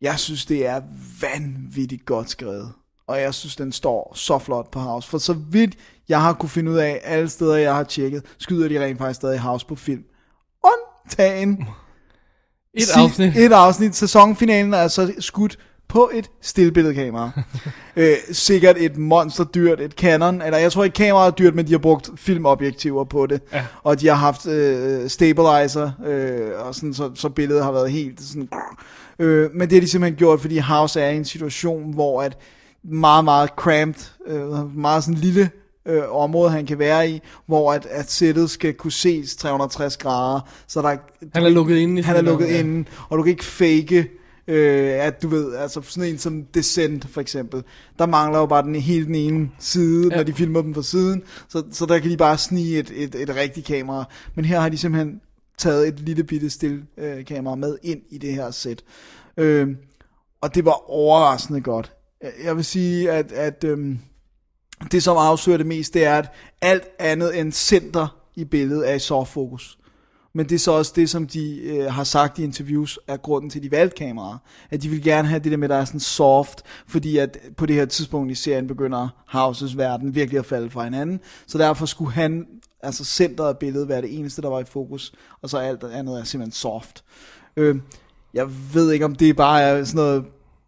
Jeg 0.01 0.19
synes, 0.19 0.45
det 0.45 0.67
er 0.67 0.81
vanvittigt 1.21 2.05
godt 2.05 2.29
skrevet, 2.29 2.71
og 3.07 3.21
jeg 3.21 3.33
synes, 3.33 3.55
den 3.55 3.71
står 3.71 4.11
så 4.15 4.39
flot 4.39 4.71
på 4.71 4.79
House. 4.79 5.09
For 5.09 5.17
så 5.17 5.33
vidt 5.33 5.75
jeg 6.09 6.21
har 6.21 6.33
kunne 6.33 6.49
finde 6.49 6.71
ud 6.71 6.77
af, 6.77 7.01
alle 7.03 7.29
steder 7.29 7.55
jeg 7.55 7.75
har 7.75 7.83
tjekket, 7.83 8.25
skyder 8.37 8.67
de 8.67 8.85
rent 8.85 8.97
faktisk 8.97 9.17
stadig 9.17 9.39
House 9.39 9.65
på 9.65 9.75
film. 9.75 10.03
Undtagen 10.63 11.67
Et 12.73 12.89
afsnit. 12.95 13.35
Et 13.35 13.51
afsnit. 13.51 13.95
Sæsonfinalen 13.95 14.73
er 14.73 14.77
altså 14.77 15.13
skudt 15.19 15.57
på 15.87 16.09
et 16.13 16.31
stillbilledkamera. 16.41 17.31
øh, 17.95 18.15
sikkert 18.31 18.75
et 18.79 18.97
monsterdyrt, 18.97 19.81
et 19.81 19.91
Canon, 19.91 20.41
eller 20.41 20.57
jeg 20.57 20.71
tror 20.71 20.83
ikke 20.83 20.95
kameraet 20.95 21.31
er 21.31 21.35
dyrt, 21.35 21.55
men 21.55 21.67
de 21.67 21.71
har 21.71 21.77
brugt 21.77 22.09
filmobjektiver 22.15 23.03
på 23.03 23.25
det. 23.25 23.41
Ja. 23.53 23.65
Og 23.83 24.01
de 24.01 24.07
har 24.07 24.15
haft 24.15 24.47
øh, 24.47 25.09
stabilizer, 25.09 25.91
øh, 26.05 26.67
og 26.67 26.75
sådan, 26.75 26.93
så, 26.93 27.11
så 27.15 27.29
billedet 27.29 27.63
har 27.63 27.71
været 27.71 27.91
helt 27.91 28.21
sådan... 28.21 28.49
Øh, 29.19 29.49
men 29.53 29.69
det 29.69 29.75
har 29.75 29.81
de 29.81 29.87
simpelthen 29.87 30.17
gjort, 30.17 30.41
fordi 30.41 30.57
House 30.57 31.01
er 31.01 31.09
i 31.09 31.15
en 31.15 31.25
situation, 31.25 31.93
hvor 31.93 32.21
at 32.21 32.37
meget, 32.83 33.23
meget 33.23 33.49
cramped, 33.49 34.03
øh, 34.27 34.77
meget 34.77 35.03
sådan 35.03 35.19
lille 35.19 35.49
øh, 35.85 36.03
område, 36.09 36.51
han 36.51 36.65
kan 36.65 36.79
være 36.79 37.09
i, 37.09 37.21
hvor 37.45 37.73
at, 37.73 37.85
at 37.85 38.11
sættet 38.11 38.49
skal 38.49 38.73
kunne 38.73 38.91
ses 38.91 39.35
360 39.35 39.97
grader. 39.97 40.39
Så 40.67 40.81
der, 40.81 40.97
Han 41.33 41.43
er 41.43 41.49
lukket 41.49 41.77
inde 41.77 42.03
Han 42.03 42.15
er 42.15 42.21
lukket 42.21 42.47
inde, 42.47 42.89
og 43.09 43.17
du 43.17 43.23
kan 43.23 43.31
ikke 43.31 43.45
fake, 43.45 44.09
øh, 44.47 45.05
at 45.05 45.21
du 45.21 45.27
ved, 45.27 45.55
altså 45.55 45.81
sådan 45.81 46.09
en 46.09 46.17
som 46.17 46.43
Descent 46.43 47.05
for 47.09 47.21
eksempel, 47.21 47.63
der 47.99 48.05
mangler 48.05 48.39
jo 48.39 48.45
bare 48.45 48.63
den 48.63 48.75
hele 48.75 49.05
den 49.05 49.15
ene 49.15 49.49
side, 49.59 50.07
ja. 50.11 50.15
Når 50.15 50.23
de 50.23 50.33
filmer 50.33 50.61
dem 50.61 50.73
fra 50.73 50.83
siden, 50.83 51.23
så, 51.49 51.63
så 51.71 51.85
der 51.85 51.99
kan 51.99 52.11
de 52.11 52.17
bare 52.17 52.37
snige 52.37 52.79
et, 52.79 52.91
et, 52.95 53.15
et 53.15 53.35
rigtigt 53.35 53.65
kamera. 53.67 54.03
Men 54.35 54.45
her 54.45 54.59
har 54.59 54.69
de 54.69 54.77
simpelthen 54.77 55.21
taget 55.57 55.87
et 55.87 55.99
lille 55.99 56.23
bitte 56.23 56.49
stille 56.49 56.83
øh, 56.97 57.25
kamera 57.25 57.55
med 57.55 57.77
ind 57.83 58.01
i 58.09 58.17
det 58.17 58.33
her 58.33 58.51
sæt. 58.51 58.83
Øh, 59.37 59.67
og 60.41 60.55
det 60.55 60.65
var 60.65 60.89
overraskende 60.91 61.61
godt. 61.61 61.91
Jeg- 62.43 62.55
vil 62.55 62.65
sige, 62.65 63.11
at, 63.11 63.31
at 63.31 63.63
øhm, 63.63 63.99
det 64.91 65.03
som 65.03 65.17
afslører 65.17 65.57
det 65.57 65.65
mest, 65.67 65.93
det 65.93 66.05
er, 66.05 66.15
at 66.17 66.31
alt 66.61 66.87
andet 66.99 67.39
end 67.39 67.51
center 67.51 68.17
i 68.35 68.45
billedet 68.45 68.89
er 68.89 68.93
i 68.93 68.99
soft 68.99 69.31
fokus. 69.31 69.77
Men 70.35 70.49
det 70.49 70.55
er 70.55 70.59
så 70.59 70.71
også 70.71 70.93
det, 70.95 71.09
som 71.09 71.27
de 71.27 71.61
øh, 71.61 71.85
har 71.85 72.03
sagt 72.03 72.39
i 72.39 72.43
interviews, 72.43 72.99
er 73.07 73.17
grunden 73.17 73.49
til, 73.49 73.63
de 73.63 73.71
valgte 73.71 73.97
kameraer. 73.97 74.37
At 74.69 74.81
de 74.81 74.89
vil 74.89 75.03
gerne 75.03 75.27
have 75.27 75.39
det 75.39 75.51
der 75.51 75.57
med, 75.57 75.65
at 75.65 75.69
der 75.69 75.75
er 75.75 75.85
sådan 75.85 75.99
soft, 75.99 76.61
fordi 76.87 77.17
at 77.17 77.37
på 77.57 77.65
det 77.65 77.75
her 77.75 77.85
tidspunkt 77.85 78.31
i 78.31 78.35
serien 78.35 78.67
begynder 78.67 79.07
Houses 79.27 79.77
verden 79.77 80.15
virkelig 80.15 80.39
at 80.39 80.45
falde 80.45 80.69
fra 80.69 80.83
hinanden. 80.83 81.19
Så 81.47 81.57
derfor 81.57 81.85
skulle 81.85 82.11
han, 82.11 82.45
altså 82.83 83.05
centret 83.05 83.47
af 83.47 83.57
billedet, 83.57 83.87
være 83.87 84.01
det 84.01 84.19
eneste, 84.19 84.41
der 84.41 84.49
var 84.49 84.59
i 84.59 84.65
fokus, 84.65 85.13
og 85.41 85.49
så 85.49 85.57
alt 85.57 85.83
andet 85.83 86.19
er 86.19 86.23
simpelthen 86.23 86.51
soft. 86.51 87.03
Øh, 87.57 87.75
jeg 88.33 88.47
ved 88.73 88.91
ikke, 88.91 89.05
om 89.05 89.15
det 89.15 89.35
bare 89.35 89.61
er 89.61 89.83
sådan 89.83 89.97
noget 89.97 90.25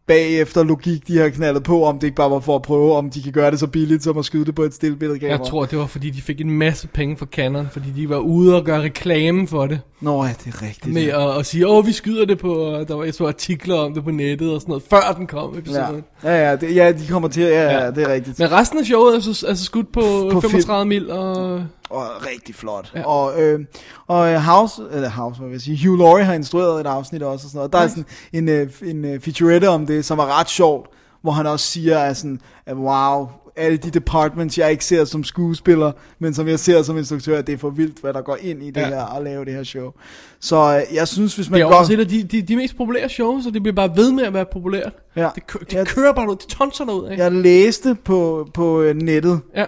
bagefter 0.08 0.64
logik, 0.64 1.08
de 1.08 1.18
har 1.18 1.30
knaldet 1.30 1.64
på, 1.64 1.86
om 1.86 2.00
det 2.00 2.08
ikke 2.08 2.16
bare 2.16 2.32
var 2.32 2.40
for 2.40 2.56
at 2.56 2.62
prøve, 2.62 2.96
om 2.96 3.10
de 3.10 3.22
kan 3.24 3.32
gøre 3.32 3.52
det 3.52 3.60
så 3.60 3.68
billigt, 3.68 4.04
som 4.04 4.18
at 4.18 4.26
skyde 4.26 4.46
det 4.46 4.56
på 4.56 4.64
et 4.64 4.74
stillbilledkamera. 4.74 5.38
Jeg 5.38 5.48
tror, 5.48 5.66
det 5.66 5.80
var 5.80 5.86
fordi, 5.86 6.10
de 6.10 6.22
fik 6.22 6.42
en 6.42 6.52
masse 6.52 6.88
penge 6.88 7.18
fra 7.18 7.26
Canon, 7.26 7.68
fordi 7.72 7.90
de 7.96 8.10
var 8.10 8.18
ude 8.18 8.56
og 8.56 8.64
gøre 8.64 8.82
reklame 8.82 9.48
for 9.48 9.68
det. 9.68 9.80
Nå 10.02 10.24
ja, 10.24 10.30
det 10.46 10.54
er 10.54 10.62
rigtigt. 10.62 10.94
Med 10.94 11.04
ja. 11.04 11.32
at, 11.34 11.40
at 11.40 11.46
sige, 11.46 11.68
åh, 11.68 11.86
vi 11.88 11.92
skyder 11.92 12.26
det 12.26 12.38
på, 12.40 12.54
og 12.54 12.88
der 12.88 12.94
var, 12.96 13.04
jeg 13.04 13.14
så 13.14 13.28
artikler 13.28 13.76
om 13.76 13.94
det 13.94 14.04
på 14.04 14.12
nettet 14.12 14.54
og 14.54 14.62
sådan 14.62 14.72
noget, 14.72 14.84
før 14.90 15.14
den 15.18 15.28
kom, 15.28 15.58
episoden. 15.58 16.04
Ja, 16.24 16.32
ja, 16.36 16.50
ja, 16.50 16.56
det, 16.56 16.76
ja, 16.76 16.92
de 16.92 17.08
kommer 17.10 17.28
til, 17.28 17.44
ja, 17.44 17.50
ja, 17.64 17.84
Ja. 17.84 17.92
det 17.92 18.04
er 18.04 18.14
rigtigt. 18.14 18.40
Men 18.40 18.52
resten 18.52 18.80
af 18.80 18.86
showet 18.86 19.16
er 19.16 19.20
så, 19.20 19.46
altså 19.48 19.66
skudt 19.66 19.92
på, 19.94 20.02
På 20.32 20.40
på 20.40 20.50
35 20.50 20.86
mil, 20.86 21.12
og 21.12 21.64
Og 21.90 22.04
rigtig 22.34 22.56
flot. 22.56 22.92
Ja. 22.96 23.04
Og, 23.08 23.42
øh, 23.42 23.60
og 24.08 24.32
øh, 24.34 24.36
House, 24.40 24.82
eller 24.92 25.10
House, 25.10 25.40
hvad 25.40 25.50
vil 25.50 25.56
jeg 25.56 25.62
sige, 25.62 25.88
Hugh 25.88 26.00
Laurie 26.00 26.26
har 26.26 26.34
instrueret 26.34 26.82
et 26.82 26.88
afsnit 26.88 27.24
også 27.24 27.46
og 27.46 27.50
sådan 27.50 27.58
noget. 27.58 27.74
Der 27.74 27.80
er 27.80 27.88
sådan 27.88 28.06
en, 28.34 28.50
øh, 28.50 28.70
en 28.84 29.06
øh, 29.06 29.20
featurette 29.20 29.70
om 29.70 29.86
det, 29.86 29.95
som 30.04 30.20
er 30.20 30.40
ret 30.40 30.50
sjovt, 30.50 30.90
hvor 31.22 31.32
han 31.32 31.48
også 31.48 31.66
siger, 31.66 32.00
at, 32.00 32.18
sådan, 32.18 32.40
at 32.66 32.76
wow, 32.78 33.28
alle 33.56 33.78
de 33.78 33.90
departments, 33.90 34.58
jeg 34.58 34.72
ikke 34.72 34.86
ser 34.86 35.06
som 35.06 35.24
skuespiller, 35.24 35.92
men 36.20 36.34
som 36.34 36.48
jeg 36.48 36.60
ser 36.60 36.82
som 36.84 36.98
instruktør, 36.98 37.42
det 37.42 37.54
er 37.54 37.58
for 37.58 37.70
vildt, 37.70 38.00
hvad 38.02 38.14
der 38.14 38.22
går 38.22 38.38
ind 38.42 38.64
i 38.64 38.72
det 38.72 38.82
Ja. 38.82 38.88
her, 38.88 39.16
at 39.18 39.24
lave 39.24 39.46
det 39.46 39.54
her 39.54 39.64
show. 39.64 39.92
Så 40.40 40.78
øh, 40.90 40.96
jeg 40.96 41.08
synes, 41.08 41.36
hvis 41.36 41.50
man 41.50 41.60
det 41.60 41.66
er 41.66 41.70
går... 41.70 41.76
også 41.76 41.94
et 41.94 42.00
af 42.00 42.08
de, 42.08 42.24
de, 42.24 42.42
de 42.42 42.56
mest 42.56 42.78
populære 42.78 43.10
shows, 43.10 43.46
og 43.46 43.54
det 43.54 43.62
bliver 43.64 43.76
bare 43.76 43.92
ved 43.96 44.12
med 44.12 44.24
at 44.24 44.34
være 44.34 44.46
populært. 44.46 44.94
Ja. 45.16 45.30
Det, 45.36 45.48
kø, 45.48 45.60
det 45.60 45.74
Jeg- 45.74 45.88
kører 45.88 46.14
bare 46.14 46.30
ud, 46.30 46.36
det 46.36 46.46
tonser 46.48 46.84
ud 46.94 47.06
af. 47.08 47.18
Jeg 47.18 47.32
læste 47.32 47.96
på, 48.04 48.48
på 48.54 48.82
øh, 48.82 48.96
nettet, 48.96 49.40
Ja. 49.56 49.66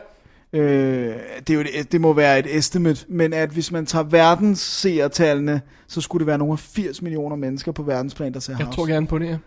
Øh, 0.54 1.16
det, 1.48 1.50
er 1.50 1.54
jo 1.54 1.60
et, 1.74 1.92
det 1.92 2.02
må 2.02 2.14
være 2.14 2.40
et 2.40 2.58
estimate, 2.58 3.06
men 3.10 3.34
at 3.34 3.50
hvis 3.50 3.72
man 3.72 3.86
tager 3.86 4.04
verdens 4.04 4.60
seertallene, 4.60 5.62
så 5.88 6.02
skulle 6.02 6.20
det 6.20 6.28
være 6.28 6.38
nogle 6.38 6.52
af 6.54 6.60
80 6.60 7.02
millioner 7.02 7.36
mennesker 7.36 7.72
på 7.72 7.84
verdensplan, 7.84 8.34
der 8.34 8.40
ser 8.40 8.54
Jeg 8.58 8.66
House. 8.66 8.76
tror 8.76 8.86
gerne 8.86 9.08
på 9.08 9.20
det, 9.20 9.26
ja. 9.28 9.38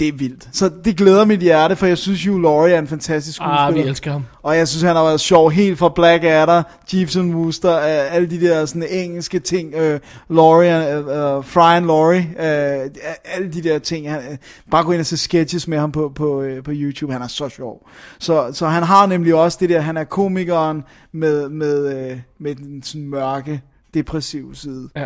Det 0.00 0.08
er 0.08 0.12
vildt. 0.12 0.48
Så 0.52 0.70
det 0.84 0.96
glæder 0.96 1.24
mit 1.24 1.40
hjerte, 1.40 1.76
for 1.76 1.86
jeg 1.86 1.98
synes 1.98 2.24
Hugh 2.26 2.42
Laurie 2.42 2.74
er 2.74 2.78
en 2.78 2.86
fantastisk 2.88 3.38
Ah, 3.42 3.58
skuespiller. 3.58 3.84
vi 3.84 3.88
elsker 3.88 4.12
ham. 4.12 4.24
Og 4.42 4.56
jeg 4.56 4.68
synes, 4.68 4.82
han 4.82 4.96
har 4.96 5.04
været 5.04 5.20
sjov 5.20 5.50
helt 5.50 5.78
fra 5.78 5.88
Black 5.88 6.24
Adder, 6.24 6.62
Jeeves 6.92 7.16
and 7.16 7.34
Wooster, 7.34 7.76
øh, 7.76 8.14
alle 8.16 8.30
de 8.30 8.40
der 8.40 8.66
sådan 8.66 8.86
engelske 8.90 9.38
ting, 9.38 9.74
øh, 9.74 10.00
Laurie, 10.30 10.92
øh, 10.92 10.98
øh, 10.98 11.44
Fry 11.44 11.76
and 11.76 11.86
Laurie, 11.86 12.18
øh, 12.38 12.90
alle 13.24 13.52
de 13.52 13.62
der 13.62 13.78
ting. 13.78 14.10
Han, 14.10 14.20
øh, 14.30 14.36
bare 14.70 14.84
gå 14.84 14.92
ind 14.92 15.00
og 15.00 15.06
se 15.06 15.16
sketches 15.16 15.68
med 15.68 15.78
ham 15.78 15.92
på, 15.92 16.12
på, 16.14 16.42
øh, 16.42 16.62
på 16.62 16.70
YouTube, 16.74 17.12
han 17.12 17.22
er 17.22 17.28
så 17.28 17.48
sjov. 17.48 17.88
Så, 18.18 18.50
så 18.52 18.66
han 18.66 18.82
har 18.82 19.06
nemlig 19.06 19.34
også 19.34 19.58
det 19.60 19.68
der, 19.68 19.80
han 19.80 19.96
er 19.96 20.04
komikeren 20.04 20.82
med, 21.12 21.48
med, 21.48 22.10
øh, 22.10 22.18
med 22.40 22.54
den 22.54 22.82
sådan 22.82 23.08
mørke, 23.08 23.62
depressive 23.94 24.54
side. 24.56 24.88
Ja. 24.96 25.04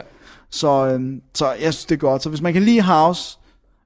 Så, 0.50 0.86
øh, 0.86 1.00
så 1.34 1.46
jeg 1.46 1.74
synes, 1.74 1.84
det 1.84 1.94
er 1.94 1.98
godt. 1.98 2.22
Så 2.22 2.28
hvis 2.28 2.40
man 2.42 2.52
kan 2.52 2.62
lide 2.62 2.80
House, 2.82 3.37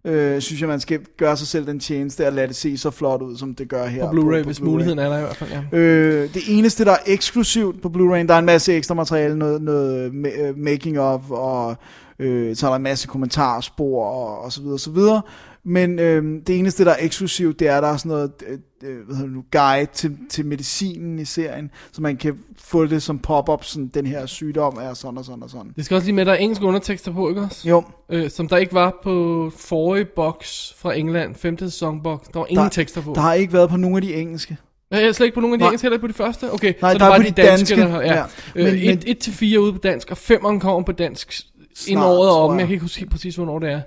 øh, 0.05 0.41
synes 0.41 0.61
jeg, 0.61 0.69
man 0.69 0.81
skal 0.81 1.01
gøre 1.17 1.37
sig 1.37 1.47
selv 1.47 1.67
den 1.67 1.81
tjeneste 1.81 2.27
at 2.27 2.33
lade 2.33 2.47
det 2.47 2.57
se 2.57 2.79
så 2.79 2.91
flot 2.91 3.23
ud, 3.23 3.37
som 3.37 3.55
det 3.55 3.69
gør 3.69 3.87
her. 3.87 4.11
På 4.11 4.17
Blu-ray, 4.17 4.45
hvis 4.45 4.61
muligheden 4.61 4.99
er 4.99 5.09
der 5.09 5.19
i 5.19 5.21
hvert 5.21 5.37
fald, 5.37 5.51
ja. 5.51 5.79
Øh, 5.79 6.35
det 6.35 6.43
eneste, 6.49 6.85
der 6.85 6.93
er 6.93 7.03
eksklusivt 7.07 7.83
på 7.83 7.89
Blu-ray, 7.89 8.27
der 8.27 8.35
er 8.35 8.39
en 8.39 8.45
masse 8.45 8.75
ekstra 8.75 8.95
materiale, 8.95 9.39
noget, 9.39 9.63
noget 9.63 10.13
øh, 10.15 10.59
making 10.59 11.01
of, 11.01 11.31
og 11.31 11.77
øh, 12.19 12.57
så 12.57 12.67
er 12.67 12.71
der 12.71 12.77
en 12.77 12.83
masse 12.83 13.09
kommentarspor, 13.09 14.07
og, 14.07 14.45
og 14.45 14.53
så 14.53 14.61
videre, 14.61 14.75
og 14.75 14.81
så 14.81 14.91
videre. 14.91 15.23
Men 15.65 15.99
øhm, 15.99 16.45
det 16.45 16.59
eneste, 16.59 16.85
der 16.85 16.91
er 16.91 16.97
eksklusivt, 17.01 17.59
det 17.61 17.69
er, 17.69 17.77
at 17.77 17.83
der 17.83 17.89
er 17.89 17.97
sådan 17.97 18.11
noget 18.11 18.33
øh, 18.49 18.59
øh, 18.83 19.07
hvad 19.07 19.27
nu, 19.29 19.45
guide 19.53 19.87
til, 19.95 20.19
til 20.31 20.47
medicinen 20.47 21.19
i 21.19 21.25
serien, 21.25 21.71
så 21.93 22.03
man 22.03 22.17
kan 22.17 22.39
få 22.59 22.87
det 22.87 23.03
som 23.03 23.19
pop-up, 23.19 23.65
sådan, 23.65 23.89
den 23.95 24.07
her 24.07 24.27
sygdom 24.27 24.79
er 24.83 24.95
sådan 24.95 25.19
og 25.19 25.25
sådan 25.25 25.43
og 25.43 25.51
sådan. 25.51 25.73
Det 25.77 25.85
skal 25.85 25.95
også 25.95 26.07
lige 26.07 26.15
med, 26.15 26.21
at 26.23 26.27
der 26.27 26.33
er 26.33 26.37
engelske 26.37 26.65
undertekster 26.65 27.13
på, 27.13 27.29
ikke 27.29 27.41
også? 27.41 27.69
Jo, 27.69 27.85
Øh, 28.11 28.31
som 28.31 28.49
der 28.49 28.57
ikke 28.57 28.75
var 28.75 29.01
på 29.03 29.51
forrige 29.57 30.05
boks 30.05 30.75
fra 30.79 30.95
England, 30.97 31.35
femte 31.35 31.71
sæson 31.71 32.03
box. 32.03 32.21
Der 32.33 32.39
var 32.39 32.47
ingen 32.47 32.65
der, 32.65 32.71
tekster 32.71 33.01
på. 33.03 33.13
der 33.15 33.21
har 33.21 33.35
ikke 33.35 33.53
været 33.53 33.71
på 33.71 33.77
nogen 33.77 33.97
af 33.97 34.03
de 34.03 34.15
engelske. 34.15 34.57
Jeg 34.91 35.03
er 35.05 35.13
slet 35.13 35.27
ikke 35.27 35.35
på 35.35 35.41
nogen 35.41 35.55
af 35.55 35.59
de 35.59 35.63
Nej. 35.63 35.69
engelske, 35.69 35.85
heller 35.85 35.97
ikke 35.97 36.03
på 36.07 36.09
de 36.09 36.13
første? 36.13 36.53
Okay, 36.53 36.75
Nej, 36.83 36.93
så 36.93 36.99
der 36.99 37.05
er 37.05 37.17
på 37.17 37.23
de 37.23 37.31
danske, 37.31 37.47
danske, 37.47 37.77
der 37.77 37.89
har, 37.89 38.03
ja. 38.03 38.15
ja. 38.15 38.25
Øh, 38.55 38.65
Men- 38.65 38.75
et, 38.75 38.87
men- 38.87 39.03
et 39.07 39.19
til 39.19 39.33
fire 39.33 39.61
ude 39.61 39.73
på 39.73 39.79
dansk, 39.79 40.11
og 40.11 40.17
femeren 40.17 40.61
kommer 40.61 40.83
på 40.83 40.93
dansk 40.93 41.43
inden 41.89 42.03
Snart, 42.03 42.05
året 42.07 42.27
er 42.29 42.33
tror 42.33 42.45
om. 42.49 42.53
jeg. 42.55 42.59
Jeg 42.61 42.67
kan 42.67 42.73
ikke 42.75 42.83
huske 42.85 43.07
præcis, 43.07 43.37
hvornår 43.37 43.59
det 43.59 43.71
er. 43.71 43.81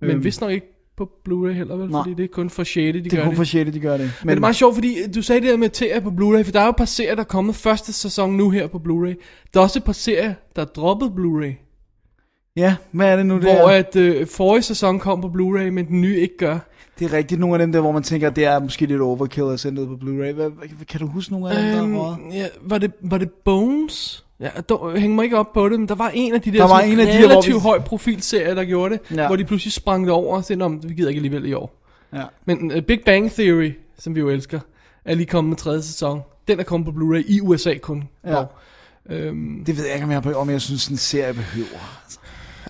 Men 0.00 0.10
Øhm. 0.10 0.24
vist 0.24 0.40
nok 0.40 0.50
ikke 0.50 0.69
på 1.06 1.10
Blu-ray 1.28 1.52
heller, 1.52 1.76
vel? 1.76 1.90
Nej. 1.90 2.00
Fordi 2.02 2.14
det 2.14 2.24
er 2.24 2.28
kun 2.32 2.50
for 2.50 2.64
6. 2.64 2.74
de 2.74 3.02
Det 3.04 3.10
gør 3.12 3.18
er 3.18 3.22
kun 3.22 3.30
det. 3.30 3.36
for 3.36 3.44
6. 3.44 3.70
de 3.70 3.80
gør 3.80 3.96
det. 3.96 4.12
Men 4.22 4.28
det 4.30 4.36
er 4.36 4.40
meget 4.40 4.56
sjovt, 4.56 4.74
fordi 4.74 4.96
du 5.14 5.22
sagde 5.22 5.40
det 5.40 5.50
der 5.50 5.56
med 5.56 5.70
serier 5.72 6.00
på 6.00 6.08
Blu-ray, 6.10 6.42
for 6.42 6.52
der 6.52 6.60
er 6.60 6.64
jo 6.64 6.70
et 6.70 6.76
par 6.76 6.84
serier, 6.84 7.14
der 7.14 7.20
er 7.22 7.26
kommet 7.26 7.54
første 7.54 7.92
sæson 7.92 8.32
nu 8.36 8.50
her 8.50 8.66
på 8.66 8.78
Blu-ray. 8.78 9.14
Der 9.54 9.60
er 9.60 9.64
også 9.64 9.78
et 9.78 9.84
par 9.84 9.92
serier, 9.92 10.34
der 10.56 10.62
er 10.62 10.66
droppet 10.66 11.08
Blu-ray. 11.08 11.66
Ja, 12.56 12.76
hvad 12.92 13.06
er 13.12 13.16
det 13.16 13.26
nu, 13.26 13.34
det 13.34 13.42
Hvor 13.42 13.68
er? 13.68 13.78
at 13.78 13.96
øh, 13.96 14.26
forrige 14.26 14.62
sæson 14.62 14.98
kom 14.98 15.20
på 15.20 15.28
Blu-ray, 15.28 15.70
men 15.70 15.86
den 15.86 16.00
nye 16.00 16.20
ikke 16.20 16.36
gør. 16.38 16.58
Det 16.98 17.04
er 17.04 17.16
rigtigt 17.16 17.40
nogle 17.40 17.54
af 17.54 17.58
dem 17.58 17.72
der, 17.72 17.80
hvor 17.80 17.92
man 17.92 18.02
tænker, 18.02 18.26
at 18.30 18.36
det 18.36 18.44
er 18.44 18.58
måske 18.60 18.86
lidt 18.86 19.00
overkill 19.00 19.46
at 19.52 19.60
sende 19.60 19.80
det 19.80 19.88
på 19.88 19.94
Blu-ray. 19.94 20.32
Hvad, 20.32 20.50
hvad, 20.50 20.86
kan 20.88 21.00
du 21.00 21.06
huske 21.06 21.32
nogle 21.32 21.50
af 21.50 21.56
dem, 21.62 21.72
der 21.72 21.82
Øhm, 21.82 21.94
er 21.94 21.98
røget? 22.00 22.18
ja, 22.34 22.46
var, 22.62 22.78
det, 22.78 22.92
var 23.02 23.18
det 23.18 23.30
Bones? 23.44 24.24
Ja, 24.40 24.48
der, 24.68 24.98
hæng 24.98 25.14
mig 25.14 25.24
ikke 25.24 25.38
op 25.38 25.52
på 25.52 25.68
det, 25.68 25.78
men 25.80 25.88
der 25.88 25.94
var 25.94 26.10
en 26.14 26.34
af 26.34 26.40
de 26.40 26.52
der, 26.52 26.58
Der 26.58 26.68
var 26.68 26.80
en 26.80 27.00
af 27.00 27.06
de 27.06 27.12
der, 27.12 27.28
relativt 27.28 27.54
vi- 27.54 27.60
høj 27.60 27.80
profilserier, 27.80 28.54
der 28.54 28.64
gjorde 28.64 28.94
det, 28.94 29.16
Ja. 29.18 29.26
hvor 29.26 29.36
de 29.36 29.44
pludselig 29.44 29.72
sprang 29.72 30.04
det 30.04 30.12
over 30.12 30.36
og 30.36 30.44
sagde, 30.44 30.62
om 30.64 30.82
vi 30.88 30.94
gider 30.94 31.08
ikke 31.08 31.18
alligevel 31.18 31.46
i 31.46 31.52
år. 31.52 31.76
Ja. 32.14 32.22
Men 32.44 32.72
uh, 32.76 32.82
Big 32.82 33.00
Bang 33.06 33.30
Theory, 33.32 33.72
som 33.98 34.14
vi 34.14 34.20
jo 34.20 34.28
elsker, 34.28 34.60
er 35.04 35.14
lige 35.14 35.26
kommet 35.26 35.48
med 35.48 35.56
tredje 35.56 35.82
sæson. 35.82 36.20
Den 36.48 36.60
er 36.60 36.64
kommet 36.64 36.94
på 36.94 37.00
Blu-ray 37.00 37.24
i 37.32 37.40
USA 37.40 37.74
kun. 37.82 38.04
Ja. 38.26 38.32
dog. 38.32 38.46
Øhm, 39.10 39.64
Det 39.66 39.76
ved 39.76 39.84
jeg 39.84 39.94
ikke, 39.94 40.04
om 40.04 40.10
jeg, 40.10 40.36
om 40.36 40.50
jeg 40.50 40.60
synes, 40.60 40.88
en 40.88 40.96
serie 40.96 41.34
behøver. 41.34 42.02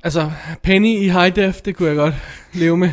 altså, 0.03 0.31
Penny 0.63 0.89
i 0.89 1.09
high 1.09 1.37
def, 1.37 1.61
det 1.61 1.77
kunne 1.77 1.89
jeg 1.89 1.97
godt 1.97 2.15
leve 2.53 2.77
med. 2.77 2.91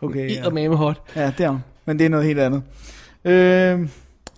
Okay, 0.00 0.30
Ja. 0.30 0.42
ja. 0.44 0.50
med 0.50 0.68
hot. 0.76 1.02
ja, 1.16 1.32
det 1.38 1.46
er 1.46 1.58
Men 1.86 1.98
det 1.98 2.04
er 2.04 2.08
noget 2.08 2.26
helt 2.26 2.38
andet. 2.40 2.62
Øh, 3.24 3.88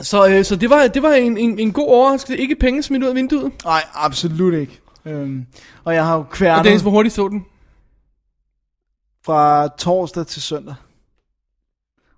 Så, 0.01 0.29
øh, 0.29 0.45
så 0.45 0.57
det 0.57 0.71
var, 0.71 0.87
det 0.87 1.03
var 1.03 1.13
en, 1.13 1.37
en, 1.39 1.59
en 1.59 1.73
god 1.73 1.89
overraskelse. 1.89 2.43
Ikke 2.43 2.57
penge 2.57 2.83
smidt 2.83 3.03
ud 3.03 3.09
af 3.09 3.15
vinduet. 3.15 3.53
nej, 3.65 3.85
absolut 3.95 4.55
ikke. 4.55 4.81
Øh, 5.05 5.43
og 5.85 5.95
jeg 5.95 6.05
har 6.07 6.15
jo 6.15 6.21
Og 6.21 6.31
kværnet 6.31 6.65
Dennis, 6.65 6.83
hvor 6.83 6.91
hurtigt 6.91 7.15
så 7.15 7.29
den? 7.29 7.45
fra 9.25 9.69
torsdag 9.69 10.27
til 10.27 10.43
søndag. 10.43 10.75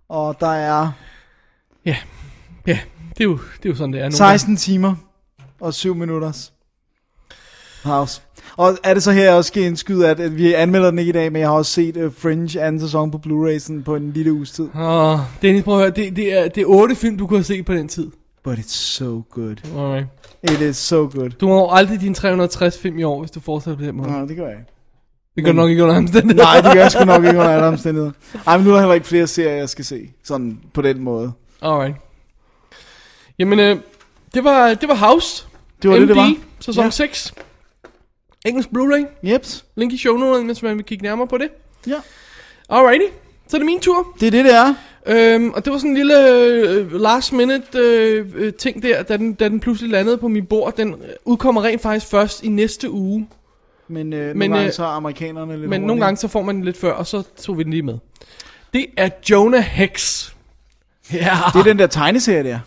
Og 0.08 0.40
der 0.40 0.46
er 0.52 0.92
Ja, 1.84 1.96
det 2.66 3.20
er 3.20 3.24
jo, 3.24 3.32
det 3.56 3.64
er 3.64 3.70
jo 3.70 3.74
sådan, 3.74 3.92
det 3.92 3.98
er. 3.98 4.04
nogle 4.04 4.16
16 4.16 4.56
timer 4.56 4.94
og 5.60 5.74
7 5.74 5.94
minutters 5.94 6.52
house. 7.84 8.22
Og 8.56 8.78
er 8.82 8.94
det 8.94 9.02
så 9.02 9.12
her, 9.12 9.24
jeg 9.24 9.34
også 9.34 9.48
skal 9.48 9.62
indskyde, 9.62 10.08
at, 10.08 10.20
at 10.20 10.36
vi 10.36 10.52
anmelder 10.54 10.90
den 10.90 10.98
ikke 10.98 11.08
i 11.08 11.12
dag, 11.12 11.32
men 11.32 11.40
jeg 11.40 11.48
har 11.48 11.54
også 11.56 11.72
set 11.72 11.96
uh, 11.96 12.12
Fringe 12.18 12.60
anden 12.60 12.80
sæson 12.80 13.10
på 13.10 13.20
Blu-ray 13.26 13.82
på 13.82 13.96
en 13.96 14.12
lille 14.12 14.32
uges 14.32 14.50
tid. 14.50 14.68
Åh, 14.74 15.18
Dennis, 15.42 15.64
prøv 15.64 15.74
at 15.74 15.80
høre, 15.80 15.90
det, 15.90 16.16
det, 16.16 16.38
er, 16.38 16.48
det 16.48 16.60
er 16.60 16.66
otte 16.66 16.94
film, 16.94 17.18
du 17.18 17.26
kunne 17.26 17.38
have 17.38 17.44
set 17.44 17.64
på 17.64 17.74
den 17.74 17.88
tid. 17.88 18.10
But 18.44 18.58
it's 18.58 18.74
so 18.74 19.22
good. 19.30 19.56
Alright. 19.76 20.06
It 20.42 20.60
is 20.60 20.76
so 20.76 20.96
good. 20.96 21.30
Du 21.30 21.46
når 21.46 21.70
aldrig 21.70 22.00
dine 22.00 22.14
360 22.14 22.78
film 22.78 22.98
i 22.98 23.02
år, 23.02 23.20
hvis 23.20 23.30
du 23.30 23.40
fortsætter 23.40 23.78
på 23.78 23.84
den 23.84 23.96
måde. 23.96 24.10
Nej, 24.10 24.24
det 24.24 24.36
gør 24.36 24.46
jeg 24.46 24.58
ikke. 24.58 24.72
Det 25.36 25.44
gør 25.44 25.52
nok 25.52 25.70
ikke 25.70 25.82
under 25.82 25.96
omstændigheder. 25.96 26.44
Nej, 26.44 26.60
det 26.60 26.72
gør 26.72 26.80
jeg 26.80 26.92
sgu 26.92 27.04
nok 27.04 27.24
ikke 27.24 27.38
under 27.38 27.50
alle 27.50 27.66
omstændigheder. 27.66 28.12
Ej, 28.46 28.56
men 28.56 28.64
nu 28.66 28.70
er 28.70 28.74
der 28.74 28.80
heller 28.80 28.94
ikke 28.94 29.06
flere 29.06 29.26
serier, 29.26 29.52
jeg 29.56 29.68
skal 29.68 29.84
se. 29.84 30.10
Sådan 30.24 30.58
på 30.74 30.82
den 30.82 31.00
måde. 31.00 31.32
Alright. 31.62 31.96
Jamen, 33.38 33.58
øh, 33.60 33.76
det 34.34 34.44
var, 34.44 34.74
det 34.74 34.88
var 34.88 34.94
House. 34.94 35.46
Det 35.82 35.90
var 35.90 35.96
MD, 35.96 36.00
det, 36.00 36.08
det 36.08 36.16
var. 36.16 36.34
sæson 36.60 36.84
Ja. 36.84 36.90
6. 36.90 37.34
Engelsk 38.46 38.68
Blu-ray. 38.68 39.28
Jeps. 39.30 39.64
Link 39.76 39.92
i 39.92 39.96
shownoterne, 39.96 40.46
hvis 40.46 40.62
man 40.62 40.76
vil 40.76 40.84
kigge 40.84 41.02
nærmere 41.04 41.26
på 41.26 41.38
det. 41.38 41.48
Ja. 41.86 41.96
Alrighty. 42.68 43.06
Så 43.48 43.56
er 43.56 43.58
det 43.58 43.66
min 43.66 43.80
tur. 43.80 44.16
Det 44.20 44.26
er 44.26 44.30
det, 44.30 44.44
det 44.44 44.54
er. 44.54 44.74
Øhm, 45.06 45.50
og 45.50 45.64
det 45.64 45.72
var 45.72 45.78
sådan 45.78 45.90
en 45.90 45.96
lille 45.96 46.28
øh, 46.30 46.92
last 47.00 47.32
minute 47.32 47.78
øh, 47.78 48.26
øh, 48.34 48.54
ting 48.54 48.82
der, 48.82 49.02
da 49.02 49.16
den, 49.16 49.34
da 49.34 49.48
den 49.48 49.60
pludselig 49.60 49.90
landede 49.90 50.18
på 50.18 50.28
mit 50.28 50.48
bord. 50.48 50.76
Den 50.76 50.88
øh, 50.88 50.98
udkommer 51.24 51.62
rent 51.62 51.82
faktisk 51.82 52.06
først 52.06 52.42
i 52.42 52.48
næste 52.48 52.90
uge. 52.90 53.28
Men, 53.88 54.12
øh, 54.12 54.36
Men, 54.36 54.50
nogle 54.50 54.54
gange 54.54 54.66
øh, 54.66 54.72
så 54.72 54.82
er 54.82 54.88
amerikanerne 54.88 55.56
lidt 55.56 55.68
Men 55.68 55.80
nogle 55.80 56.04
gange 56.04 56.16
så 56.16 56.28
får 56.28 56.42
man 56.42 56.54
den 56.54 56.64
lidt 56.64 56.76
før, 56.76 56.92
og 56.92 57.06
så 57.06 57.22
tog 57.36 57.58
vi 57.58 57.62
den 57.62 57.70
lige 57.70 57.82
med. 57.82 57.98
Det 58.74 58.86
er 58.96 59.08
Jonah 59.30 59.62
Hex. 59.62 60.28
Ja. 61.12 61.38
Det 61.52 61.58
er 61.58 61.64
den 61.64 61.78
der 61.78 61.86
tegneserie 61.86 62.44
der. 62.44 62.58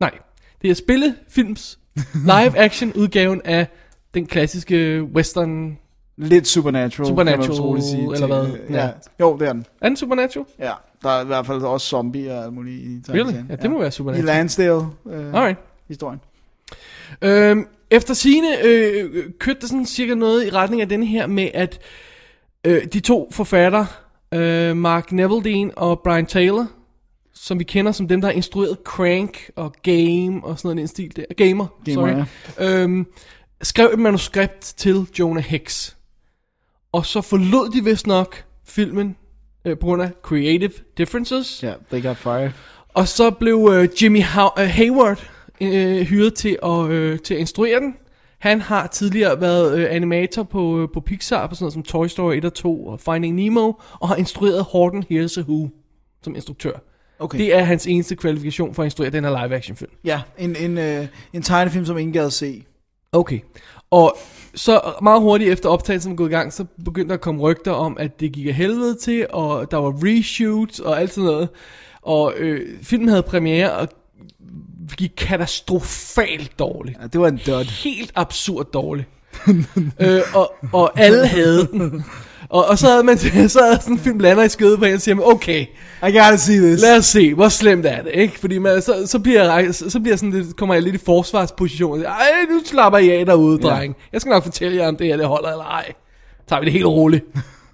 Nej, 0.00 0.18
det 0.62 0.70
er 0.70 0.74
spillefilms 0.74 1.78
live 2.14 2.58
action 2.58 2.92
udgaven 2.92 3.42
af 3.44 3.66
den 4.14 4.26
klassiske 4.26 5.02
western. 5.02 5.78
Lidt 6.16 6.46
supernatural, 6.46 7.08
Supernatural, 7.08 7.40
kan 7.42 7.48
man 7.50 7.56
troligt 7.58 7.84
sige. 7.86 8.12
eller 8.14 8.26
hvad? 8.26 8.46
Ja. 8.70 8.84
Ja. 8.84 8.90
Jo, 9.20 9.36
det 9.38 9.48
er 9.48 9.52
den. 9.52 9.66
Er 9.80 9.88
den 9.88 9.96
Supernatural? 9.96 10.46
Ja, 10.58 10.72
der 11.02 11.08
er 11.10 11.22
i 11.22 11.26
hvert 11.26 11.46
fald 11.46 11.62
også 11.62 11.86
zombier 11.86 12.34
og 12.38 12.44
alt 12.44 12.52
muligt 12.52 12.76
i 12.76 12.86
Really? 12.86 13.22
tegneserien. 13.22 13.46
Ja, 13.50 13.56
det 13.56 13.70
må 13.70 13.78
være 13.78 13.88
I 13.88 13.90
Supernatural. 13.90 14.26
Lansdale 14.36 14.72
øh, 15.10 15.34
Alright. 15.34 15.58
historien. 15.88 16.20
Øhm, 17.22 17.66
efter 17.90 18.14
sine 18.14 18.64
øh, 18.64 19.24
kørte 19.38 19.60
der 19.60 19.66
sådan 19.66 19.86
cirka 19.86 20.14
noget 20.14 20.46
i 20.46 20.50
retning 20.50 20.82
af 20.82 20.88
den 20.88 21.02
her 21.02 21.26
med, 21.26 21.48
at 21.54 21.78
øh, 22.64 22.84
de 22.92 23.00
to 23.00 23.28
forfattere, 23.32 23.86
øh, 24.34 24.76
Mark 24.76 25.12
Neveldine 25.12 25.78
og 25.78 26.00
Brian 26.04 26.26
Taylor, 26.26 26.66
som 27.34 27.58
vi 27.58 27.64
kender 27.64 27.92
som 27.92 28.08
dem, 28.08 28.20
der 28.20 28.28
har 28.28 28.32
instrueret 28.32 28.76
Crank 28.84 29.50
og 29.56 29.74
Game 29.82 30.40
og 30.44 30.58
sådan 30.58 30.68
noget 30.68 30.76
i 30.76 30.80
den 30.80 30.88
stil 30.88 31.16
der. 31.16 31.24
Gamer, 31.36 31.66
Gamer, 31.84 32.24
sorry. 32.58 32.82
Øhm, 32.82 33.06
skrev 33.62 33.90
et 33.92 33.98
manuskript 33.98 34.60
til 34.60 35.06
Jonah 35.18 35.44
Hex. 35.44 35.94
Og 36.92 37.06
så 37.06 37.20
forlod 37.20 37.70
de 37.70 37.84
vist 37.84 38.06
nok 38.06 38.44
filmen 38.64 39.16
øh, 39.64 39.78
på 39.78 39.86
grund 39.86 40.02
af 40.02 40.10
creative 40.22 40.72
differences. 40.98 41.62
Ja, 41.62 41.72
they 41.90 42.02
got 42.02 42.16
fired. 42.16 42.50
Og 42.88 43.08
så 43.08 43.30
blev 43.30 43.70
øh, 43.72 44.02
Jimmy 44.02 44.22
Haw- 44.22 44.60
øh, 44.62 44.68
Hayward 44.68 45.30
øh, 45.60 46.00
hyret 46.00 46.34
til 46.34 46.58
at, 46.62 46.88
øh, 46.88 47.18
til 47.18 47.34
at 47.34 47.40
instruere 47.40 47.80
den. 47.80 47.94
Han 48.38 48.60
har 48.60 48.86
tidligere 48.86 49.40
været 49.40 49.78
øh, 49.78 49.86
animator 49.90 50.42
på, 50.42 50.82
øh, 50.82 50.88
på 50.94 51.00
Pixar, 51.00 51.46
på 51.46 51.54
sådan 51.54 51.64
noget 51.64 51.72
som 51.72 51.82
Toy 51.82 52.06
Story 52.06 52.34
1 52.34 52.44
og 52.44 52.54
2 52.54 52.86
og 52.86 53.00
Finding 53.00 53.36
Nemo, 53.36 53.72
og 54.00 54.08
har 54.08 54.16
instrueret 54.16 54.64
Horton 54.64 55.04
Hears 55.10 55.38
a 55.38 55.40
Who 55.40 55.68
som 56.22 56.34
instruktør. 56.34 56.72
Okay. 57.18 57.38
Det 57.38 57.54
er 57.54 57.62
hans 57.62 57.86
eneste 57.86 58.16
kvalifikation 58.16 58.74
for 58.74 58.82
at 58.82 58.86
instruere 58.86 59.10
den 59.10 59.24
her 59.24 59.46
live 59.46 59.56
action 59.56 59.76
film. 59.76 59.90
Ja, 60.04 60.20
en, 60.38 60.56
en, 60.56 60.78
øh, 60.78 61.06
en 61.32 61.42
tegnefilm, 61.42 61.86
som 61.86 61.98
ingen 61.98 62.12
gad 62.12 62.30
se. 62.30 62.64
Okay. 63.12 63.40
Og 63.90 64.16
så 64.54 64.80
meget 65.02 65.20
hurtigt 65.20 65.52
efter 65.52 65.68
optagelsen 65.68 66.10
var 66.10 66.16
gået 66.16 66.28
i 66.28 66.32
gang, 66.32 66.52
så 66.52 66.64
begyndte 66.84 67.08
der 67.08 67.14
at 67.14 67.20
komme 67.20 67.40
rygter 67.40 67.72
om, 67.72 67.96
at 68.00 68.20
det 68.20 68.32
gik 68.32 68.46
af 68.46 68.54
helvede 68.54 68.94
til, 68.94 69.26
og 69.30 69.70
der 69.70 69.76
var 69.76 69.94
reshoots 70.04 70.80
og 70.80 71.00
alt 71.00 71.12
sådan 71.12 71.30
noget. 71.30 71.48
Og 72.02 72.34
øh, 72.36 72.82
filmen 72.82 73.08
havde 73.08 73.22
premiere 73.22 73.72
og 73.72 73.88
gik 74.96 75.10
katastrofalt 75.16 76.58
dårligt. 76.58 76.98
Ja, 77.02 77.06
det 77.06 77.20
var 77.20 77.28
en 77.28 77.40
dud. 77.46 77.64
Helt 77.64 78.12
absurd 78.14 78.72
dårligt. 78.72 79.08
øh, 80.00 80.20
og, 80.34 80.54
og 80.72 81.00
alle 81.00 81.26
havde 81.26 81.68
den. 81.72 82.04
Og, 82.50 82.66
og 82.66 82.78
så 82.78 82.86
havde 82.88 83.02
man 83.02 83.18
så 83.48 83.60
havde 83.62 83.78
sådan 83.80 83.92
en 83.92 83.98
film 83.98 84.18
lander 84.18 84.44
i 84.44 84.48
skødet 84.48 84.78
på 84.78 84.84
en 84.84 84.94
og 84.94 85.00
siger, 85.00 85.14
man, 85.14 85.24
okay, 85.26 85.60
I 86.08 86.12
gotta 86.12 86.36
see 86.36 86.56
this. 86.56 86.82
Lad 86.82 86.96
os 86.98 87.06
se, 87.06 87.34
hvor 87.34 87.48
slemt 87.48 87.86
er 87.86 88.02
det, 88.02 88.10
ikke? 88.14 88.38
Fordi 88.38 88.58
man, 88.58 88.82
så, 88.82 89.06
så, 89.06 89.18
bliver 89.18 89.54
jeg, 89.54 89.74
så, 89.74 90.00
bliver 90.00 90.16
sådan 90.16 90.30
lidt, 90.30 90.56
kommer 90.56 90.74
jeg 90.74 90.82
lidt 90.82 90.94
i 90.94 90.98
forsvarsposition. 91.04 92.04
Ej, 92.04 92.12
nu 92.50 92.60
slapper 92.64 92.98
I 92.98 93.10
af 93.10 93.26
derude, 93.26 93.58
Ja. 93.62 93.68
dreng. 93.68 93.96
Jeg 94.12 94.20
skal 94.20 94.30
nok 94.30 94.44
fortælle 94.44 94.76
jer, 94.76 94.88
om 94.88 94.96
det 94.96 95.06
her 95.06 95.16
det 95.16 95.26
holder 95.26 95.50
eller 95.50 95.64
ej. 95.64 95.92
Tager 96.48 96.60
vi 96.60 96.64
det 96.64 96.72
helt 96.72 96.86
roligt. 96.86 97.24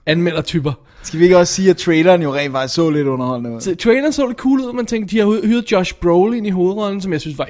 Anmelder 0.07 0.41
typer. 0.43 0.73
Skal 1.03 1.19
vi 1.19 1.25
ikke 1.25 1.39
også 1.39 1.55
sige, 1.55 1.71
at 1.71 1.77
traileren 1.77 2.23
jo 2.23 2.35
rent 2.35 2.53
faktisk 2.53 2.75
så 2.75 2.91
lidt 2.91 3.07
underholdende 3.07 3.57
ud? 3.57 3.61
Så 3.61 3.75
traileren 3.75 4.13
så 4.13 4.27
lidt 4.27 4.39
cool 4.39 4.61
ud, 4.61 4.73
man 4.73 4.87
tænkte, 4.87 5.17
de 5.17 5.21
har 5.21 5.47
hyret 5.47 5.73
Josh 5.73 5.95
Brolin 5.95 6.47
i 6.47 6.51
hovedrollen, 6.51 7.01
som 7.01 7.13
jeg 7.13 7.21
synes 7.21 7.39
var 7.39 7.49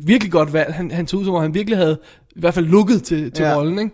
virkelig 0.00 0.32
godt 0.32 0.52
valg. 0.52 0.74
Han, 0.74 0.90
han 0.90 1.06
tog 1.06 1.20
ud 1.20 1.24
som 1.24 1.34
om, 1.34 1.42
han 1.42 1.54
virkelig 1.54 1.78
havde 1.78 1.98
i 2.36 2.40
hvert 2.40 2.54
fald 2.54 2.66
lukket 2.66 3.02
til, 3.02 3.32
til 3.32 3.44
ja. 3.44 3.56
rollen, 3.56 3.78
ikke? 3.78 3.90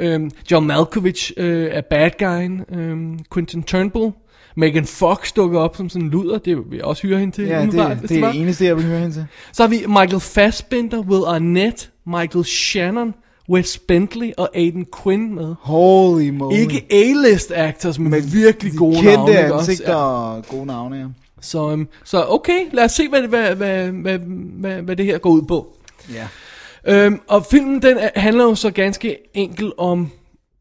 Øhm, 0.00 0.30
John 0.50 0.66
Malkovich 0.66 1.32
øh, 1.36 1.68
er 1.72 1.80
bad 1.80 2.10
guyen. 2.18 2.64
Øhm, 2.74 3.18
Quentin 3.34 3.62
Turnbull. 3.62 4.12
Megan 4.56 4.84
Fox 4.86 5.32
dukker 5.32 5.60
op 5.60 5.76
som 5.76 5.88
sådan 5.88 6.04
en 6.04 6.10
luder. 6.10 6.38
Det 6.38 6.56
vil 6.56 6.64
jeg 6.76 6.84
også 6.84 7.02
hyre 7.02 7.18
hende 7.18 7.34
til. 7.34 7.44
Ja, 7.44 7.62
det, 7.62 7.72
det 7.72 7.80
er 7.80 7.94
det 8.32 8.40
eneste, 8.40 8.64
jeg 8.64 8.76
vil 8.76 8.84
høre 8.84 8.98
hende 8.98 9.14
til. 9.14 9.26
Så 9.52 9.62
har 9.62 9.68
vi 9.68 9.84
Michael 9.88 10.20
Fassbender, 10.20 10.98
Will 11.00 11.24
Arnett, 11.26 11.90
Michael 12.06 12.44
Shannon, 12.44 13.14
Wes 13.48 13.78
Bentley 13.78 14.32
og 14.38 14.50
Aiden 14.54 14.86
Quinn 15.02 15.34
med. 15.34 15.54
Holy 15.60 16.28
moly. 16.30 16.56
Ikke 16.56 16.86
A-list 16.90 17.52
actors, 17.54 17.98
men, 17.98 18.10
men 18.10 18.32
virkelig 18.32 18.72
gode 18.76 18.94
Kendte 18.96 19.10
navne. 19.32 19.54
også? 19.54 19.70
ansigter 19.70 19.92
Ja. 19.92 19.96
og 20.36 20.46
gode 20.46 20.66
navne, 20.66 20.96
ja. 20.96 21.04
Så, 21.40 21.58
um, 21.72 21.88
så 22.04 22.24
okay, 22.28 22.58
lad 22.72 22.84
os 22.84 22.92
se, 22.92 23.08
hvad, 23.08 23.22
hvad, 23.22 23.54
hvad, 23.54 23.86
hvad, 23.88 24.18
hvad, 24.60 24.82
hvad 24.82 24.96
det 24.96 25.04
her 25.06 25.18
går 25.18 25.30
ud 25.30 25.42
på. 25.42 25.76
Ja. 26.14 26.26
Øhm, 26.88 27.20
og 27.28 27.46
filmen 27.46 27.82
den 27.82 27.96
er- 27.98 28.10
handler 28.16 28.44
jo 28.44 28.54
så 28.54 28.70
ganske 28.70 29.16
enkelt 29.34 29.72
om, 29.78 30.10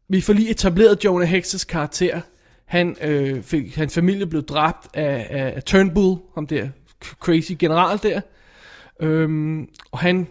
vi 0.09 0.21
får 0.21 0.33
lige 0.33 0.49
etableret 0.49 1.05
Jonah 1.05 1.27
Hexes 1.27 1.65
karakter. 1.65 2.21
Han, 2.65 2.95
øh, 3.01 3.43
fik, 3.43 3.75
hans 3.75 3.93
familie 3.93 4.25
blev 4.27 4.43
dræbt 4.43 4.87
af, 4.93 5.27
af, 5.29 5.53
af 5.55 5.63
Turnbull, 5.63 6.17
ham 6.35 6.47
der 6.47 6.69
crazy 7.19 7.51
general 7.59 7.99
der. 8.03 8.21
Øhm, 9.01 9.67
og 9.91 9.99
han 9.99 10.27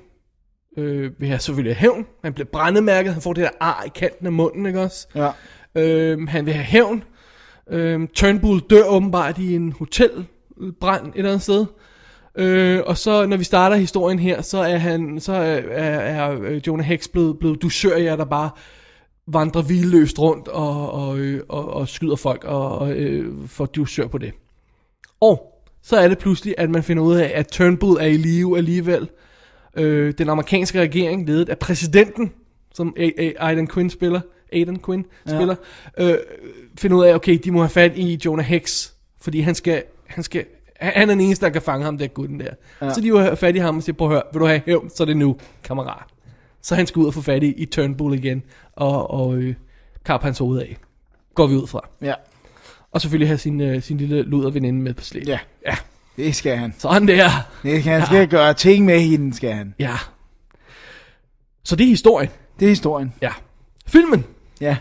øh, 0.79 1.11
vil 1.21 1.29
have 1.29 1.39
selvfølgelig 1.39 1.77
hævn. 1.77 2.07
Han 2.25 2.33
bliver 2.33 2.47
brændemærket, 2.53 3.13
han 3.13 3.23
får 3.23 3.33
det 3.33 3.45
der 3.45 3.51
ar 3.61 3.83
i 3.87 3.91
kanten 3.95 4.27
af 4.27 4.33
munden, 4.33 4.67
ikke 4.67 4.81
også? 4.81 5.07
Ja. 5.15 5.31
Øhm, 5.83 6.27
han 6.27 6.47
vil 6.47 6.55
have 6.55 6.65
hævn. 6.65 7.05
Øhm, 7.71 8.07
Turnbull 8.09 8.61
dør 8.71 8.85
åbenbart 8.85 9.39
i 9.39 9.55
en 9.55 9.73
hotelbrand 9.73 11.07
et 11.07 11.13
eller 11.17 11.31
andet 11.31 11.43
sted. 11.43 11.67
Øh, 12.39 12.81
og 12.87 12.99
så 12.99 13.27
når 13.27 13.37
vi 13.37 13.45
starter 13.45 13.77
historien 13.77 14.19
her, 14.19 14.43
så 14.43 14.59
er 14.59 14.77
han, 14.77 15.21
så 15.21 15.33
er, 15.33 15.61
er, 15.71 15.99
er 15.99 16.41
øh, 16.43 16.61
Jonah 16.67 16.87
Hex 16.87 17.09
blevet, 17.09 17.39
blevet 17.39 17.63
dusørier, 17.63 18.17
der 18.17 18.25
bare 18.25 18.51
vandrer 19.27 19.63
vildløst 19.63 20.19
rundt 20.19 20.49
og, 20.49 20.93
og, 20.93 21.19
øh, 21.19 21.41
og, 21.49 21.73
og 21.75 21.89
skyder 21.89 22.17
folk 22.17 22.45
og, 22.45 22.79
og 22.79 22.93
øh, 22.93 23.49
får 23.49 23.67
dusør 23.67 24.07
på 24.07 24.19
det. 24.19 24.33
Og 25.21 25.63
så 25.83 25.97
er 25.97 26.09
det 26.09 26.19
pludselig, 26.19 26.55
at 26.59 26.71
man 26.71 26.83
finder 26.83 27.03
ud 27.03 27.17
af, 27.17 27.33
at 27.35 27.49
Turnbull 27.49 28.01
er 28.01 28.07
i 28.07 28.17
live 28.17 28.57
alligevel. 28.59 29.09
Øh, 29.77 30.15
den 30.19 30.29
amerikanske 30.29 30.81
regering, 30.81 31.27
ledet 31.27 31.49
af 31.49 31.59
præsidenten, 31.59 32.33
som 32.75 32.95
A- 32.97 33.11
A- 33.19 33.33
Aidan 33.39 33.69
Quinn 33.69 33.91
spiller, 33.91 34.21
Aidan 34.53 34.81
Quinn 34.87 35.05
spiller, 35.27 35.55
øh, 35.99 36.15
finder 36.79 36.97
ud 36.97 37.05
af, 37.05 37.15
okay, 37.15 37.39
de 37.45 37.51
må 37.51 37.59
have 37.59 37.69
fat 37.69 37.97
i 37.97 38.21
Jonah 38.25 38.47
Hex, 38.47 38.91
fordi 39.21 39.41
han 39.41 39.55
skal, 39.55 39.83
han 40.07 40.25
skal, 40.25 40.45
han 40.79 41.11
er 41.11 41.15
den 41.15 41.21
eneste, 41.21 41.47
der 41.47 41.53
kan 41.53 41.63
fange 41.63 41.85
ham, 41.85 41.99
der 41.99 42.07
gutten 42.07 42.41
der. 42.41 42.51
Ja. 42.83 42.95
Så 42.95 43.01
de 43.01 43.19
have 43.19 43.37
fat 43.37 43.57
i 43.57 43.59
ham 43.59 43.77
og 43.77 43.83
siger, 43.83 43.97
prøv 43.97 44.09
at 44.09 44.13
høre, 44.15 44.23
vil 44.33 44.41
du 44.41 44.47
have 44.47 44.63
hævn, 44.67 44.91
så 44.91 45.03
er 45.03 45.07
det 45.07 45.17
nu, 45.17 45.37
kammerat. 45.65 46.03
Så 46.63 46.75
han 46.75 46.87
skal 46.87 47.01
ud 47.01 47.07
og 47.07 47.15
få 47.15 47.23
fat 47.23 47.43
i, 47.43 47.53
i 47.53 47.65
Turnbull 47.65 48.15
igen, 48.15 48.43
og, 48.73 49.11
og 49.11 49.35
øh, 49.37 49.55
kappe 50.05 50.25
hans 50.25 50.39
hoved 50.39 50.61
af. 50.61 50.77
Går 51.35 51.47
vi 51.47 51.55
ud 51.55 51.67
fra. 51.67 51.89
Ja. 52.03 52.15
Og 52.93 53.01
selvfølgelig 53.01 53.29
have 53.29 53.39
sin, 53.39 53.61
øh, 53.61 53.83
sin 53.83 53.97
lille 53.97 54.23
luderveninde 54.23 54.81
med 54.81 54.95
på 54.95 55.05
slæb. 55.05 55.27
Ja. 55.27 55.39
Ja, 55.67 55.77
Det 56.17 56.35
skal 56.37 56.57
han. 56.57 56.75
sådan 56.79 57.09
der. 57.09 57.29
Det 57.63 57.81
skal 57.83 57.93
han 57.93 58.07
skal 58.07 58.29
gøre 58.29 58.55
ting 58.55 58.85
med 58.85 59.01
hende, 59.01 59.35
skal 59.37 59.53
han. 59.53 59.75
Ja. 59.79 59.97
Så 61.65 61.77
det 61.77 61.85
er 61.85 61.89
historien. 61.89 62.31
Det 62.61 62.67
er 62.67 62.71
historien. 62.71 63.15
Ja. 63.23 63.31
Filmen. 63.87 64.25
Ja. 64.61 64.77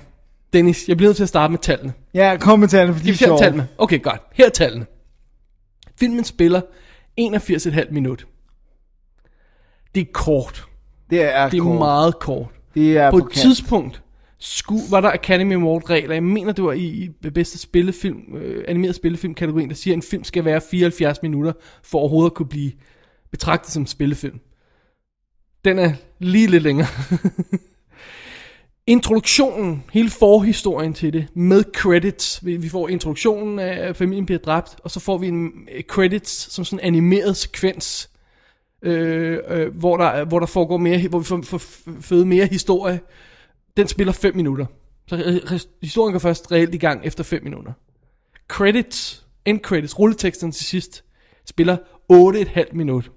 Dennis, 0.53 0.87
jeg 0.87 0.97
bliver 0.97 1.07
nødt 1.09 1.15
til 1.15 1.23
at 1.23 1.29
starte 1.29 1.51
med 1.51 1.59
tallene. 1.59 1.93
Ja, 2.13 2.37
kom 2.39 2.59
med 2.59 2.67
tallene, 2.67 2.97
for 2.97 3.03
de 3.03 3.09
er 3.09 3.13
sjove. 3.13 3.37
tallene? 3.39 3.67
Okay, 3.77 4.01
godt. 4.01 4.21
Her 4.33 4.45
er 4.45 4.49
tallene. 4.49 4.85
Filmen 5.99 6.23
spiller 6.23 6.61
81,5 7.21 7.91
minut. 7.91 8.27
Det 9.95 10.01
er 10.01 10.11
kort. 10.13 10.65
Det 11.09 11.21
er, 11.23 11.49
Det 11.49 11.57
er 11.57 11.63
kort. 11.63 11.77
meget 11.77 12.19
kort. 12.19 12.47
Det 12.75 12.97
er 12.97 13.11
På 13.11 13.17
på 13.19 13.25
et 13.25 13.31
kant. 13.31 13.41
tidspunkt 13.41 14.01
sku, 14.39 14.77
var 14.89 15.01
der 15.01 15.11
Academy 15.11 15.53
Award 15.55 15.89
regler. 15.89 16.13
Jeg 16.13 16.23
mener, 16.23 16.51
det 16.51 16.63
var 16.63 16.71
i, 16.71 16.85
i 16.85 17.29
bedste 17.29 17.57
spillefilm, 17.57 18.35
øh, 18.35 18.63
animeret 18.67 18.95
spillefilm 18.95 19.33
kategorien, 19.33 19.69
der 19.69 19.75
siger, 19.75 19.93
at 19.93 19.97
en 19.97 20.01
film 20.01 20.23
skal 20.23 20.45
være 20.45 20.61
74 20.71 21.21
minutter, 21.21 21.53
for 21.83 21.99
overhovedet 21.99 22.29
at 22.29 22.35
kunne 22.35 22.49
blive 22.49 22.71
betragtet 23.31 23.71
som 23.73 23.85
spillefilm. 23.85 24.39
Den 25.65 25.79
er 25.79 25.93
lige 26.19 26.47
lidt 26.47 26.63
længere. 26.63 26.87
Introduktionen, 28.87 29.83
hele 29.93 30.09
forhistorien 30.09 30.93
til 30.93 31.13
det, 31.13 31.27
med 31.33 31.63
credits. 31.73 32.45
Vi, 32.45 32.57
vi 32.57 32.69
får 32.69 32.89
introduktionen 32.89 33.59
af, 33.59 33.87
at 33.89 33.95
familien 33.95 34.25
bliver 34.25 34.39
dræbt, 34.39 34.75
og 34.83 34.91
så 34.91 34.99
får 34.99 35.17
vi 35.17 35.27
en 35.27 35.51
øh, 35.71 35.83
credits 35.83 36.53
som 36.53 36.65
sådan 36.65 36.79
en 36.79 36.87
animeret 36.87 37.37
sekvens, 37.37 38.09
øh, 38.81 39.39
øh, 39.47 39.77
hvor, 39.77 39.97
der, 39.97 40.25
hvor 40.25 40.39
der 40.39 40.45
foregår 40.45 40.77
mere, 40.77 41.07
hvor 41.07 41.19
vi 41.19 41.25
får, 41.25 41.41
får 41.41 41.61
føde 42.01 42.25
mere 42.25 42.45
historie. 42.45 42.99
Den 43.77 43.87
spiller 43.87 44.13
5 44.13 44.35
minutter. 44.35 44.65
Så 45.07 45.15
øh, 45.15 45.59
historien 45.81 46.11
går 46.11 46.19
først 46.19 46.51
reelt 46.51 46.75
i 46.75 46.77
gang 46.77 47.05
efter 47.05 47.23
5 47.23 47.43
minutter. 47.43 47.73
Credits, 48.47 49.25
end 49.45 49.59
credits, 49.59 49.99
rulleteksten 49.99 50.51
til 50.51 50.65
sidst, 50.65 51.03
spiller 51.45 51.77
8,5 52.11 52.73
minut. 52.73 53.11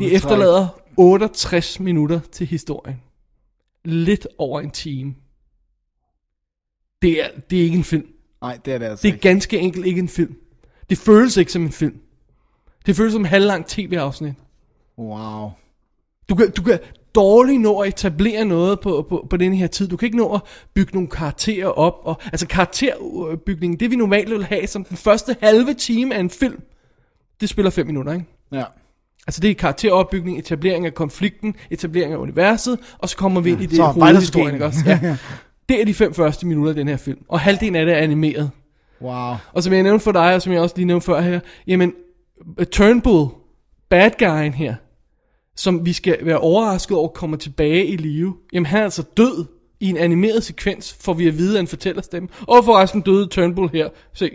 De 0.00 0.12
efterlader 0.12 0.68
68 0.96 1.80
minutter 1.80 2.20
til 2.32 2.46
historien. 2.46 3.00
Lidt 3.84 4.26
over 4.38 4.60
en 4.60 4.70
time. 4.70 5.14
Det 7.02 7.24
er, 7.24 7.28
det 7.50 7.58
er 7.58 7.62
ikke 7.62 7.78
en 7.78 7.84
film. 7.84 8.06
Nej, 8.40 8.58
det 8.64 8.74
er 8.74 8.78
det 8.78 8.86
altså 8.86 9.02
Det 9.02 9.08
er 9.08 9.12
ikke. 9.12 9.28
ganske 9.28 9.58
enkelt 9.58 9.86
ikke 9.86 9.98
en 9.98 10.08
film. 10.08 10.36
Det 10.90 10.98
føles 10.98 11.36
ikke 11.36 11.52
som 11.52 11.62
en 11.62 11.72
film. 11.72 12.00
Det 12.86 12.96
føles 12.96 13.12
som 13.12 13.22
en 13.22 13.26
halvlang 13.26 13.66
tv-afsnit. 13.66 14.34
Wow. 14.98 15.50
Du 16.28 16.34
kan, 16.34 16.50
du 16.50 16.62
kan 16.62 16.78
dårligt 17.14 17.60
nå 17.60 17.78
at 17.80 17.88
etablere 17.88 18.44
noget 18.44 18.80
på, 18.80 19.06
på, 19.08 19.26
på 19.30 19.36
den 19.36 19.54
her 19.54 19.66
tid. 19.66 19.88
Du 19.88 19.96
kan 19.96 20.06
ikke 20.06 20.18
nå 20.18 20.34
at 20.34 20.40
bygge 20.74 20.92
nogle 20.94 21.08
karakterer 21.08 21.66
op. 21.66 21.94
Og, 22.02 22.20
altså 22.24 22.46
karakterbygningen, 22.46 23.80
det 23.80 23.90
vi 23.90 23.96
normalt 23.96 24.30
vil 24.30 24.44
have 24.44 24.66
som 24.66 24.84
den 24.84 24.96
første 24.96 25.36
halve 25.40 25.74
time 25.74 26.14
af 26.14 26.20
en 26.20 26.30
film, 26.30 26.62
det 27.40 27.48
spiller 27.48 27.70
5 27.70 27.86
minutter, 27.86 28.12
ikke? 28.12 28.26
Ja. 28.52 28.64
Altså 29.26 29.40
det 29.40 29.50
er 29.50 29.54
karakteropbygning, 29.54 30.38
etablering 30.38 30.86
af 30.86 30.94
konflikten, 30.94 31.54
etablering 31.70 32.12
af 32.12 32.16
universet, 32.16 32.78
og 32.98 33.08
så 33.08 33.16
kommer 33.16 33.40
vi 33.40 33.50
ind 33.50 33.62
i 33.62 33.66
det 33.66 33.76
Så 33.76 33.82
hovedhistorien, 33.82 34.54
ikke 34.54 34.66
også? 34.66 34.80
Ja. 34.86 35.16
Det 35.68 35.80
er 35.80 35.84
de 35.84 35.94
fem 35.94 36.14
første 36.14 36.46
minutter 36.46 36.70
af 36.70 36.76
den 36.76 36.88
her 36.88 36.96
film, 36.96 37.18
og 37.28 37.40
halvdelen 37.40 37.76
af 37.76 37.86
det 37.86 37.94
er 37.94 37.98
animeret. 37.98 38.50
Wow. 39.00 39.34
Og 39.52 39.62
som 39.62 39.72
jeg 39.72 39.82
nævnte 39.82 40.04
for 40.04 40.12
dig, 40.12 40.34
og 40.34 40.42
som 40.42 40.52
jeg 40.52 40.60
også 40.60 40.76
lige 40.76 40.86
nævnte 40.86 41.04
før 41.04 41.20
her, 41.20 41.40
jamen, 41.66 41.92
Turnbull, 42.72 43.28
bad 43.88 44.10
guyen 44.18 44.54
her, 44.54 44.74
som 45.56 45.86
vi 45.86 45.92
skal 45.92 46.18
være 46.22 46.38
overrasket 46.38 46.96
over, 46.96 47.08
kommer 47.08 47.36
tilbage 47.36 47.86
i 47.86 47.96
live, 47.96 48.34
jamen 48.52 48.66
han 48.66 48.80
er 48.80 48.84
altså 48.84 49.02
død 49.16 49.44
i 49.80 49.88
en 49.88 49.96
animeret 49.96 50.44
sekvens, 50.44 50.96
får 51.00 51.14
vi 51.14 51.28
at 51.28 51.38
vide 51.38 51.56
af 51.56 51.60
en 51.60 51.66
fortællerstemme. 51.66 52.28
Og 52.40 52.64
forresten 52.64 53.00
døde 53.00 53.26
Turnbull 53.26 53.70
her. 53.72 53.88
Se. 54.12 54.30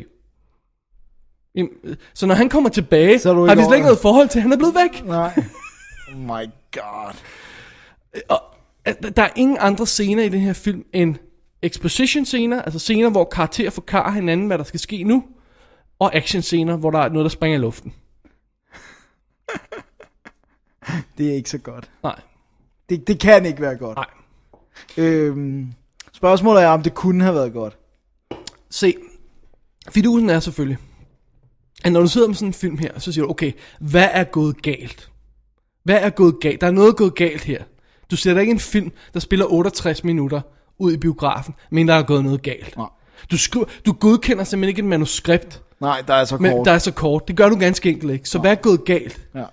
Jamen, 1.56 1.72
øh, 1.84 1.96
Så 2.14 2.26
når 2.26 2.36
han 2.36 2.50
kommer 2.50 2.70
tilbage, 2.70 3.20
Så 3.20 3.34
har 3.46 3.56
vi 3.56 3.64
slet 3.64 3.76
ikke 3.76 3.86
noget 3.86 4.00
forhold 4.00 4.30
til, 4.30 4.42
han 4.42 4.54
er 4.54 4.58
blevet 4.58 4.76
væk. 4.76 5.06
Nej. 5.06 5.34
Oh 6.14 6.18
my 6.20 6.50
god. 6.72 7.14
At 8.86 9.16
Der 9.16 9.24
er 9.24 9.30
ingen 9.36 9.58
andre 9.60 9.88
scener 9.88 10.24
i 10.24 10.30
den 10.30 10.40
her 10.40 10.54
film 10.54 10.86
end 10.94 11.16
exposition 11.62 12.26
scener, 12.26 12.62
altså 12.62 12.80
scener, 12.80 13.10
hvor 13.10 13.26
karakterer 13.26 13.70
forklarer 13.70 14.12
hinanden, 14.12 14.48
hvad 14.48 14.58
der 14.58 14.64
skal 14.64 14.80
ske 14.80 15.04
nu, 15.04 15.24
og 16.00 16.16
action 16.16 16.42
scener, 16.42 16.78
hvor 16.78 16.92
der 16.92 17.00
er 17.00 17.10
noget, 17.10 17.24
der 17.24 17.30
springer 17.30 17.58
i 17.58 17.62
luften. 17.62 17.94
Det 21.18 21.30
er 21.30 21.34
ikke 21.34 21.50
så 21.50 21.58
godt. 21.58 21.90
Nej, 22.04 22.20
Det, 22.90 23.08
det 23.08 23.20
kan 23.20 23.46
ikke 23.46 23.62
være 23.62 23.76
godt. 23.78 23.96
nej. 23.98 24.06
Øhm, 24.98 25.74
spørgsmålet 26.14 26.64
er, 26.64 26.68
om 26.68 26.84
det 26.84 26.94
kunne 26.94 27.24
have 27.24 27.36
været 27.36 27.54
godt. 27.54 27.78
Se, 28.70 28.96
fidusen 29.90 30.30
er 30.30 30.40
selvfølgelig, 30.40 30.78
at 31.86 31.92
når 31.92 32.02
du 32.02 32.08
sidder 32.08 32.28
med 32.28 32.36
sådan 32.36 32.48
en 32.50 32.54
film 32.54 32.78
her, 32.78 33.00
så 33.00 33.12
siger 33.12 33.26
du, 33.26 33.32
okay, 33.32 33.52
hvad 33.80 34.08
er 34.12 34.24
gået 34.24 34.62
galt? 34.62 35.10
Hvad 35.84 35.98
er 36.02 36.10
gået 36.10 36.36
galt? 36.42 36.62
Der 36.62 36.68
er 36.68 36.72
noget 36.72 36.98
gået 36.98 37.16
galt 37.16 37.44
her. 37.44 37.64
Du 38.12 38.16
sætter 38.16 38.42
ikke 38.42 38.52
en 38.52 38.60
film, 38.60 38.92
der 39.14 39.20
spiller 39.20 39.46
68 39.46 40.04
minutter 40.04 40.42
ud 40.80 40.94
i 40.94 40.98
biografen, 40.98 41.54
men 41.72 41.88
der 41.88 41.94
er 41.94 42.04
gået 42.04 42.24
noget 42.24 42.42
galt. 42.42 42.78
Nej. 42.78 42.88
Du, 43.32 43.36
skri- 43.36 43.82
du 43.86 43.94
godkender 43.94 44.44
simpelthen 44.44 44.70
ikke 44.70 44.80
et 44.80 44.86
manuskript, 44.86 45.62
Nej, 45.82 46.02
der 46.08 46.14
er 46.14 46.26
så 46.26 46.38
men 46.38 46.52
kort. 46.52 46.66
der 46.66 46.72
er 46.72 46.78
så 46.78 46.92
kort. 46.92 47.28
Det 47.28 47.36
gør 47.38 47.50
du 47.50 47.56
ganske 47.56 47.90
enkelt 47.90 48.14
ikke. 48.14 48.30
Så 48.30 48.40
hvad 48.40 48.52
er 48.52 48.56
gået 48.56 48.86
galt? 48.86 49.22
Ja. 49.36 49.44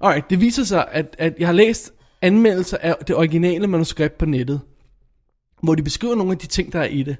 Alright, 0.00 0.30
det 0.30 0.40
viser 0.40 0.64
sig, 0.64 0.86
at, 0.92 1.16
at 1.18 1.34
jeg 1.38 1.48
har 1.48 1.52
læst 1.52 1.92
anmeldelser 2.22 2.76
af 2.80 2.96
det 3.06 3.16
originale 3.16 3.66
manuskript 3.66 4.18
på 4.18 4.26
nettet, 4.26 4.60
hvor 5.62 5.74
de 5.74 5.82
beskriver 5.82 6.14
nogle 6.14 6.32
af 6.32 6.38
de 6.38 6.46
ting, 6.46 6.72
der 6.72 6.80
er 6.80 6.84
i 6.84 7.02
det. 7.02 7.16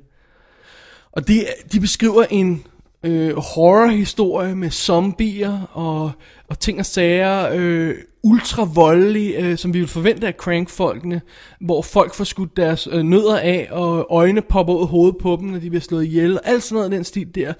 Og 1.12 1.28
de, 1.28 1.44
de 1.72 1.80
beskriver 1.80 2.24
en 2.30 2.64
øh, 3.04 3.36
horrorhistorie 3.36 4.54
med 4.54 4.70
zombier 4.70 5.70
og, 5.72 6.10
og 6.48 6.58
ting 6.58 6.78
og 6.78 6.86
sager, 6.86 7.50
øh, 7.52 7.94
ultra 8.22 8.64
voldelig, 8.74 9.34
øh, 9.38 9.58
som 9.58 9.74
vi 9.74 9.78
ville 9.78 9.88
forvente 9.88 10.26
af 10.26 10.32
crankfolkene, 10.32 11.20
hvor 11.60 11.82
folk 11.82 12.14
får 12.14 12.24
skudt 12.24 12.56
deres 12.56 12.88
øh, 12.92 13.02
nødder 13.02 13.38
af, 13.38 13.68
og 13.70 14.06
øjne 14.10 14.42
popper 14.42 14.74
ud 14.74 14.80
af 14.80 14.88
hovedet 14.88 15.16
på 15.18 15.36
dem, 15.40 15.48
når 15.48 15.58
de 15.58 15.70
bliver 15.70 15.80
slået 15.80 16.04
ihjel, 16.04 16.34
og 16.34 16.48
alt 16.48 16.62
sådan 16.62 16.74
noget 16.74 16.84
af 16.84 16.90
den 16.90 17.04
stil 17.04 17.34
der. 17.34 17.52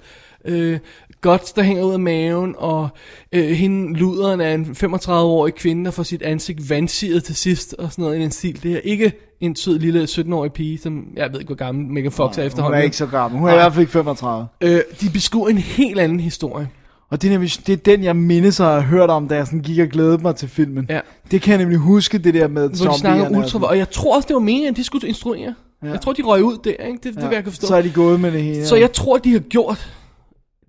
Øh, 0.45 0.79
guts, 1.21 1.53
der 1.53 1.61
hænger 1.61 1.83
ud 1.83 1.93
af 1.93 1.99
maven, 1.99 2.55
og 2.57 2.89
øh, 3.31 3.49
hende 3.49 3.99
luderen 3.99 4.41
er 4.41 4.53
en 4.53 4.75
35-årig 4.83 5.55
kvinde, 5.55 5.85
der 5.85 5.91
får 5.91 6.03
sit 6.03 6.21
ansigt 6.21 6.69
vandsiget 6.69 7.23
til 7.23 7.35
sidst, 7.35 7.73
og 7.73 7.91
sådan 7.91 8.03
noget 8.03 8.17
i 8.17 8.21
den 8.21 8.31
stil. 8.31 8.63
Det 8.63 8.73
er 8.73 8.79
ikke 8.83 9.30
en 9.41 9.55
sød 9.55 9.79
lille 9.79 10.03
17-årig 10.03 10.51
pige, 10.53 10.77
som 10.77 11.05
jeg 11.15 11.29
ved 11.31 11.39
ikke, 11.39 11.47
hvor 11.49 11.55
gammel 11.55 11.85
Megan 11.85 12.11
Fox 12.11 12.37
er 12.37 12.41
Hun 12.41 12.47
efterhånden. 12.47 12.79
er 12.79 12.83
ikke 12.83 12.97
så 12.97 13.05
gammel. 13.05 13.39
Hun 13.39 13.47
er 13.49 13.53
i 13.53 13.55
Nej. 13.55 13.63
hvert 13.63 13.73
fald 13.73 13.81
ikke 13.81 13.91
35. 13.91 14.47
Øh, 14.61 14.79
de 15.01 15.09
beskriver 15.13 15.47
en 15.47 15.57
helt 15.57 15.99
anden 15.99 16.19
historie. 16.19 16.69
Og 17.09 17.21
det 17.21 17.27
er, 17.27 17.31
nemlig, 17.31 17.51
det 17.67 17.73
er 17.73 17.77
den, 17.77 18.03
jeg 18.03 18.15
mindes 18.15 18.59
at 18.59 18.65
have 18.65 18.81
hørt 18.81 19.09
om, 19.09 19.27
da 19.27 19.35
jeg 19.35 19.45
sådan 19.45 19.59
gik 19.59 19.79
og 19.79 19.87
glædede 19.87 20.17
mig 20.21 20.35
til 20.35 20.49
filmen. 20.49 20.85
Ja. 20.89 20.99
Det 21.31 21.41
kan 21.41 21.51
jeg 21.51 21.57
nemlig 21.59 21.77
huske, 21.77 22.17
det 22.17 22.33
der 22.33 22.47
med 22.47 22.69
Hvor 22.69 22.91
de 22.91 22.99
snakker 22.99 23.29
ultra, 23.37 23.67
og 23.67 23.77
jeg 23.77 23.89
tror 23.89 24.15
også, 24.15 24.27
det 24.27 24.33
var 24.33 24.39
meningen, 24.39 24.69
at 24.69 24.77
de 24.77 24.83
skulle 24.83 25.07
instruere. 25.07 25.53
Ja. 25.83 25.87
Jeg 25.89 26.01
tror, 26.01 26.13
de 26.13 26.21
røg 26.21 26.43
ud 26.43 26.57
der, 26.63 26.71
ikke? 26.71 26.99
Det, 27.03 27.03
det 27.03 27.21
ja. 27.21 27.27
vil 27.27 27.35
jeg 27.35 27.43
kan 27.43 27.51
forstå. 27.51 27.67
Så 27.67 27.75
er 27.75 27.81
de 27.81 27.91
gået 27.91 28.19
med 28.19 28.31
det 28.31 28.43
hele. 28.43 28.65
Så 28.65 28.75
jeg 28.75 28.91
tror, 28.93 29.17
de 29.17 29.31
har 29.31 29.39
gjort 29.39 29.93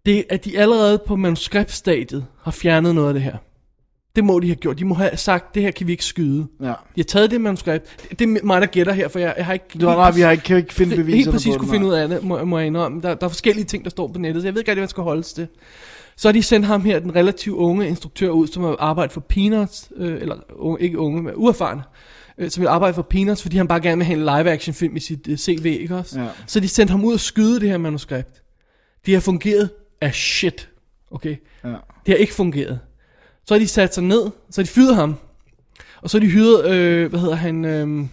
det, 0.07 0.24
at 0.31 0.44
de 0.44 0.59
allerede 0.59 1.03
på 1.07 1.16
manuskriptstadiet 1.16 2.24
har 2.43 2.51
fjernet 2.51 2.94
noget 2.94 3.09
af 3.09 3.15
det 3.15 3.23
her. 3.23 3.36
Det 4.16 4.24
må 4.24 4.40
de 4.40 4.47
have 4.47 4.56
gjort. 4.56 4.78
De 4.78 4.84
må 4.84 4.94
have 4.94 5.16
sagt, 5.16 5.55
det 5.55 5.62
her 5.62 5.70
kan 5.70 5.86
vi 5.86 5.93
ikke 5.93 6.05
skyde. 6.05 6.47
Ja. 6.60 6.66
De 6.66 6.74
har 6.97 7.05
taget 7.05 7.30
det 7.30 7.40
manuskript. 7.40 8.10
Det 8.18 8.20
er 8.20 8.44
mig, 8.44 8.60
der 8.60 8.66
gætter 8.66 8.93
her, 8.93 9.09
for 9.09 9.18
jeg, 9.18 9.34
jeg 9.36 9.47
har 9.47 9.52
ikke... 9.52 9.78
Du 9.80 9.86
har 9.86 9.97
ret, 9.97 10.16
vi 10.16 10.20
har 10.20 10.30
ikke, 10.30 10.44
kan 10.44 10.56
ikke 10.56 10.74
finde 10.74 10.97
Helt 10.97 11.06
beviser 11.06 11.30
præcis 11.30 11.55
på 11.55 11.59
kunne 11.59 11.70
finde 11.70 11.86
ud 11.86 11.93
af 11.93 12.09
det, 12.09 12.22
må, 12.22 12.44
må 12.44 12.59
jeg 12.59 12.66
indrømme. 12.66 13.02
Der, 13.02 13.14
der 13.14 13.26
er 13.26 13.28
forskellige 13.28 13.64
ting, 13.64 13.84
der 13.84 13.90
står 13.90 14.09
på 14.09 14.18
nettet, 14.18 14.43
så 14.43 14.47
jeg 14.47 14.55
ved 14.55 14.60
ikke 14.60 14.70
rigtig, 14.70 14.80
hvad 14.80 14.82
man 14.82 14.89
skal 14.89 15.02
holdes 15.02 15.32
til. 15.32 15.48
Så 16.16 16.28
har 16.28 16.32
de 16.32 16.43
sendt 16.43 16.66
ham 16.66 16.84
her, 16.84 16.98
den 16.98 17.14
relativt 17.14 17.56
unge 17.56 17.89
instruktør 17.89 18.28
ud, 18.28 18.47
som 18.47 18.62
har 18.62 18.76
arbejdet 18.78 19.12
for 19.12 19.20
Peanuts, 19.20 19.93
øh, 19.97 20.20
eller 20.20 20.36
unge, 20.51 20.82
ikke 20.82 20.98
unge, 20.98 21.22
men 21.22 21.32
uerfarne, 21.36 21.82
øh, 22.39 22.51
som 22.51 22.60
vil 22.60 22.68
arbejde 22.68 22.94
for 22.94 23.02
Peanuts, 23.02 23.43
fordi 23.43 23.56
han 23.56 23.68
bare 23.68 23.80
gerne 23.80 23.97
vil 23.97 24.06
have 24.06 24.18
en 24.18 24.24
live-action 24.24 24.74
film 24.74 24.97
i 24.97 25.01
sit 25.01 25.28
øh, 25.28 25.36
CV, 25.36 25.66
ikke 25.80 25.97
også? 25.97 26.20
Ja. 26.20 26.28
Så 26.47 26.60
de 26.60 26.68
sendte 26.68 26.93
ham 26.93 27.05
ud 27.05 27.14
og 27.14 27.20
skyde 27.20 27.60
det 27.60 27.68
her 27.68 27.78
manuskript. 27.78 28.43
Det 29.06 29.14
har 29.14 29.20
fungeret 29.20 29.70
af 30.01 30.14
shit, 30.14 30.68
okay? 31.10 31.36
Ja. 31.64 31.68
Det 31.68 31.78
har 32.09 32.14
ikke 32.14 32.34
fungeret. 32.34 32.78
Så 33.47 33.55
har 33.55 33.59
de 33.59 33.69
sat 33.69 33.94
sig 33.94 34.05
ned, 34.05 34.31
så 34.51 34.60
har 34.60 34.64
de 34.64 34.70
fyret 34.70 34.94
ham. 34.94 35.14
Og 36.02 36.10
så 36.10 36.19
har 36.19 36.20
de 36.20 36.31
hyret, 36.31 36.70
øh, 36.70 37.10
hvad 37.10 37.20
hedder 37.20 37.35
han, 37.35 37.64
øh, 37.64 38.06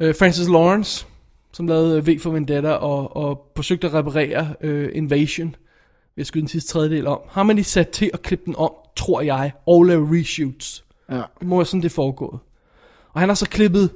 øh, 0.00 0.14
Francis 0.18 0.48
Lawrence, 0.48 1.06
som 1.52 1.66
lavede 1.66 2.06
V 2.06 2.20
for 2.20 2.30
Vendetta 2.30 2.70
og, 2.70 3.16
og 3.16 3.52
forsøgte 3.56 3.86
at 3.86 3.94
reparere 3.94 4.54
øh, 4.60 4.90
Invasion 4.94 5.56
ved 6.16 6.22
at 6.22 6.26
skyde 6.26 6.42
den 6.42 6.48
sidste 6.48 6.72
tredjedel 6.72 7.06
om. 7.06 7.20
Har 7.28 7.42
man 7.42 7.56
lige 7.56 7.64
sat 7.64 7.88
til 7.88 8.10
at 8.14 8.22
klippe 8.22 8.44
den 8.46 8.56
om, 8.56 8.72
tror 8.96 9.20
jeg, 9.20 9.52
og 9.66 9.84
lave 9.84 10.18
reshoots. 10.18 10.84
Ja. 11.10 11.22
Det 11.40 11.48
må 11.48 11.56
være 11.56 11.66
sådan, 11.66 11.82
det 11.82 11.92
foregået. 11.92 12.38
Og 13.12 13.20
han 13.20 13.28
har 13.28 13.34
så 13.34 13.48
klippet 13.48 13.90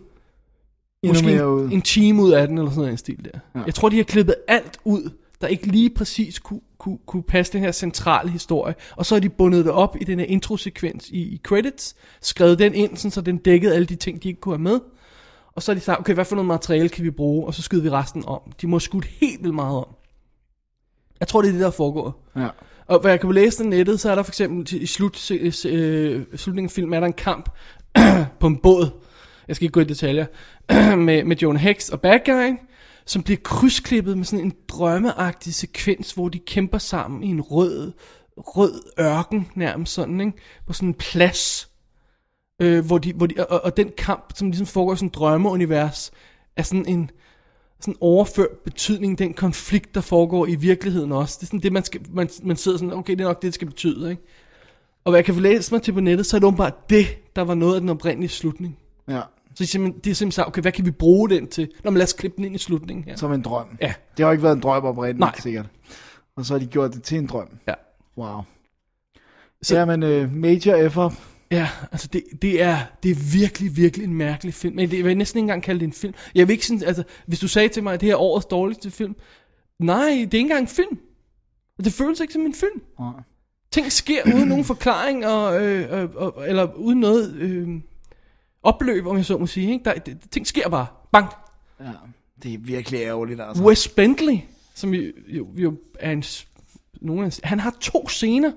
Endnu 1.02 1.20
måske 1.20 1.32
en, 1.32 1.44
ud. 1.44 1.70
en 1.70 1.82
time 1.82 2.22
ud 2.22 2.32
af 2.32 2.48
den, 2.48 2.58
eller 2.58 2.70
sådan 2.70 2.90
en 2.90 2.96
stil 2.96 3.24
der. 3.24 3.38
Ja. 3.54 3.60
Jeg 3.66 3.74
tror, 3.74 3.88
de 3.88 3.96
har 3.96 4.04
klippet 4.04 4.34
alt 4.48 4.78
ud, 4.84 5.10
der 5.42 5.48
ikke 5.48 5.66
lige 5.66 5.90
præcis 5.90 6.38
kunne, 6.38 6.60
kunne, 6.78 6.98
kunne 7.06 7.22
passe 7.22 7.52
den 7.52 7.60
her 7.60 7.72
centrale 7.72 8.30
historie. 8.30 8.74
Og 8.96 9.06
så 9.06 9.14
har 9.14 9.20
de 9.20 9.28
bundet 9.28 9.64
det 9.64 9.72
op 9.72 9.96
i 10.00 10.04
den 10.04 10.18
her 10.18 10.26
introsekvens 10.26 11.08
i, 11.08 11.20
i 11.20 11.40
credits, 11.44 11.96
skrevet 12.20 12.58
den 12.58 12.74
ind, 12.74 12.96
sådan, 12.96 13.10
så 13.10 13.20
den 13.20 13.36
dækkede 13.36 13.74
alle 13.74 13.86
de 13.86 13.96
ting, 13.96 14.22
de 14.22 14.28
ikke 14.28 14.40
kunne 14.40 14.54
have 14.54 14.62
med. 14.62 14.80
Og 15.54 15.62
så 15.62 15.72
har 15.72 15.74
de 15.74 15.80
sagt, 15.80 16.00
okay, 16.00 16.14
hvad 16.14 16.24
for 16.24 16.36
noget 16.36 16.46
materiale 16.46 16.88
kan 16.88 17.04
vi 17.04 17.10
bruge? 17.10 17.46
Og 17.46 17.54
så 17.54 17.62
skyder 17.62 17.82
vi 17.82 17.90
resten 17.90 18.24
om. 18.26 18.40
De 18.60 18.66
må 18.66 18.74
have 18.74 18.80
skudt 18.80 19.04
helt 19.04 19.42
vildt 19.42 19.54
meget 19.54 19.76
om. 19.76 19.86
Jeg 21.20 21.28
tror, 21.28 21.42
det 21.42 21.48
er 21.48 21.52
det, 21.52 21.60
der 21.60 21.66
er 21.66 21.70
foregået. 21.70 22.12
Ja. 22.36 22.48
Og 22.86 23.00
hvad 23.00 23.10
jeg 23.10 23.20
kan 23.20 23.32
læse 23.32 23.64
på 23.64 23.68
nettet, 23.68 24.00
så 24.00 24.10
er 24.10 24.14
der 24.14 24.22
for 24.22 24.30
eksempel 24.30 24.82
i 24.82 24.86
slut, 24.86 25.30
øh, 25.30 26.22
slutningen 26.36 26.68
af 26.68 26.70
filmen, 26.70 26.94
er 26.94 27.00
der 27.00 27.06
en 27.06 27.12
kamp 27.12 27.48
på 28.40 28.46
en 28.46 28.56
båd. 28.56 28.90
Jeg 29.48 29.56
skal 29.56 29.64
ikke 29.64 29.72
gå 29.72 29.80
i 29.80 29.84
detaljer. 29.84 30.26
med, 30.96 31.24
med 31.24 31.36
Jonah 31.36 31.62
Hex 31.62 31.88
og 31.88 32.00
Bad 32.00 32.18
Guy, 32.24 32.56
som 33.06 33.22
bliver 33.22 33.38
krydsklippet 33.44 34.18
med 34.18 34.24
sådan 34.24 34.44
en 34.44 34.54
drømmeagtig 34.68 35.54
sekvens, 35.54 36.12
hvor 36.12 36.28
de 36.28 36.38
kæmper 36.38 36.78
sammen 36.78 37.22
i 37.22 37.28
en 37.28 37.40
rød, 37.40 37.92
rød 38.36 38.82
ørken, 39.00 39.48
nærmest 39.54 39.92
sådan, 39.92 40.20
ikke? 40.20 40.32
På 40.66 40.72
sådan 40.72 40.88
en 40.88 40.94
plads. 40.94 41.68
Øh, 42.60 42.86
hvor 42.86 42.98
de, 42.98 43.12
hvor 43.12 43.26
de, 43.26 43.46
og, 43.46 43.64
og 43.64 43.76
den 43.76 43.90
kamp, 43.98 44.32
som 44.34 44.48
ligesom 44.48 44.66
foregår 44.66 44.92
i 44.92 44.96
sådan 44.96 45.06
en 45.06 45.12
drømmeunivers, 45.14 46.10
er 46.56 46.62
sådan 46.62 46.86
en 46.86 47.10
sådan 47.80 47.96
overført 48.00 48.58
betydning, 48.64 49.18
den 49.18 49.34
konflikt, 49.34 49.94
der 49.94 50.00
foregår 50.00 50.46
i 50.46 50.54
virkeligheden 50.54 51.12
også. 51.12 51.36
Det 51.40 51.42
er 51.42 51.46
sådan 51.46 51.60
det, 51.60 51.72
man, 51.72 51.84
skal, 51.84 52.00
man, 52.10 52.28
man 52.42 52.56
sidder 52.56 52.78
sådan, 52.78 52.92
okay, 52.92 53.12
det 53.12 53.20
er 53.20 53.24
nok 53.24 53.36
det, 53.36 53.42
det 53.42 53.54
skal 53.54 53.66
betyde, 53.66 54.10
ikke? 54.10 54.22
Og 55.04 55.12
hvad 55.12 55.18
jeg 55.18 55.24
kan 55.24 55.34
læse 55.34 55.74
mig 55.74 55.82
til 55.82 55.92
på 55.92 56.00
nettet, 56.00 56.26
så 56.26 56.36
er 56.36 56.38
det 56.38 56.46
åbenbart 56.46 56.90
det, 56.90 57.06
der 57.36 57.42
var 57.42 57.54
noget 57.54 57.74
af 57.74 57.80
den 57.80 57.90
oprindelige 57.90 58.30
slutning. 58.30 58.78
ja. 59.08 59.20
Så 59.54 59.64
de 59.64 59.66
simpelthen, 59.66 60.00
de 60.04 60.14
simpelthen 60.14 60.32
sagt, 60.32 60.48
okay, 60.48 60.62
hvad 60.62 60.72
kan 60.72 60.86
vi 60.86 60.90
bruge 60.90 61.30
den 61.30 61.46
til? 61.46 61.68
Nå, 61.84 61.90
men 61.90 61.98
lad 61.98 62.04
os 62.04 62.12
klippe 62.12 62.36
den 62.36 62.44
ind 62.44 62.54
i 62.54 62.58
slutningen 62.58 63.04
her. 63.04 63.16
Som 63.16 63.32
en 63.32 63.42
drøm. 63.42 63.66
Ja. 63.80 63.94
Det 64.16 64.24
har 64.24 64.32
ikke 64.32 64.42
været 64.42 64.54
en 64.56 64.62
drøm 64.62 64.84
oprindeligt, 64.84 65.18
Nej. 65.18 65.34
sikkert. 65.40 65.66
Og 66.36 66.44
så 66.46 66.54
har 66.54 66.58
de 66.58 66.66
gjort 66.66 66.92
det 66.94 67.02
til 67.02 67.18
en 67.18 67.26
drøm. 67.26 67.48
Ja. 67.68 67.74
Wow. 68.18 68.40
Så- 69.62 69.76
Jamen, 69.78 70.02
uh, 70.02 70.32
major 70.32 70.74
effort. 70.74 71.12
Ja, 71.50 71.68
altså 71.92 72.08
det, 72.12 72.22
det, 72.42 72.62
er, 72.62 72.76
det 73.02 73.10
er 73.10 73.32
virkelig, 73.32 73.76
virkelig 73.76 74.04
en 74.04 74.14
mærkelig 74.14 74.54
film. 74.54 74.76
Men 74.76 74.90
det, 74.90 74.96
jeg 74.96 75.04
vil 75.04 75.16
næsten 75.16 75.38
ikke 75.38 75.44
engang 75.44 75.62
kalde 75.62 75.80
det 75.80 75.86
en 75.86 75.92
film. 75.92 76.14
Jeg 76.34 76.48
vil 76.48 76.52
ikke 76.54 76.66
sådan, 76.66 76.82
altså, 76.86 77.02
hvis 77.26 77.38
du 77.40 77.48
sagde 77.48 77.68
til 77.68 77.82
mig, 77.82 77.94
at 77.94 78.00
det 78.00 78.06
her 78.06 78.14
er 78.14 78.18
årets 78.20 78.46
dårligste 78.46 78.90
film. 78.90 79.16
Nej, 79.80 79.98
det 80.08 80.10
er 80.10 80.22
ikke 80.22 80.38
engang 80.38 80.60
en 80.60 80.68
film. 80.68 80.98
Og 81.78 81.84
det 81.84 81.92
føles 81.92 82.20
ikke 82.20 82.32
som 82.32 82.42
en 82.42 82.54
film. 82.54 82.82
Nej. 83.00 83.12
Ting 83.70 83.92
sker 83.92 84.22
uden 84.36 84.48
nogen 84.48 84.64
forklaring, 84.64 85.26
og, 85.26 85.62
øh, 85.66 86.02
øh, 86.02 86.08
og, 86.14 86.48
eller 86.48 86.74
uden 86.74 87.00
noget 87.00 87.34
øh, 87.34 87.68
opløb, 88.62 89.06
om 89.06 89.16
jeg 89.16 89.24
så 89.24 89.38
må 89.38 89.46
sige. 89.46 89.72
Ikke? 89.72 89.84
Der, 89.84 89.94
det, 89.94 90.18
ting 90.30 90.46
sker 90.46 90.68
bare. 90.68 90.86
Bang. 91.12 91.28
Ja. 91.80 91.90
Det 92.42 92.54
er 92.54 92.58
virkelig 92.58 93.00
ærgerligt, 93.00 93.40
altså. 93.40 93.62
Wes 93.62 93.88
Bentley, 93.88 94.38
som 94.74 94.94
jo, 94.94 95.12
jo, 95.28 95.46
jo 95.56 95.76
er 96.00 96.10
en, 96.12 96.24
nogen 97.00 97.24
af, 97.24 97.38
han 97.44 97.60
har 97.60 97.74
to 97.80 98.08
scener. 98.08 98.52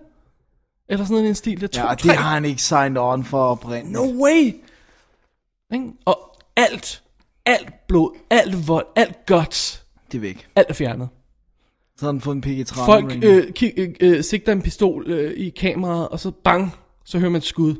Eller 0.89 1.05
sådan 1.05 1.25
en 1.25 1.35
stil. 1.35 1.61
Der 1.61 1.67
er 1.67 1.67
to, 1.67 1.81
Ja, 1.81 1.87
og 1.89 1.97
tre. 1.97 2.09
det 2.09 2.17
har 2.17 2.29
han 2.33 2.45
ikke 2.45 2.61
signed 2.61 3.01
on 3.01 3.23
for 3.23 3.43
oprindeligt. 3.43 3.91
No 3.91 4.23
way! 4.23 4.55
Ikke? 5.73 5.91
Og 6.05 6.37
alt, 6.55 7.03
alt 7.45 7.87
blod, 7.87 8.17
alt 8.29 8.67
vold, 8.67 8.85
alt 8.95 9.25
guts, 9.25 9.85
Det 10.11 10.17
er 10.17 10.21
væk. 10.21 10.47
alt 10.55 10.69
er 10.69 10.73
fjernet. 10.73 11.09
Så 11.97 12.05
har 12.05 12.11
han 12.13 12.21
fået 12.21 12.35
en 12.35 12.43
PG-13 12.45 12.85
Folk 12.85 13.23
øh, 13.23 13.51
ki- 13.59 13.73
øh, 13.77 13.93
øh, 13.99 14.23
sigter 14.23 14.51
en 14.51 14.61
pistol 14.61 15.03
øh, 15.07 15.33
i 15.37 15.49
kameraet, 15.49 16.09
og 16.09 16.19
så 16.19 16.31
bang, 16.31 16.71
så 17.05 17.19
hører 17.19 17.31
man 17.31 17.37
et 17.39 17.45
skud. 17.45 17.75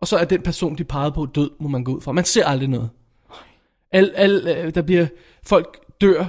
Og 0.00 0.08
så 0.08 0.16
er 0.16 0.24
den 0.24 0.42
person, 0.42 0.78
de 0.78 0.84
pegede 0.84 1.12
på, 1.12 1.26
død, 1.26 1.50
må 1.60 1.68
man 1.68 1.84
gå 1.84 1.94
ud 1.96 2.00
fra. 2.00 2.12
Man 2.12 2.24
ser 2.24 2.46
aldrig 2.46 2.68
noget. 2.68 2.90
Al, 3.92 4.12
al, 4.14 4.48
øh, 4.64 4.74
der 4.74 4.82
bliver, 4.82 5.06
folk 5.46 5.78
dør, 6.00 6.24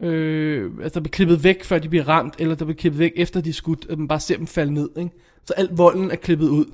øh, 0.00 0.70
altså 0.82 0.94
der 0.94 1.00
bliver 1.00 1.10
klippet 1.12 1.44
væk, 1.44 1.64
før 1.64 1.78
de 1.78 1.88
bliver 1.88 2.08
ramt, 2.08 2.34
eller 2.38 2.54
der 2.54 2.64
bliver 2.64 2.76
klippet 2.76 2.98
væk, 2.98 3.12
efter 3.16 3.40
de 3.40 3.48
er 3.48 3.52
skudt, 3.52 3.86
og 3.90 3.98
man 3.98 4.08
bare 4.08 4.20
ser 4.20 4.36
dem 4.36 4.46
falde 4.46 4.74
ned. 4.74 4.88
Ikke? 4.98 5.10
Så 5.46 5.54
al 5.56 5.68
volden 5.72 6.10
er 6.10 6.16
klippet 6.16 6.48
ud, 6.48 6.64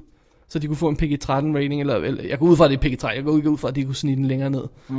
så 0.48 0.58
de 0.58 0.66
kunne 0.66 0.76
få 0.76 0.88
en 0.88 0.96
PG-13 1.02 1.30
rating, 1.30 1.80
eller, 1.80 1.96
eller 1.96 2.22
jeg 2.24 2.38
går 2.38 2.46
ud 2.46 2.56
fra, 2.56 2.64
at 2.64 2.70
det 2.70 2.76
er 2.76 2.88
PG-13, 3.08 3.14
jeg 3.14 3.24
går 3.24 3.36
ikke 3.36 3.50
ud 3.50 3.58
fra, 3.58 3.68
at 3.68 3.76
de 3.76 3.84
kunne 3.84 3.94
snige 3.94 4.16
den 4.16 4.24
længere 4.24 4.50
ned. 4.50 4.64
Ja. 4.90 4.94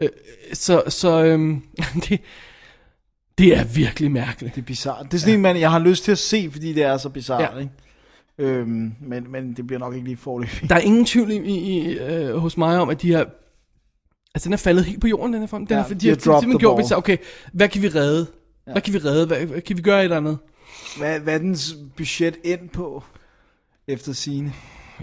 Øh, 0.00 0.08
så 0.52 0.82
så 0.88 1.24
øhm, 1.24 1.62
det, 2.08 2.20
det 3.38 3.56
er 3.56 3.64
virkelig 3.64 4.10
mærkeligt. 4.10 4.54
Det 4.54 4.60
er 4.60 4.66
bizarrt. 4.66 5.04
Det 5.04 5.14
er 5.14 5.18
sådan 5.18 5.34
en, 5.34 5.40
man, 5.40 5.60
jeg 5.60 5.70
har 5.70 5.78
lyst 5.78 6.04
til 6.04 6.12
at 6.12 6.18
se, 6.18 6.48
fordi 6.52 6.72
det 6.72 6.82
er 6.82 6.96
så 6.96 7.08
bizarrt, 7.08 7.42
Ja. 7.42 7.54
ja. 7.54 7.60
ikke? 7.60 7.72
Øhm, 8.38 8.92
men, 9.00 9.30
men 9.32 9.52
det 9.52 9.66
bliver 9.66 9.80
nok 9.80 9.94
ikke 9.94 10.06
lige 10.06 10.16
forløbig. 10.16 10.68
Der 10.68 10.74
er 10.74 10.80
ingen 10.80 11.04
tvivl 11.06 11.30
i, 11.30 11.36
i, 11.36 11.98
øh, 11.98 12.36
hos 12.36 12.56
mig 12.56 12.78
om, 12.78 12.88
at 12.88 13.02
de 13.02 13.12
har... 13.12 13.26
Altså, 14.34 14.46
den 14.48 14.52
er 14.52 14.56
faldet 14.56 14.84
helt 14.84 15.00
på 15.00 15.06
jorden, 15.06 15.32
den 15.32 15.42
her 15.42 15.46
film. 15.46 15.66
Den 15.66 15.76
Ja, 15.76 15.82
er, 15.82 15.88
de 15.88 15.94
de 15.94 16.08
har 16.08 16.14
simpelthen 16.14 16.50
the 16.50 16.58
gjort, 16.58 16.80
at 16.92 16.98
okay, 16.98 17.16
hvad 17.52 17.68
kan 17.68 17.82
vi 17.82 17.88
redde? 17.88 18.26
Ja. 18.66 18.72
Hvad 18.72 18.82
kan 18.82 18.94
vi 18.94 18.98
redde? 18.98 19.26
Hvad, 19.26 19.46
hvad, 19.46 19.60
kan 19.60 19.76
vi 19.76 19.82
gøre 19.82 19.98
et 19.98 20.04
eller 20.04 20.16
andet? 20.16 20.38
Hvad, 20.98 21.20
hvad 21.20 21.34
er 21.34 21.38
dens 21.38 21.76
budget 21.96 22.36
ind 22.44 22.68
på, 22.68 23.02
efter 23.88 24.12
sine? 24.12 24.52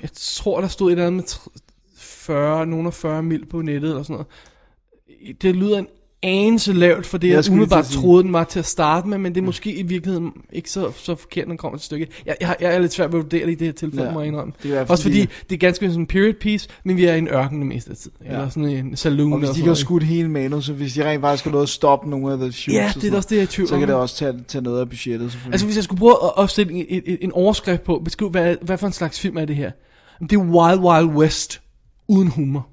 Jeg 0.02 0.10
tror, 0.14 0.62
der 0.62 0.68
stod 0.68 0.88
et 0.88 0.92
eller 0.92 1.08
andet 1.08 1.18
med 1.18 1.24
tr- 1.30 1.58
40, 1.98 2.66
nogen 2.66 2.88
af 2.88 2.94
40 2.94 3.24
mil 3.24 3.46
på 3.46 3.62
nettet, 3.62 3.90
eller 3.90 4.04
sådan 4.04 4.14
noget. 4.14 5.42
Det 5.42 5.56
lyder 5.56 5.78
en 5.80 5.88
anelse 6.24 6.74
lavt 6.74 7.06
for 7.06 7.18
det, 7.18 7.28
Jeg 7.28 7.36
jeg, 7.36 7.52
umiddelbart 7.52 7.86
troede, 7.86 8.24
den 8.24 8.34
var 8.34 8.44
til 8.44 8.60
at 8.60 8.66
starte 8.66 9.08
med, 9.08 9.18
men 9.18 9.36
det 9.36 9.42
er 9.42 9.46
måske 9.46 9.74
i 9.76 9.84
virkeligheden 9.84 10.32
ikke 10.54 10.70
så, 10.72 10.92
så 10.98 11.16
forkert, 11.16 11.48
når 11.48 11.52
den 11.52 11.58
kommer 11.58 11.78
til 11.78 11.86
stykket. 11.86 12.10
Jeg, 12.26 12.36
jeg, 12.40 12.48
har- 12.48 12.58
jeg 12.62 12.76
er 12.76 12.80
lidt 12.80 12.94
svært 12.94 13.12
ved 13.14 13.20
at 13.20 13.24
vurdere 13.24 13.46
det 13.46 13.52
i 13.52 13.56
det 13.56 13.68
her 13.68 13.72
tilfælde, 13.74 14.06
Ja, 14.06 14.12
må 14.14 14.20
jeg 14.20 14.28
indrømme. 14.28 14.54
det 14.64 14.78
er 14.78 14.86
Også 14.86 15.04
fordi, 15.04 15.20
fordi- 15.22 15.34
det 15.50 15.56
er 15.56 15.60
ganske 15.60 15.92
som 15.92 16.02
en 16.02 16.08
period 16.08 16.34
piece, 16.34 16.70
men 16.86 16.98
vi 16.98 17.06
er 17.06 17.14
i 17.14 17.18
en 17.18 17.28
ørken 17.28 17.58
det 17.60 17.68
meste 17.68 17.92
af 17.92 17.98
tiden. 17.98 18.18
Ja. 18.26 18.32
Eller 18.32 18.50
sådan 18.50 18.70
en 18.70 18.96
saloon. 18.96 19.34
Og 19.34 19.40
hvis 19.40 19.50
de 19.50 19.54
sådan 19.54 19.62
ikke 19.62 19.68
har 19.70 19.76
skudt 19.76 20.04
hele 20.04 20.30
manus, 20.30 20.66
så 20.66 20.74
hvis 20.74 20.94
de 20.94 21.10
rent 21.10 21.22
faktisk 21.22 21.44
har 21.44 21.52
noget 21.52 21.64
at 21.64 21.70
stoppe 21.70 22.10
nogle 22.10 22.32
af 22.34 22.38
the 22.40 22.52
shoots, 22.52 22.78
Ja, 22.78 22.84
det 22.86 22.94
sådan 22.94 23.14
er 23.14 23.18
også 23.18 23.30
det, 23.32 23.38
jeg 23.38 23.50
tvivl 23.50 23.68
så 23.70 23.80
kan 23.80 23.88
det 23.88 23.96
også 23.96 24.16
tage, 24.16 24.34
tage 24.48 24.62
noget 24.62 24.80
af 24.80 24.90
budgettet, 24.90 25.32
selvfølgelig. 25.32 25.54
Altså 25.54 25.66
hvis 25.66 25.76
jeg 25.76 25.84
skulle 25.84 26.00
prøve 26.00 26.16
at, 26.40 26.50
sætte 26.50 26.74
en, 26.74 26.86
en, 27.06 27.18
en 27.22 27.32
overskrift 27.32 27.84
på, 27.84 28.02
beskrive, 28.06 28.32
hvad, 28.32 28.56
hvad 28.62 28.78
for 28.78 28.88
en 28.88 28.94
slags 28.94 29.20
film 29.20 29.38
er 29.38 29.46
det 29.46 29.56
her? 29.56 29.72
Det 30.20 30.34
er 30.34 30.38
Wild 30.38 30.80
Wild 30.80 31.16
West 31.18 31.62
uden 32.08 32.28
humor. 32.28 32.68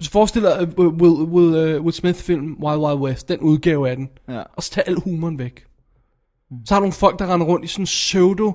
Hvis 0.00 0.08
du 0.08 0.12
forestiller 0.12 0.58
dig 0.64 0.78
uh, 0.78 0.86
Will, 0.86 1.12
Will, 1.32 1.76
uh, 1.76 1.84
Will 1.84 1.92
Smith 1.94 2.18
film 2.18 2.56
Wild 2.62 2.80
Wild 2.80 2.98
West, 3.00 3.28
den 3.28 3.38
udgave 3.40 3.90
af 3.90 3.96
den, 3.96 4.08
ja. 4.28 4.42
og 4.56 4.62
så 4.62 4.70
tag 4.70 4.84
al 4.86 4.94
humoren 4.94 5.38
væk. 5.38 5.64
Så 6.64 6.74
har 6.74 6.80
du 6.80 6.82
nogle 6.82 6.92
folk, 6.92 7.18
der 7.18 7.32
render 7.34 7.46
rundt 7.46 7.64
i 7.64 7.68
sådan 7.68 7.84
pseudo 7.84 8.52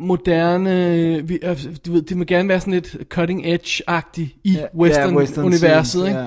moderne, 0.00 1.22
vi, 1.28 1.38
altså, 1.42 1.68
du 1.86 1.92
ved, 1.92 2.02
det 2.02 2.16
må 2.16 2.24
gerne 2.24 2.48
være 2.48 2.60
sådan 2.60 2.72
lidt 2.72 2.96
cutting 3.08 3.44
edge-agtigt 3.46 4.40
i 4.44 4.52
Ja, 4.52 4.66
western, 4.74 5.10
ja, 5.10 5.16
western 5.16 5.52
ikke? 6.06 6.18
ja. 6.18 6.26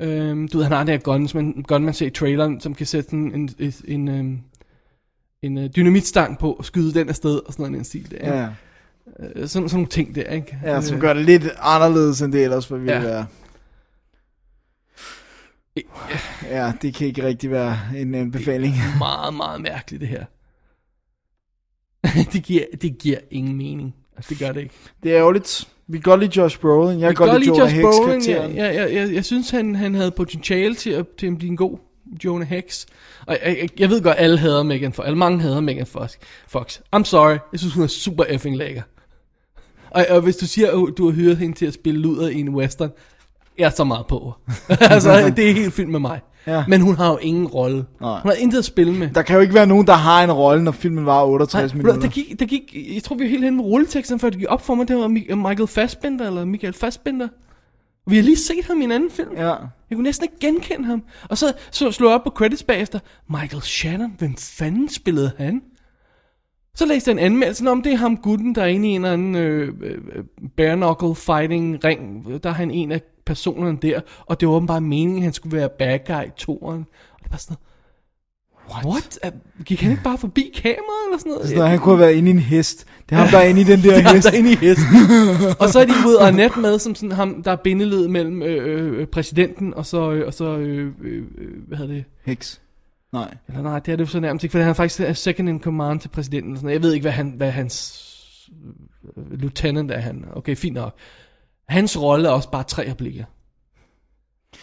Øhm, 0.00 0.48
du 0.48 0.56
ved, 0.58 0.64
han 0.64 0.72
har 0.72 0.84
det 0.84 0.92
her 0.94 0.98
gunman, 0.98 1.64
gunman 1.68 1.94
ser 1.94 2.06
i 2.06 2.10
traileren, 2.10 2.60
som 2.60 2.74
kan 2.74 2.86
sætte 2.86 3.10
sådan 3.10 3.32
en, 3.34 3.50
en, 3.58 3.72
en, 3.84 4.08
øhm, 4.08 4.38
en 5.42 5.58
øh, 5.58 5.70
dynamitstang 5.76 6.38
på 6.38 6.52
og 6.52 6.64
skyde 6.64 6.94
den 6.94 7.08
afsted 7.08 7.40
og 7.46 7.52
sådan 7.52 7.62
noget 7.62 7.74
i 7.74 7.76
den 7.76 7.84
stil 7.84 8.10
der. 8.10 8.34
Ja. 8.34 8.40
Ja. 8.40 8.48
Sådan, 9.34 9.46
sådan 9.46 9.68
nogle 9.72 9.86
ting 9.86 10.14
der, 10.14 10.22
ikke? 10.22 10.58
ja, 10.64 10.80
som 10.80 10.94
Øh, 10.96 11.00
gør 11.00 11.12
det 11.14 11.24
lidt 11.24 11.44
anderledes, 11.60 12.22
end 12.22 12.32
det 12.32 12.44
ellers 12.44 12.72
ville 12.72 12.92
Ja. 12.92 13.00
være. 13.00 13.26
Ja, 16.50 16.72
det 16.82 16.94
kan 16.94 17.06
ikke 17.06 17.24
rigtig 17.24 17.50
være 17.50 17.78
en 17.96 18.14
anbefaling. 18.14 18.74
Meget, 18.98 19.34
meget 19.34 19.60
mærkeligt 19.60 20.00
det 20.00 20.08
her. 20.08 20.24
det, 22.32 22.42
giver, 22.42 22.64
det 22.82 22.98
giver 22.98 23.18
ingen 23.30 23.56
mening. 23.56 23.94
Altså, 24.16 24.28
det 24.30 24.38
gør 24.38 24.52
det 24.52 24.60
ikke. 24.60 24.74
Det 25.02 25.12
er 25.12 25.18
ærgerligt. 25.18 25.68
Vi 25.86 25.98
kan 25.98 26.02
godt 26.02 26.20
lide 26.20 26.32
Josh 26.36 26.60
Brolin. 26.60 27.00
Jeg 27.00 27.16
kan 27.16 27.26
godt 27.26 27.44
lide 27.44 27.56
Jonah 27.56 27.72
Hex 27.72 27.82
Brolin. 27.82 28.06
Karakteren. 28.06 28.56
jeg, 28.56 28.74
jeg, 28.74 28.94
jeg, 28.94 29.14
jeg 29.14 29.24
synes, 29.24 29.50
han, 29.50 29.74
han 29.74 29.94
havde 29.94 30.10
potentiale 30.10 30.74
til 30.74 30.90
at, 30.90 31.06
til 31.18 31.26
at 31.26 31.38
blive 31.38 31.50
en 31.50 31.56
god 31.56 31.78
Jonah 32.24 32.48
Hex. 32.48 32.86
Og 33.26 33.38
jeg, 33.44 33.56
jeg, 33.60 33.68
jeg 33.80 33.90
ved 33.90 34.02
godt, 34.02 34.16
alle 34.18 34.38
hader 34.38 34.62
Megan 34.62 34.92
Fox. 34.92 35.06
Alle 35.06 35.18
mange 35.18 35.40
hader 35.40 35.60
Megan 35.60 35.86
Fox. 35.86 36.16
Fox. 36.48 36.80
I'm 36.96 37.04
sorry. 37.04 37.38
Jeg 37.52 37.60
synes, 37.60 37.74
hun 37.74 37.82
er 37.82 37.88
super 37.88 38.24
effing 38.24 38.56
lækker. 38.56 38.82
Og, 39.90 40.06
og 40.10 40.20
hvis 40.20 40.36
du 40.36 40.46
siger, 40.46 40.68
at 40.68 40.98
du 40.98 41.10
har 41.10 41.12
hyret 41.12 41.36
hende 41.36 41.56
til 41.56 41.66
at 41.66 41.74
spille 41.74 42.00
luder 42.00 42.28
i 42.28 42.40
en 42.40 42.48
western, 42.48 42.90
jeg 43.60 43.66
er 43.66 43.70
så 43.70 43.84
meget 43.84 44.06
på. 44.06 44.34
altså, 44.68 45.32
det 45.36 45.50
er 45.50 45.54
helt 45.54 45.72
fint 45.72 45.90
med 45.90 46.00
mig. 46.00 46.20
Ja. 46.46 46.64
Men 46.68 46.80
hun 46.80 46.96
har 46.96 47.10
jo 47.10 47.16
ingen 47.16 47.46
rolle. 47.46 47.84
Nej. 48.00 48.20
Hun 48.20 48.28
har 48.30 48.36
intet 48.36 48.58
at 48.58 48.64
spille 48.64 48.92
med. 48.94 49.10
Der 49.10 49.22
kan 49.22 49.34
jo 49.36 49.42
ikke 49.42 49.54
være 49.54 49.66
nogen, 49.66 49.86
der 49.86 49.92
har 49.92 50.24
en 50.24 50.32
rolle, 50.32 50.64
når 50.64 50.72
filmen 50.72 51.06
var 51.06 51.24
68 51.24 51.72
Nej, 51.74 51.76
minutter. 51.82 52.00
der 52.00 52.08
gik, 52.08 52.40
der 52.40 52.46
gik, 52.46 52.76
jeg 52.94 53.02
tror 53.02 53.16
vi 53.16 53.24
var 53.24 53.30
helt 53.30 53.44
hen 53.44 53.56
med 53.56 53.64
rulleteksten, 53.64 54.18
før 54.20 54.30
det 54.30 54.38
gik 54.38 54.46
op 54.50 54.62
for 54.66 54.74
mig, 54.74 54.88
det 54.88 54.96
var 54.96 55.08
Mi- 55.08 55.34
Michael 55.34 55.66
Fassbender, 55.68 56.26
eller 56.26 56.44
Michael 56.44 56.72
Fassbender. 56.72 57.28
Vi 58.06 58.16
har 58.16 58.22
lige 58.22 58.36
set 58.36 58.64
ham 58.68 58.80
i 58.80 58.84
en 58.84 58.92
anden 58.92 59.10
film. 59.10 59.28
Ja. 59.36 59.46
Jeg 59.90 59.96
kunne 59.96 60.02
næsten 60.02 60.24
ikke 60.24 60.36
genkende 60.40 60.84
ham. 60.88 61.02
Og 61.28 61.38
så, 61.38 61.52
så 61.70 61.90
slog 61.92 62.08
jeg 62.10 62.14
op 62.14 62.24
på 62.24 62.30
credits 62.30 62.62
bagefter. 62.62 62.98
Michael 63.30 63.62
Shannon, 63.62 64.14
hvem 64.18 64.34
fanden 64.36 64.88
spillede 64.88 65.30
han? 65.38 65.62
Så 66.74 66.86
læste 66.86 67.10
jeg 67.10 67.12
en 67.12 67.24
anmeldelse 67.24 67.70
om, 67.70 67.82
det 67.82 67.92
er 67.92 67.96
ham 67.96 68.16
gutten, 68.16 68.54
der 68.54 68.62
er 68.62 68.66
inde 68.66 68.88
i 68.88 68.90
en 68.90 69.04
eller 69.04 69.12
anden 69.12 69.34
øh, 69.34 69.68
øh, 69.82 70.24
bare 70.56 70.76
knuckle 70.76 71.14
fighting 71.14 71.84
ring. 71.84 72.26
Der 72.42 72.48
er 72.50 72.54
han 72.54 72.70
en 72.70 72.92
af 72.92 73.00
personerne 73.34 73.78
der, 73.82 74.00
og 74.26 74.40
det 74.40 74.48
var 74.48 74.54
åbenbart 74.54 74.82
meningen, 74.82 75.16
at 75.18 75.22
han 75.22 75.32
skulle 75.32 75.56
være 75.56 75.68
bad 75.78 75.98
guy 76.06 76.26
i 76.26 76.30
toeren. 76.36 76.86
Og 77.12 77.18
det 77.22 77.30
var 77.30 77.36
sådan 77.38 77.52
noget, 77.52 77.66
What? 78.74 79.18
What? 79.24 79.34
Gik 79.64 79.80
han 79.80 79.90
ikke 79.90 80.02
bare 80.02 80.18
forbi 80.18 80.50
kameraet 80.54 81.04
eller 81.06 81.18
sådan 81.18 81.32
noget? 81.32 81.48
Så 81.48 81.66
han 81.66 81.78
kunne 81.78 81.94
have 81.96 82.00
været 82.06 82.14
inde 82.16 82.28
i 82.28 82.30
en 82.34 82.38
hest. 82.38 82.86
Det 83.08 83.14
er 83.14 83.20
ham, 83.20 83.28
der 83.28 83.38
er 83.38 83.42
inde 83.42 83.60
i 83.60 83.64
den 83.64 83.78
der 83.82 83.90
Det 83.90 83.96
er 83.98 84.02
ham, 84.02 84.14
hest. 84.14 84.26
der 84.26 84.32
er 84.32 84.38
inde 84.38 84.52
i 84.52 84.54
hesten. 84.54 84.86
og 85.60 85.68
så 85.68 85.80
er 85.80 85.84
de 85.84 85.92
ude 86.06 86.18
og 86.18 86.32
net 86.34 86.56
med, 86.56 86.78
som 86.78 86.94
sådan 86.94 87.12
ham, 87.12 87.42
der 87.42 87.50
er 87.52 87.56
bindeled 87.56 88.08
mellem 88.08 88.42
øh, 88.42 89.00
øh, 89.00 89.06
præsidenten 89.06 89.74
og 89.74 89.86
så, 89.86 90.10
øh, 90.12 90.26
og 90.26 90.34
så 90.34 90.44
øh, 90.56 90.92
øh, 91.02 91.24
øh, 91.38 91.48
hvad 91.68 91.78
hedder 91.78 91.94
det? 91.94 92.04
Heks. 92.24 92.60
Nej. 93.12 93.34
Eller 93.48 93.62
nej, 93.62 93.78
det 93.78 93.92
er 93.92 93.96
det 93.96 94.08
så 94.08 94.20
nærmest 94.20 94.44
ikke, 94.44 94.52
for 94.52 94.58
han 94.58 94.68
er 94.68 94.72
faktisk 94.72 95.00
er 95.00 95.12
second 95.12 95.48
in 95.48 95.60
command 95.60 96.00
til 96.00 96.08
præsidenten. 96.08 96.52
Og 96.52 96.56
sådan 96.58 96.66
noget. 96.66 96.74
Jeg 96.74 96.82
ved 96.82 96.92
ikke, 96.92 97.04
hvad, 97.04 97.12
han, 97.12 97.34
hvad 97.36 97.50
hans 97.50 98.06
øh, 99.16 99.38
lieutenant 99.38 99.90
er 99.90 99.98
han. 100.00 100.24
Okay, 100.32 100.56
fint 100.56 100.74
nok. 100.74 100.94
Hans 101.70 102.00
rolle 102.00 102.28
er 102.28 102.32
også 102.32 102.50
bare 102.50 102.64
tre 102.64 102.90
replikker. 102.90 103.24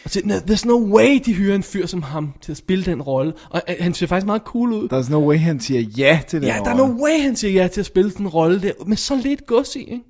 Og 0.05 0.11
"No, 0.23 0.35
there's 0.35 0.65
no 0.67 0.95
way, 0.95 1.19
de 1.25 1.33
hyrer 1.33 1.55
en 1.55 1.63
fyr 1.63 1.85
som 1.85 2.01
ham 2.01 2.33
til 2.41 2.51
at 2.51 2.57
spille 2.57 2.85
den 2.85 3.01
rolle. 3.01 3.33
Og 3.49 3.61
øh, 3.69 3.75
han 3.79 3.93
ser 3.93 4.07
faktisk 4.07 4.25
meget 4.25 4.41
cool 4.41 4.71
ud. 4.73 4.89
There's 4.93 5.11
no 5.11 5.27
way, 5.29 5.37
han 5.37 5.59
siger 5.59 5.81
ja 5.81 6.21
til 6.27 6.41
den 6.41 6.47
Ja, 6.47 6.53
der 6.53 6.71
er 6.71 6.79
rolle. 6.79 6.95
no 6.95 7.03
way, 7.03 7.21
han 7.21 7.35
siger 7.35 7.61
ja 7.61 7.67
til 7.67 7.79
at 7.79 7.85
spille 7.85 8.11
den 8.11 8.27
rolle 8.27 8.61
der, 8.61 8.71
med 8.85 8.97
så 8.97 9.15
lidt 9.15 9.45
gods 9.45 9.75
i, 9.75 9.79
ikke? 9.79 10.03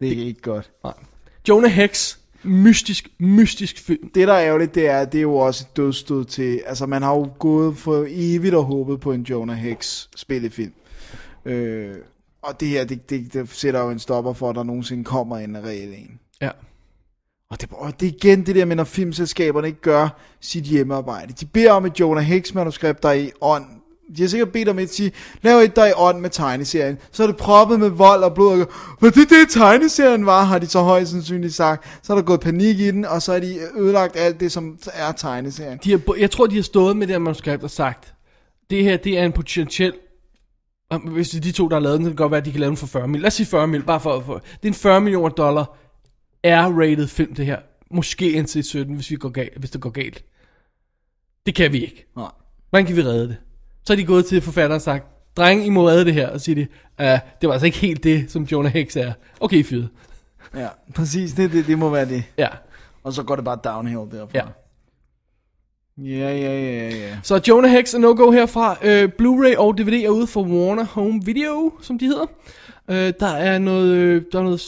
Det 0.00 0.12
er 0.22 0.26
ikke 0.26 0.40
godt. 0.40 0.70
Nej. 0.84 0.92
Jonah 1.48 1.70
Hex, 1.70 2.16
mystisk, 2.44 3.08
mystisk 3.18 3.78
film. 3.84 4.10
Det, 4.14 4.28
der 4.28 4.34
er 4.34 4.46
ærgerligt, 4.46 4.74
det 4.74 4.88
er, 4.88 5.04
det 5.04 5.18
er 5.18 5.22
jo 5.22 5.34
også 5.36 5.66
et 5.70 5.76
dødstød 5.76 6.24
til... 6.24 6.62
Altså, 6.66 6.86
man 6.86 7.02
har 7.02 7.14
jo 7.14 7.30
gået 7.38 7.76
for 7.76 8.06
evigt 8.08 8.54
og 8.54 8.64
håbet 8.64 9.00
på 9.00 9.12
en 9.12 9.22
Jonah 9.22 9.56
Hex 9.56 10.06
spillefilm. 10.16 10.72
Øh, 11.44 11.94
og 12.46 12.60
det 12.60 12.68
her, 12.68 12.84
det, 12.84 13.10
det, 13.10 13.32
det 13.32 13.50
sætter 13.50 13.80
jo 13.80 13.90
en 13.90 13.98
stopper 13.98 14.32
for, 14.32 14.50
at 14.50 14.56
der 14.56 14.62
nogensinde 14.62 15.04
kommer 15.04 15.38
en 15.38 15.64
reel 15.64 15.92
en. 15.92 16.20
Ja. 16.40 16.50
Og 17.50 17.60
det, 17.60 17.68
og 17.72 18.00
det 18.00 18.06
er 18.06 18.12
igen 18.12 18.46
det 18.46 18.54
der 18.54 18.64
med, 18.64 18.76
når 18.76 18.84
filmselskaberne 18.84 19.66
ikke 19.66 19.80
gør 19.80 20.08
sit 20.40 20.64
hjemmearbejde. 20.64 21.32
De 21.32 21.46
beder 21.46 21.72
om 21.72 21.86
et 21.86 22.00
Jonah 22.00 22.24
Hex 22.24 22.54
manuskript, 22.54 23.02
der 23.02 23.08
er 23.08 23.12
i 23.12 23.30
ånd. 23.40 23.64
De 24.16 24.22
har 24.22 24.28
sikkert 24.28 24.52
bedt 24.52 24.68
om 24.68 24.78
et 24.78 24.82
at 24.82 24.90
sige, 24.90 25.12
lav 25.42 25.58
et 25.58 25.76
der 25.76 25.82
er 25.82 25.86
i 25.86 25.92
ånd 25.96 26.20
med 26.20 26.30
tegneserien. 26.30 26.98
Så 27.12 27.22
er 27.22 27.26
det 27.26 27.36
proppet 27.36 27.80
med 27.80 27.88
vold 27.88 28.22
og 28.22 28.34
blod. 28.34 28.60
Og, 28.60 28.68
Hvad 28.98 29.10
det 29.10 29.30
det 29.30 29.50
tegneserien 29.50 30.26
var, 30.26 30.44
har 30.44 30.58
de 30.58 30.66
så 30.66 30.80
højst 30.80 31.10
sandsynligt 31.10 31.54
sagt. 31.54 32.00
Så 32.02 32.12
er 32.12 32.16
der 32.16 32.24
gået 32.24 32.40
panik 32.40 32.78
i 32.78 32.90
den, 32.90 33.04
og 33.04 33.22
så 33.22 33.32
er 33.32 33.40
de 33.40 33.58
ødelagt 33.76 34.16
alt 34.16 34.40
det, 34.40 34.52
som 34.52 34.78
er 34.94 35.12
tegneserien. 35.12 35.78
De 35.84 35.90
har, 35.90 36.00
jeg 36.18 36.30
tror, 36.30 36.46
de 36.46 36.54
har 36.54 36.62
stået 36.62 36.96
med 36.96 37.06
det 37.06 37.14
her 37.14 37.18
manuskript 37.18 37.62
og 37.62 37.70
sagt, 37.70 38.14
det 38.70 38.84
her, 38.84 38.96
det 38.96 39.18
er 39.18 39.24
en 39.24 39.32
potentiel... 39.32 39.92
Hvis 40.90 41.28
det 41.28 41.38
er 41.38 41.42
de 41.42 41.52
to, 41.52 41.68
der 41.68 41.74
har 41.74 41.80
lavet 41.80 41.98
den, 41.98 42.04
så 42.04 42.08
kan 42.08 42.12
det 42.12 42.18
godt 42.18 42.30
være, 42.30 42.38
at 42.38 42.44
de 42.44 42.50
kan 42.50 42.60
lave 42.60 42.68
den 42.68 42.76
for 42.76 42.86
40 42.86 43.08
mil. 43.08 43.20
Lad 43.20 43.26
os 43.26 43.34
sige 43.34 43.46
40 43.46 43.66
mil, 43.66 43.82
bare 43.82 44.00
for, 44.00 44.20
for 44.20 44.34
Det 44.34 44.62
er 44.62 44.68
en 44.68 44.74
40 44.74 45.00
millioner 45.00 45.28
dollar 45.28 45.76
R-rated 46.44 47.06
film, 47.06 47.34
det 47.34 47.46
her. 47.46 47.58
Måske 47.90 48.40
NC-17, 48.40 48.94
hvis, 48.94 49.10
vi 49.10 49.16
går 49.16 49.28
galt, 49.28 49.56
hvis 49.56 49.70
det 49.70 49.80
går 49.80 49.90
galt. 49.90 50.24
Det 51.46 51.54
kan 51.54 51.72
vi 51.72 51.82
ikke. 51.82 52.06
Nej. 52.16 52.30
Hvordan 52.70 52.86
kan 52.86 52.96
vi 52.96 53.02
redde 53.02 53.28
det? 53.28 53.36
Så 53.84 53.92
er 53.92 53.96
de 53.96 54.04
gået 54.04 54.26
til 54.26 54.40
forfatteren 54.40 54.76
og 54.76 54.82
sagt, 54.82 55.06
dreng, 55.36 55.66
I 55.66 55.70
må 55.70 55.88
redde 55.88 56.04
det 56.04 56.14
her. 56.14 56.28
Og 56.28 56.40
siger 56.40 56.54
de, 56.54 56.66
uh, 57.00 57.18
det 57.40 57.48
var 57.48 57.52
altså 57.52 57.66
ikke 57.66 57.78
helt 57.78 58.04
det, 58.04 58.30
som 58.30 58.42
Jonah 58.42 58.72
Hex 58.72 58.96
er. 58.96 59.12
Okay, 59.40 59.64
fyret. 59.64 59.88
Ja, 60.54 60.68
præcis. 60.94 61.32
Det, 61.32 61.52
det, 61.52 61.66
det 61.66 61.78
må 61.78 61.90
være 61.90 62.08
det. 62.08 62.24
Ja. 62.38 62.48
Og 63.04 63.12
så 63.12 63.22
går 63.22 63.36
det 63.36 63.44
bare 63.44 63.58
downhill 63.64 64.10
derfra. 64.10 64.30
Ja. 64.34 64.44
Ja, 65.98 66.30
ja, 66.30 66.60
ja, 66.60 66.88
ja. 66.96 67.18
Så 67.22 67.40
Jonah 67.48 67.70
Hex 67.70 67.94
er 67.94 67.98
no-go 67.98 68.30
herfra. 68.30 68.78
Øh, 68.82 69.08
Blu-ray 69.22 69.58
og 69.58 69.78
DVD 69.78 69.92
er 70.04 70.08
ude 70.08 70.26
for 70.26 70.42
Warner 70.42 70.84
Home 70.84 71.24
Video, 71.24 71.72
som 71.82 71.98
de 71.98 72.06
hedder. 72.06 72.26
Øh, 72.90 73.12
der 73.20 73.26
er 73.26 73.58
noget, 73.58 73.94
øh, 73.94 74.22
der 74.32 74.38
er 74.38 74.42
noget 74.42 74.62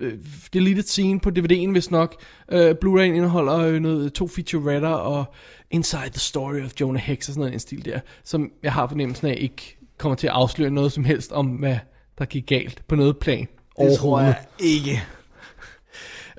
øh, 0.00 0.18
deleted 0.52 0.82
scene 0.82 1.20
på 1.20 1.30
DVD'en, 1.38 1.70
hvis 1.70 1.90
nok. 1.90 2.14
Øh, 2.52 2.74
Blu-ray 2.84 3.00
indeholder 3.00 3.58
øh, 3.58 3.80
noget, 3.80 4.12
to 4.12 4.28
featuretter 4.28 4.88
og 4.88 5.24
Inside 5.70 6.10
the 6.10 6.20
Story 6.20 6.64
of 6.64 6.72
Jonah 6.80 7.02
Hex 7.02 7.18
og 7.18 7.24
sådan 7.24 7.40
noget 7.40 7.52
en 7.52 7.60
stil 7.60 7.84
der, 7.84 8.00
som 8.24 8.52
jeg 8.62 8.72
har 8.72 8.86
fornemmelsen 8.86 9.26
af 9.26 9.36
ikke 9.40 9.76
kommer 9.98 10.16
til 10.16 10.26
at 10.26 10.32
afsløre 10.32 10.70
noget 10.70 10.92
som 10.92 11.04
helst 11.04 11.32
om, 11.32 11.46
hvad 11.46 11.78
der 12.18 12.24
gik 12.24 12.46
galt 12.46 12.82
på 12.88 12.96
noget 12.96 13.18
plan. 13.18 13.48
Det 13.78 13.98
tror 13.98 14.20
jeg 14.20 14.34
ikke. 14.58 15.02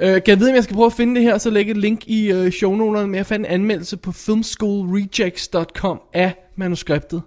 Øh, 0.01 0.13
kan 0.13 0.23
jeg 0.27 0.39
vide, 0.39 0.49
om 0.49 0.55
jeg 0.55 0.63
skal 0.63 0.76
prøve 0.76 0.85
at 0.85 0.93
finde 0.93 1.15
det 1.15 1.23
her, 1.23 1.38
så 1.38 1.49
lægge 1.49 1.72
et 1.72 1.77
link 1.77 2.07
i 2.07 2.31
øh, 2.31 2.51
shownoterne, 2.51 3.07
men 3.07 3.15
jeg 3.15 3.26
fandt 3.26 3.45
en 3.45 3.51
anmeldelse 3.51 3.97
på 3.97 4.11
filmschoolrejects.com 4.11 6.01
af 6.13 6.35
manuskriptet. 6.55 7.22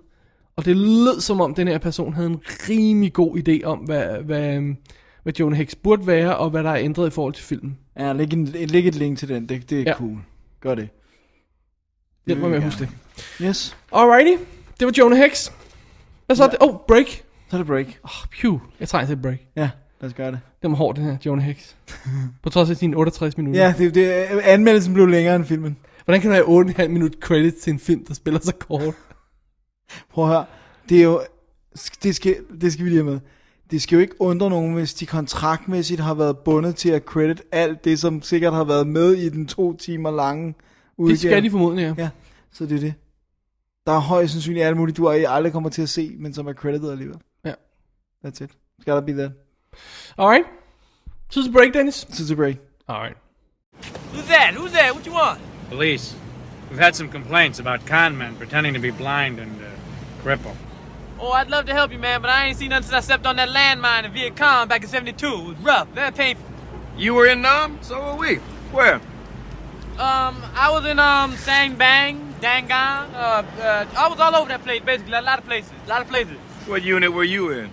Og 0.57 0.65
det 0.65 0.77
lød 0.77 1.21
som 1.21 1.41
om, 1.41 1.55
den 1.55 1.69
her 1.69 1.79
person 1.79 2.13
havde 2.13 2.29
en 2.29 2.41
rimelig 2.69 3.13
god 3.13 3.39
idé 3.39 3.65
om, 3.65 3.79
hvad, 3.79 4.23
hvad, 4.23 4.55
øhm, 4.55 4.77
hvad 5.23 5.33
Jonah 5.33 5.59
Hex 5.59 5.75
burde 5.83 6.07
være, 6.07 6.37
og 6.37 6.51
hvad 6.51 6.63
der 6.63 6.71
er 6.71 6.79
ændret 6.79 7.07
i 7.07 7.11
forhold 7.11 7.35
til 7.35 7.45
filmen. 7.45 7.79
Ja, 7.99 8.13
læg, 8.13 8.33
en, 8.33 8.45
læg 8.47 8.87
et 8.87 8.95
link 8.95 9.19
til 9.19 9.29
den. 9.29 9.49
Det, 9.49 9.71
det 9.71 9.79
er 9.79 9.85
ja. 9.87 9.95
cool. 9.95 10.19
Gør 10.61 10.75
det. 10.75 10.89
Hjælp 12.27 12.41
mig 12.41 12.51
med 12.51 12.59
at 12.59 12.65
huske 12.65 12.81
det. 12.81 12.89
Yes. 13.43 13.77
Alrighty, 13.93 14.43
det 14.81 14.87
var 14.87 14.93
Jonah 14.99 15.19
Hex. 15.19 15.51
Hvad 16.27 16.37
så? 16.37 16.45
Ja. 16.45 16.51
Det? 16.51 16.59
Oh, 16.61 16.75
break. 16.89 17.07
Så 17.51 17.57
er 17.57 17.59
det 17.59 17.67
break. 17.67 17.87
Oh, 17.87 18.29
phew, 18.31 18.61
jeg 18.81 18.89
trænger 18.89 19.07
til 19.07 19.17
et 19.17 19.23
break. 19.23 19.39
Ja, 19.57 19.71
lad 20.01 20.11
os 20.11 20.15
gøre 20.15 20.31
det. 20.31 20.41
Den 20.63 20.71
var 20.71 20.77
hård, 20.77 20.97
den 20.97 21.05
her 21.05 21.17
Jonah 21.27 21.45
Hex. 21.45 21.75
på 22.43 22.51
trods 22.51 22.71
af 22.71 22.77
sine 22.77 22.97
68 22.97 23.37
minutter. 23.37 23.61
Ja, 23.61 23.75
det, 23.79 23.95
det, 23.95 24.05
anmeldelsen 24.43 24.95
blev 24.95 25.07
længere 25.07 25.37
end 25.37 25.45
filmen. 25.45 25.77
Hvordan 26.05 26.21
kan 26.21 26.31
du 26.31 26.35
have 26.35 26.71
8,5 26.71 26.89
minut 26.89 27.17
credit 27.21 27.55
til 27.55 27.73
en 27.73 27.79
film, 27.79 28.05
der 28.07 28.15
spiller 28.15 28.41
så 28.41 28.55
kort? 28.55 28.95
Prøv 30.13 30.25
at 30.25 30.31
høre. 30.31 30.45
Det 30.89 30.99
er 30.99 31.05
jo... 31.05 31.21
Det 32.03 32.17
skal, 32.17 32.37
det 32.61 32.73
skal 32.73 32.85
vi 32.85 32.91
lige 32.91 33.03
have 33.03 33.11
med. 33.11 33.21
Det 33.71 33.83
skal 33.83 33.97
jo 33.97 34.01
ikke 34.01 34.21
undre 34.21 34.51
nogen, 34.51 34.75
hvis 34.75 34.95
de 34.95 35.07
kontraktmæssigt 35.07 36.01
har 36.01 36.15
været 36.15 36.39
bundet 36.39 36.77
til 36.77 36.91
at 36.91 37.03
credit 37.03 37.43
alt 37.53 37.85
det, 37.85 37.99
som 37.99 38.23
sikkert 38.23 38.53
har 38.53 38.65
været 38.65 38.87
med 38.87 39.13
i 39.13 39.29
den 39.29 39.47
to 39.47 39.77
timer 39.77 40.11
lange 40.11 40.55
udgave. 40.97 41.13
Det 41.13 41.21
skal 41.21 41.43
de 41.43 41.51
formodentlig, 41.51 41.95
ja. 41.99 42.03
Ja, 42.03 42.11
så 42.53 42.67
det 42.67 42.77
er 42.77 42.81
det. 42.81 42.95
Der 43.87 43.93
er 43.93 43.99
højst 43.99 44.33
sandsynligt 44.33 44.67
alt 44.67 44.77
muligt, 44.77 44.97
du 44.97 45.09
aldrig 45.09 45.53
kommer 45.53 45.71
til 45.71 45.83
at 45.83 45.89
se, 45.89 46.17
men 46.19 46.35
som 46.35 46.47
er 46.47 46.53
credited 46.53 46.91
alligevel. 46.91 47.17
Ja. 47.45 47.53
That's 48.25 48.45
it. 48.45 48.51
Skal 48.81 48.95
der 48.95 49.01
be 49.01 49.13
that? 49.13 49.31
Alright. 50.19 50.47
Tid 51.29 51.47
a 51.47 51.49
break, 51.51 51.73
Dennis. 51.73 52.05
Så 52.11 52.33
a 52.33 52.37
break. 52.37 52.59
Alright. 52.89 53.17
Who's 54.13 54.27
that? 54.27 54.55
Who's 54.55 54.73
that? 54.73 54.93
What 54.95 55.07
you 55.07 55.13
want? 55.13 55.41
Police. 55.69 56.15
We've 56.71 56.79
had 56.79 56.97
some 56.97 57.09
complaints 57.09 57.61
about 57.61 57.87
con 57.87 58.19
men 58.19 58.35
pretending 58.35 58.75
to 58.75 58.81
be 58.81 58.91
blind 58.91 59.39
and 59.39 59.63
uh, 59.63 59.69
crippled. 60.23 60.57
Oh, 61.21 61.31
I'd 61.31 61.49
love 61.51 61.67
to 61.67 61.73
help 61.73 61.93
you, 61.93 61.99
man, 61.99 62.21
but 62.21 62.31
I 62.31 62.47
ain't 62.47 62.57
seen 62.57 62.71
nothing 62.71 62.85
since 62.85 62.95
I 62.95 63.01
stepped 63.01 63.27
on 63.27 63.37
that 63.37 63.49
landmine 63.49 64.05
in 64.05 64.13
Viet 64.13 64.37
Cong 64.37 64.67
back 64.67 64.83
in 64.83 64.89
72. 64.89 65.27
It 65.27 65.45
was 65.45 65.57
rough, 65.59 65.89
very 65.89 66.11
painful. 66.11 66.45
You 66.97 67.15
were 67.15 67.27
in 67.27 67.41
Nam? 67.41 67.79
So 67.83 68.01
were 68.01 68.17
we. 68.17 68.37
Where? 68.73 68.95
Um, 69.99 70.43
I 70.55 70.69
was 70.71 70.85
in, 70.85 70.99
um, 70.99 71.37
Sang 71.37 71.77
Bang, 71.77 72.35
Dangang, 72.41 73.13
uh, 73.15 73.43
uh, 73.61 73.87
I 73.97 74.09
was 74.09 74.19
all 74.21 74.35
over 74.35 74.49
that 74.49 74.63
place, 74.63 74.83
basically, 74.85 75.15
a 75.15 75.23
lot 75.23 75.39
of 75.39 75.45
places, 75.45 75.73
a 75.87 75.89
lot 75.89 76.03
of 76.03 76.09
places. 76.09 76.37
What 76.67 76.83
unit 76.83 77.13
were 77.13 77.25
you 77.25 77.51
in? 77.51 77.71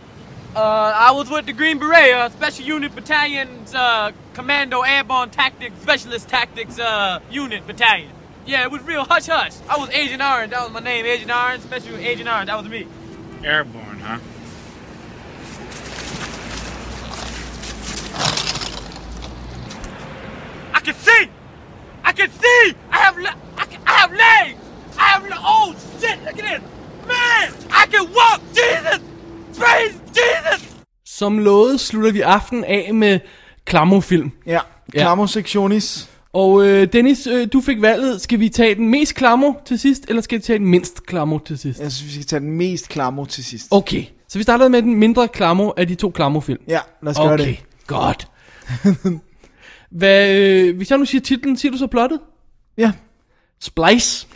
Uh, 0.55 0.93
I 0.95 1.11
was 1.11 1.29
with 1.29 1.47
the 1.47 1.51
Green 1.51 1.79
Beret, 1.79 2.13
uh, 2.13 2.29
Special 2.29 2.63
Unit 2.63 2.95
Battalion's, 2.95 3.75
uh, 3.75 4.13
Commando 4.33 4.83
Airborne 4.83 5.29
Tactics, 5.29 5.77
Specialist 5.81 6.29
Tactics, 6.29 6.79
uh, 6.79 7.19
Unit 7.29 7.67
Battalion. 7.67 8.09
Yeah, 8.45 8.63
it 8.63 8.71
was 8.71 8.81
real 8.83 9.03
hush-hush. 9.03 9.51
I 9.67 9.77
was 9.77 9.89
Agent 9.89 10.21
Orange, 10.21 10.51
that 10.51 10.63
was 10.63 10.71
my 10.71 10.79
name, 10.79 11.05
Agent 11.05 11.29
Orange, 11.29 11.61
Special 11.63 11.97
Agent 11.97 12.29
Orange, 12.29 12.47
that 12.47 12.57
was 12.57 12.69
me. 12.69 12.87
Airborne, 13.43 13.99
huh? 13.99 14.19
I 20.73 20.79
can 20.79 20.95
see! 20.95 21.29
I 22.01 22.13
can 22.13 22.31
see! 22.31 22.75
I 22.91 22.97
have 22.99 23.17
I, 23.57 23.65
can, 23.65 23.81
I 23.85 23.91
have 23.91 24.11
legs! 24.13 24.61
I 24.97 25.03
have 25.03 25.27
oh 25.35 25.75
shit! 25.99 26.23
Look 26.23 26.39
at 26.39 26.61
this! 26.61 27.05
Man! 27.05 27.53
I 27.71 27.87
can 27.87 28.13
walk! 28.13 28.41
Jesus! 28.53 29.01
Praise 29.59 30.04
Jesus! 30.17 30.67
Som 31.05 31.39
lovet 31.39 31.79
slutter 31.79 32.11
vi 32.11 32.21
aften 32.21 32.63
af 32.63 32.93
med 32.93 33.19
klamofilm. 33.65 34.31
Ja, 34.45 34.59
Klamo 34.91 35.27
Sectionis. 35.27 36.09
Og 36.33 36.65
øh, 36.67 36.93
Dennis, 36.93 37.27
øh, 37.27 37.47
du 37.53 37.61
fik 37.61 37.81
valget. 37.81 38.21
Skal 38.21 38.39
vi 38.39 38.49
tage 38.49 38.75
den 38.75 38.89
mest 38.89 39.15
klamo 39.15 39.53
til 39.65 39.79
sidst, 39.79 40.05
eller 40.09 40.21
skal 40.21 40.37
vi 40.37 40.43
tage 40.43 40.59
den 40.59 40.67
mindst 40.67 41.05
klamo 41.05 41.39
til 41.39 41.57
sidst? 41.57 41.79
Jeg 41.79 41.91
synes, 41.91 42.07
vi 42.09 42.13
skal 42.13 42.25
tage 42.25 42.39
den 42.39 42.51
mest 42.51 42.89
klamo 42.89 43.25
til 43.25 43.43
sidst. 43.45 43.67
Okay, 43.71 44.03
så 44.29 44.39
vi 44.39 44.43
starter 44.43 44.67
med 44.67 44.81
den 44.81 44.95
mindre 44.95 45.27
klamo 45.27 45.71
af 45.77 45.87
de 45.87 45.95
to 45.95 46.09
klamo-film. 46.09 46.59
Ja, 46.67 46.79
lad 47.03 47.11
os 47.11 47.17
gøre 47.17 47.33
Okay, 47.33 47.45
det. 47.47 47.57
godt. 47.87 48.27
Hvad, 49.91 50.35
øh, 50.35 50.75
hvis 50.77 50.89
jeg 50.89 50.99
nu 50.99 51.05
siger 51.05 51.21
titlen, 51.21 51.57
siger 51.57 51.71
du 51.71 51.77
så 51.77 51.87
plottet? 51.87 52.19
Ja. 52.77 52.91
Splice. 53.61 54.27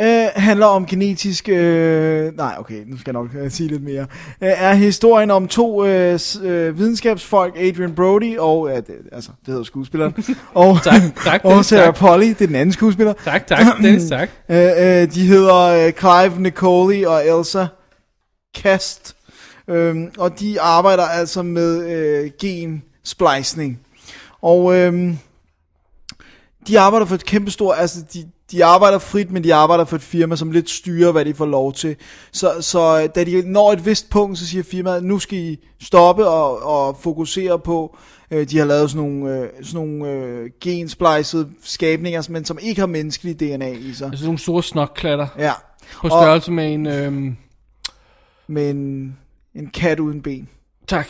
Øh, 0.00 0.26
handler 0.34 0.66
om 0.66 0.86
genetisk... 0.86 1.48
Øh, 1.48 2.36
nej, 2.36 2.54
okay, 2.58 2.84
nu 2.86 2.98
skal 2.98 3.14
jeg 3.14 3.22
nok 3.22 3.34
øh, 3.42 3.50
sige 3.50 3.68
lidt 3.68 3.82
mere. 3.82 4.02
Øh, 4.42 4.50
er 4.56 4.74
historien 4.74 5.30
om 5.30 5.48
to 5.48 5.86
øh, 5.86 6.18
øh, 6.42 6.78
videnskabsfolk, 6.78 7.56
Adrian 7.56 7.94
Brody 7.94 8.38
og... 8.38 8.70
Øh, 8.70 8.76
det, 8.76 8.86
altså, 9.12 9.30
det 9.40 9.48
hedder 9.48 9.62
skuespilleren. 9.62 10.14
og, 10.54 10.82
Tak, 10.84 11.02
tak, 11.24 11.40
og 11.44 11.50
Dennis, 11.50 11.66
Sarah 11.66 11.84
tak. 11.86 11.96
Polly, 11.96 12.26
det 12.28 12.40
er 12.40 12.46
den 12.46 12.56
anden 12.56 12.72
skuespiller. 12.72 13.12
Tak, 13.24 13.46
tak, 13.46 13.58
Dennis, 13.82 14.08
tak. 14.18 14.28
Øh, 14.48 14.56
øh, 14.58 15.14
de 15.14 15.26
hedder 15.26 15.86
øh, 15.86 15.92
Clive 15.92 16.42
Nicoli 16.42 17.04
og 17.04 17.26
Elsa 17.26 17.66
Kast. 18.54 19.16
Øhm, 19.68 20.10
og 20.18 20.40
de 20.40 20.60
arbejder 20.60 21.02
altså 21.02 21.42
med 21.42 21.90
øh, 21.90 22.30
gen-splicing. 22.40 23.80
Og 24.42 24.74
øhm, 24.76 25.18
de 26.66 26.80
arbejder 26.80 27.06
for 27.06 27.14
et 27.14 27.24
kæmpestort, 27.24 27.76
altså 27.78 27.98
de, 28.12 28.28
de 28.52 28.64
arbejder 28.64 28.98
frit, 28.98 29.30
men 29.30 29.44
de 29.44 29.54
arbejder 29.54 29.84
for 29.84 29.96
et 29.96 30.02
firma, 30.02 30.36
som 30.36 30.50
lidt 30.50 30.70
styrer, 30.70 31.12
hvad 31.12 31.24
de 31.24 31.34
får 31.34 31.46
lov 31.46 31.72
til. 31.72 31.96
Så, 32.32 32.52
så 32.60 33.02
øh, 33.02 33.08
da 33.14 33.24
de 33.24 33.42
når 33.46 33.72
et 33.72 33.86
vist 33.86 34.10
punkt, 34.10 34.38
så 34.38 34.46
siger 34.46 34.62
firmaet, 34.62 35.04
nu 35.04 35.18
skal 35.18 35.38
I 35.38 35.58
stoppe 35.82 36.26
og, 36.28 36.62
og 36.62 36.96
fokusere 37.00 37.58
på, 37.58 37.96
øh, 38.30 38.50
de 38.50 38.58
har 38.58 38.64
lavet 38.64 38.90
sådan 38.90 39.08
nogle, 39.08 39.38
øh, 39.38 39.48
sådan 39.62 39.86
nogle 39.86 40.10
øh, 40.10 40.50
gensplicede 40.60 41.48
skabninger, 41.62 42.26
men 42.30 42.44
som 42.44 42.58
ikke 42.62 42.80
har 42.80 42.86
menneskelig 42.86 43.40
DNA 43.40 43.72
i 43.72 43.92
sig. 43.92 44.08
Altså 44.08 44.24
nogle 44.24 44.38
store 44.38 44.62
snokklatter. 44.62 45.26
Ja. 45.38 45.52
På 46.00 46.08
størrelse 46.08 46.52
med 46.52 46.74
en... 46.74 46.86
Øhm, 46.86 47.36
med 48.46 48.70
en, 48.70 49.16
en 49.54 49.66
kat 49.66 50.00
uden 50.00 50.22
ben. 50.22 50.48
tak. 50.86 51.08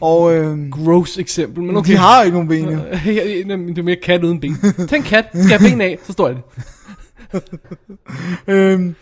Og 0.00 0.34
øhm, 0.34 0.70
Gross 0.70 1.18
eksempel, 1.18 1.62
men 1.62 1.76
okay. 1.76 1.92
de 1.92 1.96
har 1.96 2.22
ikke 2.22 2.34
nogen 2.34 2.48
ben, 2.48 2.64
jo. 2.64 2.78
det 3.04 3.78
er 3.78 3.82
mere 3.82 3.96
kat 3.96 4.24
uden 4.24 4.40
ben. 4.40 4.56
Tænk 4.88 5.04
kat, 5.04 5.24
skal 5.32 5.58
have 5.58 5.70
ben 5.70 5.80
af, 5.80 5.98
så 6.06 6.12
står 6.12 6.28
det. 6.28 6.38
øhm, 8.48 8.94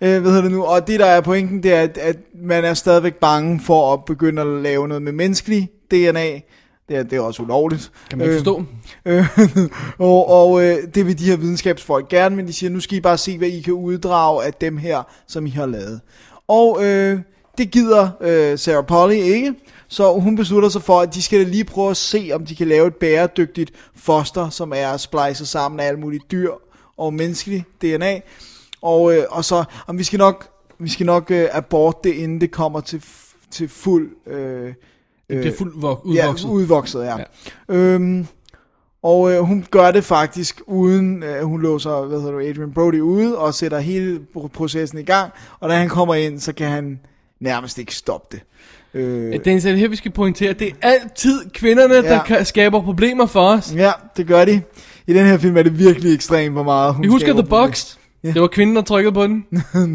øh, 0.00 0.20
hvad 0.20 0.30
hedder 0.30 0.42
det 0.42 0.52
nu? 0.52 0.64
Og 0.64 0.86
det 0.86 1.00
der 1.00 1.06
er 1.06 1.20
pointen, 1.20 1.62
det 1.62 1.72
er, 1.72 1.82
at, 1.82 1.98
at 1.98 2.16
man 2.34 2.64
er 2.64 2.74
stadigvæk 2.74 3.14
bange 3.14 3.60
for 3.60 3.92
at 3.92 4.04
begynde 4.04 4.42
at 4.42 4.62
lave 4.62 4.88
noget 4.88 5.02
med 5.02 5.12
menneskelig 5.12 5.70
DNA. 5.90 6.40
Det 6.88 6.98
er, 6.98 7.02
det 7.02 7.12
er 7.12 7.20
også 7.20 7.42
ulovligt. 7.42 7.92
Kan 8.10 8.18
man 8.18 8.26
ikke 8.26 8.38
forstå. 8.38 8.64
Øh, 9.04 9.38
og 9.98 10.28
og 10.28 10.64
øh, 10.64 10.76
det 10.94 11.06
vil 11.06 11.18
de 11.18 11.24
her 11.24 11.36
videnskabsfolk 11.36 12.08
gerne, 12.08 12.36
men 12.36 12.46
de 12.46 12.52
siger, 12.52 12.70
nu 12.70 12.80
skal 12.80 12.98
I 12.98 13.00
bare 13.00 13.18
se, 13.18 13.38
hvad 13.38 13.48
I 13.48 13.60
kan 13.60 13.72
uddrage 13.72 14.44
af 14.44 14.54
dem 14.54 14.76
her, 14.76 15.02
som 15.28 15.46
I 15.46 15.50
har 15.50 15.66
lavet. 15.66 16.00
Og 16.48 16.84
øh, 16.84 17.20
det 17.58 17.70
gider 17.70 18.08
øh, 18.20 18.58
Sarah 18.58 18.86
Polly 18.86 19.14
ikke, 19.14 19.54
så 19.88 20.12
hun 20.12 20.36
beslutter 20.36 20.68
sig 20.68 20.82
for, 20.82 21.00
at 21.00 21.14
de 21.14 21.22
skal 21.22 21.46
lige 21.46 21.64
prøve 21.64 21.90
at 21.90 21.96
se, 21.96 22.30
om 22.34 22.46
de 22.46 22.56
kan 22.56 22.68
lave 22.68 22.86
et 22.86 22.94
bæredygtigt 22.94 23.70
foster, 23.96 24.48
som 24.48 24.72
er 24.76 24.96
splicet 24.96 25.48
sammen 25.48 25.80
af 25.80 25.86
alle 25.86 26.00
mulige 26.00 26.22
dyr 26.32 26.50
og 27.00 27.14
menneskelig 27.14 27.64
DNA. 27.82 28.20
Og, 28.82 29.14
øh, 29.16 29.24
og 29.30 29.44
så, 29.44 29.64
om 29.86 29.98
vi 29.98 30.04
skal 30.04 30.18
nok, 30.18 30.48
vi 30.78 30.88
skal 30.88 31.06
nok 31.06 31.30
øh, 31.30 31.48
abort 31.52 32.04
det, 32.04 32.12
inden 32.12 32.40
det 32.40 32.50
kommer 32.50 32.80
til, 32.80 33.02
til 33.50 33.68
fuld... 33.68 34.10
Øh, 34.26 34.72
Det 35.30 35.46
er 35.46 35.52
fuldt 35.58 35.74
vok- 35.74 36.02
udvokset. 36.04 36.44
Ja, 36.48 36.50
udvokset, 36.52 37.00
ja. 37.04 37.16
ja. 37.18 37.24
Øhm, 37.74 38.26
og 39.02 39.32
øh, 39.32 39.40
hun 39.40 39.66
gør 39.70 39.90
det 39.90 40.04
faktisk 40.04 40.60
uden, 40.66 41.22
øh, 41.22 41.42
hun 41.42 41.62
låser 41.62 42.06
hvad 42.06 42.18
hedder 42.18 42.32
du, 42.32 42.38
Adrian 42.38 42.72
Brody 42.72 43.00
ude 43.00 43.38
og 43.38 43.54
sætter 43.54 43.78
hele 43.78 44.20
pro- 44.36 44.48
processen 44.48 44.98
i 44.98 45.02
gang. 45.02 45.32
Og 45.60 45.68
da 45.68 45.74
han 45.74 45.88
kommer 45.88 46.14
ind, 46.14 46.40
så 46.40 46.52
kan 46.52 46.68
han 46.68 47.00
nærmest 47.40 47.78
ikke 47.78 47.94
stoppe 47.94 48.36
det. 48.36 48.40
Øh, 48.94 49.44
Dennis, 49.44 49.64
er 49.64 49.70
det 49.70 49.78
her, 49.78 49.88
vi 49.88 49.96
skal 49.96 50.10
pointere? 50.10 50.52
Det 50.52 50.68
er 50.68 50.88
altid 50.88 51.50
kvinderne, 51.50 51.94
ja. 51.94 52.20
der 52.28 52.44
skaber 52.44 52.82
problemer 52.82 53.26
for 53.26 53.48
os. 53.48 53.74
ja, 53.74 53.92
det 54.16 54.26
gør 54.26 54.44
de. 54.44 54.62
I 55.10 55.12
den 55.12 55.26
her 55.26 55.38
film 55.38 55.56
er 55.56 55.62
det 55.62 55.78
virkelig 55.78 56.14
ekstremt, 56.14 56.52
hvor 56.52 56.62
meget 56.62 56.94
hun 56.94 57.02
Vi 57.02 57.08
husker 57.08 57.32
The 57.32 57.42
Box. 57.42 57.96
Ja. 58.24 58.28
Det 58.28 58.42
var 58.42 58.48
kvinden, 58.48 58.76
der 58.76 58.82
trykkede 58.82 59.14
på 59.14 59.26
den. 59.26 59.46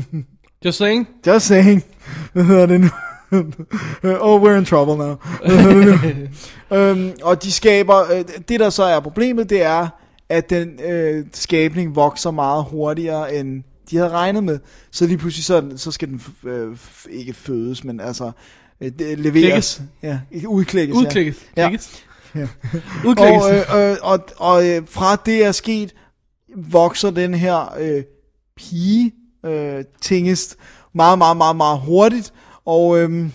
Just 0.66 0.78
saying. 0.78 1.08
Just 1.28 1.46
saying. 1.46 1.84
Hvad 2.34 2.44
hedder 2.44 2.66
det 2.66 2.82
nu? 2.82 2.88
oh, 4.20 4.44
we're 4.44 4.58
in 4.58 4.66
trouble 4.66 4.98
now. 4.98 5.16
Øhm, 6.80 7.12
og 7.24 7.44
de 7.44 7.52
skaber, 7.52 8.12
øh, 8.12 8.24
det 8.50 8.60
der 8.60 8.70
så 8.70 8.84
er 8.84 9.00
problemet, 9.00 9.50
det 9.50 9.64
er, 9.64 9.88
at 10.30 10.50
den 10.50 10.80
øh, 10.86 11.26
skabning 11.34 11.96
vokser 11.96 12.32
meget 12.32 12.64
hurtigere, 12.64 13.36
end 13.36 13.64
de 13.90 13.98
havde 13.98 14.10
regnet 14.10 14.44
med. 14.44 14.60
Så 14.92 15.08
lige 15.08 15.18
pludselig, 15.18 15.46
så, 15.46 15.64
så 15.76 15.92
skal 15.92 16.08
den 16.08 16.22
øh, 16.44 16.78
ikke 17.10 17.34
fødes, 17.34 17.84
men 17.84 18.00
altså 18.00 18.32
øh, 18.82 18.92
leveres. 19.00 19.82
Ja, 20.04 20.20
ikke 20.32 20.50
udklækkes. 20.50 20.98
Udklikkes. 20.98 21.38
Ja. 21.58 21.70
Klikkes. 21.70 22.06
Ja. 22.40 22.48
Og, 23.06 23.54
øh, 23.54 23.92
øh, 23.92 23.98
og, 24.02 24.20
og 24.38 24.68
øh, 24.70 24.82
fra 24.88 25.16
det 25.16 25.46
er 25.46 25.52
sket, 25.52 25.96
vokser 26.58 27.10
den 27.12 27.34
her 27.34 27.76
øh, 27.80 28.04
pige 28.58 29.12
øh, 29.46 29.84
tingest 30.02 30.58
meget, 30.96 31.18
meget, 31.18 31.38
meget, 31.38 31.56
meget 31.56 31.80
hurtigt. 31.80 32.34
Og, 32.66 33.00
øh, 33.00 33.30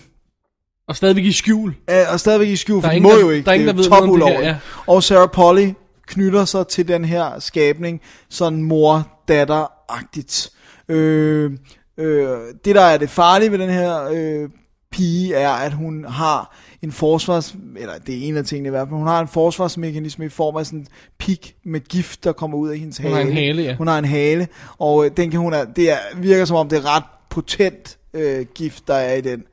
Og 0.87 0.95
stadigvæk 0.95 1.25
i 1.25 1.31
skjul. 1.31 1.73
er, 1.87 2.07
og 2.09 2.19
stadigvæk 2.19 2.47
i 2.47 2.55
skjul, 2.55 2.75
Der 2.75 2.81
for 2.81 2.87
er 2.87 2.91
de 2.91 2.97
ingen, 2.97 3.11
må 3.11 3.15
der- 3.17 3.21
jo 3.25 3.29
ikke. 3.29 3.45
der 3.45 3.51
er 3.51 3.55
ingen, 3.55 3.67
det 3.67 3.75
der 3.75 3.81
ved 3.81 3.89
top 3.89 4.05
noget 4.07 4.23
om 4.23 4.29
det 4.29 4.37
her, 4.37 4.47
ja. 4.47 4.55
Og 4.87 5.03
Sarah 5.03 5.29
Polly 5.33 5.69
knytter 6.07 6.45
sig 6.45 6.67
til 6.67 6.87
den 6.87 7.05
her 7.05 7.39
skabning, 7.39 8.01
sådan 8.29 8.61
mor-datter-agtigt. 8.63 10.49
Øh, 10.89 11.51
øh, 11.97 12.27
det, 12.65 12.75
der 12.75 12.81
er 12.81 12.97
det 12.97 13.09
farlige 13.09 13.51
ved 13.51 13.59
den 13.59 13.69
her 13.69 14.03
øh, 14.13 14.49
pige, 14.91 15.33
er, 15.35 15.49
at 15.51 15.73
hun 15.73 16.05
har 16.05 16.55
en 16.83 16.91
forsvars... 16.91 17.55
Eller 17.77 17.93
det 18.07 18.17
er 18.23 18.27
en 18.27 18.37
af 18.37 18.45
tingene 18.45 18.67
i 18.67 18.69
hvert 18.69 18.87
fald. 18.87 18.97
Hun 18.97 19.07
har 19.07 19.21
en 19.21 19.27
forsvarsmekanisme 19.27 20.25
i 20.25 20.29
form 20.29 20.55
af 20.55 20.65
sådan 20.65 20.79
en 20.79 20.87
pik 21.17 21.55
med 21.65 21.79
gift, 21.79 22.23
der 22.23 22.31
kommer 22.31 22.57
ud 22.57 22.69
af 22.69 22.77
hendes 22.77 22.97
Hun 22.97 23.03
hale. 23.11 23.15
har 23.15 23.21
en 23.31 23.33
hale, 23.33 23.61
ja. 23.63 23.75
Hun 23.75 23.87
har 23.87 23.97
en 23.99 24.05
hale, 24.05 24.47
og 24.77 25.05
øh, 25.05 25.11
den 25.17 25.31
kan 25.31 25.39
hun... 25.39 25.53
er- 25.53 25.65
Det 25.65 25.91
er, 25.91 25.97
virker 26.17 26.45
som 26.45 26.57
om, 26.57 26.69
det 26.69 26.77
er 26.77 26.95
ret 26.97 27.03
potent 27.29 27.97
øh, 28.13 28.45
gift, 28.55 28.87
der 28.87 28.93
er 28.93 29.15
i 29.15 29.21
den. 29.21 29.43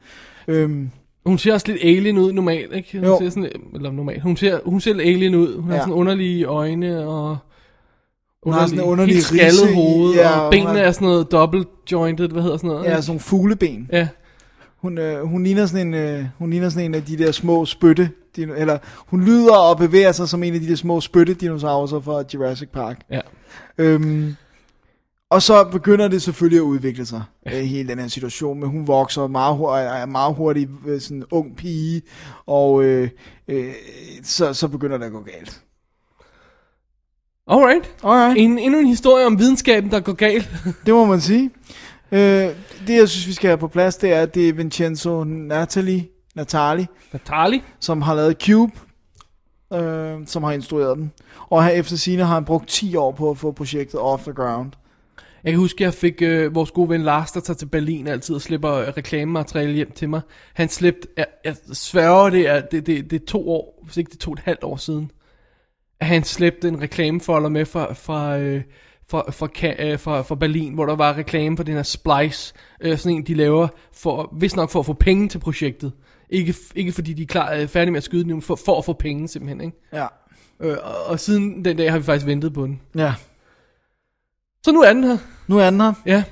Øhm, 0.48 0.90
Hun 1.26 1.38
ser 1.38 1.52
også 1.52 1.66
lidt 1.68 1.78
alien 1.82 2.18
ud 2.18 2.32
normalt, 2.32 2.72
ikke? 2.74 2.88
Hun 2.98 3.05
Jo. 3.09 3.18
ser 3.20 3.30
sådan, 3.30 3.50
eller 3.74 3.90
normalt. 3.92 4.22
Hun 4.22 4.36
ser, 4.36 4.59
hun 4.64 4.80
ser 4.80 4.92
lidt 4.94 5.09
alien 5.09 5.34
ud. 5.34 5.60
Hun 5.60 5.70
ja. 5.70 5.76
har 5.76 5.82
sådan 5.82 5.94
underlige 5.94 6.44
øjne 6.44 7.09
og... 7.09 7.36
Hun 8.42 8.52
har 8.52 8.66
sådan 8.66 8.78
en 8.78 8.84
underlig 8.84 9.14
helt 9.14 9.26
skaldet 9.26 9.74
hoved, 9.74 10.14
ja, 10.14 10.38
og 10.40 10.50
benene 10.50 10.68
hun 10.68 10.76
har- 10.76 10.84
er 10.84 10.92
sådan 10.92 11.09
noget 11.09 11.32
double 11.32 11.64
jointed, 11.92 12.28
hvad 12.28 12.42
hedder 12.42 12.56
sådan 12.56 12.68
noget? 12.70 12.84
ja, 12.84 13.00
sådan 13.00 13.05
nogle 13.10 13.20
fugleben. 13.20 13.88
ja. 13.92 14.09
Hun, 14.82 14.98
øh, 14.98 15.22
hun, 15.24 15.44
ligner 15.44 15.66
sådan 15.66 15.86
en, 15.86 15.94
øh, 15.94 16.24
hun 16.38 16.50
ligner 16.50 16.68
sådan 16.68 16.84
en 16.84 16.94
af 16.94 17.02
de 17.02 17.18
der 17.18 17.32
små 17.32 17.66
spytte, 17.66 18.10
dino, 18.36 18.55
eller 18.55 18.78
hun 19.06 19.24
lyder 19.24 19.56
og 19.56 19.78
bevæger 19.78 20.12
sig 20.12 20.28
som 20.28 20.42
en 20.42 20.55
af 20.55 20.60
de 20.60 20.68
der 20.68 20.76
små 20.76 21.00
spytte 21.00 21.34
dinosaurer 21.34 22.00
fra 22.00 22.24
Jurassic 22.34 22.68
Park. 22.68 23.00
ja. 23.10 23.20
Øhm, 23.78 24.36
og 25.30 25.42
så 25.42 25.64
begynder 25.64 26.09
det 26.09 26.22
selvfølgelig 26.22 26.59
at 26.59 26.62
udvikle 26.62 27.06
sig, 27.06 27.22
øh, 27.46 27.52
hele 27.52 27.88
den 27.88 27.98
her 27.98 28.09
situation, 28.09 28.60
men 28.60 28.68
hun 28.68 28.86
vokser 28.86 29.26
meget 29.26 29.56
hurtigt, 29.56 29.90
er 29.90 30.06
meget 30.06 30.34
hurtigt 30.34 30.70
øh, 30.86 31.00
sådan 31.00 31.16
en 31.16 31.24
ung 31.30 31.56
pige, 31.56 32.02
og 32.46 32.84
øh, 32.84 33.09
øh, 33.48 33.72
så, 34.22 34.55
så 34.55 34.68
begynder 34.68 34.98
det 34.98 35.05
at 35.05 35.12
gå 35.12 35.20
galt. 35.22 35.60
Alright. 37.50 37.94
Alright, 38.05 38.38
En, 38.38 38.59
endnu 38.59 38.78
en 38.78 38.86
historie 38.86 39.26
om 39.26 39.38
videnskaben, 39.38 39.90
der 39.90 40.00
går 40.00 40.12
galt. 40.12 40.48
det 40.86 40.94
må 40.94 41.05
man 41.05 41.20
sige. 41.20 41.50
Øh, 42.12 42.18
det 42.86 42.97
jeg 42.97 43.09
synes, 43.09 43.26
vi 43.26 43.32
skal 43.32 43.48
have 43.48 43.59
på 43.59 43.68
plads, 43.68 43.97
det 43.97 44.12
er, 44.12 44.22
at 44.22 44.35
det 44.35 44.48
er 44.48 44.52
Vincenzo 44.52 45.24
Natali, 45.24 46.09
Natali, 46.35 46.86
Natali. 47.12 47.62
som 47.80 48.02
har 48.02 48.14
lavet 48.14 48.36
Cube, 48.43 48.72
øh, 49.72 50.26
som 50.26 50.43
har 50.43 50.52
instrueret 50.52 50.98
den. 50.98 51.12
Og 51.51 51.64
her 51.64 51.70
efter 51.70 51.97
sine 51.97 52.24
har 52.24 52.35
han 52.35 52.44
brugt 52.44 52.68
10 52.68 52.97
år 52.97 53.12
på 53.12 53.30
at 53.30 53.39
få 53.39 53.52
projektet 53.52 54.01
off 54.01 54.22
the 54.22 54.32
ground. 54.32 54.72
Jeg 55.44 55.52
kan 55.52 55.60
huske, 55.60 55.85
at 55.85 55.86
jeg 55.86 55.94
fik 55.94 56.22
øh, 56.22 56.55
vores 56.55 56.70
gode 56.70 56.89
ven 56.89 57.02
Lars, 57.02 57.32
der 57.32 57.40
tager 57.40 57.56
til 57.56 57.66
Berlin 57.66 58.06
altid 58.06 58.35
og 58.35 58.40
slipper 58.40 58.72
øh, 58.72 58.89
reklamemateriale 58.89 59.72
hjem 59.72 59.90
til 59.90 60.09
mig. 60.09 60.20
Han 60.55 60.68
slæbte, 60.68 61.09
jeg, 61.16 61.26
jeg 61.44 61.56
sværger 61.72 62.30
det 62.30 62.48
er, 62.48 62.60
det, 62.60 62.86
det, 62.86 63.10
det 63.10 63.22
er 63.22 63.26
to 63.26 63.51
år, 63.51 63.82
hvis 63.85 63.97
ikke 63.97 64.09
det 64.09 64.16
er 64.16 64.20
to 64.20 64.30
og 64.30 64.35
et 64.35 64.43
halvt 64.44 64.64
år 64.64 64.76
siden, 64.76 65.10
at 66.01 66.06
han 66.06 66.24
slæbte 66.24 66.68
en 66.68 66.82
reklamefolder 66.82 67.48
med 67.48 67.64
fra, 67.64 67.93
fra, 67.93 68.39
øh, 68.39 68.62
fra, 69.10 69.30
fra, 69.30 69.48
øh, 69.78 69.98
fra, 69.98 70.22
fra 70.22 70.35
Berlin, 70.35 70.74
hvor 70.74 70.86
der 70.86 70.97
var 70.97 71.16
reklame 71.16 71.56
på 71.56 71.62
den 71.62 71.74
her 71.74 71.82
Splice, 71.82 72.55
øh, 72.80 72.98
sådan 72.98 73.16
en 73.16 73.26
de 73.26 73.35
laver, 73.35 73.68
for, 73.94 74.35
hvis 74.39 74.56
nok 74.56 74.70
for 74.70 74.80
at 74.80 74.86
få 74.86 74.93
penge 74.93 75.28
til 75.28 75.39
projektet. 75.39 75.93
Ikke, 76.30 76.55
ikke 76.74 76.93
fordi 76.93 77.12
de 77.12 77.22
er 77.22 77.26
klar, 77.26 77.55
øh, 77.55 77.68
færdige 77.68 77.90
med 77.90 77.98
at 77.98 78.05
skyde 78.05 78.22
den, 78.24 78.32
men 78.32 78.43
for, 78.43 78.56
for 78.66 78.78
at 78.78 78.85
få 78.85 78.93
penge 78.93 79.28
simpelthen. 79.28 79.60
Ikke? 79.60 79.76
Ja. 79.93 80.06
Øh, 80.62 80.76
og, 80.82 81.05
og 81.06 81.20
siden 81.20 81.64
den 81.64 81.76
dag 81.76 81.90
har 81.90 81.98
vi 81.98 82.05
faktisk 82.05 82.26
ventet 82.26 82.55
på 82.55 82.66
den. 82.66 82.80
Ja. 82.97 83.14
Så 84.64 84.72
nu 84.72 84.80
er 84.80 84.93
den 84.93 85.05
her. 85.05 85.18
Nu 85.47 85.59
er 85.59 85.70
den 85.70 85.80
her. 85.80 85.93
Ja. 86.06 86.22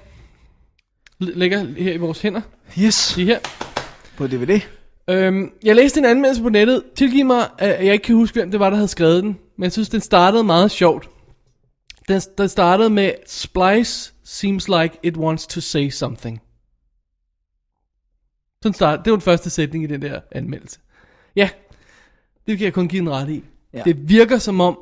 L- 1.22 1.38
ligger 1.38 1.64
her 1.78 1.92
i 1.92 1.96
vores 1.96 2.22
hænder. 2.22 2.40
Yes. 2.78 3.16
Lige 3.16 3.26
her. 3.26 3.38
På 4.16 4.26
DVD. 4.26 4.60
Øhm, 5.10 5.50
jeg 5.64 5.76
læste 5.76 6.00
en 6.00 6.04
anmeldelse 6.06 6.42
på 6.42 6.48
nettet. 6.48 6.82
Tilgiv 6.96 7.24
mig, 7.24 7.48
at 7.58 7.84
jeg 7.84 7.92
ikke 7.92 8.04
kan 8.04 8.14
huske, 8.14 8.40
hvem 8.40 8.50
det 8.50 8.60
var, 8.60 8.70
der 8.70 8.76
havde 8.76 8.88
skrevet 8.88 9.22
den. 9.22 9.38
Men 9.56 9.64
jeg 9.64 9.72
synes, 9.72 9.88
den 9.88 10.00
startede 10.00 10.44
meget 10.44 10.70
sjovt. 10.70 11.08
Den, 12.08 12.20
den 12.38 12.48
startede 12.48 12.90
med, 12.90 13.12
Splice 13.26 14.14
seems 14.24 14.68
like 14.68 14.98
it 15.02 15.16
wants 15.16 15.46
to 15.46 15.60
say 15.60 15.88
something. 15.88 16.42
Sådan 18.62 18.74
start, 18.74 19.04
det 19.04 19.10
var 19.10 19.16
den 19.16 19.22
første 19.22 19.50
sætning 19.50 19.84
i 19.84 19.86
den 19.86 20.02
der 20.02 20.20
anmeldelse. 20.32 20.80
Ja, 21.36 21.50
det 22.46 22.58
kan 22.58 22.64
jeg 22.64 22.72
kun 22.72 22.88
give 22.88 23.02
en 23.02 23.10
ret 23.10 23.28
i. 23.28 23.44
Ja. 23.72 23.78
Ja. 23.78 23.82
Det 23.84 24.08
virker 24.08 24.38
som 24.38 24.60
om, 24.60 24.78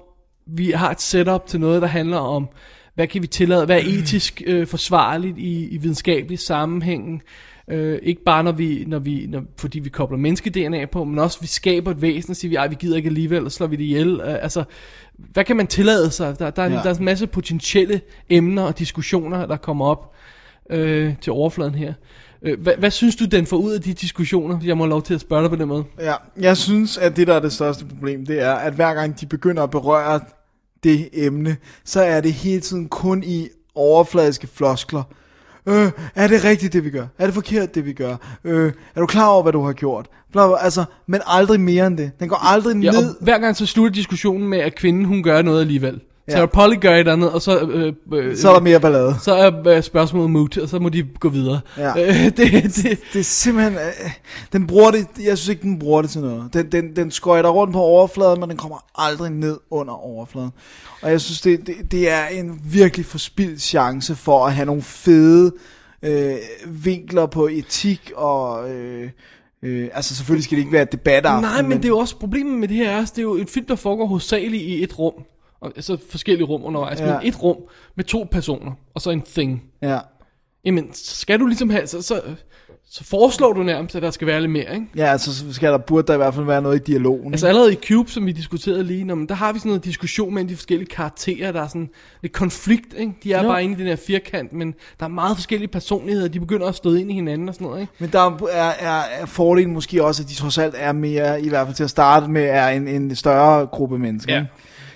vi 0.46 0.70
har 0.70 0.90
et 0.90 1.00
setup 1.00 1.46
til 1.46 1.60
noget, 1.60 1.82
der 1.82 1.88
handler 1.88 2.18
om, 2.18 2.48
hvad 2.94 3.06
kan 3.06 3.22
vi 3.22 3.26
tillade, 3.26 3.66
hvad 3.66 3.76
er 3.76 3.84
etisk 3.86 4.42
øh, 4.46 4.66
forsvarligt 4.66 5.38
i, 5.38 5.68
i 5.68 5.76
videnskabelig 5.76 6.38
sammenhæng. 6.38 7.22
Øh, 7.70 7.98
ikke 8.02 8.24
bare 8.24 8.44
når 8.44 8.52
vi, 8.52 8.84
når 8.86 8.98
vi 8.98 9.26
når, 9.28 9.42
fordi 9.58 9.78
vi 9.78 9.88
kobler 9.88 10.18
menneske-DNA 10.18 10.84
på, 10.86 11.04
men 11.04 11.18
også 11.18 11.40
vi 11.40 11.46
skaber 11.46 11.90
et 11.90 12.02
væsen 12.02 12.30
og 12.30 12.36
siger, 12.36 12.48
vi, 12.48 12.56
"Ej, 12.56 12.68
vi 12.68 12.74
gider 12.78 12.96
ikke 12.96 13.06
alligevel, 13.06 13.44
og 13.44 13.52
slår 13.52 13.66
vi 13.66 13.76
det 13.76 13.84
ihjel. 13.84 14.20
Øh, 14.20 14.34
altså, 14.42 14.64
hvad 15.18 15.44
kan 15.44 15.56
man 15.56 15.66
tillade 15.66 16.10
sig? 16.10 16.38
Der, 16.38 16.50
der, 16.50 16.62
er, 16.62 16.66
Ja. 16.68 16.74
ja. 16.76 16.82
der 16.82 16.90
er 16.90 16.94
en 16.94 17.04
masse 17.04 17.26
potentielle 17.26 18.00
emner 18.30 18.62
og 18.62 18.78
diskussioner, 18.78 19.46
der 19.46 19.56
kommer 19.56 19.86
op 19.86 20.14
øh, 20.70 21.14
til 21.20 21.32
overfladen 21.32 21.74
her. 21.74 21.92
Øh, 22.42 22.60
hvad, 22.60 22.72
hvad 22.78 22.90
synes 22.90 23.16
du, 23.16 23.24
den 23.24 23.46
får 23.46 23.56
ud 23.56 23.72
af 23.72 23.80
de 23.80 23.92
diskussioner? 23.92 24.58
Jeg 24.64 24.76
må 24.76 24.84
have 24.84 24.90
lov 24.90 25.02
til 25.02 25.14
at 25.14 25.20
spørge 25.20 25.42
dig 25.42 25.50
på 25.50 25.56
den 25.56 25.68
måde. 25.68 25.84
Ja, 26.00 26.14
jeg 26.40 26.56
synes, 26.56 26.98
at 26.98 27.16
det, 27.16 27.26
der 27.26 27.34
er 27.34 27.40
det 27.40 27.52
største 27.52 27.84
problem, 27.86 28.26
det 28.26 28.42
er, 28.42 28.52
at 28.54 28.72
hver 28.72 28.94
gang 28.94 29.20
de 29.20 29.26
begynder 29.26 29.62
at 29.62 29.70
berøre 29.70 30.20
det 30.84 31.08
emne, 31.12 31.56
så 31.84 32.00
er 32.00 32.20
det 32.20 32.32
hele 32.32 32.60
tiden 32.60 32.88
kun 32.88 33.22
i 33.26 33.48
overfladiske 33.74 34.46
floskler. 34.46 35.02
Øh, 35.66 35.90
er 36.14 36.26
det 36.28 36.44
rigtigt, 36.44 36.72
det 36.72 36.84
vi 36.84 36.90
gør? 36.90 37.06
Er 37.18 37.24
det 37.26 37.34
forkert, 37.34 37.74
det 37.74 37.84
vi 37.86 37.92
gør? 37.92 38.16
Øh, 38.44 38.72
er 38.94 39.00
du 39.00 39.06
klar 39.06 39.26
over, 39.26 39.42
hvad 39.42 39.52
du 39.52 39.62
har 39.62 39.72
gjort? 39.72 40.06
Bla, 40.32 40.46
bla, 40.46 40.56
altså, 40.64 40.84
men 41.06 41.20
aldrig 41.26 41.60
mere 41.60 41.86
end 41.86 41.98
det. 41.98 42.10
Den 42.20 42.28
går 42.28 42.36
aldrig 42.52 42.76
Ja, 42.82 42.90
ned. 42.90 43.08
og 43.08 43.14
hver 43.20 43.38
gang 43.38 43.56
så 43.56 43.66
slutter 43.66 43.92
diskussionen 43.92 44.48
med, 44.48 44.58
at 44.58 44.74
kvinden 44.74 45.04
hun 45.04 45.22
gør 45.22 45.42
noget 45.42 45.60
alligevel. 45.60 46.00
Ja. 46.28 46.32
Sarah 46.32 46.48
Polly 46.48 46.74
gør 46.80 46.92
et 46.94 46.98
eller 46.98 47.12
andet, 47.12 47.30
og 47.32 47.42
så, 47.42 47.60
øh, 47.60 47.92
øh, 48.12 48.36
Så 48.36 48.48
er 48.48 48.52
der 48.52 48.60
mere 48.60 48.80
ballade. 48.80 49.16
så 49.22 49.34
er 49.34 49.68
øh, 49.68 49.82
spørgsmålet 49.82 50.30
moot, 50.30 50.58
og 50.58 50.68
så 50.68 50.78
må 50.78 50.88
de 50.88 51.02
gå 51.20 51.28
videre. 51.28 51.60
Ja. 51.78 51.90
Øh, 52.08 52.24
det, 52.36 52.36
det, 52.36 52.98
Det 53.12 53.18
er 53.18 53.22
simpelthen... 53.22 53.74
Øh, 53.74 54.10
den 54.52 54.66
bruger 54.66 54.90
det... 54.90 55.06
Jeg 55.24 55.38
synes 55.38 55.48
ikke, 55.48 55.62
den 55.62 55.78
bruger 55.78 56.02
det 56.02 56.10
til 56.10 56.20
noget. 56.20 56.54
Den, 56.54 56.72
den, 56.72 56.96
den 56.96 57.10
skøjter 57.10 57.50
rundt 57.50 57.72
på 57.72 57.80
overfladen, 57.80 58.40
men 58.40 58.48
den 58.48 58.58
kommer 58.58 58.78
aldrig 58.94 59.30
ned 59.30 59.58
under 59.70 59.94
overfladen. 59.94 60.50
Og 61.02 61.10
jeg 61.10 61.20
synes, 61.20 61.40
det, 61.40 61.66
det, 61.66 61.92
det 61.92 62.10
er 62.10 62.26
en 62.26 62.60
virkelig 62.64 63.06
forspildt 63.06 63.62
chance 63.62 64.14
for 64.14 64.46
at 64.46 64.54
have 64.54 64.66
nogle 64.66 64.82
fede 64.82 65.52
øh, 66.02 66.36
vinkler 66.66 67.26
på 67.26 67.48
etik 67.52 68.12
og... 68.16 68.70
Øh, 68.70 69.10
øh, 69.62 69.88
altså 69.92 70.16
selvfølgelig 70.16 70.44
skal 70.44 70.56
det 70.56 70.62
ikke 70.62 70.72
være 70.72 70.82
et 70.82 70.92
debataften. 70.92 71.50
nej, 71.50 71.62
men 71.62 71.78
det 71.78 71.84
er 71.84 71.88
jo 71.88 71.98
også 71.98 72.16
problemet 72.18 72.58
med 72.58 72.68
det 72.68 72.76
her, 72.76 72.90
er, 72.90 73.02
at 73.02 73.10
det 73.10 73.18
er 73.18 73.22
jo 73.22 73.36
en 73.36 73.46
film, 73.46 73.66
der 73.66 73.76
foregår 73.76 74.06
hovedsageligt 74.06 74.62
i 74.62 74.82
et 74.82 74.98
rum. 74.98 75.14
Og 75.76 75.84
så 75.84 75.96
forskellige 76.10 76.46
rum 76.46 76.64
undervejs, 76.64 77.00
Ja. 77.00 77.06
ja. 77.12 77.18
men 77.18 77.28
et 77.28 77.42
rum 77.42 77.56
med 77.96 78.04
to 78.04 78.26
personer, 78.30 78.72
og 78.94 79.00
så 79.00 79.10
en 79.10 79.22
thing. 79.22 79.62
Ja. 79.82 79.98
Jamen, 80.64 80.88
skal 80.92 81.40
du 81.40 81.46
ligesom 81.46 81.70
have, 81.70 81.86
så, 81.86 82.02
så, 82.02 82.20
så 82.90 83.04
foreslår 83.04 83.52
du 83.52 83.62
nærmest, 83.62 83.96
at 83.96 84.02
der 84.02 84.10
skal 84.10 84.26
være 84.26 84.40
lidt 84.40 84.52
mere, 84.52 84.74
ikke? 84.74 84.86
ja, 84.96 85.04
altså 85.04 85.34
så 85.34 85.52
skal 85.52 85.72
der, 85.72 85.78
burde 85.78 86.06
der 86.06 86.14
i 86.14 86.16
hvert 86.16 86.34
fald 86.34 86.46
være 86.46 86.62
noget 86.62 86.76
i 86.80 86.82
dialogen. 86.92 87.32
Altså 87.34 87.46
allerede 87.46 87.72
i 87.72 87.76
Cube, 87.88 88.10
som 88.10 88.26
vi 88.26 88.32
diskuterede 88.32 88.84
lige, 88.84 89.04
når, 89.04 89.14
men 89.14 89.28
der 89.28 89.34
har 89.34 89.52
vi 89.52 89.58
sådan 89.58 89.68
noget 89.68 89.84
diskussion 89.84 90.34
mellem 90.34 90.48
de 90.48 90.56
forskellige 90.56 90.88
karakterer, 90.88 91.52
der 91.52 91.62
er 91.62 91.66
sådan 91.68 91.88
lidt 92.22 92.32
konflikt, 92.32 92.94
ikke? 92.98 93.12
De 93.22 93.32
er 93.32 93.42
Jo. 93.42 93.48
bare 93.48 93.64
inde 93.64 93.74
i 93.74 93.78
den 93.78 93.86
her 93.86 93.96
firkant, 93.96 94.52
men 94.52 94.74
der 95.00 95.04
er 95.06 95.10
meget 95.10 95.36
forskellige 95.36 95.68
personligheder, 95.68 96.28
de 96.28 96.40
begynder 96.40 96.66
at 96.66 96.74
støde 96.74 97.00
ind 97.00 97.10
i 97.10 97.14
hinanden 97.14 97.48
og 97.48 97.54
sådan 97.54 97.66
noget, 97.66 97.80
ikke? 97.80 97.92
Men 97.98 98.10
der 98.12 98.20
er, 98.52 98.70
er, 98.78 99.02
er 99.20 99.26
fordelen 99.26 99.72
måske 99.74 100.04
også, 100.04 100.22
at 100.22 100.28
de 100.28 100.34
trods 100.34 100.58
alt 100.58 100.74
er 100.78 100.92
mere, 100.92 101.42
i 101.42 101.48
hvert 101.48 101.66
fald 101.66 101.76
til 101.76 101.84
at 101.84 101.90
starte 101.90 102.28
med, 102.30 102.42
er 102.44 102.68
en, 102.68 102.88
en 102.88 103.16
større 103.16 103.66
gruppe 103.66 103.98
mennesker. 103.98 104.34
Ja. 104.34 104.40
ikke? 104.40 104.52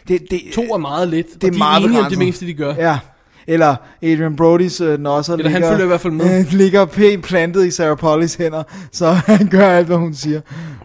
Det, 0.08 0.30
det, 0.30 0.40
To 0.54 0.62
er 0.62 0.78
meget 0.78 1.08
lidt, 1.08 1.26
det 1.34 1.44
er 1.44 1.48
og 1.48 1.52
de 1.52 1.58
meget 1.58 1.82
er 1.82 1.86
enige 1.86 2.00
om 2.00 2.10
det 2.10 2.18
meste, 2.18 2.46
de 2.46 2.54
gør. 2.54 2.74
Ja. 2.74 2.98
Eller 3.46 3.76
Adrian 4.02 4.34
Brody's 4.40 4.84
øh, 4.84 5.00
nosser 5.00 5.34
Eller 5.34 5.50
han 5.50 5.62
følger 5.62 5.84
i 5.84 5.86
hvert 5.86 6.00
fald 6.00 6.12
med. 6.12 6.40
Øh, 6.40 6.52
ligger 6.60 6.84
pænt 6.84 7.24
plantet 7.24 7.66
i 7.66 7.70
Sarah 7.70 7.96
Pollys 7.96 8.34
hænder, 8.34 8.62
så 8.92 9.10
han 9.26 9.48
gør 9.48 9.68
alt, 9.68 9.86
hvad 9.86 9.96
hun 9.96 10.14
siger. 10.14 10.40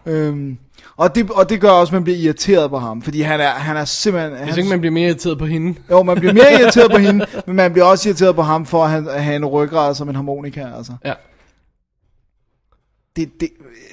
Øhm, 0.05 0.57
og, 0.97 1.15
det, 1.15 1.31
og 1.31 1.49
det 1.49 1.61
gør 1.61 1.69
også, 1.69 1.91
at 1.91 1.93
man 1.93 2.03
bliver 2.03 2.19
irriteret 2.19 2.69
på 2.69 2.77
ham, 2.77 3.01
fordi 3.01 3.21
han 3.21 3.41
er, 3.41 3.49
han 3.49 3.77
er 3.77 3.85
simpelthen... 3.85 4.31
Hvis 4.31 4.49
han, 4.49 4.57
ikke 4.57 4.69
man 4.69 4.79
bliver 4.79 4.91
mere 4.91 5.07
irriteret 5.07 5.37
på 5.37 5.45
hende. 5.45 5.79
Jo, 5.91 6.03
man 6.03 6.17
bliver 6.17 6.33
mere 6.33 6.53
irriteret 6.61 6.91
på 6.91 6.97
hende, 6.97 7.25
men 7.47 7.55
man 7.55 7.71
bliver 7.71 7.85
også 7.85 8.09
irriteret 8.09 8.35
på 8.35 8.41
ham 8.41 8.65
for 8.65 8.83
at 8.83 8.89
han, 8.89 9.09
at 9.09 9.23
have 9.23 9.35
en 9.35 9.45
ryggrad 9.45 9.95
som 9.95 10.09
en 10.09 10.15
harmonika, 10.15 10.67
altså. 10.77 10.93
Ja. 11.05 11.13
Det, 13.15 13.29
det, 13.39 13.49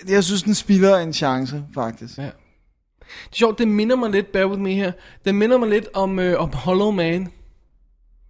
jeg 0.09 0.24
synes, 0.24 0.43
den 0.43 0.55
spilder 0.55 0.98
en 0.98 1.12
chance, 1.12 1.65
faktisk. 1.74 2.19
Ja. 2.19 2.28
Det 3.24 3.32
er 3.32 3.37
sjovt, 3.37 3.59
det 3.59 3.69
minder 3.69 3.97
mig 3.97 4.11
lidt, 4.11 4.32
bear 4.32 4.47
with 4.47 4.61
me 4.61 4.74
her, 4.74 4.93
det 5.24 5.35
minder 5.35 5.59
mig 5.59 5.69
lidt 5.69 5.89
om, 5.95 6.19
øh, 6.19 6.41
om 6.41 6.53
Hollow 6.53 6.91
Man. 6.91 7.28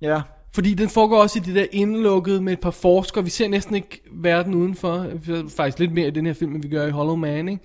Ja. 0.01 0.21
Fordi 0.55 0.75
den 0.75 0.89
foregår 0.89 1.23
også 1.23 1.39
i 1.39 1.43
det 1.43 1.55
der 1.55 1.67
indlukket 1.73 2.43
med 2.43 2.53
et 2.53 2.61
par 2.61 2.71
forskere. 2.71 3.25
Vi 3.25 3.31
ser 3.31 3.49
næsten 3.49 3.75
ikke 3.75 4.03
verden 4.13 4.55
udenfor. 4.55 5.07
Faktisk 5.57 5.79
lidt 5.79 5.93
mere 5.93 6.07
i 6.07 6.11
den 6.11 6.27
her 6.27 6.33
film, 6.33 6.55
end 6.55 6.63
vi 6.63 6.69
gør 6.69 6.87
i 6.87 6.91
Hollow 6.91 7.17
Man, 7.17 7.49
ikke? 7.49 7.63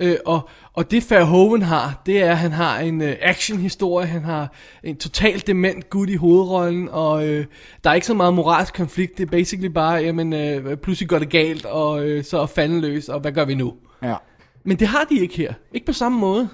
Øh, 0.00 0.16
og, 0.26 0.48
og 0.72 0.90
det 0.90 1.10
Verhoeven 1.10 1.62
har, 1.62 2.02
det 2.06 2.22
er, 2.22 2.30
at 2.30 2.38
han 2.38 2.52
har 2.52 2.78
en 2.78 3.02
øh, 3.02 3.16
actionhistorie, 3.20 4.06
han 4.06 4.24
har 4.24 4.54
en 4.82 4.96
totalt 4.96 5.46
dement 5.46 5.90
gut 5.90 6.10
i 6.10 6.16
hovedrollen, 6.16 6.88
og 6.88 7.28
øh, 7.28 7.46
der 7.84 7.90
er 7.90 7.94
ikke 7.94 8.06
så 8.06 8.14
meget 8.14 8.34
moralsk 8.34 8.74
konflikt, 8.74 9.18
det 9.18 9.26
er 9.26 9.30
basically 9.30 9.72
bare, 9.72 9.94
jamen, 9.94 10.32
øh, 10.32 10.76
pludselig 10.76 11.08
går 11.08 11.18
det 11.18 11.30
galt, 11.30 11.64
og 11.66 12.08
øh, 12.08 12.24
så 12.24 12.40
er 12.40 12.46
fanden 12.46 12.80
løs, 12.80 13.08
og 13.08 13.20
hvad 13.20 13.32
gør 13.32 13.44
vi 13.44 13.54
nu? 13.54 13.74
Ja. 14.02 14.14
Men 14.64 14.76
det 14.78 14.88
har 14.88 15.04
de 15.04 15.18
ikke 15.20 15.36
her. 15.36 15.54
Ikke 15.74 15.86
på 15.86 15.92
samme 15.92 16.18
måde. 16.18 16.48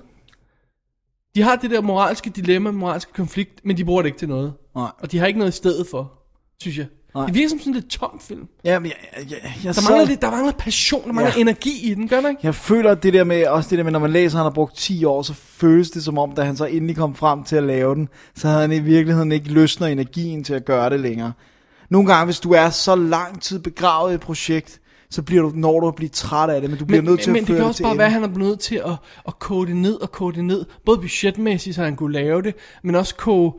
De 1.35 1.43
har 1.43 1.57
det 1.57 1.71
der 1.71 1.81
moralske 1.81 2.31
dilemma, 2.31 2.71
moralske 2.71 3.13
konflikt, 3.13 3.61
men 3.65 3.77
de 3.77 3.85
bruger 3.85 4.03
det 4.03 4.07
ikke 4.09 4.19
til 4.19 4.29
noget. 4.29 4.53
Nej. 4.77 4.91
Og 4.99 5.13
de 5.13 5.19
har 5.19 5.27
ikke 5.27 5.39
noget 5.39 5.53
i 5.53 5.57
stedet 5.57 5.87
for, 5.91 6.13
synes 6.61 6.79
jeg. 6.79 6.87
Nej. 7.15 7.27
Det 7.27 7.35
virker 7.35 7.49
som 7.49 7.59
sådan 7.59 7.73
lidt 7.73 7.91
tom 7.91 8.21
film. 8.21 8.49
Ja, 8.65 8.79
men 8.79 8.91
jeg, 8.91 9.25
jeg, 9.31 9.39
jeg, 9.43 9.53
Der 9.65 9.73
sad- 9.73 9.91
mangler, 9.93 10.07
lidt, 10.09 10.23
der 10.23 10.31
mangler 10.31 10.53
passion, 10.53 11.07
der 11.07 11.13
mangler 11.13 11.33
Ja. 11.37 11.41
energi 11.41 11.91
i 11.91 11.95
den, 11.95 12.09
gør 12.09 12.21
der 12.21 12.29
ikke? 12.29 12.41
Jeg 12.43 12.55
føler 12.55 12.95
det 12.95 13.13
der 13.13 13.25
med, 13.25 13.47
også 13.47 13.71
det 13.71 13.79
der 13.79 13.85
med, 13.85 13.93
når 13.93 13.99
man 13.99 14.11
læser, 14.11 14.37
at 14.37 14.39
han 14.39 14.45
har 14.45 14.51
brugt 14.55 14.77
10 14.77 15.05
år, 15.05 15.23
så 15.23 15.35
føles 15.35 15.91
det 15.91 16.05
som 16.05 16.19
om, 16.19 16.33
da 16.33 16.43
han 16.43 16.57
så 16.57 16.65
endelig 16.65 16.97
kom 16.97 17.15
frem 17.15 17.45
til 17.45 17.57
at 17.57 17.63
lave 17.63 17.95
den, 17.95 18.09
så 18.35 18.49
havde 18.49 18.61
han 18.61 18.73
i 18.73 18.79
virkeligheden 18.79 19.33
ikke 19.33 19.49
lysten 19.49 19.85
og 19.85 19.93
energien 19.93 20.45
til 20.45 20.55
at 20.55 20.65
gøre 20.65 20.91
det 20.91 21.01
længere. 21.01 21.33
Nogle 21.91 22.09
gange, 22.13 22.25
hvis 22.25 22.41
du 22.41 22.53
er 22.53 22.71
så 22.71 22.95
lang 22.97 23.43
tid 23.43 23.59
begravet 23.59 24.11
i 24.13 24.15
et 24.15 24.21
projekt, 24.21 24.81
så 25.11 25.23
bliver 25.23 25.43
du, 25.43 25.53
når 25.55 25.81
du 25.81 25.89
at 25.89 25.95
blive 25.95 26.09
træt 26.09 26.51
af 26.51 26.61
det, 26.61 26.71
men 26.71 26.79
du 26.79 26.85
bliver 26.85 27.03
Men, 27.03 27.11
nødt 27.11 27.21
til 27.21 27.33
men, 27.33 27.37
at 27.37 27.43
men 27.43 27.47
det 27.47 27.49
føre 27.49 27.57
kan 27.57 27.63
det 27.63 27.69
også 27.69 27.77
til 27.79 27.83
bare 27.85 27.99
være, 27.99 28.07
at 28.07 28.13
han 28.13 28.23
er 28.25 28.29
blevet 28.29 28.49
nødt 28.51 28.61
til 28.61 28.77
at, 28.77 28.93
at 29.27 29.39
kode 29.39 29.67
det 29.67 29.77
ned 29.77 29.95
og 29.95 30.13
kode 30.13 30.37
det 30.37 30.45
ned. 30.45 30.65
Både 30.85 30.99
budgetmæssigt, 30.99 31.77
så 31.77 31.83
han 31.85 31.97
kunne 31.97 32.13
lave 32.13 32.43
det, 32.43 32.55
men 32.83 32.95
også 32.95 33.15
koge 33.15 33.53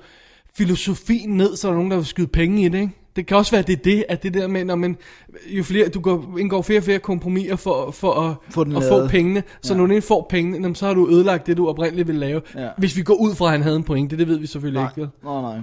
filosofien 0.53 1.29
ned, 1.37 1.55
så 1.55 1.67
der 1.67 1.73
er 1.73 1.77
nogen, 1.77 1.91
der 1.91 1.97
vil 1.97 2.05
skyde 2.05 2.27
penge 2.27 2.65
i 2.65 2.69
det, 2.69 2.77
ikke? 2.81 2.93
Det 3.15 3.25
kan 3.27 3.37
også 3.37 3.51
være, 3.51 3.59
at 3.59 3.67
det 3.67 3.73
er 3.79 3.83
det, 3.83 4.05
at 4.09 4.23
det 4.23 4.33
der 4.33 4.47
med, 4.47 4.65
når 4.65 4.75
man, 4.75 4.97
jo 5.45 5.63
flere, 5.63 5.89
du 5.89 5.99
går, 5.99 6.37
indgår 6.39 6.61
flere 6.61 6.79
og 6.79 6.83
flere 6.83 6.99
kompromiser 6.99 7.55
for, 7.55 7.91
for 7.91 8.13
at, 8.13 8.35
Få 8.49 8.63
den 8.63 8.75
at 8.75 8.83
få 8.83 9.07
pengene, 9.07 9.43
så 9.61 9.73
Ja. 9.73 9.77
når 9.77 9.81
du 9.81 9.85
endelig 9.85 10.03
får 10.03 10.27
pengene, 10.29 10.75
så 10.75 10.85
har 10.87 10.93
du 10.93 11.09
ødelagt 11.09 11.47
det, 11.47 11.57
du 11.57 11.67
oprindeligt 11.67 12.07
ville 12.07 12.19
lave. 12.19 12.41
Ja. 12.55 12.69
Hvis 12.77 12.97
vi 12.97 13.03
går 13.03 13.13
ud 13.13 13.35
fra, 13.35 13.45
at 13.45 13.51
han 13.51 13.61
havde 13.61 13.75
en 13.75 13.83
pointe, 13.83 14.17
det 14.17 14.27
ved 14.27 14.37
vi 14.39 14.47
selvfølgelig 14.47 14.81
Nej, 14.81 14.89
ikke. 14.91 15.01
Vel? 15.01 15.09
nej, 15.23 15.41
nej. 15.41 15.61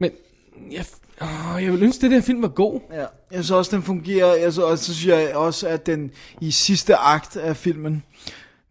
Men 0.00 0.10
jeg, 0.72 0.84
åh, 1.22 1.64
jeg 1.64 1.72
vil 1.72 1.82
ønske, 1.82 1.98
at 1.98 2.02
det 2.02 2.10
der 2.10 2.20
film 2.20 2.42
var 2.42 2.48
god. 2.48 2.80
Ja, 2.92 2.98
jeg 2.98 3.08
synes 3.30 3.50
også, 3.50 3.76
den 3.76 3.82
fungerer. 3.82 4.34
Jeg 4.34 4.52
synes, 4.52 4.58
og 4.58 4.78
så 4.78 4.94
synes 4.94 5.06
jeg 5.06 5.36
også, 5.36 5.68
at 5.68 5.86
den 5.86 6.10
i 6.40 6.50
sidste 6.50 6.96
akt 6.96 7.36
af 7.36 7.56
filmen, 7.56 8.02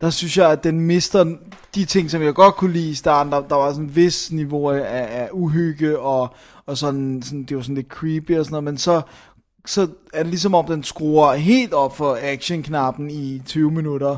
der 0.01 0.09
synes 0.09 0.37
jeg, 0.37 0.51
at 0.51 0.63
den 0.63 0.81
mister 0.81 1.35
de 1.75 1.85
ting, 1.85 2.11
som 2.11 2.21
jeg 2.21 2.33
godt 2.33 2.55
kunne 2.55 2.73
lide 2.73 2.89
i 2.89 2.93
starten. 2.93 3.31
Der, 3.31 3.41
der 3.41 3.55
var 3.55 3.71
sådan 3.71 3.85
en 3.85 3.95
vis 3.95 4.31
niveau 4.31 4.69
af, 4.69 5.07
af 5.21 5.29
uhygge, 5.31 5.99
og, 5.99 6.35
og 6.65 6.77
sådan, 6.77 7.21
sådan, 7.25 7.43
det 7.43 7.57
var 7.57 7.63
sådan 7.63 7.75
lidt 7.75 7.87
creepy 7.87 8.37
og 8.37 8.45
sådan 8.45 8.51
noget, 8.51 8.63
men 8.63 8.77
så, 8.77 9.01
så 9.65 9.87
er 10.13 10.23
det 10.23 10.29
ligesom 10.29 10.55
om, 10.55 10.65
den 10.65 10.83
skruer 10.83 11.33
helt 11.33 11.73
op 11.73 11.97
for 11.97 12.17
action-knappen 12.21 13.09
i 13.09 13.41
20 13.45 13.71
minutter, 13.71 14.17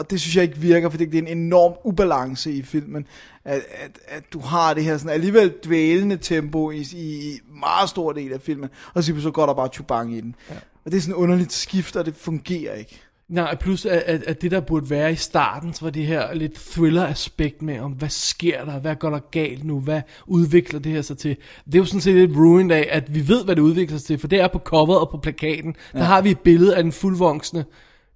og, 0.00 0.10
det 0.10 0.20
synes 0.20 0.36
jeg 0.36 0.44
ikke 0.44 0.58
virker, 0.58 0.88
fordi 0.90 1.04
det 1.04 1.14
er 1.14 1.22
en 1.22 1.38
enorm 1.38 1.72
ubalance 1.84 2.52
i 2.52 2.62
filmen, 2.62 3.06
at, 3.44 3.54
at, 3.84 3.90
at 4.08 4.22
du 4.32 4.40
har 4.40 4.74
det 4.74 4.84
her 4.84 4.98
sådan 4.98 5.14
alligevel 5.14 5.52
dvælende 5.64 6.16
tempo 6.16 6.70
i, 6.70 6.86
i 6.92 7.40
meget 7.60 7.88
stor 7.88 8.12
del 8.12 8.32
af 8.32 8.40
filmen, 8.40 8.68
og 8.94 9.04
så, 9.04 9.20
så 9.20 9.30
går 9.30 9.46
der 9.46 9.54
bare 9.54 9.68
chubang 9.68 10.14
i 10.16 10.20
den. 10.20 10.34
Ja. 10.50 10.54
Og 10.84 10.90
det 10.90 10.96
er 10.96 11.00
sådan 11.00 11.14
et 11.14 11.18
underligt 11.18 11.52
skift, 11.52 11.96
og 11.96 12.06
det 12.06 12.16
fungerer 12.16 12.74
ikke. 12.74 13.00
Nej, 13.28 13.56
plus 13.56 13.86
at, 13.86 14.02
at, 14.06 14.22
at 14.22 14.42
det 14.42 14.50
der 14.50 14.60
burde 14.60 14.90
være 14.90 15.12
i 15.12 15.16
starten, 15.16 15.74
så 15.74 15.84
var 15.84 15.90
det 15.90 16.06
her 16.06 16.34
lidt 16.34 16.54
thriller-aspekt 16.54 17.62
med, 17.62 17.80
om 17.80 17.92
hvad 17.92 18.08
sker 18.08 18.64
der, 18.64 18.80
hvad 18.80 18.96
går 18.96 19.10
der 19.10 19.18
galt 19.30 19.64
nu, 19.64 19.80
hvad 19.80 20.00
udvikler 20.26 20.80
det 20.80 20.92
her 20.92 21.02
sig 21.02 21.18
til. 21.18 21.36
Det 21.66 21.74
er 21.74 21.78
jo 21.78 21.84
sådan 21.84 22.00
set 22.00 22.14
lidt 22.14 22.36
ruined 22.36 22.76
af, 22.76 22.88
at 22.90 23.14
vi 23.14 23.28
ved, 23.28 23.44
hvad 23.44 23.56
det 23.56 23.62
udvikler 23.62 23.98
sig 23.98 24.06
til, 24.06 24.18
for 24.18 24.28
det 24.28 24.40
er 24.40 24.48
på 24.48 24.58
coveret 24.58 25.00
og 25.00 25.10
på 25.10 25.16
plakaten, 25.16 25.76
ja. 25.94 25.98
der 25.98 26.04
har 26.04 26.20
vi 26.20 26.30
et 26.30 26.40
billede 26.40 26.76
af 26.76 26.82
den 26.82 26.92
fuldvoksne 26.92 27.64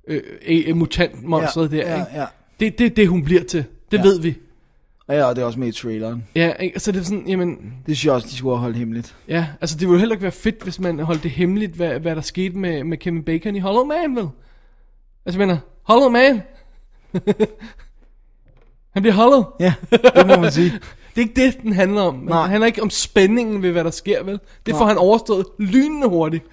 øh, 0.08 0.76
mutantmonstret 0.76 1.72
Ja, 1.72 1.76
der. 1.76 1.88
ja, 1.90 1.94
ikke? 2.06 2.20
ja. 2.20 2.26
Det, 2.60 2.78
det 2.78 2.86
er 2.86 2.90
det, 2.90 3.08
hun 3.08 3.24
bliver 3.24 3.42
til. 3.44 3.64
Det 3.90 3.98
Ja. 3.98 4.02
ved 4.02 4.20
vi. 4.20 4.36
Ja, 5.08 5.24
og 5.24 5.36
det 5.36 5.42
er 5.42 5.46
også 5.46 5.58
med 5.60 5.68
i 5.68 5.72
traileren. 5.72 6.24
Ja, 6.34 6.52
ikke? 6.52 6.80
så 6.80 6.92
det 6.92 7.00
er 7.00 7.04
sådan, 7.04 7.28
jamen, 7.28 7.56
Det 7.86 7.96
synes 7.96 8.04
jeg 8.04 8.12
også, 8.12 8.28
de 8.30 8.36
skulle 8.36 8.56
have 8.56 8.60
holdt 8.62 8.76
hemmeligt. 8.76 9.14
ja, 9.28 9.46
altså 9.60 9.76
det 9.78 9.88
ville 9.88 9.98
heller 10.00 10.14
ikke 10.14 10.22
være 10.22 10.32
fedt, 10.32 10.62
hvis 10.62 10.80
man 10.80 10.98
holdt 10.98 11.22
det 11.22 11.30
hemmeligt, 11.30 11.72
hvad, 11.72 12.00
hvad 12.00 12.16
der 12.16 12.22
skete 12.22 12.58
med, 12.58 12.84
med 12.84 12.98
Kevin 12.98 13.22
Bacon 13.22 13.56
i 13.56 13.58
Hollow 13.58 13.84
Man, 13.84 14.16
vel? 14.16 14.28
Altså, 15.26 15.40
jeg 15.40 15.48
mener, 15.48 15.58
Hollow 15.82 16.08
Man? 16.08 16.42
Han 18.94 19.02
bliver 19.02 19.14
hollow. 19.14 19.44
Ja, 19.60 19.74
det 19.90 20.26
må 20.26 20.36
man 20.40 20.52
sige. 20.52 20.70
Det 21.14 21.20
er 21.22 21.26
ikke 21.28 21.44
det, 21.44 21.62
den 21.62 21.72
handler 21.72 22.00
om. 22.02 22.14
Nej. 22.14 22.40
Det 22.42 22.50
handler 22.50 22.66
ikke 22.66 22.82
om 22.82 22.90
spændingen 22.90 23.62
ved, 23.62 23.72
hvad 23.72 23.84
der 23.84 23.90
sker, 23.90 24.22
vel? 24.24 24.40
Det 24.66 24.74
får 24.74 24.78
Nej. 24.80 24.88
han 24.88 24.98
overstået 24.98 25.46
lynende 25.58 26.08
hurtigt. 26.08 26.44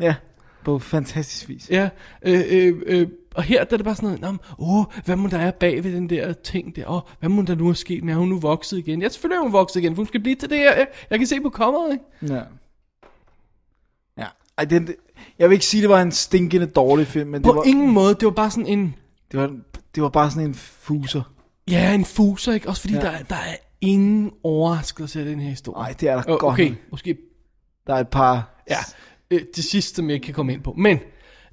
Ja. 0.00 0.14
På 0.64 0.78
fantastisk 0.78 1.48
vis. 1.48 1.70
Ja, 1.70 1.88
øh, 2.22 2.42
øh, 2.50 2.82
øh, 2.86 3.08
og 3.34 3.42
her 3.42 3.64
der 3.64 3.72
er 3.72 3.76
det 3.76 3.84
bare 3.84 3.94
sådan 3.96 4.18
noget, 4.20 4.20
men, 4.34 4.40
åh, 4.58 4.84
hvad 5.04 5.16
må 5.16 5.28
der 5.28 5.38
er 5.38 5.50
bag 5.50 5.84
ved 5.84 5.92
den 5.92 6.10
der 6.10 6.32
ting 6.32 6.76
der, 6.76 6.90
åh, 6.90 7.00
hvad 7.20 7.28
må 7.28 7.42
der 7.42 7.54
nu 7.54 7.68
er 7.68 7.72
sket 7.72 8.04
med, 8.04 8.14
er 8.14 8.18
hun 8.18 8.28
nu 8.28 8.38
vokset 8.38 8.78
igen? 8.78 9.02
Ja, 9.02 9.08
selvfølgelig 9.08 9.36
er 9.36 9.42
hun 9.42 9.52
vokset 9.52 9.80
igen, 9.80 9.94
for 9.94 10.00
hun 10.02 10.06
skal 10.06 10.20
blive 10.20 10.36
til 10.36 10.50
det 10.50 10.58
her, 10.58 10.74
jeg, 10.76 10.86
jeg 11.10 11.18
kan 11.18 11.26
se 11.28 11.40
på 11.40 11.50
coveret, 11.50 11.92
ikke? 11.92 12.34
Ja. 12.34 12.42
Ja. 14.18 14.26
Ej, 14.58 14.64
den, 14.64 14.88
jeg 15.38 15.48
vil 15.48 15.54
ikke 15.54 15.66
sige, 15.66 15.80
det 15.80 15.90
var 15.90 16.02
en 16.02 16.12
stinkende 16.12 16.66
dårlig 16.66 17.06
film, 17.06 17.30
men 17.30 17.40
det 17.40 17.44
På 17.44 17.52
var, 17.52 17.62
ingen 17.64 17.90
måde, 17.90 18.14
det 18.14 18.24
var 18.24 18.30
bare 18.30 18.50
sådan 18.50 18.66
en, 18.66 18.94
det 19.32 19.40
var, 19.40 19.56
det 19.94 20.02
var 20.02 20.08
bare 20.08 20.30
sådan 20.30 20.48
en 20.48 20.54
fuser. 20.54 21.22
ja, 21.70 21.94
en 21.94 22.04
fuser, 22.04 22.52
ikke? 22.52 22.68
Også 22.68 22.80
fordi 22.80 22.94
Ja. 22.94 23.00
der, 23.00 23.10
er- 23.10 23.22
der 23.22 23.34
er 23.36 23.56
ingen 23.80 24.32
overraskelse 24.42 25.22
i 25.22 25.28
den 25.28 25.40
her 25.40 25.50
historie. 25.50 25.82
Nej, 25.82 25.94
det 26.00 26.08
er 26.08 26.14
der 26.22 26.32
Åh, 26.32 26.38
godt 26.38 26.52
Okay, 26.52 26.74
måske 26.90 27.18
Der 27.86 27.94
er 27.94 28.00
et 28.00 28.08
par... 28.08 28.62
Ja, 28.70 28.76
øh, 29.30 29.40
det 29.56 29.64
sidste, 29.64 29.96
som 29.96 30.08
jeg 30.08 30.14
ikke 30.14 30.24
kan 30.24 30.34
komme 30.34 30.52
ind 30.52 30.62
på. 30.62 30.74
Men 30.76 30.98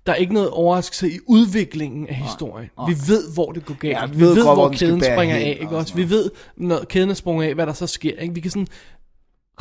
der 0.05 0.11
er 0.11 0.15
ikke 0.15 0.33
noget 0.33 0.49
overraskelse 0.49 1.09
i 1.15 1.19
udviklingen 1.27 2.07
af 2.07 2.15
historien. 2.15 2.69
nej. 2.77 2.87
Vi 2.89 2.95
ved, 3.07 3.33
hvor 3.33 3.51
det 3.51 3.65
går 3.65 3.73
galt. 3.73 3.93
Ja, 3.97 4.05
vi 4.05 4.19
ved, 4.21 4.43
godt, 4.43 4.57
hvor 4.57 4.69
kæden 4.69 5.01
springer 5.03 5.35
af. 5.35 5.41
og 5.57 5.61
Ikke 5.63 5.77
også? 5.77 5.95
Vi 5.95 6.09
ved, 6.09 6.31
når 6.57 6.83
kæden 6.89 7.09
er 7.09 7.13
sprunget 7.13 7.47
af, 7.47 7.53
hvad 7.55 7.65
der 7.67 7.73
så 7.73 7.87
sker. 7.87 8.19
Ikke? 8.19 8.33
Vi 8.33 8.39
kan 8.41 8.51
sådan 8.51 8.67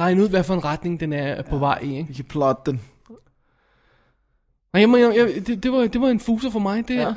regne 0.01 0.23
ud, 0.23 0.28
hvad 0.28 0.45
for 0.45 0.55
en 0.55 0.65
retning 0.65 1.01
den 1.01 1.12
er 1.12 1.43
på 1.43 1.59
vej 1.59 1.78
i. 1.82 1.97
Ikke? 1.97 2.09
Vi 2.09 2.15
kan 2.15 2.24
plotte 2.24 2.62
den. 2.70 2.81
Og 4.73 4.81
jeg 4.81 4.89
jeg, 4.89 5.15
jeg, 5.16 5.47
det, 5.47 5.62
det, 5.62 5.73
var, 5.73 5.86
det 5.86 6.01
var 6.01 6.09
en 6.09 6.20
fuser 6.20 6.51
for 6.51 6.59
mig. 6.59 6.89
Det 6.89 6.95
Ja. 6.95 7.01
ja. 7.01 7.15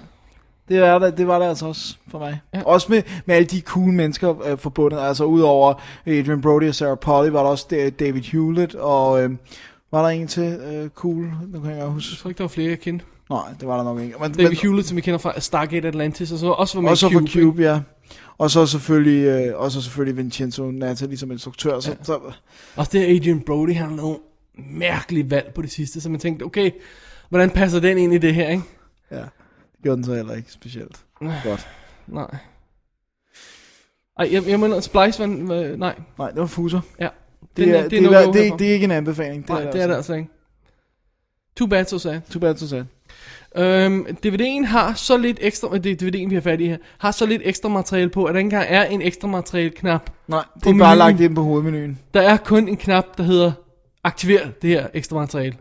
Det 0.70 0.82
var 0.82 1.00
det, 1.00 1.18
det 1.18 1.28
var 1.28 1.40
det 1.40 1.46
altså 1.46 1.66
også 1.66 1.96
for 2.08 2.20
mig. 2.20 2.40
Ja. 2.54 2.58
Ja. 2.60 2.64
Også 2.66 2.88
med, 2.92 3.04
med 3.26 3.36
alle 3.36 3.46
de 3.48 3.62
cool 3.62 3.92
mennesker 3.94 4.48
øh, 4.52 4.58
forbundet. 4.58 5.00
Altså 5.00 5.24
udover 5.24 5.74
Adrian 6.06 6.42
Brody 6.42 6.68
og 6.68 6.76
Sarah 6.76 6.98
Polly, 6.98 7.30
var 7.30 7.44
der 7.44 7.50
også 7.50 7.66
Da- 7.72 7.90
David 7.90 8.22
Hewlett, 8.22 8.76
og 8.76 9.24
øh, 9.24 9.30
var 9.98 10.04
der 10.04 10.10
en 10.10 10.28
til 10.28 10.44
øh, 10.44 10.90
cool? 10.90 11.16
Nu 11.48 11.60
kan 11.60 11.64
jeg 11.64 11.72
ikke 11.72 11.84
Jeg 11.84 11.86
huske. 11.92 12.16
tror 12.16 12.30
ikke, 12.30 12.38
der 12.38 12.44
var 12.44 12.48
flere, 12.50 12.70
jeg 12.70 12.80
kendte. 12.80 13.06
Nej, 13.30 13.54
det 13.60 13.68
var 13.68 13.78
der 13.78 13.84
nok 13.84 14.00
ikke. 14.02 14.16
Men, 14.22 14.32
David 14.32 14.56
Hewlett, 14.56 14.88
som 14.88 14.96
vi 14.98 15.02
kender 15.02 15.18
fra 15.18 15.40
Stargate 15.40 15.88
Atlantis, 15.88 16.32
og 16.32 16.38
så 16.40 16.48
også 16.52 16.78
var 16.78 16.82
med 16.82 16.90
også 16.90 17.08
i 17.08 17.12
for 17.14 17.20
Cube. 17.20 17.32
Cube, 17.32 17.62
ja. 17.62 17.82
Og 18.38 18.52
så 18.52 18.66
selvfølgelig, 18.66 19.24
øh, 19.26 19.60
og 19.60 19.72
så 19.72 19.82
selvfølgelig 19.82 20.18
Vincenzo 20.18 20.72
Natali 20.72 21.16
som 21.16 21.32
instruktør. 21.32 21.80
Så, 21.80 21.92
Ja. 21.92 21.96
så, 22.04 22.20
Også 22.76 22.92
det 22.92 23.12
er 23.12 23.16
Adrian 23.16 23.42
Brody, 23.42 23.74
han 23.76 23.90
har 23.90 23.96
nogle 23.96 24.18
mærkelige 24.72 25.30
valg 25.32 25.52
på 25.56 25.62
det 25.62 25.72
sidste, 25.72 26.02
så 26.02 26.10
man 26.10 26.20
tænkte, 26.20 26.44
okay, 26.44 26.72
hvordan 27.30 27.50
passer 27.50 27.80
den 27.80 27.98
ind 27.98 28.14
i 28.14 28.18
det 28.18 28.36
her, 28.36 28.50
ikke? 28.50 28.64
ja, 29.12 29.16
det 29.18 29.28
gjorde 29.84 29.96
den 29.96 30.04
så 30.04 30.14
heller 30.16 30.34
ikke 30.34 30.52
specielt. 30.52 31.00
Godt. 31.44 31.68
Nej. 32.08 32.36
Ej, 34.20 34.30
jeg, 34.32 34.48
jeg 34.48 34.60
mener, 34.60 34.80
Splice 34.80 35.20
var, 35.20 35.26
en- 35.26 35.50
var 35.50 35.76
nej. 35.78 35.96
Nej, 36.18 36.30
det 36.32 36.40
var 36.40 36.46
fuser. 36.48 36.82
Ja. 37.00 37.08
Det, 37.58 37.70
er, 37.70 37.76
er- 37.78 37.82
det, 37.82 37.92
det 37.92 38.04
er, 38.06 38.18
er 38.20 38.26
det, 38.32 38.34
det, 38.52 38.60
det 38.60 38.70
er 38.70 38.74
ikke 38.74 38.84
en 38.84 38.92
anbefaling. 38.92 39.42
Det 39.42 39.50
Nej, 39.50 39.62
det 39.72 39.82
er 39.82 39.88
det 39.88 39.96
altså 39.96 40.14
ikke. 40.14 40.30
Too 41.58 41.68
bad, 41.68 41.86
so 41.86 41.98
sad. 41.98 42.20
Too 42.32 42.40
bad, 42.40 42.56
so 42.58 42.68
sad. 42.68 42.84
Øhm, 43.58 44.06
DVD'en 44.26 44.66
har 44.66 44.94
så 44.94 45.18
lidt 45.18 45.38
ekstra, 45.42 45.78
det 45.78 45.92
er 46.04 46.06
DVD'en 46.06 46.30
vi 46.30 46.36
har 46.36 46.42
fat 46.42 46.62
i 46.62 46.68
her, 46.68 46.78
har 46.98 47.12
så 47.12 47.26
lidt 47.26 47.42
ekstra 47.46 47.70
materiale 47.70 48.10
på, 48.10 48.24
at 48.26 48.34
der 48.34 48.40
ikke 48.40 48.46
engang 48.46 48.66
er 48.70 48.84
en 48.84 49.02
ekstra 49.02 49.28
materiale 49.28 49.70
knap. 49.70 50.10
Nej, 50.28 50.44
det 50.56 50.60
er 50.62 50.66
bare 50.66 50.74
menuen. 50.74 50.98
lagt 50.98 51.20
ind 51.22 51.36
på 51.36 51.44
hovedmenuen. 51.44 52.00
Der 52.14 52.22
er 52.22 52.38
kun 52.38 52.68
en 52.68 52.78
knap, 52.78 53.18
der 53.18 53.24
hedder 53.24 53.52
aktiver 54.04 54.40
det 54.62 54.70
her 54.70 54.88
ekstra 54.94 55.20
materiale. 55.20 55.56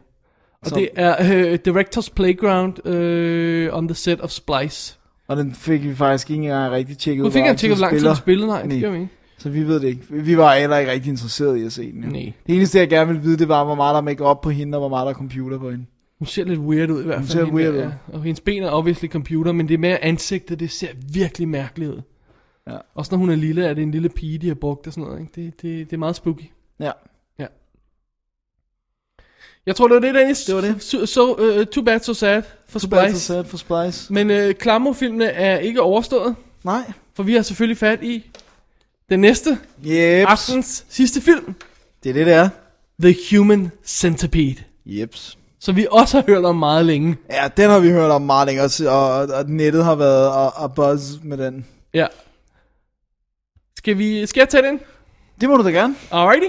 Og 0.63 0.69
Så- 0.69 0.75
det 0.75 0.89
er 0.97 1.17
øh, 1.35 1.59
Director's 1.69 2.09
Playground 2.15 2.87
øh, 2.87 3.77
on 3.77 3.89
the 3.89 3.95
set 3.95 4.21
of 4.21 4.31
Splice. 4.31 4.97
Og 5.29 5.37
den 5.37 5.55
fik 5.55 5.83
vi 5.85 5.95
faktisk 5.95 6.31
ikke 6.31 6.43
engang 6.43 6.73
rigtig 6.73 6.99
tjekket 6.99 7.25
ud, 7.25 7.31
fik 7.31 7.41
hvor 7.43 7.47
jeg 7.49 7.57
tjekket, 7.59 7.79
hvor 7.79 7.87
lang 7.87 7.99
tid 7.99 8.07
den 8.09 8.17
spillede. 8.17 8.47
Nej, 8.49 8.63
Nej. 8.63 8.73
det 8.73 8.81
gør 8.83 8.91
vi 8.91 8.97
ikke. 9.01 9.13
Så 9.47 9.51
vi 9.51 9.67
ved 9.67 9.81
det 9.81 9.89
ikke. 9.89 10.03
Vi 10.11 10.37
var 10.37 10.55
heller 10.55 10.77
ikke 10.79 10.93
rigtig 10.93 11.11
interesseret 11.11 11.57
i 11.57 11.65
at 11.65 11.73
se 11.73 11.93
den. 11.93 12.05
Jo. 12.05 12.11
Nej. 12.11 12.33
Det 12.47 12.55
eneste, 12.57 12.79
jeg 12.79 12.89
gerne 12.89 13.07
ville 13.07 13.23
vide, 13.23 13.37
det 13.39 13.49
var, 13.49 13.65
hvor 13.65 13.75
meget 13.75 13.93
der 13.93 13.97
er 13.99 14.03
make-up 14.05 14.41
på 14.41 14.51
hende, 14.51 14.77
og 14.77 14.81
hvor 14.81 14.89
meget 14.89 15.05
der 15.07 15.11
er 15.11 15.15
computer 15.17 15.59
på 15.59 15.71
hende. 15.71 15.85
Hun 16.19 16.27
ser 16.27 16.45
lidt 16.45 16.59
weird 16.61 16.91
ud 16.91 17.03
i 17.03 17.05
hvert 17.07 17.19
Hun 17.19 17.27
fald. 17.27 17.39
ser 17.39 17.45
hende 17.45 17.57
weird 17.61 17.75
ud. 17.75 17.79
Ja. 17.79 17.91
Og 18.13 18.23
hendes 18.23 18.41
ben 18.41 18.63
er 18.63 18.71
obviously 18.71 19.09
computer, 19.09 19.53
men 19.53 19.69
det 19.69 19.75
er 19.75 19.79
mere 19.79 20.05
ansigtet, 20.05 20.61
det 20.61 20.71
ser 20.71 20.89
virkelig 21.13 21.49
mærkeligt 21.49 21.91
ud. 21.91 22.01
Ja. 22.71 22.77
Også 22.95 23.13
når 23.13 23.19
hun 23.19 23.31
er 23.31 23.35
lille, 23.37 23.65
er 23.67 23.75
det 23.75 23.83
en 23.83 23.91
lille 23.91 24.09
pige, 24.09 24.39
de 24.39 24.49
har 24.49 24.55
brugt 24.55 24.87
og 24.87 24.93
sådan 24.93 25.05
noget. 25.05 25.21
Ikke? 25.21 25.33
Det, 25.35 25.63
det, 25.63 25.91
det 25.91 25.97
er 25.97 25.99
meget 25.99 26.17
spooky. 26.17 26.45
Ja. 26.81 26.91
Ja. 27.39 27.47
Jeg 29.67 29.77
tror, 29.77 29.89
det 29.89 29.95
var 29.95 30.01
det, 30.01 30.15
Dennis. 30.15 30.45
Det 30.45 30.55
var 30.55 30.61
det. 30.61 30.83
Så, 30.83 31.07
so, 31.07 31.35
uh, 31.61 31.65
too 31.65 31.85
bad, 31.85 32.01
so 32.01 32.15
sad 32.15 32.43
for 32.69 32.79
Too 32.79 32.89
bad, 32.91 33.01
so 33.03 33.09
Splice. 33.09 33.21
sad 33.21 33.45
for 33.45 33.57
Splice. 33.57 34.13
Men 34.13 34.31
uh, 34.31 34.55
Klammerfilmene 34.55 35.25
er 35.25 35.59
ikke 35.59 35.83
overstået, 35.83 36.35
Nej. 36.65 36.93
for 37.15 37.23
vi 37.23 37.35
har 37.35 37.43
selvfølgelig 37.43 37.77
fat 37.79 38.03
i 38.03 38.31
den 39.09 39.21
næste 39.21 39.59
Jeps. 39.85 40.31
aftens 40.31 40.85
sidste 40.89 41.21
film. 41.21 41.55
Det 42.03 42.11
er 42.11 42.13
det, 42.15 42.27
det 42.27 42.35
er. 42.35 42.49
The 43.03 43.17
Human 43.31 43.71
Centipede. 43.85 44.65
Jeps. 44.87 45.39
Som 45.61 45.77
vi 45.77 45.87
også 45.91 46.17
har 46.21 46.25
hørt 46.27 46.45
om 46.45 46.57
meget 46.57 46.87
længe. 46.87 47.17
Ja, 47.31 47.49
den 47.57 47.71
har 47.71 47.81
vi 47.81 47.89
hørt 47.91 48.11
om 48.11 48.23
meget 48.23 48.47
længere, 48.47 48.69
tid, 48.69 48.87
og, 48.87 49.09
og 49.11 49.45
nettet 49.49 49.85
har 49.85 49.95
været 49.95 50.29
og, 50.29 50.53
og 50.57 50.75
buzz 50.75 51.03
med 51.23 51.39
den. 51.39 51.67
Ja. 51.95 52.07
Skal, 53.77 53.99
vi, 53.99 54.27
skal 54.27 54.41
jeg 54.41 54.49
tage 54.49 54.63
den? 54.67 54.81
Det 55.41 55.49
må 55.49 55.57
du 55.57 55.65
da 55.65 55.71
gerne. 55.71 55.95
Alrighty. 56.11 56.49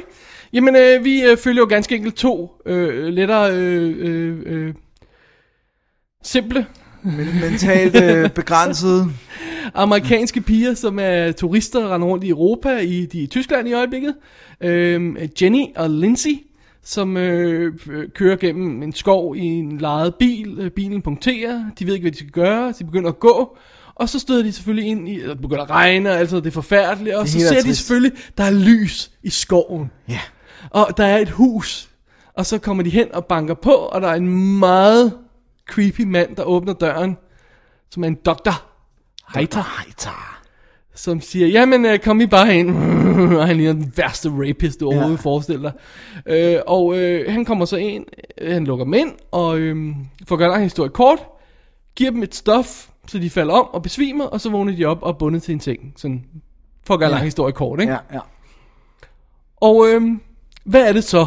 Jamen, 0.54 0.76
øh, 0.76 1.04
vi 1.04 1.24
øh, 1.24 1.38
følger 1.38 1.62
jo 1.62 1.68
ganske 1.70 1.96
enkelt 1.96 2.16
to 2.16 2.62
øh, 2.66 3.08
lettere 3.08 3.52
øh, 3.56 3.96
øh, 3.98 4.38
øh, 4.46 4.74
simple 6.24 6.66
mentalt 7.42 7.96
øh, 8.04 8.30
begrænset. 8.30 9.06
amerikanske 9.74 10.42
piger, 10.42 10.74
som 10.74 11.00
er 11.02 11.32
turister 11.32 11.86
og 11.86 11.92
render 11.92 12.08
rundt 12.08 12.24
i 12.24 12.30
Europa, 12.30 12.78
i, 12.78 13.06
de 13.06 13.20
er 13.20 13.24
i 13.24 13.28
Tyskland 13.28 13.68
i 13.68 13.74
øjeblikket. 13.74 14.16
Øh, 14.62 15.16
Jenny 15.42 15.66
og 15.76 15.90
Lindsay, 15.90 16.40
som 16.84 17.18
øh, 17.18 17.74
kører 18.16 18.36
gennem 18.36 18.84
en 18.84 18.94
skov 18.94 19.36
i 19.36 19.42
en 19.46 19.78
lejet 19.78 20.16
bil. 20.16 20.58
Øh, 20.60 20.72
Bilen 20.72 21.02
punkterer, 21.02 21.64
de 21.80 21.86
ved 21.88 21.94
ikke, 21.94 22.04
hvad 22.04 22.12
de 22.12 22.18
skal 22.18 22.32
gøre, 22.32 22.74
så 22.74 22.80
de 22.80 22.86
begynder 22.86 23.10
at 23.10 23.20
gå. 23.20 23.58
Og 23.96 24.10
så 24.10 24.20
støder 24.20 24.44
de 24.44 24.52
selvfølgelig 24.52 24.90
ind 24.92 25.10
i, 25.10 25.14
eller 25.20 25.34
det 25.34 25.42
begynder 25.42 25.64
at 25.64 25.70
regne, 25.70 26.10
og 26.12 26.18
altså 26.20 26.38
det 26.38 26.48
er 26.48 26.52
forfærdeligt, 26.52 27.16
og 27.16 27.24
Det 27.24 27.32
så 27.32 27.38
er 27.38 27.42
ser 27.44 27.56
de 27.56 27.62
trist. 27.68 27.78
selvfølgelig, 27.80 28.12
der 28.38 28.44
er 28.44 28.52
lys 28.52 29.12
i 29.24 29.30
skoven. 29.30 29.92
Ja. 30.10 30.20
Og 30.70 30.88
der 30.98 31.06
er 31.06 31.18
et 31.18 31.30
hus, 31.30 31.90
og 32.34 32.46
så 32.46 32.58
kommer 32.58 32.84
de 32.84 32.90
hen 32.90 33.08
og 33.14 33.26
banker 33.26 33.54
på, 33.54 33.72
og 33.72 34.02
der 34.02 34.08
er 34.08 34.16
en 34.16 34.58
meget 34.60 35.14
creepy 35.68 36.02
mand, 36.02 36.36
der 36.36 36.44
åbner 36.44 36.74
døren, 36.74 37.18
som 37.90 38.04
er 38.04 38.08
en 38.08 38.16
doktor. 38.26 38.64
Heiter. 39.36 39.84
Heiter. 39.86 40.34
Som 40.96 41.22
siger, 41.22 41.48
jamen 41.48 41.86
øh, 41.86 42.00
kom 42.00 42.22
I 42.22 42.28
bare 42.28 42.56
ind. 42.56 42.70
og 43.40 43.48
han 43.48 43.58
ligner 43.58 43.74
den 43.74 43.94
værste 43.96 44.30
rapist, 44.30 44.80
du 44.80 44.86
overhovedet 44.88 45.18
Ja. 45.18 45.22
forestiller 45.22 45.72
dig. 45.72 45.74
Øh, 46.56 46.62
og 46.68 46.98
øh, 47.00 47.32
han 47.34 47.46
kommer 47.46 47.66
så 47.66 47.76
ind, 47.78 48.06
øh, 48.42 48.54
han 48.54 48.66
lukker 48.66 48.86
dem 48.86 48.94
ind, 48.94 49.12
og 49.32 49.58
øh, 49.60 49.96
for 50.28 50.36
at 50.36 50.40
gøre 50.40 50.56
en 50.56 50.62
historie 50.62 50.90
kort, 50.90 51.20
giver 51.96 52.12
dem 52.12 52.24
et 52.24 52.36
stof, 52.36 52.88
så 53.08 53.20
de 53.20 53.30
falder 53.30 53.54
om 53.54 53.68
og 53.74 53.82
besvimer, 53.84 54.26
og 54.26 54.42
så 54.42 54.50
vågner 54.50 54.76
de 54.76 54.86
op 54.86 55.04
og 55.04 55.10
er 55.10 55.14
bundet 55.14 55.44
til 55.44 55.52
en 55.54 55.60
ting. 55.60 55.94
Sådan, 55.96 56.26
for 56.88 56.94
at 56.94 57.00
gøre 57.00 57.08
en 57.10 57.12
Ja. 57.12 57.16
lang 57.18 57.26
historie 57.26 57.54
kort, 57.54 57.80
ikke? 57.80 57.94
Ja, 57.94 58.00
ja. 58.14 58.20
Og 59.58 59.88
øhm, 59.88 60.22
hvad 60.64 60.88
er 60.90 60.94
det 60.94 61.04
så? 61.04 61.26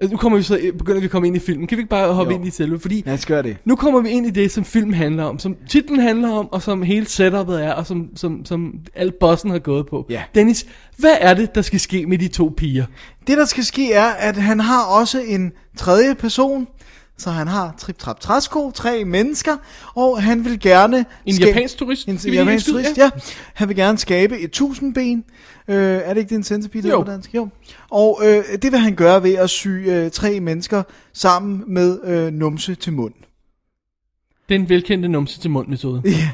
Altså, 0.00 0.12
Nu 0.12 0.18
kommer 0.18 0.38
vi 0.38 0.42
så, 0.44 0.60
begynder 0.78 1.00
vi 1.00 1.04
at 1.04 1.10
komme 1.10 1.26
ind 1.28 1.36
i 1.36 1.38
filmen. 1.38 1.66
Kan 1.66 1.78
vi 1.78 1.80
ikke 1.80 1.90
bare 1.90 2.12
hoppe 2.14 2.32
Jo. 2.32 2.38
ind 2.38 2.46
i 2.48 2.50
selve? 2.50 2.80
Fordi 2.80 3.02
Lad 3.06 3.14
os 3.14 3.26
gøre 3.26 3.42
det. 3.42 3.56
nu 3.64 3.76
kommer 3.76 4.00
vi 4.00 4.08
ind 4.08 4.26
i 4.26 4.30
det, 4.30 4.50
som 4.52 4.64
filmen 4.64 4.94
handler 4.94 5.24
om. 5.24 5.38
Som 5.38 5.56
titlen 5.68 6.00
handler 6.00 6.30
om, 6.30 6.48
og 6.52 6.62
som 6.62 6.82
hele 6.82 7.06
setupet 7.06 7.64
er, 7.64 7.72
og 7.72 7.86
som, 7.86 8.08
som, 8.16 8.44
som 8.44 8.74
al 8.94 9.12
bossen 9.20 9.50
har 9.50 9.58
gået 9.58 9.86
på. 9.86 10.06
Ja. 10.10 10.22
Dennis, 10.34 10.66
hvad 10.96 11.16
er 11.20 11.34
det, 11.34 11.54
der 11.54 11.62
skal 11.62 11.80
ske 11.80 12.06
med 12.06 12.18
de 12.18 12.28
to 12.28 12.52
piger? 12.56 12.86
Det, 13.26 13.38
der 13.38 13.44
skal 13.44 13.64
ske, 13.64 13.92
er, 13.92 14.04
at 14.06 14.36
han 14.36 14.60
har 14.60 14.84
også 14.84 15.20
en 15.26 15.52
tredje 15.76 16.14
person. 16.14 16.66
Så 17.18 17.30
han 17.30 17.48
har 17.48 17.74
trip 17.78 17.98
trap 17.98 18.20
træsko, 18.20 18.70
tre 18.70 19.04
mennesker, 19.04 19.56
og 19.94 20.22
han 20.22 20.44
vil 20.44 20.60
gerne... 20.60 21.04
En 21.26 21.34
skabe- 21.34 21.48
japansk 21.48 21.76
turist? 21.78 22.08
En 22.08 22.18
vi 22.24 22.30
japansk 22.36 22.66
turist, 22.66 22.90
skyde? 22.90 23.04
ja. 23.04 23.10
Han 23.54 23.68
vil 23.68 23.76
gerne 23.76 23.98
skabe 23.98 24.38
et 24.38 24.50
tusindben. 24.50 25.24
Øh, 25.68 25.76
er 25.76 26.14
det 26.14 26.20
ikke 26.20 26.28
det, 26.30 26.36
en 26.36 26.42
centipede 26.44 26.88
Jo. 26.88 27.02
på 27.02 27.10
dansk? 27.10 27.34
Jo. 27.34 27.48
Og 27.90 28.20
øh, 28.24 28.44
det 28.62 28.72
vil 28.72 28.78
han 28.80 28.94
gøre 28.94 29.22
ved 29.22 29.34
at 29.34 29.50
sy 29.50 29.68
øh, 29.68 30.10
tre 30.10 30.40
mennesker 30.40 30.82
sammen 31.12 31.62
med 31.66 31.98
øh, 32.04 32.32
numse 32.32 32.74
til 32.74 32.92
mund. 32.92 33.14
Den 34.48 34.68
velkendte 34.68 35.08
numse 35.08 35.40
til 35.40 35.50
mund 35.50 35.68
metode. 35.68 36.02
Ja. 36.04 36.30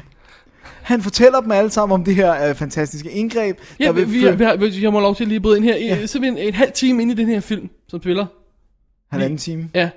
Han 0.81 1.01
fortæller 1.01 1.41
dem 1.41 1.51
alle 1.51 1.69
sammen 1.71 1.93
om 1.93 2.03
det 2.03 2.15
her 2.15 2.49
øh, 2.49 2.55
fantastiske 2.55 3.11
indgreb. 3.11 3.57
Ja, 3.79 3.85
der 3.85 3.91
vi, 3.91 4.03
vi, 4.03 4.31
vi, 4.35 4.43
har- 4.43 4.55
vi, 4.55 4.81
jeg 4.83 4.91
må 4.93 4.99
lov 4.99 5.15
til 5.15 5.23
at 5.23 5.27
lige 5.27 5.39
bryde 5.39 5.57
ind 5.57 5.65
her. 5.65 5.75
Ja. 5.77 5.85
Ja. 5.95 6.07
Så 6.07 6.17
er 6.17 6.21
vi 6.21 6.27
en, 6.27 6.37
en 6.37 6.53
halv 6.53 6.71
time 6.71 7.01
inde 7.01 7.13
i 7.13 7.15
den 7.15 7.27
her 7.27 7.39
film, 7.39 7.69
som 7.87 8.01
spiller. 8.01 8.25
Halvanden 9.11 9.37
time. 9.37 9.69
Ja. 9.75 9.89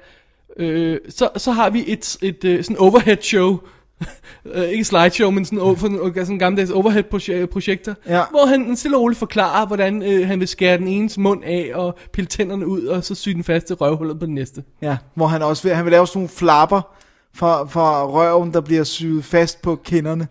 Øh, 0.57 0.99
så, 1.09 1.29
så 1.37 1.53
har 1.53 1.71
vi 1.71 1.85
et, 1.87 2.17
et, 2.23 2.45
et 2.45 2.65
sådan 2.65 2.79
overhead 2.79 3.17
show. 3.23 3.59
Øh, 4.55 4.65
ikke 4.69 4.85
slideshow, 4.85 5.31
men 5.31 5.45
sådan, 5.45 5.59
over, 5.59 5.77
sådan, 5.77 6.13
sådan 6.15 6.33
en 6.33 6.39
gammeldags 6.39 6.71
overhead 6.71 7.05
proje- 7.15 7.47
projekter. 7.47 7.95
Ja. 8.09 8.23
Hvor 8.31 8.47
han 8.47 8.77
stille 8.77 8.97
og 8.97 9.01
roligt 9.03 9.19
forklarer, 9.19 9.67
hvordan 9.67 10.03
øh, 10.03 10.27
han 10.27 10.41
vil 10.41 10.49
skære 10.49 10.79
den 10.79 10.89
enes 10.89 11.19
mund 11.19 11.45
af, 11.45 11.71
og 11.75 11.99
pille 12.13 12.29
tænderne 12.29 12.67
ud, 12.67 12.87
og 12.87 13.05
så 13.05 13.15
sy 13.15 13.29
den 13.29 13.45
fast 13.45 13.67
til 13.67 13.77
røvhullet 13.77 14.21
på 14.21 14.27
den 14.27 14.35
næste. 14.35 14.65
Ja, 14.83 14.97
hvor 15.15 15.27
han 15.27 15.43
også 15.43 15.63
vil, 15.63 15.75
han 15.75 15.85
vil 15.85 15.91
lave 15.91 16.07
sådan 16.07 16.19
nogle 16.19 16.29
flapper 16.29 16.95
fra, 17.35 17.65
fra 17.67 18.07
røven, 18.07 18.53
der 18.53 18.61
bliver 18.61 18.85
syet 18.85 19.25
fast 19.25 19.63
på 19.63 19.77
kinderne. 19.85 20.29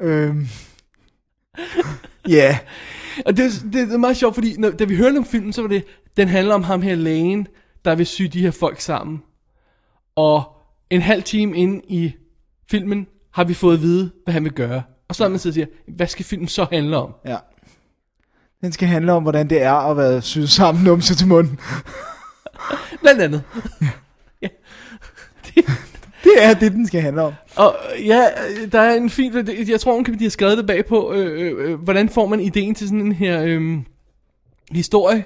Øhm. 0.00 0.48
Ja, 2.28 2.58
Og 3.26 3.36
det, 3.36 3.52
det, 3.64 3.72
det 3.72 3.92
er 3.94 3.98
meget 3.98 4.16
sjovt, 4.16 4.34
fordi 4.34 4.54
når, 4.58 4.70
da 4.70 4.84
vi 4.84 4.96
hørte 4.96 5.16
om 5.18 5.24
filmen, 5.24 5.52
så 5.52 5.60
var 5.60 5.68
det, 5.68 5.84
den 6.16 6.28
handler 6.28 6.54
om 6.54 6.62
ham 6.62 6.82
her 6.82 6.94
lægen, 6.94 7.46
der 7.88 7.94
vil 7.94 8.06
sy 8.06 8.22
de 8.22 8.40
her 8.40 8.50
folk 8.50 8.80
sammen. 8.80 9.22
Og 10.16 10.42
en 10.90 11.02
halv 11.02 11.22
time 11.22 11.56
inde 11.56 11.80
i 11.88 12.12
filmen 12.70 13.06
har 13.30 13.44
vi 13.44 13.54
fået 13.54 13.74
at 13.74 13.82
vide, 13.82 14.10
hvad 14.24 14.34
han 14.34 14.44
vil 14.44 14.52
gøre. 14.52 14.82
Og 15.08 15.14
så 15.14 15.24
er 15.24 15.28
man 15.28 15.38
så 15.38 15.52
siger, 15.52 15.66
hvad 15.96 16.06
skal 16.06 16.24
filmen 16.24 16.48
så 16.48 16.66
handle 16.72 16.96
om? 16.96 17.14
Ja. 17.26 17.36
Den 18.60 18.72
skal 18.72 18.88
handle 18.88 19.12
om, 19.12 19.22
hvordan 19.22 19.50
det 19.50 19.62
er 19.62 19.72
at 19.72 19.96
være 19.96 20.22
syet 20.22 20.50
sammen 20.50 20.84
numse 20.84 21.14
til 21.14 21.28
munden. 21.28 21.60
Blandt 23.02 23.22
andet. 23.22 23.42
Det 26.24 26.44
er 26.44 26.54
det, 26.54 26.72
den 26.72 26.86
skal 26.86 27.00
handle 27.00 27.22
om. 27.22 27.32
Og 27.56 27.76
ja, 28.04 28.26
der 28.72 28.80
er 28.80 28.94
en 28.94 29.10
fin, 29.10 29.48
jeg 29.68 29.80
tror, 29.80 30.02
de 30.02 30.22
har 30.22 30.30
skrevet 30.30 30.58
det 30.58 30.66
bagpå, 30.66 31.12
øh, 31.12 31.42
øh, 31.42 31.70
øh, 31.70 31.80
hvordan 31.80 32.08
får 32.08 32.26
man 32.26 32.40
ideen 32.40 32.74
til 32.74 32.88
sådan 32.88 33.00
en 33.00 33.12
her 33.12 33.42
øh, 33.42 33.78
historie? 34.70 35.24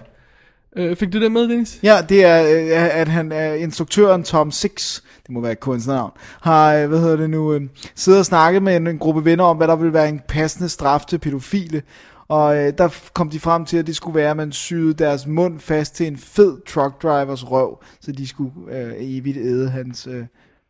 Øh, 0.76 0.96
fik 0.96 1.12
du 1.12 1.20
det 1.20 1.32
med, 1.32 1.48
Dennis? 1.48 1.80
Ja, 1.82 1.98
det 2.08 2.24
er, 2.24 2.42
øh, 2.42 3.00
at 3.00 3.08
han 3.08 3.32
er 3.32 3.54
instruktøren 3.54 4.22
Tom 4.22 4.50
Six, 4.50 5.00
det 5.22 5.30
må 5.30 5.40
være 5.40 5.52
et 5.52 5.60
kunstnernavn, 5.60 6.12
har, 6.40 6.74
øh, 6.74 6.88
hvad 6.88 7.00
hedder 7.00 7.16
det 7.16 7.30
nu, 7.30 7.52
øh, 7.52 7.60
siddet 7.94 8.20
og 8.20 8.26
snakket 8.26 8.62
med 8.62 8.76
en, 8.76 8.86
en 8.86 8.98
gruppe 8.98 9.24
venner 9.24 9.44
om, 9.44 9.56
hvad 9.56 9.68
der 9.68 9.76
vil 9.76 9.92
være 9.92 10.08
en 10.08 10.20
passende 10.28 10.68
straf 10.68 11.04
til 11.04 11.18
pædofile. 11.18 11.82
Og 12.28 12.56
øh, 12.56 12.72
der 12.78 12.88
kom 13.14 13.30
de 13.30 13.40
frem 13.40 13.64
til, 13.64 13.76
at 13.76 13.86
det 13.86 13.96
skulle 13.96 14.14
være, 14.14 14.30
at 14.30 14.36
man 14.36 14.52
syede 14.52 14.94
deres 14.94 15.26
mund 15.26 15.60
fast 15.60 15.94
til 15.94 16.06
en 16.06 16.16
fed 16.16 16.56
truck 16.66 17.02
drivers 17.02 17.50
røv, 17.50 17.82
så 18.00 18.12
de 18.12 18.28
skulle 18.28 18.52
øh, 18.70 18.92
evigt 18.98 19.36
æde 19.36 19.70
hans 19.70 20.08
øh, 20.10 20.24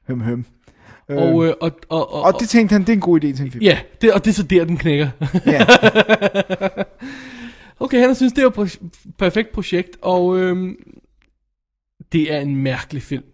høm 0.09 0.21
høm. 0.21 0.45
Og, 1.09 1.47
øh, 1.47 1.55
og, 1.61 1.73
og, 1.89 2.13
og, 2.15 2.23
og 2.23 2.41
det 2.41 2.49
tænkte 2.49 2.73
han, 2.73 2.81
det 2.81 2.89
er 2.89 2.93
en 2.93 3.01
god 3.01 3.25
idé 3.25 3.37
til 3.37 3.41
en 3.45 3.51
film. 3.51 3.65
Ja, 3.65 3.79
det, 4.01 4.13
og 4.13 4.25
det 4.25 4.31
er 4.31 4.35
så 4.35 4.43
der, 4.43 4.65
den 4.65 4.77
knækker. 4.77 5.09
Ja. 5.47 5.67
okay, 7.85 7.99
han 7.99 8.15
synes, 8.15 8.33
det 8.33 8.45
er 8.45 8.49
et 8.49 8.59
pro- 8.59 8.89
perfekt 9.19 9.53
projekt, 9.53 9.97
og 10.03 10.39
øhm, 10.39 10.77
det 12.13 12.33
er 12.33 12.41
en 12.41 12.57
mærkelig 12.57 13.03
film. 13.03 13.25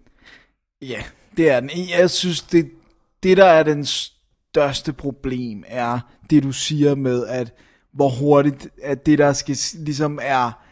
Ja, 0.83 1.03
det 1.37 1.51
er 1.51 1.61
den. 1.61 1.71
Jeg 1.99 2.11
synes, 2.11 2.43
det, 2.43 2.71
det 3.23 3.37
der 3.37 3.45
er 3.45 3.63
den 3.63 3.85
største 3.85 4.93
problem, 4.93 5.65
er 5.67 6.01
det 6.31 6.43
du 6.43 6.53
siger 6.53 6.95
med, 6.95 7.27
at 7.27 7.55
hvor 7.93 8.09
hurtigt, 8.09 8.69
at 8.83 9.07
det 9.07 9.19
der 9.19 9.33
skal, 9.33 9.57
ligesom 9.75 10.19
er, 10.23 10.63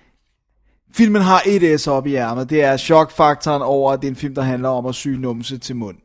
filmen 0.95 1.23
har 1.23 1.43
et 1.47 1.81
S 1.81 1.87
op 1.87 2.07
i 2.07 2.15
ærmet, 2.15 2.51
det 2.51 2.63
er 2.63 2.77
chokfaktoren 2.77 3.63
over, 3.63 3.93
at 3.93 4.03
det 4.03 4.09
er 4.09 4.13
en 4.13 4.17
film, 4.17 4.35
der 4.35 4.43
handler 4.43 4.69
om 4.69 4.87
at 4.87 4.95
syge 4.95 5.19
numse 5.19 5.59
til 5.59 5.77
mund. 5.77 5.97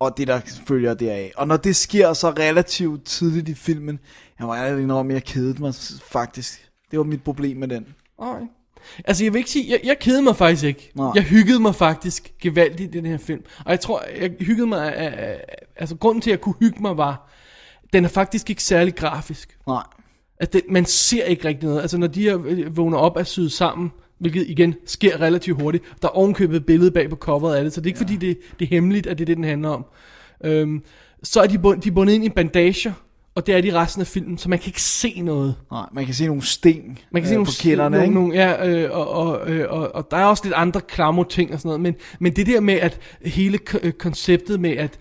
Og 0.00 0.16
det, 0.16 0.28
der 0.28 0.40
følger 0.66 0.94
deraf. 0.94 1.32
Og 1.36 1.48
når 1.48 1.56
det 1.56 1.76
sker 1.76 2.12
så 2.12 2.30
relativt 2.30 3.04
tidligt 3.04 3.48
i 3.48 3.54
filmen, 3.54 3.98
jeg 4.38 4.46
må 4.46 4.54
ærligt 4.54 4.82
indrømme, 4.82 5.12
jeg 5.12 5.24
kedede 5.24 5.62
mig 5.62 5.74
faktisk. 6.10 6.70
Det 6.90 6.98
var 6.98 7.04
mit 7.04 7.22
problem 7.22 7.56
med 7.56 7.68
den. 7.68 7.86
Nej. 8.20 8.40
Altså, 9.04 9.24
jeg 9.24 9.32
vil 9.32 9.38
ikke 9.38 9.50
sige, 9.50 9.70
jeg, 9.70 9.80
jeg 9.84 9.98
kedede 9.98 10.22
mig 10.22 10.36
faktisk 10.36 10.64
ikke. 10.64 10.92
Nej. 10.94 11.10
Jeg 11.14 11.22
hyggede 11.22 11.60
mig 11.60 11.74
faktisk 11.74 12.32
gevaldigt 12.40 12.94
i 12.94 12.98
den 12.98 13.06
her 13.06 13.18
film. 13.18 13.44
Og 13.64 13.70
jeg 13.70 13.80
tror, 13.80 14.04
jeg 14.20 14.30
hyggede 14.40 14.66
mig, 14.66 14.94
af, 14.94 15.28
af, 15.28 15.44
altså 15.76 15.96
grunden 15.96 16.20
til, 16.20 16.30
at 16.30 16.32
jeg 16.32 16.40
kunne 16.40 16.54
hygge 16.60 16.82
mig 16.82 16.96
var, 16.96 17.30
den 17.92 18.04
er 18.04 18.08
faktisk 18.08 18.50
ikke 18.50 18.62
særlig 18.62 18.94
grafisk. 18.94 19.58
Nej. 19.66 19.82
At 20.40 20.52
det, 20.52 20.62
man 20.70 20.84
ser 20.84 21.24
ikke 21.24 21.48
rigtig 21.48 21.68
noget. 21.68 21.82
Altså, 21.82 21.98
når 21.98 22.06
de 22.06 22.22
her 22.22 22.38
øh, 22.44 22.76
vågner 22.76 22.98
op 22.98 23.16
af 23.16 23.26
syet 23.26 23.52
sammen, 23.52 23.92
hvilket 24.18 24.44
igen 24.48 24.74
sker 24.86 25.20
relativt 25.20 25.62
hurtigt, 25.62 25.84
der 26.02 26.08
er 26.08 26.12
ovenkøbet 26.12 26.56
et 26.56 26.66
billede 26.66 26.90
bag 26.90 27.10
på 27.10 27.16
coveret 27.16 27.56
af 27.56 27.64
det, 27.64 27.72
så 27.72 27.80
det 27.80 27.86
er 27.86 27.88
ikke 27.88 27.98
ja. 27.98 28.04
fordi, 28.04 28.26
det, 28.26 28.38
det 28.58 28.64
er 28.64 28.68
hemmeligt, 28.68 29.06
at 29.06 29.18
det 29.18 29.24
er 29.24 29.26
det, 29.26 29.36
den 29.36 29.44
handler 29.44 29.68
om. 29.68 29.84
Øhm, 30.44 30.82
så 31.22 31.40
er 31.40 31.46
de, 31.46 31.58
bund, 31.58 31.82
de 31.82 31.92
bundet 31.92 32.14
ind 32.14 32.24
i 32.24 32.28
bandager, 32.28 32.92
og 33.34 33.46
det 33.46 33.54
er 33.54 33.60
de 33.60 33.74
resten 33.74 34.00
af 34.00 34.06
filmen, 34.06 34.38
så 34.38 34.48
man 34.48 34.58
kan 34.58 34.68
ikke 34.68 34.82
se 34.82 35.20
noget. 35.20 35.54
Nej, 35.70 35.86
man 35.92 36.04
kan 36.04 36.14
se 36.14 36.26
nogle 36.26 36.42
sten 36.42 36.98
Man 37.10 37.22
kan 37.22 37.28
se 37.28 37.34
øh, 37.34 37.36
nogle, 37.36 37.46
på 37.46 37.52
kinderne, 37.58 37.96
nogle, 37.98 38.14
nogle 38.14 38.34
ja, 38.34 38.68
øh, 38.68 38.90
og, 38.98 39.08
og, 39.08 39.50
øh, 39.50 39.66
og, 39.70 39.94
og 39.94 40.10
der 40.10 40.16
er 40.16 40.24
også 40.24 40.44
lidt 40.44 40.54
andre 40.54 40.80
klammer 40.80 41.24
ting 41.24 41.52
og 41.52 41.58
sådan 41.58 41.68
noget, 41.68 41.80
men, 41.80 41.94
men 42.20 42.32
det 42.32 42.46
der 42.46 42.60
med, 42.60 42.74
at 42.74 43.00
hele 43.24 43.58
øh, 43.82 43.92
konceptet 43.92 44.60
med, 44.60 44.76
at 44.76 44.98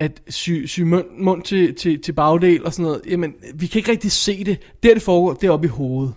at 0.00 0.22
sy, 0.28 0.50
sy 0.66 0.80
mund, 0.80 1.04
mund 1.18 1.42
til, 1.42 1.74
til, 1.74 2.02
til 2.02 2.12
bagdel 2.12 2.64
og 2.64 2.72
sådan 2.72 2.82
noget, 2.82 3.02
jamen, 3.08 3.34
vi 3.54 3.66
kan 3.66 3.78
ikke 3.78 3.90
rigtig 3.90 4.12
se 4.12 4.44
det. 4.44 4.58
Der 4.82 4.94
det 4.94 5.02
foregår, 5.02 5.34
det 5.34 5.46
er 5.46 5.50
oppe 5.50 5.66
i 5.66 5.70
hovedet. 5.70 6.14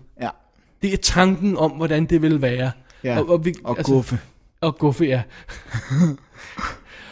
Det 0.84 0.94
er 0.94 0.98
tanken 0.98 1.58
om, 1.58 1.72
hvordan 1.72 2.06
det 2.06 2.22
vil 2.22 2.42
være. 2.42 2.72
Ja, 3.04 3.20
og, 3.20 3.30
og, 3.30 3.46
vi, 3.46 3.54
og 3.64 3.78
guffe. 3.78 4.20
Og 4.62 4.78
guffe, 4.78 5.06
ja. 5.06 5.24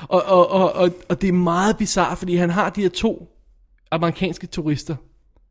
og, 0.09 0.23
og, 0.23 0.49
og, 0.49 0.73
og, 0.73 0.89
og 1.09 1.21
det 1.21 1.27
er 1.27 1.33
meget 1.33 1.77
bizart, 1.77 2.17
fordi 2.17 2.35
han 2.35 2.49
har 2.49 2.69
de 2.69 2.81
her 2.81 2.89
to 2.89 3.27
amerikanske 3.91 4.47
turister, 4.47 4.95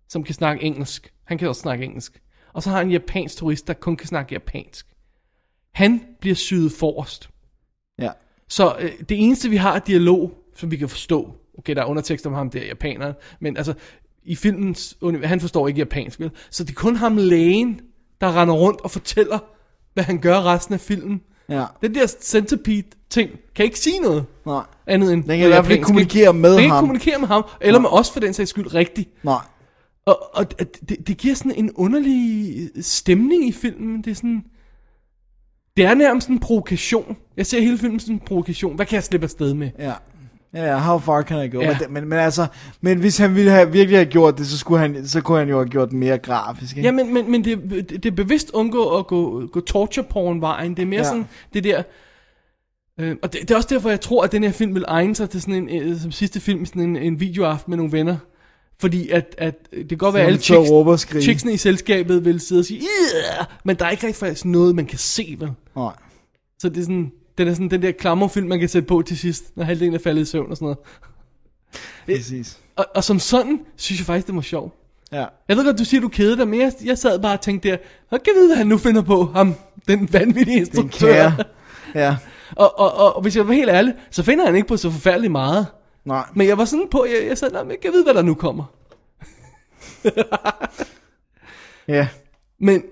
som 0.08 0.24
kan 0.24 0.34
snakke 0.34 0.62
engelsk. 0.62 1.12
Han 1.24 1.38
kan 1.38 1.48
også 1.48 1.60
snakke 1.60 1.84
engelsk. 1.84 2.22
Og 2.52 2.62
så 2.62 2.70
har 2.70 2.76
han 2.76 2.86
en 2.86 2.92
japansk 2.92 3.36
turist, 3.36 3.66
der 3.66 3.74
kun 3.74 3.96
kan 3.96 4.06
snakke 4.06 4.32
japansk. 4.32 4.86
Han 5.72 6.02
bliver 6.20 6.36
syet 6.36 6.72
forrest. 6.72 7.30
Ja. 7.98 8.10
Så 8.48 8.76
øh, 8.80 8.90
det 9.08 9.24
eneste, 9.24 9.50
vi 9.50 9.56
har 9.56 9.74
af 9.74 9.82
dialog, 9.82 10.32
som 10.56 10.70
vi 10.70 10.76
kan 10.76 10.88
forstå, 10.88 11.34
okay, 11.58 11.74
der 11.74 11.82
er 11.82 11.86
undertekst 11.86 12.26
om 12.26 12.32
ham 12.32 12.50
der, 12.50 12.66
japaneren, 12.66 13.14
men 13.40 13.56
altså, 13.56 13.74
i 14.24 14.34
filmens, 14.36 14.98
han 15.24 15.40
forstår 15.40 15.68
ikke 15.68 15.78
japansk, 15.78 16.20
vel? 16.20 16.30
Så 16.50 16.64
det 16.64 16.70
er 16.70 16.74
kun 16.74 16.96
ham 16.96 17.16
lægen, 17.16 17.80
der 18.20 18.40
render 18.40 18.54
rundt 18.54 18.80
og 18.80 18.90
fortæller, 18.90 19.38
hvad 19.94 20.04
han 20.04 20.18
gør 20.18 20.40
resten 20.40 20.74
af 20.74 20.80
filmen. 20.80 21.20
Ja. 21.48 21.64
Den 21.82 21.94
der 21.94 22.06
centipede-ting 22.06 23.30
kan 23.54 23.64
ikke 23.64 23.78
sige 23.78 24.00
noget. 24.00 24.24
Nej. 24.46 24.62
Andet 24.86 25.12
end 25.12 25.22
Den 25.24 25.38
kan 25.38 25.46
i 25.46 25.48
hvert 25.48 25.64
fald 25.64 25.72
ikke 25.72 25.84
kommunikere 25.84 26.32
med 26.32 26.50
den 26.50 26.56
kan 26.56 26.64
ikke 26.64 26.74
ham. 26.74 26.82
kommunikere 26.82 27.18
med 27.18 27.28
ham, 27.28 27.44
eller 27.60 27.80
med 27.80 27.88
os 27.92 28.10
for 28.10 28.20
den 28.20 28.34
sags 28.34 28.50
skyld 28.50 28.74
rigtigt. 28.74 29.24
Nej. 29.24 29.40
Og, 30.06 30.36
og 30.36 30.60
det, 30.60 31.06
det 31.06 31.16
giver 31.16 31.34
sådan 31.34 31.54
en 31.54 31.72
underlig 31.74 32.70
stemning 32.80 33.48
i 33.48 33.52
filmen. 33.52 34.02
Det 34.02 34.10
er 34.10 34.14
sådan... 34.14 34.44
Det 35.76 35.84
er 35.84 35.94
nærmest 35.94 36.28
en 36.28 36.40
provokation. 36.40 37.16
Jeg 37.36 37.46
ser 37.46 37.60
hele 37.60 37.78
filmen 37.78 38.00
som 38.00 38.14
en 38.14 38.20
provokation. 38.20 38.76
Hvad 38.76 38.86
kan 38.86 38.94
jeg 38.94 39.04
slippe 39.04 39.24
afsted 39.24 39.54
med? 39.54 39.70
Ja. 39.78 39.92
Ja, 40.54 40.64
ja, 40.64 40.78
how 40.78 40.98
far 40.98 41.22
can 41.22 41.44
I 41.44 41.48
go? 41.48 41.60
Ja. 41.60 41.66
Men, 41.68 41.76
det- 41.78 41.90
men, 41.90 42.08
men 42.08 42.18
altså, 42.18 42.46
men 42.80 42.98
hvis 42.98 43.18
han 43.18 43.34
ville 43.34 43.50
have 43.50 43.72
virkelig 43.72 43.98
have 43.98 44.06
gjort 44.10 44.38
det, 44.38 44.46
så, 44.46 44.58
skulle 44.58 44.80
han, 44.80 45.08
så 45.08 45.20
kunne 45.20 45.38
han 45.38 45.48
jo 45.48 45.56
have 45.58 45.68
gjort 45.68 45.90
den 45.90 45.98
mere 45.98 46.18
grafisk, 46.18 46.76
ikke? 46.76 46.86
Ja, 46.88 46.92
men, 46.92 47.14
men, 47.14 47.30
men 47.30 47.44
det, 47.44 47.58
det 47.90 48.06
er 48.06 48.10
bevidst 48.10 48.50
undgå 48.50 48.98
at 48.98 49.06
gå, 49.06 49.46
gå 49.46 49.60
torture 49.60 50.04
porn 50.10 50.40
vejen. 50.40 50.74
Det 50.76 50.82
er 50.82 50.86
mere 50.86 51.00
Ja. 51.00 51.04
sådan 51.04 51.26
det 51.54 51.64
der... 51.64 51.82
Øh, 53.00 53.16
og 53.22 53.32
det, 53.32 53.40
det 53.42 53.50
er 53.50 53.56
også 53.56 53.68
derfor, 53.70 53.88
jeg 53.90 54.00
tror, 54.00 54.24
at 54.24 54.32
den 54.32 54.42
her 54.44 54.52
film 54.52 54.74
vil 54.74 54.84
egne 54.88 55.14
sig 55.16 55.30
til 55.30 55.40
sådan 55.42 55.54
en, 55.68 55.82
øh, 55.82 56.00
som 56.00 56.12
sidste 56.12 56.40
film, 56.40 56.66
sådan 56.66 56.82
en, 56.82 56.96
en 56.96 57.20
videoaften 57.20 57.70
med 57.70 57.76
nogle 57.76 57.92
venner. 57.92 58.16
Fordi 58.80 59.08
at, 59.08 59.34
at 59.38 59.54
det 59.72 59.88
kan 59.88 59.98
godt 59.98 60.14
være, 60.14 60.22
at 60.22 60.26
alle 60.26 60.40
chicks, 60.40 61.24
chicksene 61.24 61.52
i 61.52 61.56
selskabet 61.56 62.24
vil 62.24 62.40
sidde 62.40 62.58
og 62.60 62.64
sige, 62.64 62.80
yeah! 62.80 63.46
men 63.64 63.76
der 63.76 63.84
er 63.84 63.90
ikke 63.90 64.06
rigtig 64.06 64.20
faktisk 64.20 64.44
noget, 64.44 64.74
man 64.74 64.86
kan 64.86 64.98
se, 64.98 65.36
vel? 65.38 65.50
Nej. 65.76 65.92
Så 66.58 66.68
det 66.68 66.76
er 66.76 66.82
sådan, 66.82 67.12
den 67.40 67.48
er 67.48 67.54
sådan 67.54 67.70
den 67.70 67.82
der 67.82 67.92
klammerfilm, 67.92 68.48
man 68.48 68.60
kan 68.60 68.68
sætte 68.68 68.86
på 68.88 69.02
til 69.02 69.18
sidst, 69.18 69.56
når 69.56 69.64
halvdelen 69.64 69.94
er 69.94 69.98
faldet 69.98 70.22
i 70.22 70.24
søvn 70.24 70.50
og 70.50 70.56
sådan 70.56 70.64
noget. 70.66 70.78
Præcis. 72.06 72.58
Og, 72.76 72.86
og 72.94 73.04
som 73.04 73.18
sådan, 73.18 73.60
synes 73.76 74.00
jeg 74.00 74.06
faktisk, 74.06 74.26
det 74.26 74.34
var 74.34 74.40
sjovt. 74.40 74.74
Ja. 75.12 75.24
Jeg 75.48 75.56
ved 75.56 75.64
godt, 75.64 75.78
du 75.78 75.84
siger, 75.84 76.00
du 76.00 76.08
kedede 76.08 76.36
dig, 76.36 76.48
men 76.48 76.60
jeg, 76.60 76.72
jeg 76.84 76.98
sad 76.98 77.18
bare 77.20 77.32
og 77.32 77.40
tænkte 77.40 77.68
der, 77.68 77.76
hvad 78.08 78.18
kan 78.18 78.26
jeg 78.34 78.38
vide, 78.40 78.48
hvad 78.48 78.56
han 78.56 78.66
nu 78.66 78.78
finder 78.78 79.02
på, 79.02 79.24
ham, 79.24 79.54
den 79.88 80.12
vanvittige 80.12 80.54
Den 80.56 80.58
instruktør. 80.66 81.06
kære. 81.12 81.34
Ja. 81.94 82.16
og, 82.56 82.78
og, 82.78 82.94
og, 82.94 83.16
og, 83.16 83.22
hvis 83.22 83.36
jeg 83.36 83.48
var 83.48 83.54
helt 83.54 83.70
ærlig, 83.70 83.94
så 84.10 84.22
finder 84.22 84.46
han 84.46 84.56
ikke 84.56 84.68
på 84.68 84.76
så 84.76 84.90
forfærdeligt 84.90 85.32
meget. 85.32 85.66
Nej. 86.04 86.24
Men 86.34 86.46
jeg 86.48 86.58
var 86.58 86.64
sådan 86.64 86.88
på, 86.90 87.04
jeg, 87.04 87.28
jeg 87.28 87.38
sad, 87.38 87.50
"Nå, 87.52 87.62
men 87.62 87.70
jeg 87.70 87.80
kan 87.80 87.92
vide, 87.92 88.04
hvad 88.04 88.14
der 88.14 88.22
nu 88.22 88.34
kommer. 88.34 88.64
Ja. 91.88 92.08
Men 92.60 92.82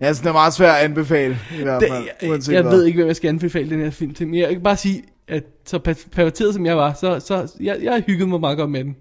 Ja, 0.00 0.12
så 0.12 0.22
det 0.22 0.28
er 0.28 0.32
meget 0.32 0.52
svært 0.54 0.76
at 0.76 0.84
anbefale, 0.84 1.38
i 1.60 1.62
hvert 1.62 1.80
det, 1.80 1.88
fald. 1.90 2.04
jeg, 2.22 2.30
uanset 2.30 2.52
jeg 2.54 2.62
hvad. 2.62 2.72
ved 2.72 2.84
ikke, 2.84 2.96
hvad 2.96 3.06
jeg 3.06 3.16
skal 3.16 3.28
anbefale 3.28 3.70
den 3.70 3.80
her 3.80 3.90
film 3.90 4.14
til, 4.14 4.26
men 4.28 4.40
jeg 4.40 4.48
kan 4.52 4.62
bare 4.62 4.76
sige, 4.76 5.02
at 5.28 5.44
så 5.66 5.78
per- 5.78 6.08
perverteret 6.12 6.54
som 6.54 6.66
jeg 6.66 6.76
var, 6.76 6.92
så, 7.00 7.20
så 7.20 7.52
jeg, 7.60 7.78
jeg 7.82 8.02
hyggede 8.06 8.28
mig 8.28 8.40
meget 8.40 8.58
godt 8.58 8.70
med 8.70 8.84
den. 8.84 8.96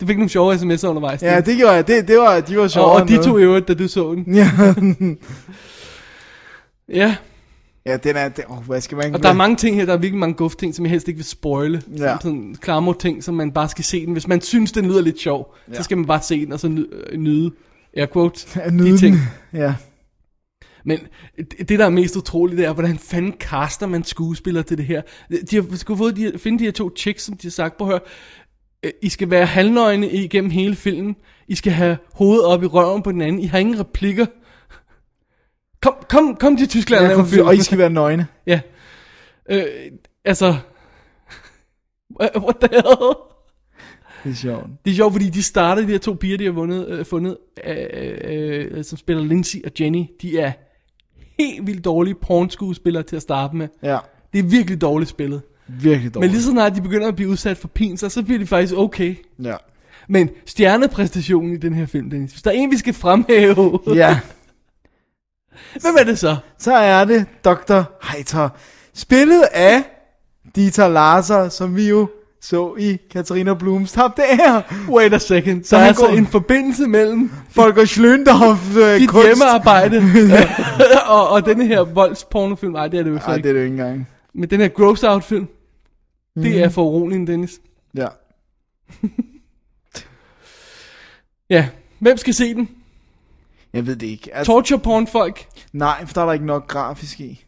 Du 0.00 0.06
fik 0.06 0.16
nogle 0.16 0.30
sjove 0.30 0.54
sms'er 0.54 0.86
undervejs. 0.86 1.22
Ja, 1.22 1.40
det 1.40 1.56
gjorde 1.56 1.72
jeg. 1.72 1.88
Det, 1.88 2.08
det 2.08 2.18
var, 2.18 2.40
de 2.40 2.56
var 2.56 2.62
og, 2.62 2.70
sjovere 2.70 2.92
og 2.92 3.00
end 3.00 3.08
de 3.08 3.24
to 3.24 3.38
øvrigt, 3.38 3.68
da 3.68 3.74
du 3.74 3.88
så 3.88 4.14
den. 4.14 4.34
Ja. 4.34 4.50
Ja, 6.88 7.16
ja, 7.86 7.96
den 7.96 8.16
er... 8.16 8.28
Det, 8.28 8.44
oh, 8.48 8.66
hvad 8.66 8.80
skal 8.80 8.96
man... 8.96 9.14
og 9.14 9.22
der 9.22 9.28
er 9.28 9.32
mange 9.32 9.56
ting 9.56 9.76
her, 9.76 9.86
der 9.86 9.92
er 9.92 9.96
virkelig 9.96 10.18
mange 10.18 10.34
guf 10.34 10.54
ting, 10.56 10.74
som 10.74 10.84
jeg 10.84 10.90
helst 10.90 11.08
ikke 11.08 11.18
vil 11.18 11.24
spoile. 11.26 11.82
Ja. 11.98 12.04
Ja. 12.10 12.16
Sådan 12.22 12.56
klammer 12.60 12.92
ting, 12.92 13.24
som 13.24 13.34
man 13.34 13.52
bare 13.52 13.68
skal 13.68 13.84
se 13.84 14.04
den. 14.06 14.12
Hvis 14.12 14.28
man 14.28 14.40
synes, 14.40 14.72
den 14.72 14.86
lyder 14.86 15.00
lidt 15.02 15.20
sjov, 15.20 15.54
ja. 15.68 15.72
Ja. 15.72 15.76
så 15.76 15.82
skal 15.82 15.96
man 15.96 16.06
bare 16.06 16.22
se 16.22 16.44
den, 16.44 16.52
og 16.52 16.60
så 16.60 16.68
ny- 16.68 16.86
nyde, 17.16 17.50
air 17.98 18.06
quotes, 18.06 18.44
de 18.78 18.98
ting. 18.98 19.16
Ja. 19.52 19.74
Men 20.84 20.98
det, 21.68 21.78
der 21.78 21.84
er 21.84 21.90
mest 21.90 22.16
utroligt, 22.16 22.58
det 22.58 22.66
er, 22.66 22.72
hvordan 22.72 22.98
fanden 22.98 23.32
caster 23.40 23.86
man 23.86 24.04
skuespillere 24.04 24.62
til 24.62 24.78
det 24.78 24.84
her. 24.86 25.02
De 25.50 25.56
har 25.56 25.76
skulle 25.76 25.98
fået 25.98 26.16
de, 26.16 26.32
finde 26.38 26.58
de 26.58 26.64
her 26.64 26.72
to 26.72 26.90
chicks, 26.96 27.22
som 27.24 27.36
de 27.36 27.46
har 27.46 27.50
sagt, 27.50 27.76
på 27.78 27.86
hør, 27.86 27.98
øh, 28.82 28.90
I 29.02 29.08
skal 29.08 29.30
være 29.30 29.46
halvnøgne 29.46 30.10
igennem 30.10 30.50
hele 30.50 30.76
filmen. 30.76 31.16
I 31.48 31.54
skal 31.54 31.72
have 31.72 31.98
hovedet 32.14 32.44
op 32.44 32.62
i 32.62 32.66
røven 32.66 33.02
på 33.02 33.12
den 33.12 33.20
anden. 33.20 33.42
I 33.42 33.46
har 33.46 33.58
ingen 33.58 33.80
replikker. 33.80 34.26
Kom, 35.82 35.94
kom, 36.08 36.36
kom 36.36 36.56
til 36.56 36.68
Tyskland 36.68 37.04
og 37.04 37.10
Ja, 37.10 37.16
kom, 37.16 37.26
film. 37.26 37.46
og 37.46 37.54
I 37.56 37.62
skal 37.62 37.78
være 37.78 37.90
nøgne. 37.90 38.26
Ja. 38.46 38.60
Øh, 39.50 39.64
altså... 40.24 40.56
What 42.44 42.56
the 42.60 42.68
hell? 42.72 43.14
Det 44.24 44.30
er 44.30 44.34
sjovt. 44.34 44.66
Det 44.84 44.90
er 44.90 44.94
sjovt, 44.94 45.12
fordi 45.12 45.28
de 45.30 45.42
starter, 45.42 45.82
de 45.82 45.88
her 45.88 45.98
to 45.98 46.12
piger, 46.14 46.38
de 46.38 46.44
har 46.44 46.52
vundet, 46.52 46.88
øh, 46.88 47.04
fundet, 47.06 47.36
øh, 47.66 47.76
øh, 48.24 48.84
som 48.84 48.98
spiller 48.98 49.24
Lindsay 49.24 49.58
og 49.64 49.70
Jenny, 49.80 50.04
de 50.22 50.38
er 50.38 50.52
helt 51.38 51.66
vildt 51.66 51.84
dårlige 51.84 52.14
pornskuespillere 52.14 53.02
til 53.02 53.16
at 53.16 53.22
starte 53.22 53.56
med. 53.56 53.68
Ja, 53.82 53.98
Det 54.32 54.38
er 54.38 54.42
virkelig 54.42 54.80
dårligt 54.80 55.10
spillet. 55.10 55.42
virkelig 55.68 56.02
Men 56.04 56.12
dårligt. 56.12 56.32
lige 56.32 56.42
så 56.42 56.50
snart 56.50 56.74
de 56.74 56.80
begynder 56.82 57.08
at 57.08 57.16
blive 57.16 57.28
udsat 57.30 57.56
for 57.56 57.68
pinser, 57.68 58.08
så 58.08 58.22
bliver 58.22 58.38
de 58.38 58.46
faktisk 58.46 58.74
okay. 58.76 59.14
Ja. 59.42 59.56
Men 60.08 60.30
stjernepræstationen 60.46 61.52
i 61.52 61.56
den 61.56 61.74
her 61.74 61.86
film, 61.86 62.10
Dennis, 62.10 62.32
hvis 62.32 62.42
der 62.42 62.50
er 62.50 62.54
en, 62.54 62.70
vi 62.70 62.76
skal 62.76 62.94
fremhæve, 62.94 63.80
ja, 63.94 64.20
hvem 65.82 65.94
er 65.98 66.04
det 66.04 66.18
så? 66.18 66.36
så 66.58 66.72
er 66.72 67.04
det 67.04 67.26
Dr. 67.44 67.82
Heiter. 68.12 68.48
Spillet 68.94 69.42
af 69.52 69.82
Dieter 70.56 70.88
Larser, 70.88 71.48
som 71.48 71.76
vi 71.76 71.88
jo 71.88 72.08
så 72.40 72.74
i 72.78 72.98
Katarina 73.10 73.54
Blums 73.54 73.92
tabte 73.92 74.22
ære. 74.22 74.62
Wait 74.88 75.12
a 75.14 75.18
second. 75.18 75.64
Så 75.64 75.76
der 75.76 75.82
er 75.82 75.86
altså 75.86 76.06
går- 76.06 76.12
en 76.14 76.26
forbindelse 76.26 76.86
mellem 76.86 77.30
Folker 77.50 77.84
Schløndorf 77.84 78.76
øh, 78.76 79.00
dit 79.00 79.08
kunst. 79.08 79.26
hjemmearbejde 79.26 80.02
og, 81.08 81.28
og 81.28 81.46
denne 81.46 81.66
her 81.66 81.80
voldspornofilm. 81.80 82.72
Nej, 82.72 82.88
det 82.88 82.98
er 83.00 83.04
det 83.04 83.10
jo 83.10 83.18
så 83.18 83.26
Nej, 83.26 83.36
ikke. 83.36 83.42
det 83.48 83.50
er 83.50 83.52
det 83.54 83.60
jo 83.60 83.64
ikke 83.64 83.82
engang. 83.82 84.08
Men 84.34 84.50
den 84.50 84.60
her 84.60 84.68
gross 84.68 85.04
out 85.04 85.24
film, 85.24 85.46
Mhm. 86.36 86.44
det 86.44 86.62
er 86.62 86.68
for 86.68 86.82
uroligende, 86.84 87.32
Dennis. 87.32 87.60
Ja. 87.96 88.06
Ja, 91.50 91.68
hvem 91.98 92.16
skal 92.16 92.34
se 92.34 92.54
den? 92.54 92.68
Jeg 93.72 93.86
ved 93.86 93.96
det 93.96 94.06
ikke. 94.06 94.34
Altså, 94.36 94.52
Torture 94.52 94.78
porn 94.78 95.06
folk. 95.06 95.46
nej, 95.72 96.06
for 96.06 96.12
der 96.14 96.20
er 96.20 96.26
der 96.26 96.32
ikke 96.32 96.46
nok 96.46 96.68
grafisk 96.68 97.20
i. 97.20 97.44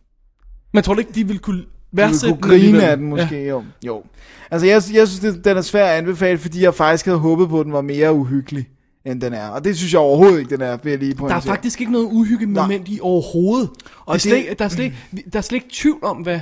Men 0.73 0.83
tror 0.83 0.95
ikke, 0.99 1.13
de 1.13 1.27
vil 1.27 1.39
kunne 1.39 1.65
værdsætte 1.93 2.33
kunne 2.41 2.41
grine 2.43 2.55
alligevel? 2.55 2.81
af 2.81 2.97
den 2.97 3.07
måske, 3.07 3.37
ja. 3.37 3.49
jo. 3.49 3.65
jo. 3.87 4.03
Altså, 4.51 4.67
jeg, 4.67 4.83
jeg 4.93 5.09
synes, 5.09 5.19
det, 5.21 5.45
den 5.45 5.57
er 5.57 5.63
svær 5.63 5.87
at 5.87 5.99
anbefale, 5.99 6.39
fordi 6.39 6.63
jeg 6.63 6.75
faktisk 6.75 7.05
havde 7.05 7.19
håbet 7.19 7.49
på, 7.49 7.61
at 7.61 7.65
den 7.65 7.73
var 7.73 7.81
mere 7.81 8.13
uhyggelig, 8.13 8.69
end 9.05 9.21
den 9.21 9.33
er. 9.33 9.49
Og 9.49 9.65
det 9.65 9.77
synes 9.77 9.93
jeg 9.93 10.01
overhovedet 10.01 10.39
ikke, 10.39 10.51
den 10.51 10.61
er, 10.61 10.77
vil 10.83 10.91
jeg 10.91 10.99
lige 10.99 11.15
Der 11.15 11.35
er 11.35 11.41
faktisk 11.41 11.81
ikke 11.81 11.93
noget 11.93 12.05
uhyggeligt 12.13 12.53
Nej. 12.53 12.63
moment 12.67 12.89
i 12.89 12.99
overhovedet. 13.03 13.69
Og 13.71 13.89
Og 14.07 14.15
det, 14.15 14.25
det- 14.25 14.45
slet, 14.45 14.59
der, 14.59 14.65
er 14.65 14.69
slet, 14.69 14.93
der 15.33 15.39
er 15.39 15.43
slet 15.43 15.57
ikke 15.57 15.69
tvivl 15.73 16.05
om, 16.05 16.17
hvad... 16.17 16.41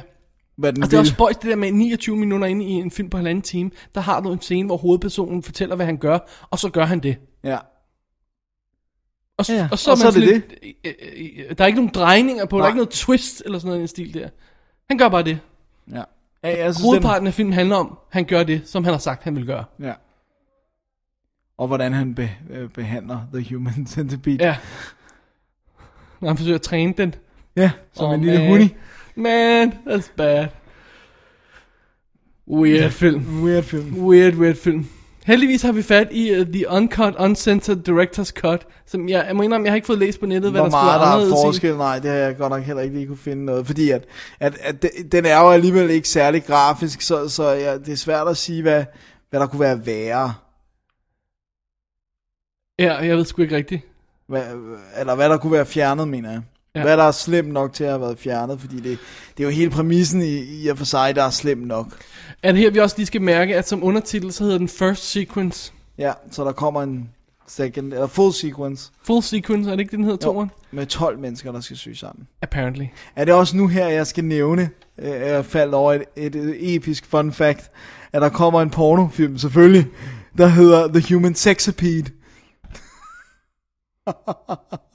Hvad 0.56 0.72
den 0.72 0.82
Altså, 0.82 0.90
det 0.90 0.96
er 0.96 1.00
også 1.00 1.12
spøjs 1.12 1.36
det 1.36 1.50
der 1.50 1.56
med 1.56 1.72
29 1.72 2.16
minutter 2.16 2.46
inde 2.46 2.64
i 2.64 2.68
en 2.70 2.90
film 2.90 3.10
på 3.10 3.16
halvanden 3.16 3.42
time. 3.42 3.70
Der 3.94 4.00
har 4.00 4.20
du 4.20 4.32
en 4.32 4.40
scene, 4.40 4.66
hvor 4.66 4.76
hovedpersonen 4.76 5.42
fortæller, 5.42 5.76
hvad 5.76 5.86
han 5.86 5.96
gør, 5.96 6.18
og 6.50 6.58
så 6.58 6.68
gør 6.70 6.84
han 6.84 7.00
det. 7.00 7.16
Ja. 7.44 7.58
Og, 9.38 9.48
Ja, 9.48 9.68
og 9.72 9.78
så, 9.78 9.90
og 9.90 9.94
er, 9.94 9.96
så 9.96 10.04
man 10.04 10.06
er 10.06 10.10
det 10.26 10.34
lidt, 10.34 10.44
øh, 10.62 10.92
øh, 11.14 11.44
øh, 11.50 11.56
Der 11.58 11.64
er 11.64 11.66
ikke 11.66 11.76
nogen 11.78 11.90
drejninger 11.94 12.44
på, 12.46 12.56
der 12.56 12.62
er 12.62 12.64
Nej. 12.64 12.68
ikke 12.68 12.76
noget 12.76 12.90
twist 12.90 13.42
eller 13.44 13.58
sådan 13.58 13.66
noget 13.66 13.78
i 13.78 13.80
den 13.80 13.88
stil 13.88 14.14
der. 14.14 14.28
Han 14.90 14.98
gør 14.98 15.08
bare 15.08 15.22
det. 15.22 15.40
Ja. 15.92 16.02
ja 16.42 16.48
jeg 16.48 16.56
synes, 16.56 16.76
den, 16.76 16.84
Hovedparten 16.84 17.26
af 17.26 17.34
filmen 17.34 17.52
handler 17.52 17.76
om, 17.76 17.98
han 18.10 18.24
gør 18.24 18.42
det, 18.42 18.68
som 18.68 18.84
han 18.84 18.92
har 18.94 18.98
sagt, 18.98 19.22
han 19.22 19.36
vil 19.36 19.46
gøre. 19.46 19.64
Ja. 19.80 19.92
Og 21.58 21.66
hvordan 21.66 21.92
han 21.92 22.14
be, 22.14 22.30
øh, 22.50 22.68
behandler 22.70 23.20
The 23.34 23.54
Human 23.54 23.86
Centipede. 23.86 24.44
Ja. 24.44 24.56
Når 26.20 26.28
han 26.28 26.36
forsøger 26.36 26.54
at 26.54 26.62
træne 26.62 26.94
den. 26.98 27.14
ja 27.56 27.70
som 27.92 28.06
Åh, 28.06 28.14
en 28.14 28.20
lille 28.20 28.38
man. 28.38 28.48
huni. 28.48 28.74
Man, 29.14 29.72
that's 29.86 30.10
bad. 30.16 30.46
Weird 32.48 32.90
film. 32.90 33.44
Weird 33.44 33.62
film. 33.62 33.98
Weird, 34.08 34.34
weird 34.34 34.56
film. 34.56 34.88
Heldigvis 35.28 35.62
har 35.62 35.72
vi 35.72 35.82
fat 35.82 36.08
i 36.10 36.40
uh, 36.40 36.46
The 36.46 36.68
Uncut, 36.70 37.14
Uncensored 37.18 37.88
Director's 37.88 38.30
Cut, 38.30 38.66
som 38.86 39.08
jeg, 39.08 39.24
jeg 39.26 39.36
må 39.36 39.42
indrømme, 39.42 39.64
jeg 39.64 39.72
har 39.72 39.76
ikke 39.76 39.86
fået 39.86 39.98
læst 39.98 40.20
på 40.20 40.26
nettet, 40.26 40.50
hvad 40.50 40.60
Hvor 40.60 40.68
der 40.68 40.70
skulle 40.70 40.84
meget 40.84 41.30
der 41.30 41.36
er 41.36 41.44
forskel, 41.44 41.76
nej, 41.76 41.98
det 41.98 42.10
har 42.10 42.16
jeg 42.16 42.36
godt 42.36 42.50
nok 42.50 42.62
heller 42.62 42.82
ikke 42.82 42.94
lige 42.94 43.06
kunne 43.06 43.16
finde 43.16 43.44
noget. 43.44 43.66
Fordi 43.66 43.90
at, 43.90 44.04
at, 44.40 44.58
at 44.62 44.86
den 45.12 45.26
er 45.26 45.40
jo 45.40 45.50
alligevel 45.50 45.90
ikke 45.90 46.08
særlig 46.08 46.44
grafisk, 46.44 47.00
så, 47.00 47.28
så 47.28 47.50
ja, 47.50 47.78
det 47.78 47.88
er 47.88 47.96
svært 47.96 48.28
at 48.28 48.36
sige, 48.36 48.62
hvad, 48.62 48.84
hvad 49.30 49.40
der 49.40 49.46
kunne 49.46 49.60
være 49.60 49.86
værre. 49.86 50.34
Ja, 52.78 52.96
jeg 52.96 53.16
ved 53.16 53.24
sgu 53.24 53.42
ikke 53.42 53.56
rigtigt. 53.56 53.82
Hvad, 54.26 54.42
eller 54.98 55.14
hvad 55.14 55.28
der 55.28 55.38
kunne 55.38 55.52
være 55.52 55.66
fjernet, 55.66 56.08
mener 56.08 56.30
jeg. 56.30 56.42
Ja. 56.78 56.84
Hvad 56.84 56.96
der 56.96 57.04
er 57.04 57.10
slemt 57.10 57.52
nok 57.52 57.72
til 57.72 57.84
at 57.84 57.90
have 57.90 58.00
været 58.00 58.18
fjernet, 58.18 58.60
fordi 58.60 58.76
det, 58.76 58.98
det 59.36 59.42
er 59.42 59.44
jo 59.44 59.50
hele 59.50 59.70
præmissen 59.70 60.22
i, 60.22 60.62
i 60.62 60.68
og 60.68 60.78
for 60.78 60.84
sig, 60.84 61.16
der 61.16 61.22
er 61.22 61.30
slemt 61.30 61.66
nok. 61.66 61.86
Er 62.42 62.52
det 62.52 62.60
her, 62.60 62.70
vi 62.70 62.78
også 62.78 62.96
lige 62.96 63.06
skal 63.06 63.22
mærke, 63.22 63.56
at 63.56 63.68
som 63.68 63.84
undertitel, 63.84 64.32
så 64.32 64.44
hedder 64.44 64.58
den 64.58 64.68
First 64.68 65.10
Sequence. 65.10 65.72
Ja, 65.98 66.12
så 66.30 66.44
der 66.44 66.52
kommer 66.52 66.82
en 66.82 67.08
second, 67.46 67.92
eller 67.92 68.06
full 68.06 68.32
sequence 68.32 68.90
Full 69.02 69.22
Sequence, 69.22 69.70
er 69.70 69.74
det 69.74 69.80
ikke 69.80 69.90
det, 69.90 69.96
den 69.96 70.04
hedder, 70.04 70.18
toren? 70.18 70.50
med 70.70 70.86
12 70.86 71.18
mennesker, 71.18 71.52
der 71.52 71.60
skal 71.60 71.76
sy 71.76 71.88
sammen. 71.88 72.28
Apparently. 72.42 72.84
Er 73.16 73.24
det 73.24 73.34
også 73.34 73.56
nu 73.56 73.66
her, 73.66 73.88
jeg 73.88 74.06
skal 74.06 74.24
nævne, 74.24 74.70
øh, 74.98 75.10
jeg 75.10 75.44
faldt 75.44 75.74
over 75.74 75.92
et, 75.92 76.04
et, 76.16 76.34
et 76.34 76.74
episk 76.74 77.06
fun 77.06 77.32
fact, 77.32 77.70
at 78.12 78.22
der 78.22 78.28
kommer 78.28 78.62
en 78.62 78.70
pornofilm, 78.70 79.38
selvfølgelig, 79.38 79.86
der 80.38 80.46
hedder 80.46 80.88
The 80.88 81.14
Human 81.14 81.34
Sexapede. 81.34 82.10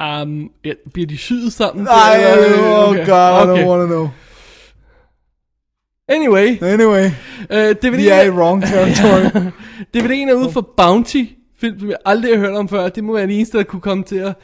Um, 0.00 0.50
ja, 0.64 0.72
bliver 0.92 1.06
de 1.06 1.18
syet 1.18 1.52
sammen? 1.52 1.84
Nej, 1.84 2.24
oh 2.34 2.88
okay. 2.90 3.06
god, 3.06 3.46
I 3.46 3.50
Okay. 3.50 3.62
don't 3.62 3.68
wanna 3.68 3.86
know. 3.86 4.08
Anyway, 6.08 6.58
Anyway, 6.62 7.06
uh, 7.50 7.70
DVD'en, 7.84 7.96
vi 7.96 8.08
er 8.08 8.22
i 8.22 8.30
wrong 8.30 8.62
territory. 8.64 9.50
DVD'en 9.96 10.30
er 10.30 10.34
ude 10.34 10.50
for 10.52 10.72
Bounty, 10.76 11.24
film, 11.60 11.78
som 11.80 11.88
jeg 11.88 11.96
aldrig 12.04 12.32
har 12.32 12.38
hørt 12.38 12.54
om 12.56 12.68
før. 12.68 12.88
Det 12.88 13.04
må 13.04 13.12
være 13.14 13.26
det 13.26 13.36
eneste, 13.36 13.58
der 13.58 13.64
kunne 13.64 13.80
komme 13.80 14.04
til 14.04 14.16
at, 14.16 14.34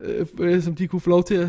øh, 0.00 0.26
øh, 0.40 0.62
som 0.62 0.74
de 0.74 0.86
kunne 0.86 1.00
få 1.00 1.10
lov 1.10 1.24
til 1.24 1.34
at, 1.34 1.48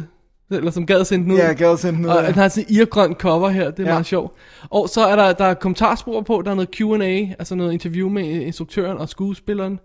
eller 0.51 0.71
som 0.71 0.85
gad 0.85 1.05
sende 1.05 1.25
den 1.25 1.31
ud. 1.33 1.37
ja, 1.37 1.53
gad 1.53 1.77
sende 1.77 1.97
den 1.97 2.05
ud. 2.05 2.09
Og 2.11 2.19
af. 2.19 2.25
den 2.25 2.33
har 2.41 2.47
sådan 2.47 2.65
en 2.69 2.75
irgrøn 2.75 3.13
cover 3.13 3.49
her, 3.49 3.71
det 3.71 3.79
er 3.79 3.83
ja. 3.83 3.89
Ja. 3.89 3.93
meget 3.95 4.05
sjovt. 4.05 4.33
Og 4.69 4.89
så 4.89 5.01
er 5.07 5.15
der, 5.15 5.33
der 5.33 5.45
er 5.45 5.53
kommentarspor 5.53 6.21
på, 6.21 6.41
der 6.45 6.51
er 6.51 6.55
noget 6.55 6.69
Q&A, 6.75 7.35
altså 7.39 7.55
noget 7.55 7.73
interview 7.73 8.09
med 8.09 8.23
instruktøren 8.23 8.97
og 8.97 9.09
skuespilleren. 9.09 9.79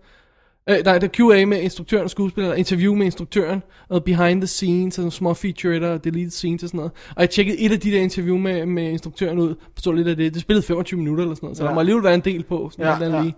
Øh, 0.68 0.84
nej, 0.84 0.98
der 0.98 1.06
er 1.06 1.10
Q&A 1.12 1.44
med 1.44 1.60
instruktøren 1.60 2.04
og 2.04 2.10
skuespilleren, 2.10 2.52
og 2.52 2.58
interview 2.58 2.94
med 2.94 3.04
instruktøren, 3.06 3.62
og 3.88 4.04
behind 4.04 4.40
the 4.40 4.46
scenes, 4.46 4.98
og 4.98 5.02
nogle 5.02 5.12
små 5.12 5.34
featurette 5.34 5.92
og 5.92 6.04
deleted 6.04 6.30
scenes 6.30 6.62
og 6.62 6.68
sådan 6.68 6.78
noget. 6.78 6.92
Og 7.16 7.20
jeg 7.20 7.30
tjekkede 7.30 7.58
et 7.58 7.72
af 7.72 7.80
de 7.80 7.90
der 7.90 7.98
interview 8.00 8.36
med, 8.36 8.66
med 8.66 8.90
instruktøren 8.90 9.38
ud, 9.38 9.54
så 9.76 9.92
lidt 9.92 10.08
af 10.08 10.16
det. 10.16 10.34
Det 10.34 10.42
spillede 10.42 10.66
25 10.66 10.98
minutter 10.98 11.24
eller 11.24 11.34
sådan 11.34 11.46
noget, 11.46 11.56
så 11.56 11.62
ja. 11.62 11.68
Der 11.68 11.74
må 11.74 11.80
alligevel 11.80 12.04
være 12.04 12.14
en 12.14 12.20
del 12.20 12.44
på. 12.44 12.70
Sådan 12.72 13.02
Ja, 13.02 13.16
ja. 13.16 13.22
Lige. 13.22 13.34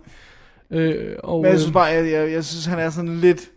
Øh, 0.71 1.15
og, 1.23 1.41
Men 1.41 1.45
jeg 1.45 1.53
øh, 1.53 1.59
synes 1.59 1.73
bare, 1.73 1.85
jeg, 1.85 2.11
jeg, 2.11 2.31
jeg 2.31 2.45
synes, 2.45 2.65
han 2.65 2.79
er 2.79 2.89
sådan 2.89 3.17
lidt 3.17 3.51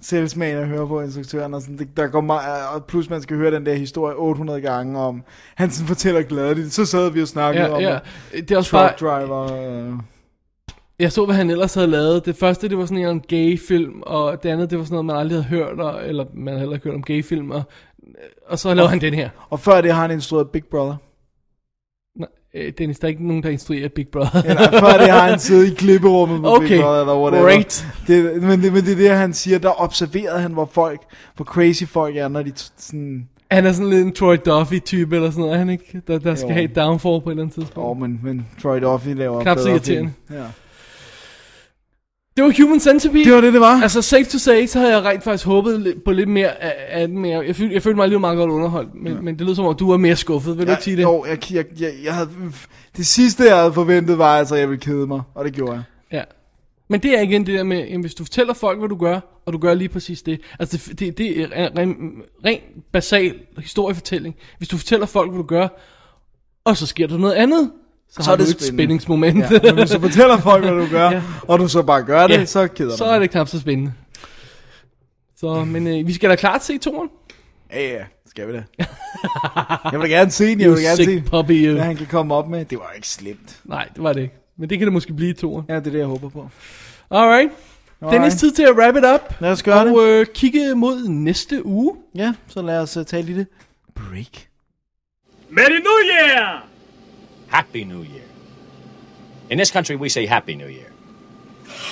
salesman 0.00 0.56
at 0.56 0.68
høre 0.68 0.88
på 0.88 1.00
instruktøren, 1.00 1.54
og 1.54 1.62
sådan, 1.62 1.78
det, 1.78 1.96
der 1.96 2.06
går 2.06 2.20
meget, 2.20 2.68
og 2.74 2.84
plus 2.84 3.10
man 3.10 3.22
skal 3.22 3.36
høre 3.36 3.50
den 3.50 3.66
der 3.66 3.74
historie 3.74 4.14
800 4.16 4.60
gange 4.60 4.98
om, 4.98 5.22
han 5.54 5.70
sådan 5.70 5.88
fortæller 5.88 6.22
glædeligt, 6.22 6.72
så 6.72 6.84
sad 6.84 7.10
vi 7.10 7.22
og 7.22 7.28
snakkede 7.28 7.64
ja, 7.64 7.72
om 7.72 7.80
ja. 7.80 7.98
det. 8.32 8.50
Er 8.50 8.56
også 8.56 8.70
bare, 8.70 8.92
driver, 9.00 9.42
øh, 9.42 9.92
Jeg 10.98 11.12
så, 11.12 11.24
hvad 11.24 11.34
han 11.34 11.50
ellers 11.50 11.74
havde 11.74 11.86
lavet. 11.86 12.26
Det 12.26 12.36
første, 12.36 12.68
det 12.68 12.78
var 12.78 12.86
sådan 12.86 13.08
en 13.08 13.20
gay-film, 13.20 14.02
og 14.02 14.42
det 14.42 14.48
andet, 14.48 14.70
det 14.70 14.78
var 14.78 14.84
sådan 14.84 14.94
noget, 14.94 15.04
man 15.06 15.16
aldrig 15.16 15.44
havde 15.44 15.48
hørt, 15.48 15.80
og, 15.80 16.08
eller 16.08 16.24
man 16.34 16.46
havde 16.54 16.58
heller 16.60 16.74
ikke 16.74 16.84
hørt 16.84 16.94
om 16.94 17.02
gay-film, 17.02 17.50
og, 17.50 17.62
og 18.48 18.58
så 18.58 18.74
lavede 18.74 18.90
han 18.90 19.00
den 19.00 19.14
her. 19.14 19.28
og 19.50 19.60
før 19.60 19.80
det 19.80 19.92
har 19.92 20.00
han 20.02 20.10
instrueret 20.10 20.50
Big 20.50 20.64
Brother. 20.70 20.94
Nej, 22.18 22.28
øh, 22.54 22.72
Dennis, 22.78 22.98
der 22.98 23.06
er 23.06 23.08
ikke 23.08 23.26
nogen, 23.28 23.42
der 23.42 23.48
instruerer 23.50 23.88
Big 23.88 24.08
Brother. 24.12 24.42
Eller 24.42 24.70
før 24.70 24.98
det 24.98 25.10
har 25.10 25.28
han 25.28 25.38
siddet 25.38 25.72
i 25.72 25.74
klipperummet 25.74 26.40
på 26.42 26.48
Okay, 26.56 26.68
Big 26.68 26.80
Brother, 26.80 27.00
eller 27.00 27.20
whatever. 27.22 27.42
great. 27.44 27.86
Det, 28.06 28.42
men, 28.42 28.62
det, 28.62 28.72
men 28.72 28.84
det 28.84 28.92
er 28.92 28.96
det, 28.96 29.10
han 29.10 29.32
siger, 29.34 29.58
der 29.58 29.80
observerede 29.82 30.40
han, 30.40 30.52
hvor 30.52 30.68
folk, 30.72 31.00
hvor 31.36 31.44
crazy 31.44 31.84
folk 31.84 32.16
er, 32.16 32.28
når 32.28 32.42
de 32.42 32.52
sådan, 32.76 33.28
Han 33.50 33.66
er 33.66 33.72
sådan 33.72 33.90
lidt 33.90 34.06
en 34.06 34.12
Troy 34.12 34.36
Duffy-type, 34.46 35.16
eller 35.16 35.30
sådan 35.30 35.40
noget, 35.40 35.54
er 35.54 35.58
han 35.58 35.70
ikke? 35.70 36.02
Der, 36.06 36.18
der 36.18 36.34
skal 36.34 36.48
Jo. 36.48 36.52
have 36.54 36.64
et 36.64 36.76
downfall 36.76 37.20
på 37.20 37.30
et 37.30 37.32
eller 37.32 37.42
andet 37.42 37.54
tidspunkt. 37.54 37.78
åh, 37.78 37.90
oh, 37.90 38.00
men, 38.00 38.20
men 38.22 38.46
Troy 38.62 38.80
Duffy 38.82 39.08
laver 39.08 39.42
Knap 39.42 39.58
så 39.58 39.68
irriterende. 39.68 40.12
film. 40.28 40.38
Ja. 40.40 40.44
Det 42.36 42.44
var 42.44 42.62
Human 42.62 42.80
Centipede. 42.80 43.24
Det 43.24 43.32
var 43.32 43.40
det, 43.40 43.52
det 43.52 43.60
var. 43.60 43.80
Altså, 43.82 44.02
safe 44.02 44.24
to 44.24 44.38
say, 44.38 44.66
så 44.66 44.78
havde 44.78 44.96
jeg 44.96 45.04
rent 45.04 45.24
faktisk 45.24 45.46
håbet 45.46 46.02
på 46.04 46.12
lidt 46.12 46.28
mere 46.28 46.62
af, 46.62 47.00
af 47.00 47.08
den 47.08 47.18
mere. 47.18 47.46
Jeg, 47.46 47.56
følte, 47.56 47.74
jeg 47.74 47.82
følte 47.82 47.96
mig 47.96 48.02
alligevel 48.02 48.20
meget 48.20 48.36
godt 48.36 48.50
underholdt, 48.50 48.94
men, 48.94 49.12
ja. 49.12 49.20
men 49.20 49.38
det 49.38 49.46
lød 49.46 49.54
som 49.54 49.64
om, 49.64 49.76
du 49.76 49.90
var 49.90 49.96
mere 49.96 50.16
skuffet. 50.16 50.58
Vil 50.58 50.66
du 50.66 50.70
ikke 50.70 50.82
sige 50.82 50.96
det? 50.96 51.02
Jo, 51.02 51.24
jeg, 51.24 51.52
jeg, 51.52 51.64
jeg, 51.80 51.92
jeg 52.04 52.14
havde, 52.14 52.30
det 52.96 53.06
sidste, 53.06 53.44
jeg 53.44 53.56
havde 53.56 53.72
forventet, 53.72 54.18
var 54.18 54.38
altså, 54.38 54.54
at 54.54 54.60
jeg 54.60 54.68
ville 54.68 54.80
kede 54.80 55.06
mig, 55.06 55.20
og 55.34 55.44
det 55.44 55.52
gjorde 55.52 55.72
jeg. 55.72 55.82
Ja. 56.12 56.22
Men 56.88 57.00
det 57.00 57.18
er 57.18 57.22
igen 57.22 57.46
det 57.46 57.54
der 57.54 57.64
med, 57.64 57.78
jamen, 57.78 58.00
hvis 58.00 58.14
du 58.14 58.24
fortæller 58.24 58.54
folk, 58.54 58.78
hvad 58.78 58.88
du 58.88 58.96
gør, 58.96 59.20
og 59.46 59.52
du 59.52 59.58
gør 59.58 59.74
lige 59.74 59.88
præcis 59.88 60.22
det. 60.22 60.40
Altså, 60.58 60.76
det, 60.88 60.98
det, 60.98 61.18
det 61.18 61.40
er 61.40 61.68
en 61.68 61.78
ren, 61.78 62.22
ren 62.44 62.60
basal 62.92 63.34
historiefortælling. 63.58 64.36
Hvis 64.58 64.68
du 64.68 64.76
fortæller 64.76 65.06
folk, 65.06 65.30
hvad 65.30 65.38
du 65.38 65.46
gør, 65.46 65.68
og 66.64 66.76
så 66.76 66.86
sker 66.86 67.06
der 67.06 67.18
noget 67.18 67.34
andet, 67.34 67.70
så, 68.08 68.22
Så 68.22 68.22
har 68.22 68.32
er 68.32 68.36
det 68.36 68.46
du 68.46 68.50
et 68.50 68.56
spændende. 68.56 68.76
spændingsmoment. 68.82 69.38
Ja, 69.64 69.72
hvis 69.72 69.90
du 69.90 70.00
fortæller 70.00 70.38
folk, 70.38 70.64
hvad 70.64 70.74
du 70.74 70.86
gør, 70.90 71.10
Ja. 71.16 71.22
og 71.48 71.58
du 71.58 71.68
så 71.68 71.82
bare 71.82 72.02
gør 72.02 72.26
det, 72.26 72.34
Ja, 72.34 72.44
så 72.44 72.68
keder 72.68 72.96
så 72.96 73.04
er 73.04 73.18
det 73.18 73.30
knap 73.30 73.48
så 73.48 73.60
spændende. 73.60 73.92
Så, 75.36 75.64
men 75.64 75.86
øh, 75.86 76.06
vi 76.06 76.12
skal 76.12 76.30
da 76.30 76.36
klart 76.36 76.64
se 76.64 76.78
toren. 76.78 77.08
Ja, 77.72 77.88
ja, 77.88 78.04
skal 78.26 78.48
vi 78.48 78.52
det. 78.52 78.64
jeg 79.92 80.00
vil 80.00 80.10
gerne 80.10 80.30
se 80.30 80.46
den, 80.46 80.60
jeg 80.60 80.70
vil 80.70 80.78
gerne 80.88 80.96
sick 80.96 81.10
se, 81.10 81.22
puppy, 81.30 81.66
you. 81.66 81.72
hvad 81.74 81.82
han 81.84 81.96
kan 81.96 82.06
komme 82.06 82.34
op 82.34 82.48
med. 82.48 82.64
Det 82.64 82.78
var 82.78 82.92
ikke 82.96 83.08
slemt. 83.08 83.60
Nej, 83.64 83.88
det 83.94 84.02
var 84.02 84.12
det 84.12 84.22
ikke. 84.22 84.34
Men 84.58 84.70
det 84.70 84.78
kan 84.78 84.86
det 84.86 84.92
måske 84.92 85.12
blive 85.12 85.30
i 85.30 85.34
toren. 85.34 85.64
Ja, 85.68 85.74
det 85.74 85.86
er 85.86 85.90
det, 85.90 85.98
jeg 85.98 86.06
håber 86.06 86.28
på. 86.28 86.48
Alright. 87.10 87.50
Dennis, 88.10 88.34
tid 88.34 88.52
til 88.52 88.62
at 88.62 88.74
wrap 88.76 88.96
it 88.96 89.04
up. 89.14 89.34
Lad 89.40 89.50
os 89.50 89.62
gøre 89.62 89.80
og 89.96 90.08
øh, 90.08 90.26
kigge 90.34 90.74
mod 90.74 91.08
næste 91.08 91.66
uge. 91.66 91.96
Ja, 92.14 92.34
så 92.48 92.62
lad 92.62 92.78
os 92.78 92.96
uh, 92.96 93.04
tage 93.04 93.20
et 93.20 93.26
lille 93.26 93.46
break. 93.94 94.46
Merry 95.50 95.70
New 95.70 95.98
Year! 96.14 96.66
Happy 97.48 97.84
New 97.84 98.02
Year. 98.02 98.24
In 99.50 99.58
this 99.58 99.70
country, 99.70 99.96
we 99.96 100.08
say 100.08 100.26
Happy 100.26 100.54
New 100.54 100.66
Year. 100.68 100.92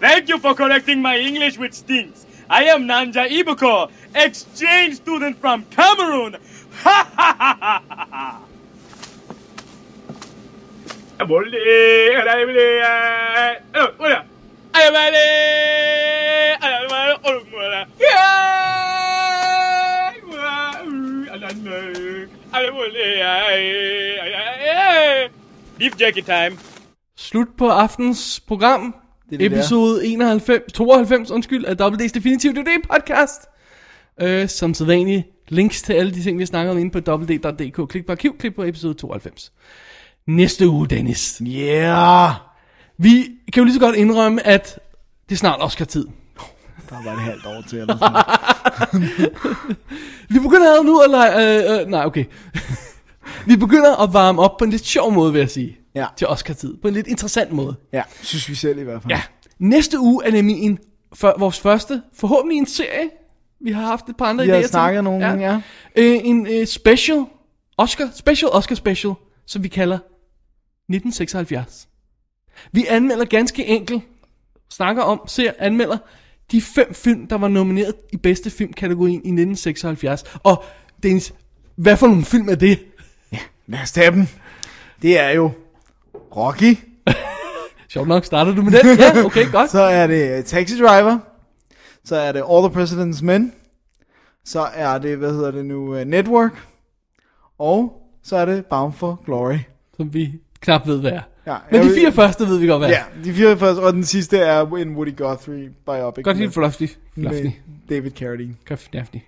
Thank 0.00 0.28
you 0.28 0.38
for 0.38 0.54
correcting 0.54 1.02
my 1.02 1.18
English, 1.18 1.58
which 1.58 1.74
stinks. 1.74 2.26
I 2.48 2.64
am 2.64 2.82
Nanja 2.82 3.28
Iboko, 3.28 3.90
exchange 4.14 4.96
student 4.96 5.38
from 5.38 5.64
Cameroon. 5.66 6.36
Ha 6.72 7.10
ha 7.14 7.34
ha 7.38 7.56
ha 7.58 7.86
ha 7.88 8.06
ha. 8.10 8.40
Beef 25.78 26.00
jerky 26.00 26.22
time. 26.24 26.58
Slut 27.16 27.48
på 27.58 27.68
aftens 27.68 28.40
program. 28.46 28.94
Det 29.30 29.34
er 29.34 29.38
det, 29.38 29.46
Episode 29.46 30.06
91, 30.06 30.72
92 30.72 31.30
undskyld, 31.30 31.64
af 31.64 31.76
Double 31.76 32.04
D's 32.04 32.12
Definitive 32.14 32.52
DVD 32.52 32.82
podcast. 32.90 33.40
Øh, 34.20 34.48
som 34.48 34.74
sædvanligt, 34.74 35.26
links 35.48 35.82
til 35.82 35.92
alle 35.92 36.14
de 36.14 36.22
ting, 36.22 36.38
vi 36.38 36.42
har 36.42 36.46
snakket 36.46 36.70
om 36.70 36.78
inde 36.78 36.90
på 36.90 37.12
www.dk. 37.12 37.88
Klik 37.88 38.06
på 38.06 38.12
arkiv, 38.12 38.38
klik 38.38 38.54
på 38.54 38.62
episode 38.64 38.94
92. 38.94 39.52
Næste 40.26 40.68
uge, 40.68 40.88
Dennis. 40.88 41.42
Yeah! 41.46 42.30
Vi 42.98 43.26
kan 43.52 43.60
jo 43.60 43.64
lige 43.64 43.74
så 43.74 43.80
godt 43.80 43.96
indrømme, 43.96 44.46
at 44.46 44.78
det 45.28 45.34
er 45.34 45.38
snart 45.38 45.62
Oscar-tid. 45.62 46.06
Der 46.90 47.04
var 47.04 47.12
et 47.12 47.20
halvt 47.20 47.46
år 47.46 47.62
til, 47.68 47.78
eller 47.78 47.96
sådan 47.98 49.08
Vi 50.34 50.38
begynder 50.38 50.82
nu 50.82 51.00
at 51.00 51.10
lege... 51.10 51.74
Øh, 51.76 51.80
øh, 51.80 51.86
nej, 51.86 52.04
okay. 52.04 52.24
vi 53.46 53.56
begynder 53.56 54.02
at 54.02 54.12
varme 54.12 54.42
op 54.42 54.56
på 54.56 54.64
en 54.64 54.70
lidt 54.70 54.86
sjov 54.86 55.12
måde, 55.12 55.32
vil 55.32 55.38
jeg 55.38 55.50
sige. 55.50 55.78
Ja. 55.94 56.06
Til 56.16 56.26
Oscar-tid. 56.26 56.76
På 56.76 56.88
en 56.88 56.94
lidt 56.94 57.06
interessant 57.06 57.52
måde. 57.52 57.74
Ja, 57.92 58.02
synes 58.22 58.48
vi 58.48 58.54
selv 58.54 58.78
i 58.78 58.82
hvert 58.82 59.02
fald. 59.02 59.12
Ja. 59.12 59.22
Næste 59.58 60.00
uge 60.00 60.24
er 60.26 60.30
nemlig 60.30 60.56
en, 60.62 60.78
for, 61.14 61.34
vores 61.38 61.60
første, 61.60 62.02
forhåbentlig 62.14 62.58
en 62.58 62.66
serie. 62.66 63.10
Vi 63.60 63.72
har 63.72 63.82
haft 63.82 64.08
et 64.08 64.16
par 64.16 64.24
andre 64.24 64.44
Vi 64.44 64.50
har 64.50 64.56
idéer 64.56 64.62
til. 64.62 64.70
snakket 64.70 65.04
nogle 65.04 65.26
gange, 65.26 65.50
ja. 65.50 65.60
Øh, 65.96 66.20
en 66.24 66.46
øh, 66.46 66.66
special, 66.66 67.24
Oscar, 67.78 68.08
special 68.14 68.50
Oscar 68.52 68.74
special, 68.74 69.14
som 69.46 69.62
vi 69.62 69.68
kalder 69.68 69.96
1976. 69.96 71.88
Vi 72.72 72.86
anmelder 72.88 73.24
ganske 73.24 73.66
enkelt, 73.66 74.02
snakker 74.70 75.02
om, 75.02 75.20
ser, 75.26 75.52
anmelder 75.58 75.98
de 76.52 76.62
fem 76.62 76.94
film, 76.94 77.26
der 77.26 77.38
var 77.38 77.48
nomineret 77.48 77.94
i 78.12 78.16
bedste 78.16 78.50
filmkategorien 78.50 79.14
i 79.14 79.16
1976. 79.16 80.24
Og 80.42 80.64
Dennis, 81.02 81.34
hvad 81.76 81.96
for 81.96 82.06
nogle 82.06 82.24
film 82.24 82.48
er 82.48 82.54
det? 82.54 82.78
Lad 83.66 83.80
os 83.82 83.92
tage 83.92 84.10
dem. 84.10 84.26
Det 85.02 85.18
er 85.18 85.30
jo 85.30 85.50
Rocky. 86.36 86.78
Sjovt 87.92 88.08
nok, 88.08 88.24
starter 88.24 88.54
du 88.54 88.62
med 88.62 88.72
den? 88.72 88.98
Ja, 88.98 89.24
okay, 89.24 89.52
godt. 89.52 89.70
Så 89.70 89.80
er 89.80 90.06
det 90.06 90.38
øh, 90.38 90.44
Taxi 90.44 90.78
Driver. 90.78 91.18
Så 92.04 92.16
er 92.16 92.32
det 92.32 92.44
All 92.50 92.70
the 92.70 92.82
President's 92.82 93.24
Men. 93.24 93.52
Så 94.44 94.68
er 94.74 94.98
det, 94.98 95.16
hvad 95.16 95.32
hedder 95.32 95.50
det 95.50 95.66
nu, 95.66 96.00
uh, 96.00 96.00
Network. 96.00 96.66
Og 97.58 97.92
så 98.22 98.36
er 98.36 98.44
det 98.44 98.66
Bound 98.66 98.92
for 98.92 99.22
Glory. 99.24 99.58
Som 99.96 100.14
vi 100.14 100.32
knap 100.60 100.86
ved, 100.86 101.00
hvad 101.00 101.12
er. 101.12 101.20
Ja, 101.46 101.56
Men 101.72 101.82
de 101.82 101.94
fire 101.94 102.12
første 102.12 102.46
ved 102.46 102.58
vi 102.58 102.66
godt, 102.66 102.80
hvad 102.80 102.88
er. 102.88 102.92
Ja, 102.92 103.02
de 103.24 103.34
fire 103.34 103.56
første, 103.56 103.80
og 103.80 103.92
den 103.92 104.04
sidste 104.04 104.38
er 104.38 104.66
en 104.66 104.96
Woody 104.96 105.16
Guthrie 105.16 105.68
biopic. 105.86 106.24
Godt 106.24 106.36
lide 106.36 106.50
Fluffy. 106.50 106.82
Fluffy. 107.14 107.46
David 107.90 108.10
Carradine. 108.10 108.54
Daphne. 108.92 109.20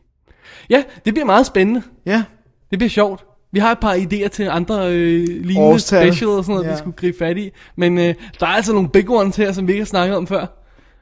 Ja, 0.71 0.83
det 1.05 1.15
bliver 1.15 1.27
meget 1.27 1.47
spændende. 1.47 1.83
Ja. 2.07 2.25
Det 2.71 2.79
bliver 2.79 2.91
sjovt. 2.91 3.25
Vi 3.53 3.59
har 3.59 3.73
et 3.73 3.79
par 3.81 3.95
idéer 3.95 4.29
til 4.29 4.49
andre 4.51 4.93
øh, 4.93 5.27
lignende 5.29 5.61
Årstal. 5.61 6.07
special 6.09 6.31
og 6.31 6.45
sådan 6.45 6.55
noget, 6.55 6.67
ja. 6.67 6.73
Vi 6.73 6.79
skulle 6.79 6.97
gribe 6.97 7.19
fat 7.19 7.39
i. 7.39 7.51
Men 7.77 7.99
øh, 7.99 8.15
der 8.41 8.47
er 8.47 8.51
altså 8.51 8.73
nogle 8.73 8.89
big 8.89 9.11
ones 9.11 9.37
her, 9.37 9.53
som 9.53 9.67
vi 9.67 9.73
ikke 9.73 9.81
har 9.81 9.87
snakket 9.87 10.17
om 10.17 10.27
før. 10.27 10.47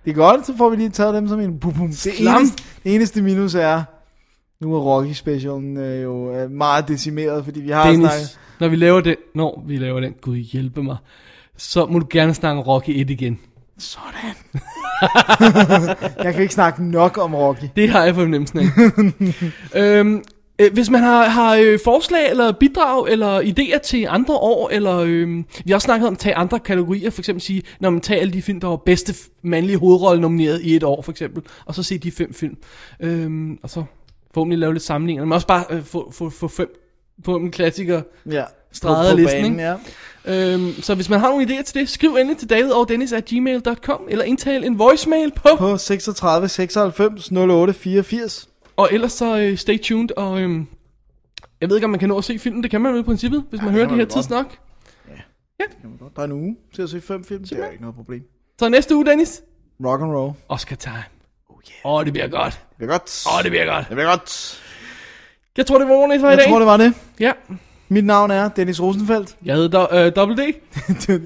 Det 0.04 0.10
er 0.10 0.14
godt, 0.14 0.46
så 0.46 0.56
får 0.56 0.70
vi 0.70 0.76
lige 0.76 0.88
taget 0.90 1.14
dem 1.14 1.28
som 1.28 1.40
en 1.40 1.58
bum 1.60 1.72
bum. 1.74 1.88
Det 1.88 1.96
Slam. 1.96 2.36
eneste, 2.36 2.62
det 2.84 2.94
eneste 2.94 3.22
minus 3.22 3.54
er, 3.54 3.82
nu 4.60 4.74
er 4.74 4.80
Rocky 4.80 5.12
specialen 5.12 5.76
øh, 5.76 6.02
jo 6.02 6.34
øh, 6.34 6.50
meget 6.50 6.88
decimeret, 6.88 7.44
fordi 7.44 7.60
vi 7.60 7.70
har 7.70 7.94
snakket... 7.94 8.38
Når 8.60 8.68
vi 8.68 8.76
laver 8.76 9.00
den, 9.00 9.16
når 9.34 9.64
vi 9.66 9.76
laver 9.76 10.00
den, 10.00 10.14
gud 10.20 10.36
hjælpe 10.36 10.82
mig, 10.82 10.96
så 11.56 11.86
må 11.86 11.98
du 11.98 12.06
gerne 12.10 12.34
snakke 12.34 12.62
Rocky 12.62 12.90
1 12.90 13.10
igen. 13.10 13.38
Sådan. 13.78 14.34
jeg 16.24 16.32
kan 16.32 16.42
ikke 16.42 16.54
snakke 16.54 16.84
nok 16.84 17.18
om 17.18 17.34
Rocky. 17.34 17.64
Det 17.76 17.90
har 17.90 18.04
jeg 18.04 18.14
fornemmelsen 18.14 18.58
af. 18.58 18.64
øhm, 19.80 20.22
øh, 20.58 20.72
hvis 20.72 20.90
man 20.90 21.02
har, 21.02 21.28
har 21.28 21.54
øh, 21.54 21.78
forslag 21.84 22.30
eller 22.30 22.52
bidrag 22.52 23.08
eller 23.08 23.40
idéer 23.40 23.78
til 23.78 24.06
andre 24.08 24.34
år, 24.34 24.68
eller 24.68 24.96
øh, 24.96 25.36
vi 25.64 25.70
har 25.70 25.74
også 25.74 25.84
snakket 25.84 26.06
om 26.06 26.14
at 26.14 26.18
tage 26.18 26.34
andre 26.34 26.58
kategorier, 26.58 27.10
for 27.10 27.20
eksempel 27.20 27.42
sige, 27.42 27.62
når 27.80 27.90
man 27.90 28.00
tager 28.00 28.20
alle 28.20 28.32
de 28.32 28.42
film, 28.42 28.60
der 28.60 28.68
var 28.68 28.76
bedste 28.76 29.14
mandlige 29.42 29.78
hovedrolle 29.78 30.20
nomineret 30.20 30.60
i 30.62 30.76
et 30.76 30.82
år, 30.82 31.02
for 31.02 31.12
eksempel, 31.12 31.42
og 31.64 31.74
så 31.74 31.82
se 31.82 31.98
de 31.98 32.10
fem 32.10 32.34
film. 32.34 32.56
Øhm, 33.00 33.58
og 33.62 33.70
så 33.70 33.84
forhåbentlig 34.34 34.58
lave 34.58 34.72
lidt 34.72 34.82
sammenligninger, 34.82 35.24
men 35.24 35.32
også 35.32 35.46
bare 35.46 35.64
øh, 35.70 35.82
få, 35.82 36.12
få, 36.12 36.30
få 36.30 36.48
fem 36.48 36.89
få 37.24 37.36
en 37.36 37.50
klassiker 37.50 38.02
Ja. 38.30 38.44
streget 38.72 39.10
På- 39.10 39.12
på 39.12 39.16
listen. 39.16 39.42
banen, 39.42 39.52
ikke? 39.52 39.62
ja. 40.24 40.54
Øhm, 40.54 40.72
så 40.82 40.94
hvis 40.94 41.08
man 41.08 41.20
har 41.20 41.28
nogle 41.28 41.44
idéer 41.46 41.62
til 41.62 41.74
det, 41.74 41.88
skriv 41.88 42.10
endelig 42.10 42.36
til 42.38 42.50
david 42.50 42.70
og 42.72 42.88
dennis 42.88 43.12
at 43.12 43.24
gmail.com, 43.24 44.06
eller 44.08 44.24
indtal 44.24 44.64
en 44.64 44.78
voicemail 44.78 45.32
på, 45.36 45.48
På 45.58 45.76
36 45.76 46.48
96 46.48 47.30
08 47.32 47.72
84. 47.72 48.48
og 48.76 48.88
ellers 48.92 49.12
så 49.12 49.38
øh, 49.38 49.56
stay 49.58 49.78
tuned, 49.82 50.08
og 50.16 50.40
øhm, 50.40 50.66
jeg 51.60 51.68
ved 51.68 51.76
ikke, 51.76 51.84
om 51.84 51.90
man 51.90 52.00
kan 52.00 52.08
nå 52.08 52.18
at 52.18 52.24
se 52.24 52.38
filmen, 52.38 52.62
det 52.62 52.70
kan 52.70 52.80
man 52.80 52.92
jo 52.94 53.00
i 53.00 53.02
princippet, 53.02 53.44
hvis 53.50 53.60
man 53.60 53.66
det 53.68 53.74
hører 53.74 53.84
kan 53.86 53.90
det 53.90 53.96
man 53.98 54.06
her 54.06 54.22
tidsnok. 54.22 54.56
Jamen 55.84 55.98
godt, 55.98 56.16
Der 56.16 56.20
er 56.22 56.26
en 56.26 56.32
uge 56.32 56.56
til 56.74 56.82
at 56.82 56.90
se 56.90 57.00
fem 57.00 57.24
film, 57.24 57.44
det 57.44 57.52
er 57.58 57.70
ikke 57.70 57.82
noget 57.82 57.96
problem. 57.96 58.22
Så 58.58 58.68
næste 58.68 58.96
uge, 58.96 59.06
Dennis, 59.06 59.42
Rock 59.84 60.02
and 60.02 60.10
roll. 60.12 60.32
Oscar 60.48 60.76
time. 60.76 60.94
Oh 61.48 61.56
yeah. 61.86 61.94
Åh, 61.94 62.04
det 62.04 62.12
bliver 62.12 62.28
godt. 62.28 62.52
Det 62.68 62.76
bliver 62.76 62.90
godt. 62.92 63.24
Åh, 63.38 63.42
det 63.42 63.50
bliver 63.50 63.64
godt. 63.66 63.88
Det 63.88 63.96
bliver 63.96 64.10
godt. 64.10 64.60
Jeg 65.60 65.66
tror, 65.66 65.78
det 65.78 65.88
var 65.88 65.94
ordentligt 65.94 66.20
for 66.20 66.28
i 66.28 66.30
Jeg 66.30 66.38
dag. 66.38 66.48
tror, 66.48 66.58
det 66.58 66.66
var 66.66 66.76
det. 66.76 66.92
Ja, 67.20 67.32
Mit 67.88 68.04
navn 68.06 68.30
er 68.30 68.48
Dennis 68.48 68.80
Rosenfeldt. 68.82 69.34
jeg 69.44 69.54
hedder 69.54 69.86
do- 69.86 69.96
øh, 69.96 70.12
Double 70.16 70.36
D. 70.42 71.20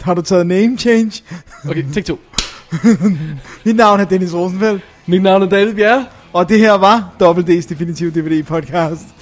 Har 0.00 0.14
du 0.14 0.22
taget 0.22 0.46
name 0.46 0.78
change? 0.78 1.22
Okay, 1.68 1.84
take 1.94 2.02
to. 2.02 2.18
Mit 3.64 3.76
navn 3.76 4.00
er 4.00 4.04
Dennis 4.04 4.34
Rosenfeldt. 4.34 4.82
Mit 5.06 5.22
navn 5.22 5.42
er 5.42 5.46
David 5.48 5.74
Bjerre. 5.74 6.04
Og 6.32 6.48
det 6.48 6.58
her 6.58 6.72
var 6.72 7.14
Double 7.20 7.44
D's 7.58 7.68
Definitive 7.68 8.10
DVD 8.10 8.42
podcast. 8.46 9.13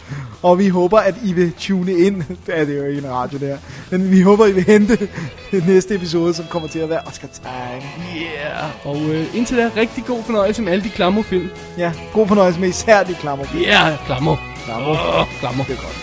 Og 0.43 0.59
vi 0.59 0.69
håber, 0.69 0.99
at 0.99 1.15
I 1.25 1.33
vil 1.33 1.53
tune 1.59 1.93
ind. 1.93 2.23
Ja, 2.49 2.61
det 2.65 2.75
er 2.75 2.79
jo 2.79 2.85
ikke 2.85 2.99
en 3.03 3.11
radio 3.11 3.39
der. 3.39 3.57
Men 3.91 4.11
vi 4.11 4.23
håber, 4.23 4.47
I 4.47 4.53
vil 4.53 4.65
hente 4.65 5.09
næste 5.69 5.95
episode, 5.95 6.35
som 6.35 6.45
kommer 6.51 6.69
til 6.69 6.79
at 6.79 6.89
være 6.91 7.01
Oscar 7.07 7.29
Time. 7.29 7.83
Yeah. 8.23 8.87
Og 8.87 8.97
øh, 9.03 9.37
indtil 9.37 9.57
da, 9.57 9.71
rigtig 9.77 10.05
god 10.05 10.23
fornøjelse 10.23 10.63
med 10.63 10.73
alle 10.73 10.85
de 10.85 10.89
klammerfilm. 10.89 11.49
Ja, 11.79 11.93
god 12.13 12.29
fornøjelse 12.29 12.61
med 12.61 12.69
især 12.69 13.03
de 13.03 13.15
klammer. 13.15 13.45
Ja, 13.61 13.97
klammer. 14.07 14.37
Klammer. 14.65 14.91
Åh, 14.91 15.27
klammer. 15.41 15.65
Det 15.65 15.73
er 15.73 15.83
godt. 15.83 15.99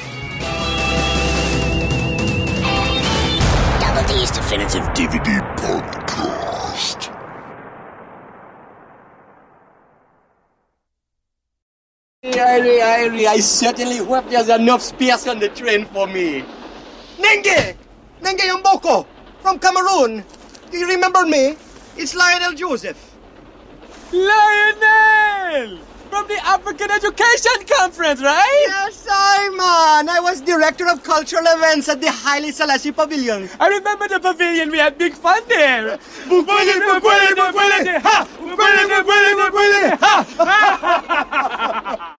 Double 3.82 4.04
D's 4.14 4.32
Definitive 4.38 4.84
DVD 4.96 5.30
podcast. 5.58 6.09
Irie, 12.40 12.80
Irie, 12.82 13.28
I 13.28 13.40
certainly 13.40 13.98
hope 13.98 14.30
there's 14.30 14.50
enough 14.50 14.82
space 14.82 15.28
on 15.28 15.40
the 15.40 15.50
train 15.50 15.86
for 15.86 16.08
me. 16.08 16.44
Nenge! 17.18 17.76
Nenge 18.22 18.62
Mboko 18.62 19.06
from 19.42 19.60
Cameroon. 19.60 20.24
Do 20.72 20.78
you 20.78 20.88
remember 20.88 21.26
me? 21.26 21.56
It's 21.98 22.16
Lionel 22.16 22.54
Joseph. 22.54 22.98
Lionel! 24.14 25.80
From 26.10 26.28
the 26.28 26.40
African 26.44 26.90
Education 26.90 27.68
Conference, 27.78 28.22
right? 28.22 28.66
Yes, 28.68 28.96
Simon. 28.96 30.10
I 30.10 30.20
was 30.20 30.42
director 30.42 30.88
of 30.90 31.04
cultural 31.04 31.44
events 31.46 31.88
at 31.88 32.02
the 32.02 32.10
Haile 32.12 32.52
Selassie 32.52 32.92
Pavilion. 32.92 33.48
I 33.60 33.68
remember 33.68 34.08
the 34.08 34.20
pavilion. 34.20 34.72
We 34.72 34.80
had 34.80 34.98
big 34.98 35.14
fun 35.14 35.44
there. 35.48 36.00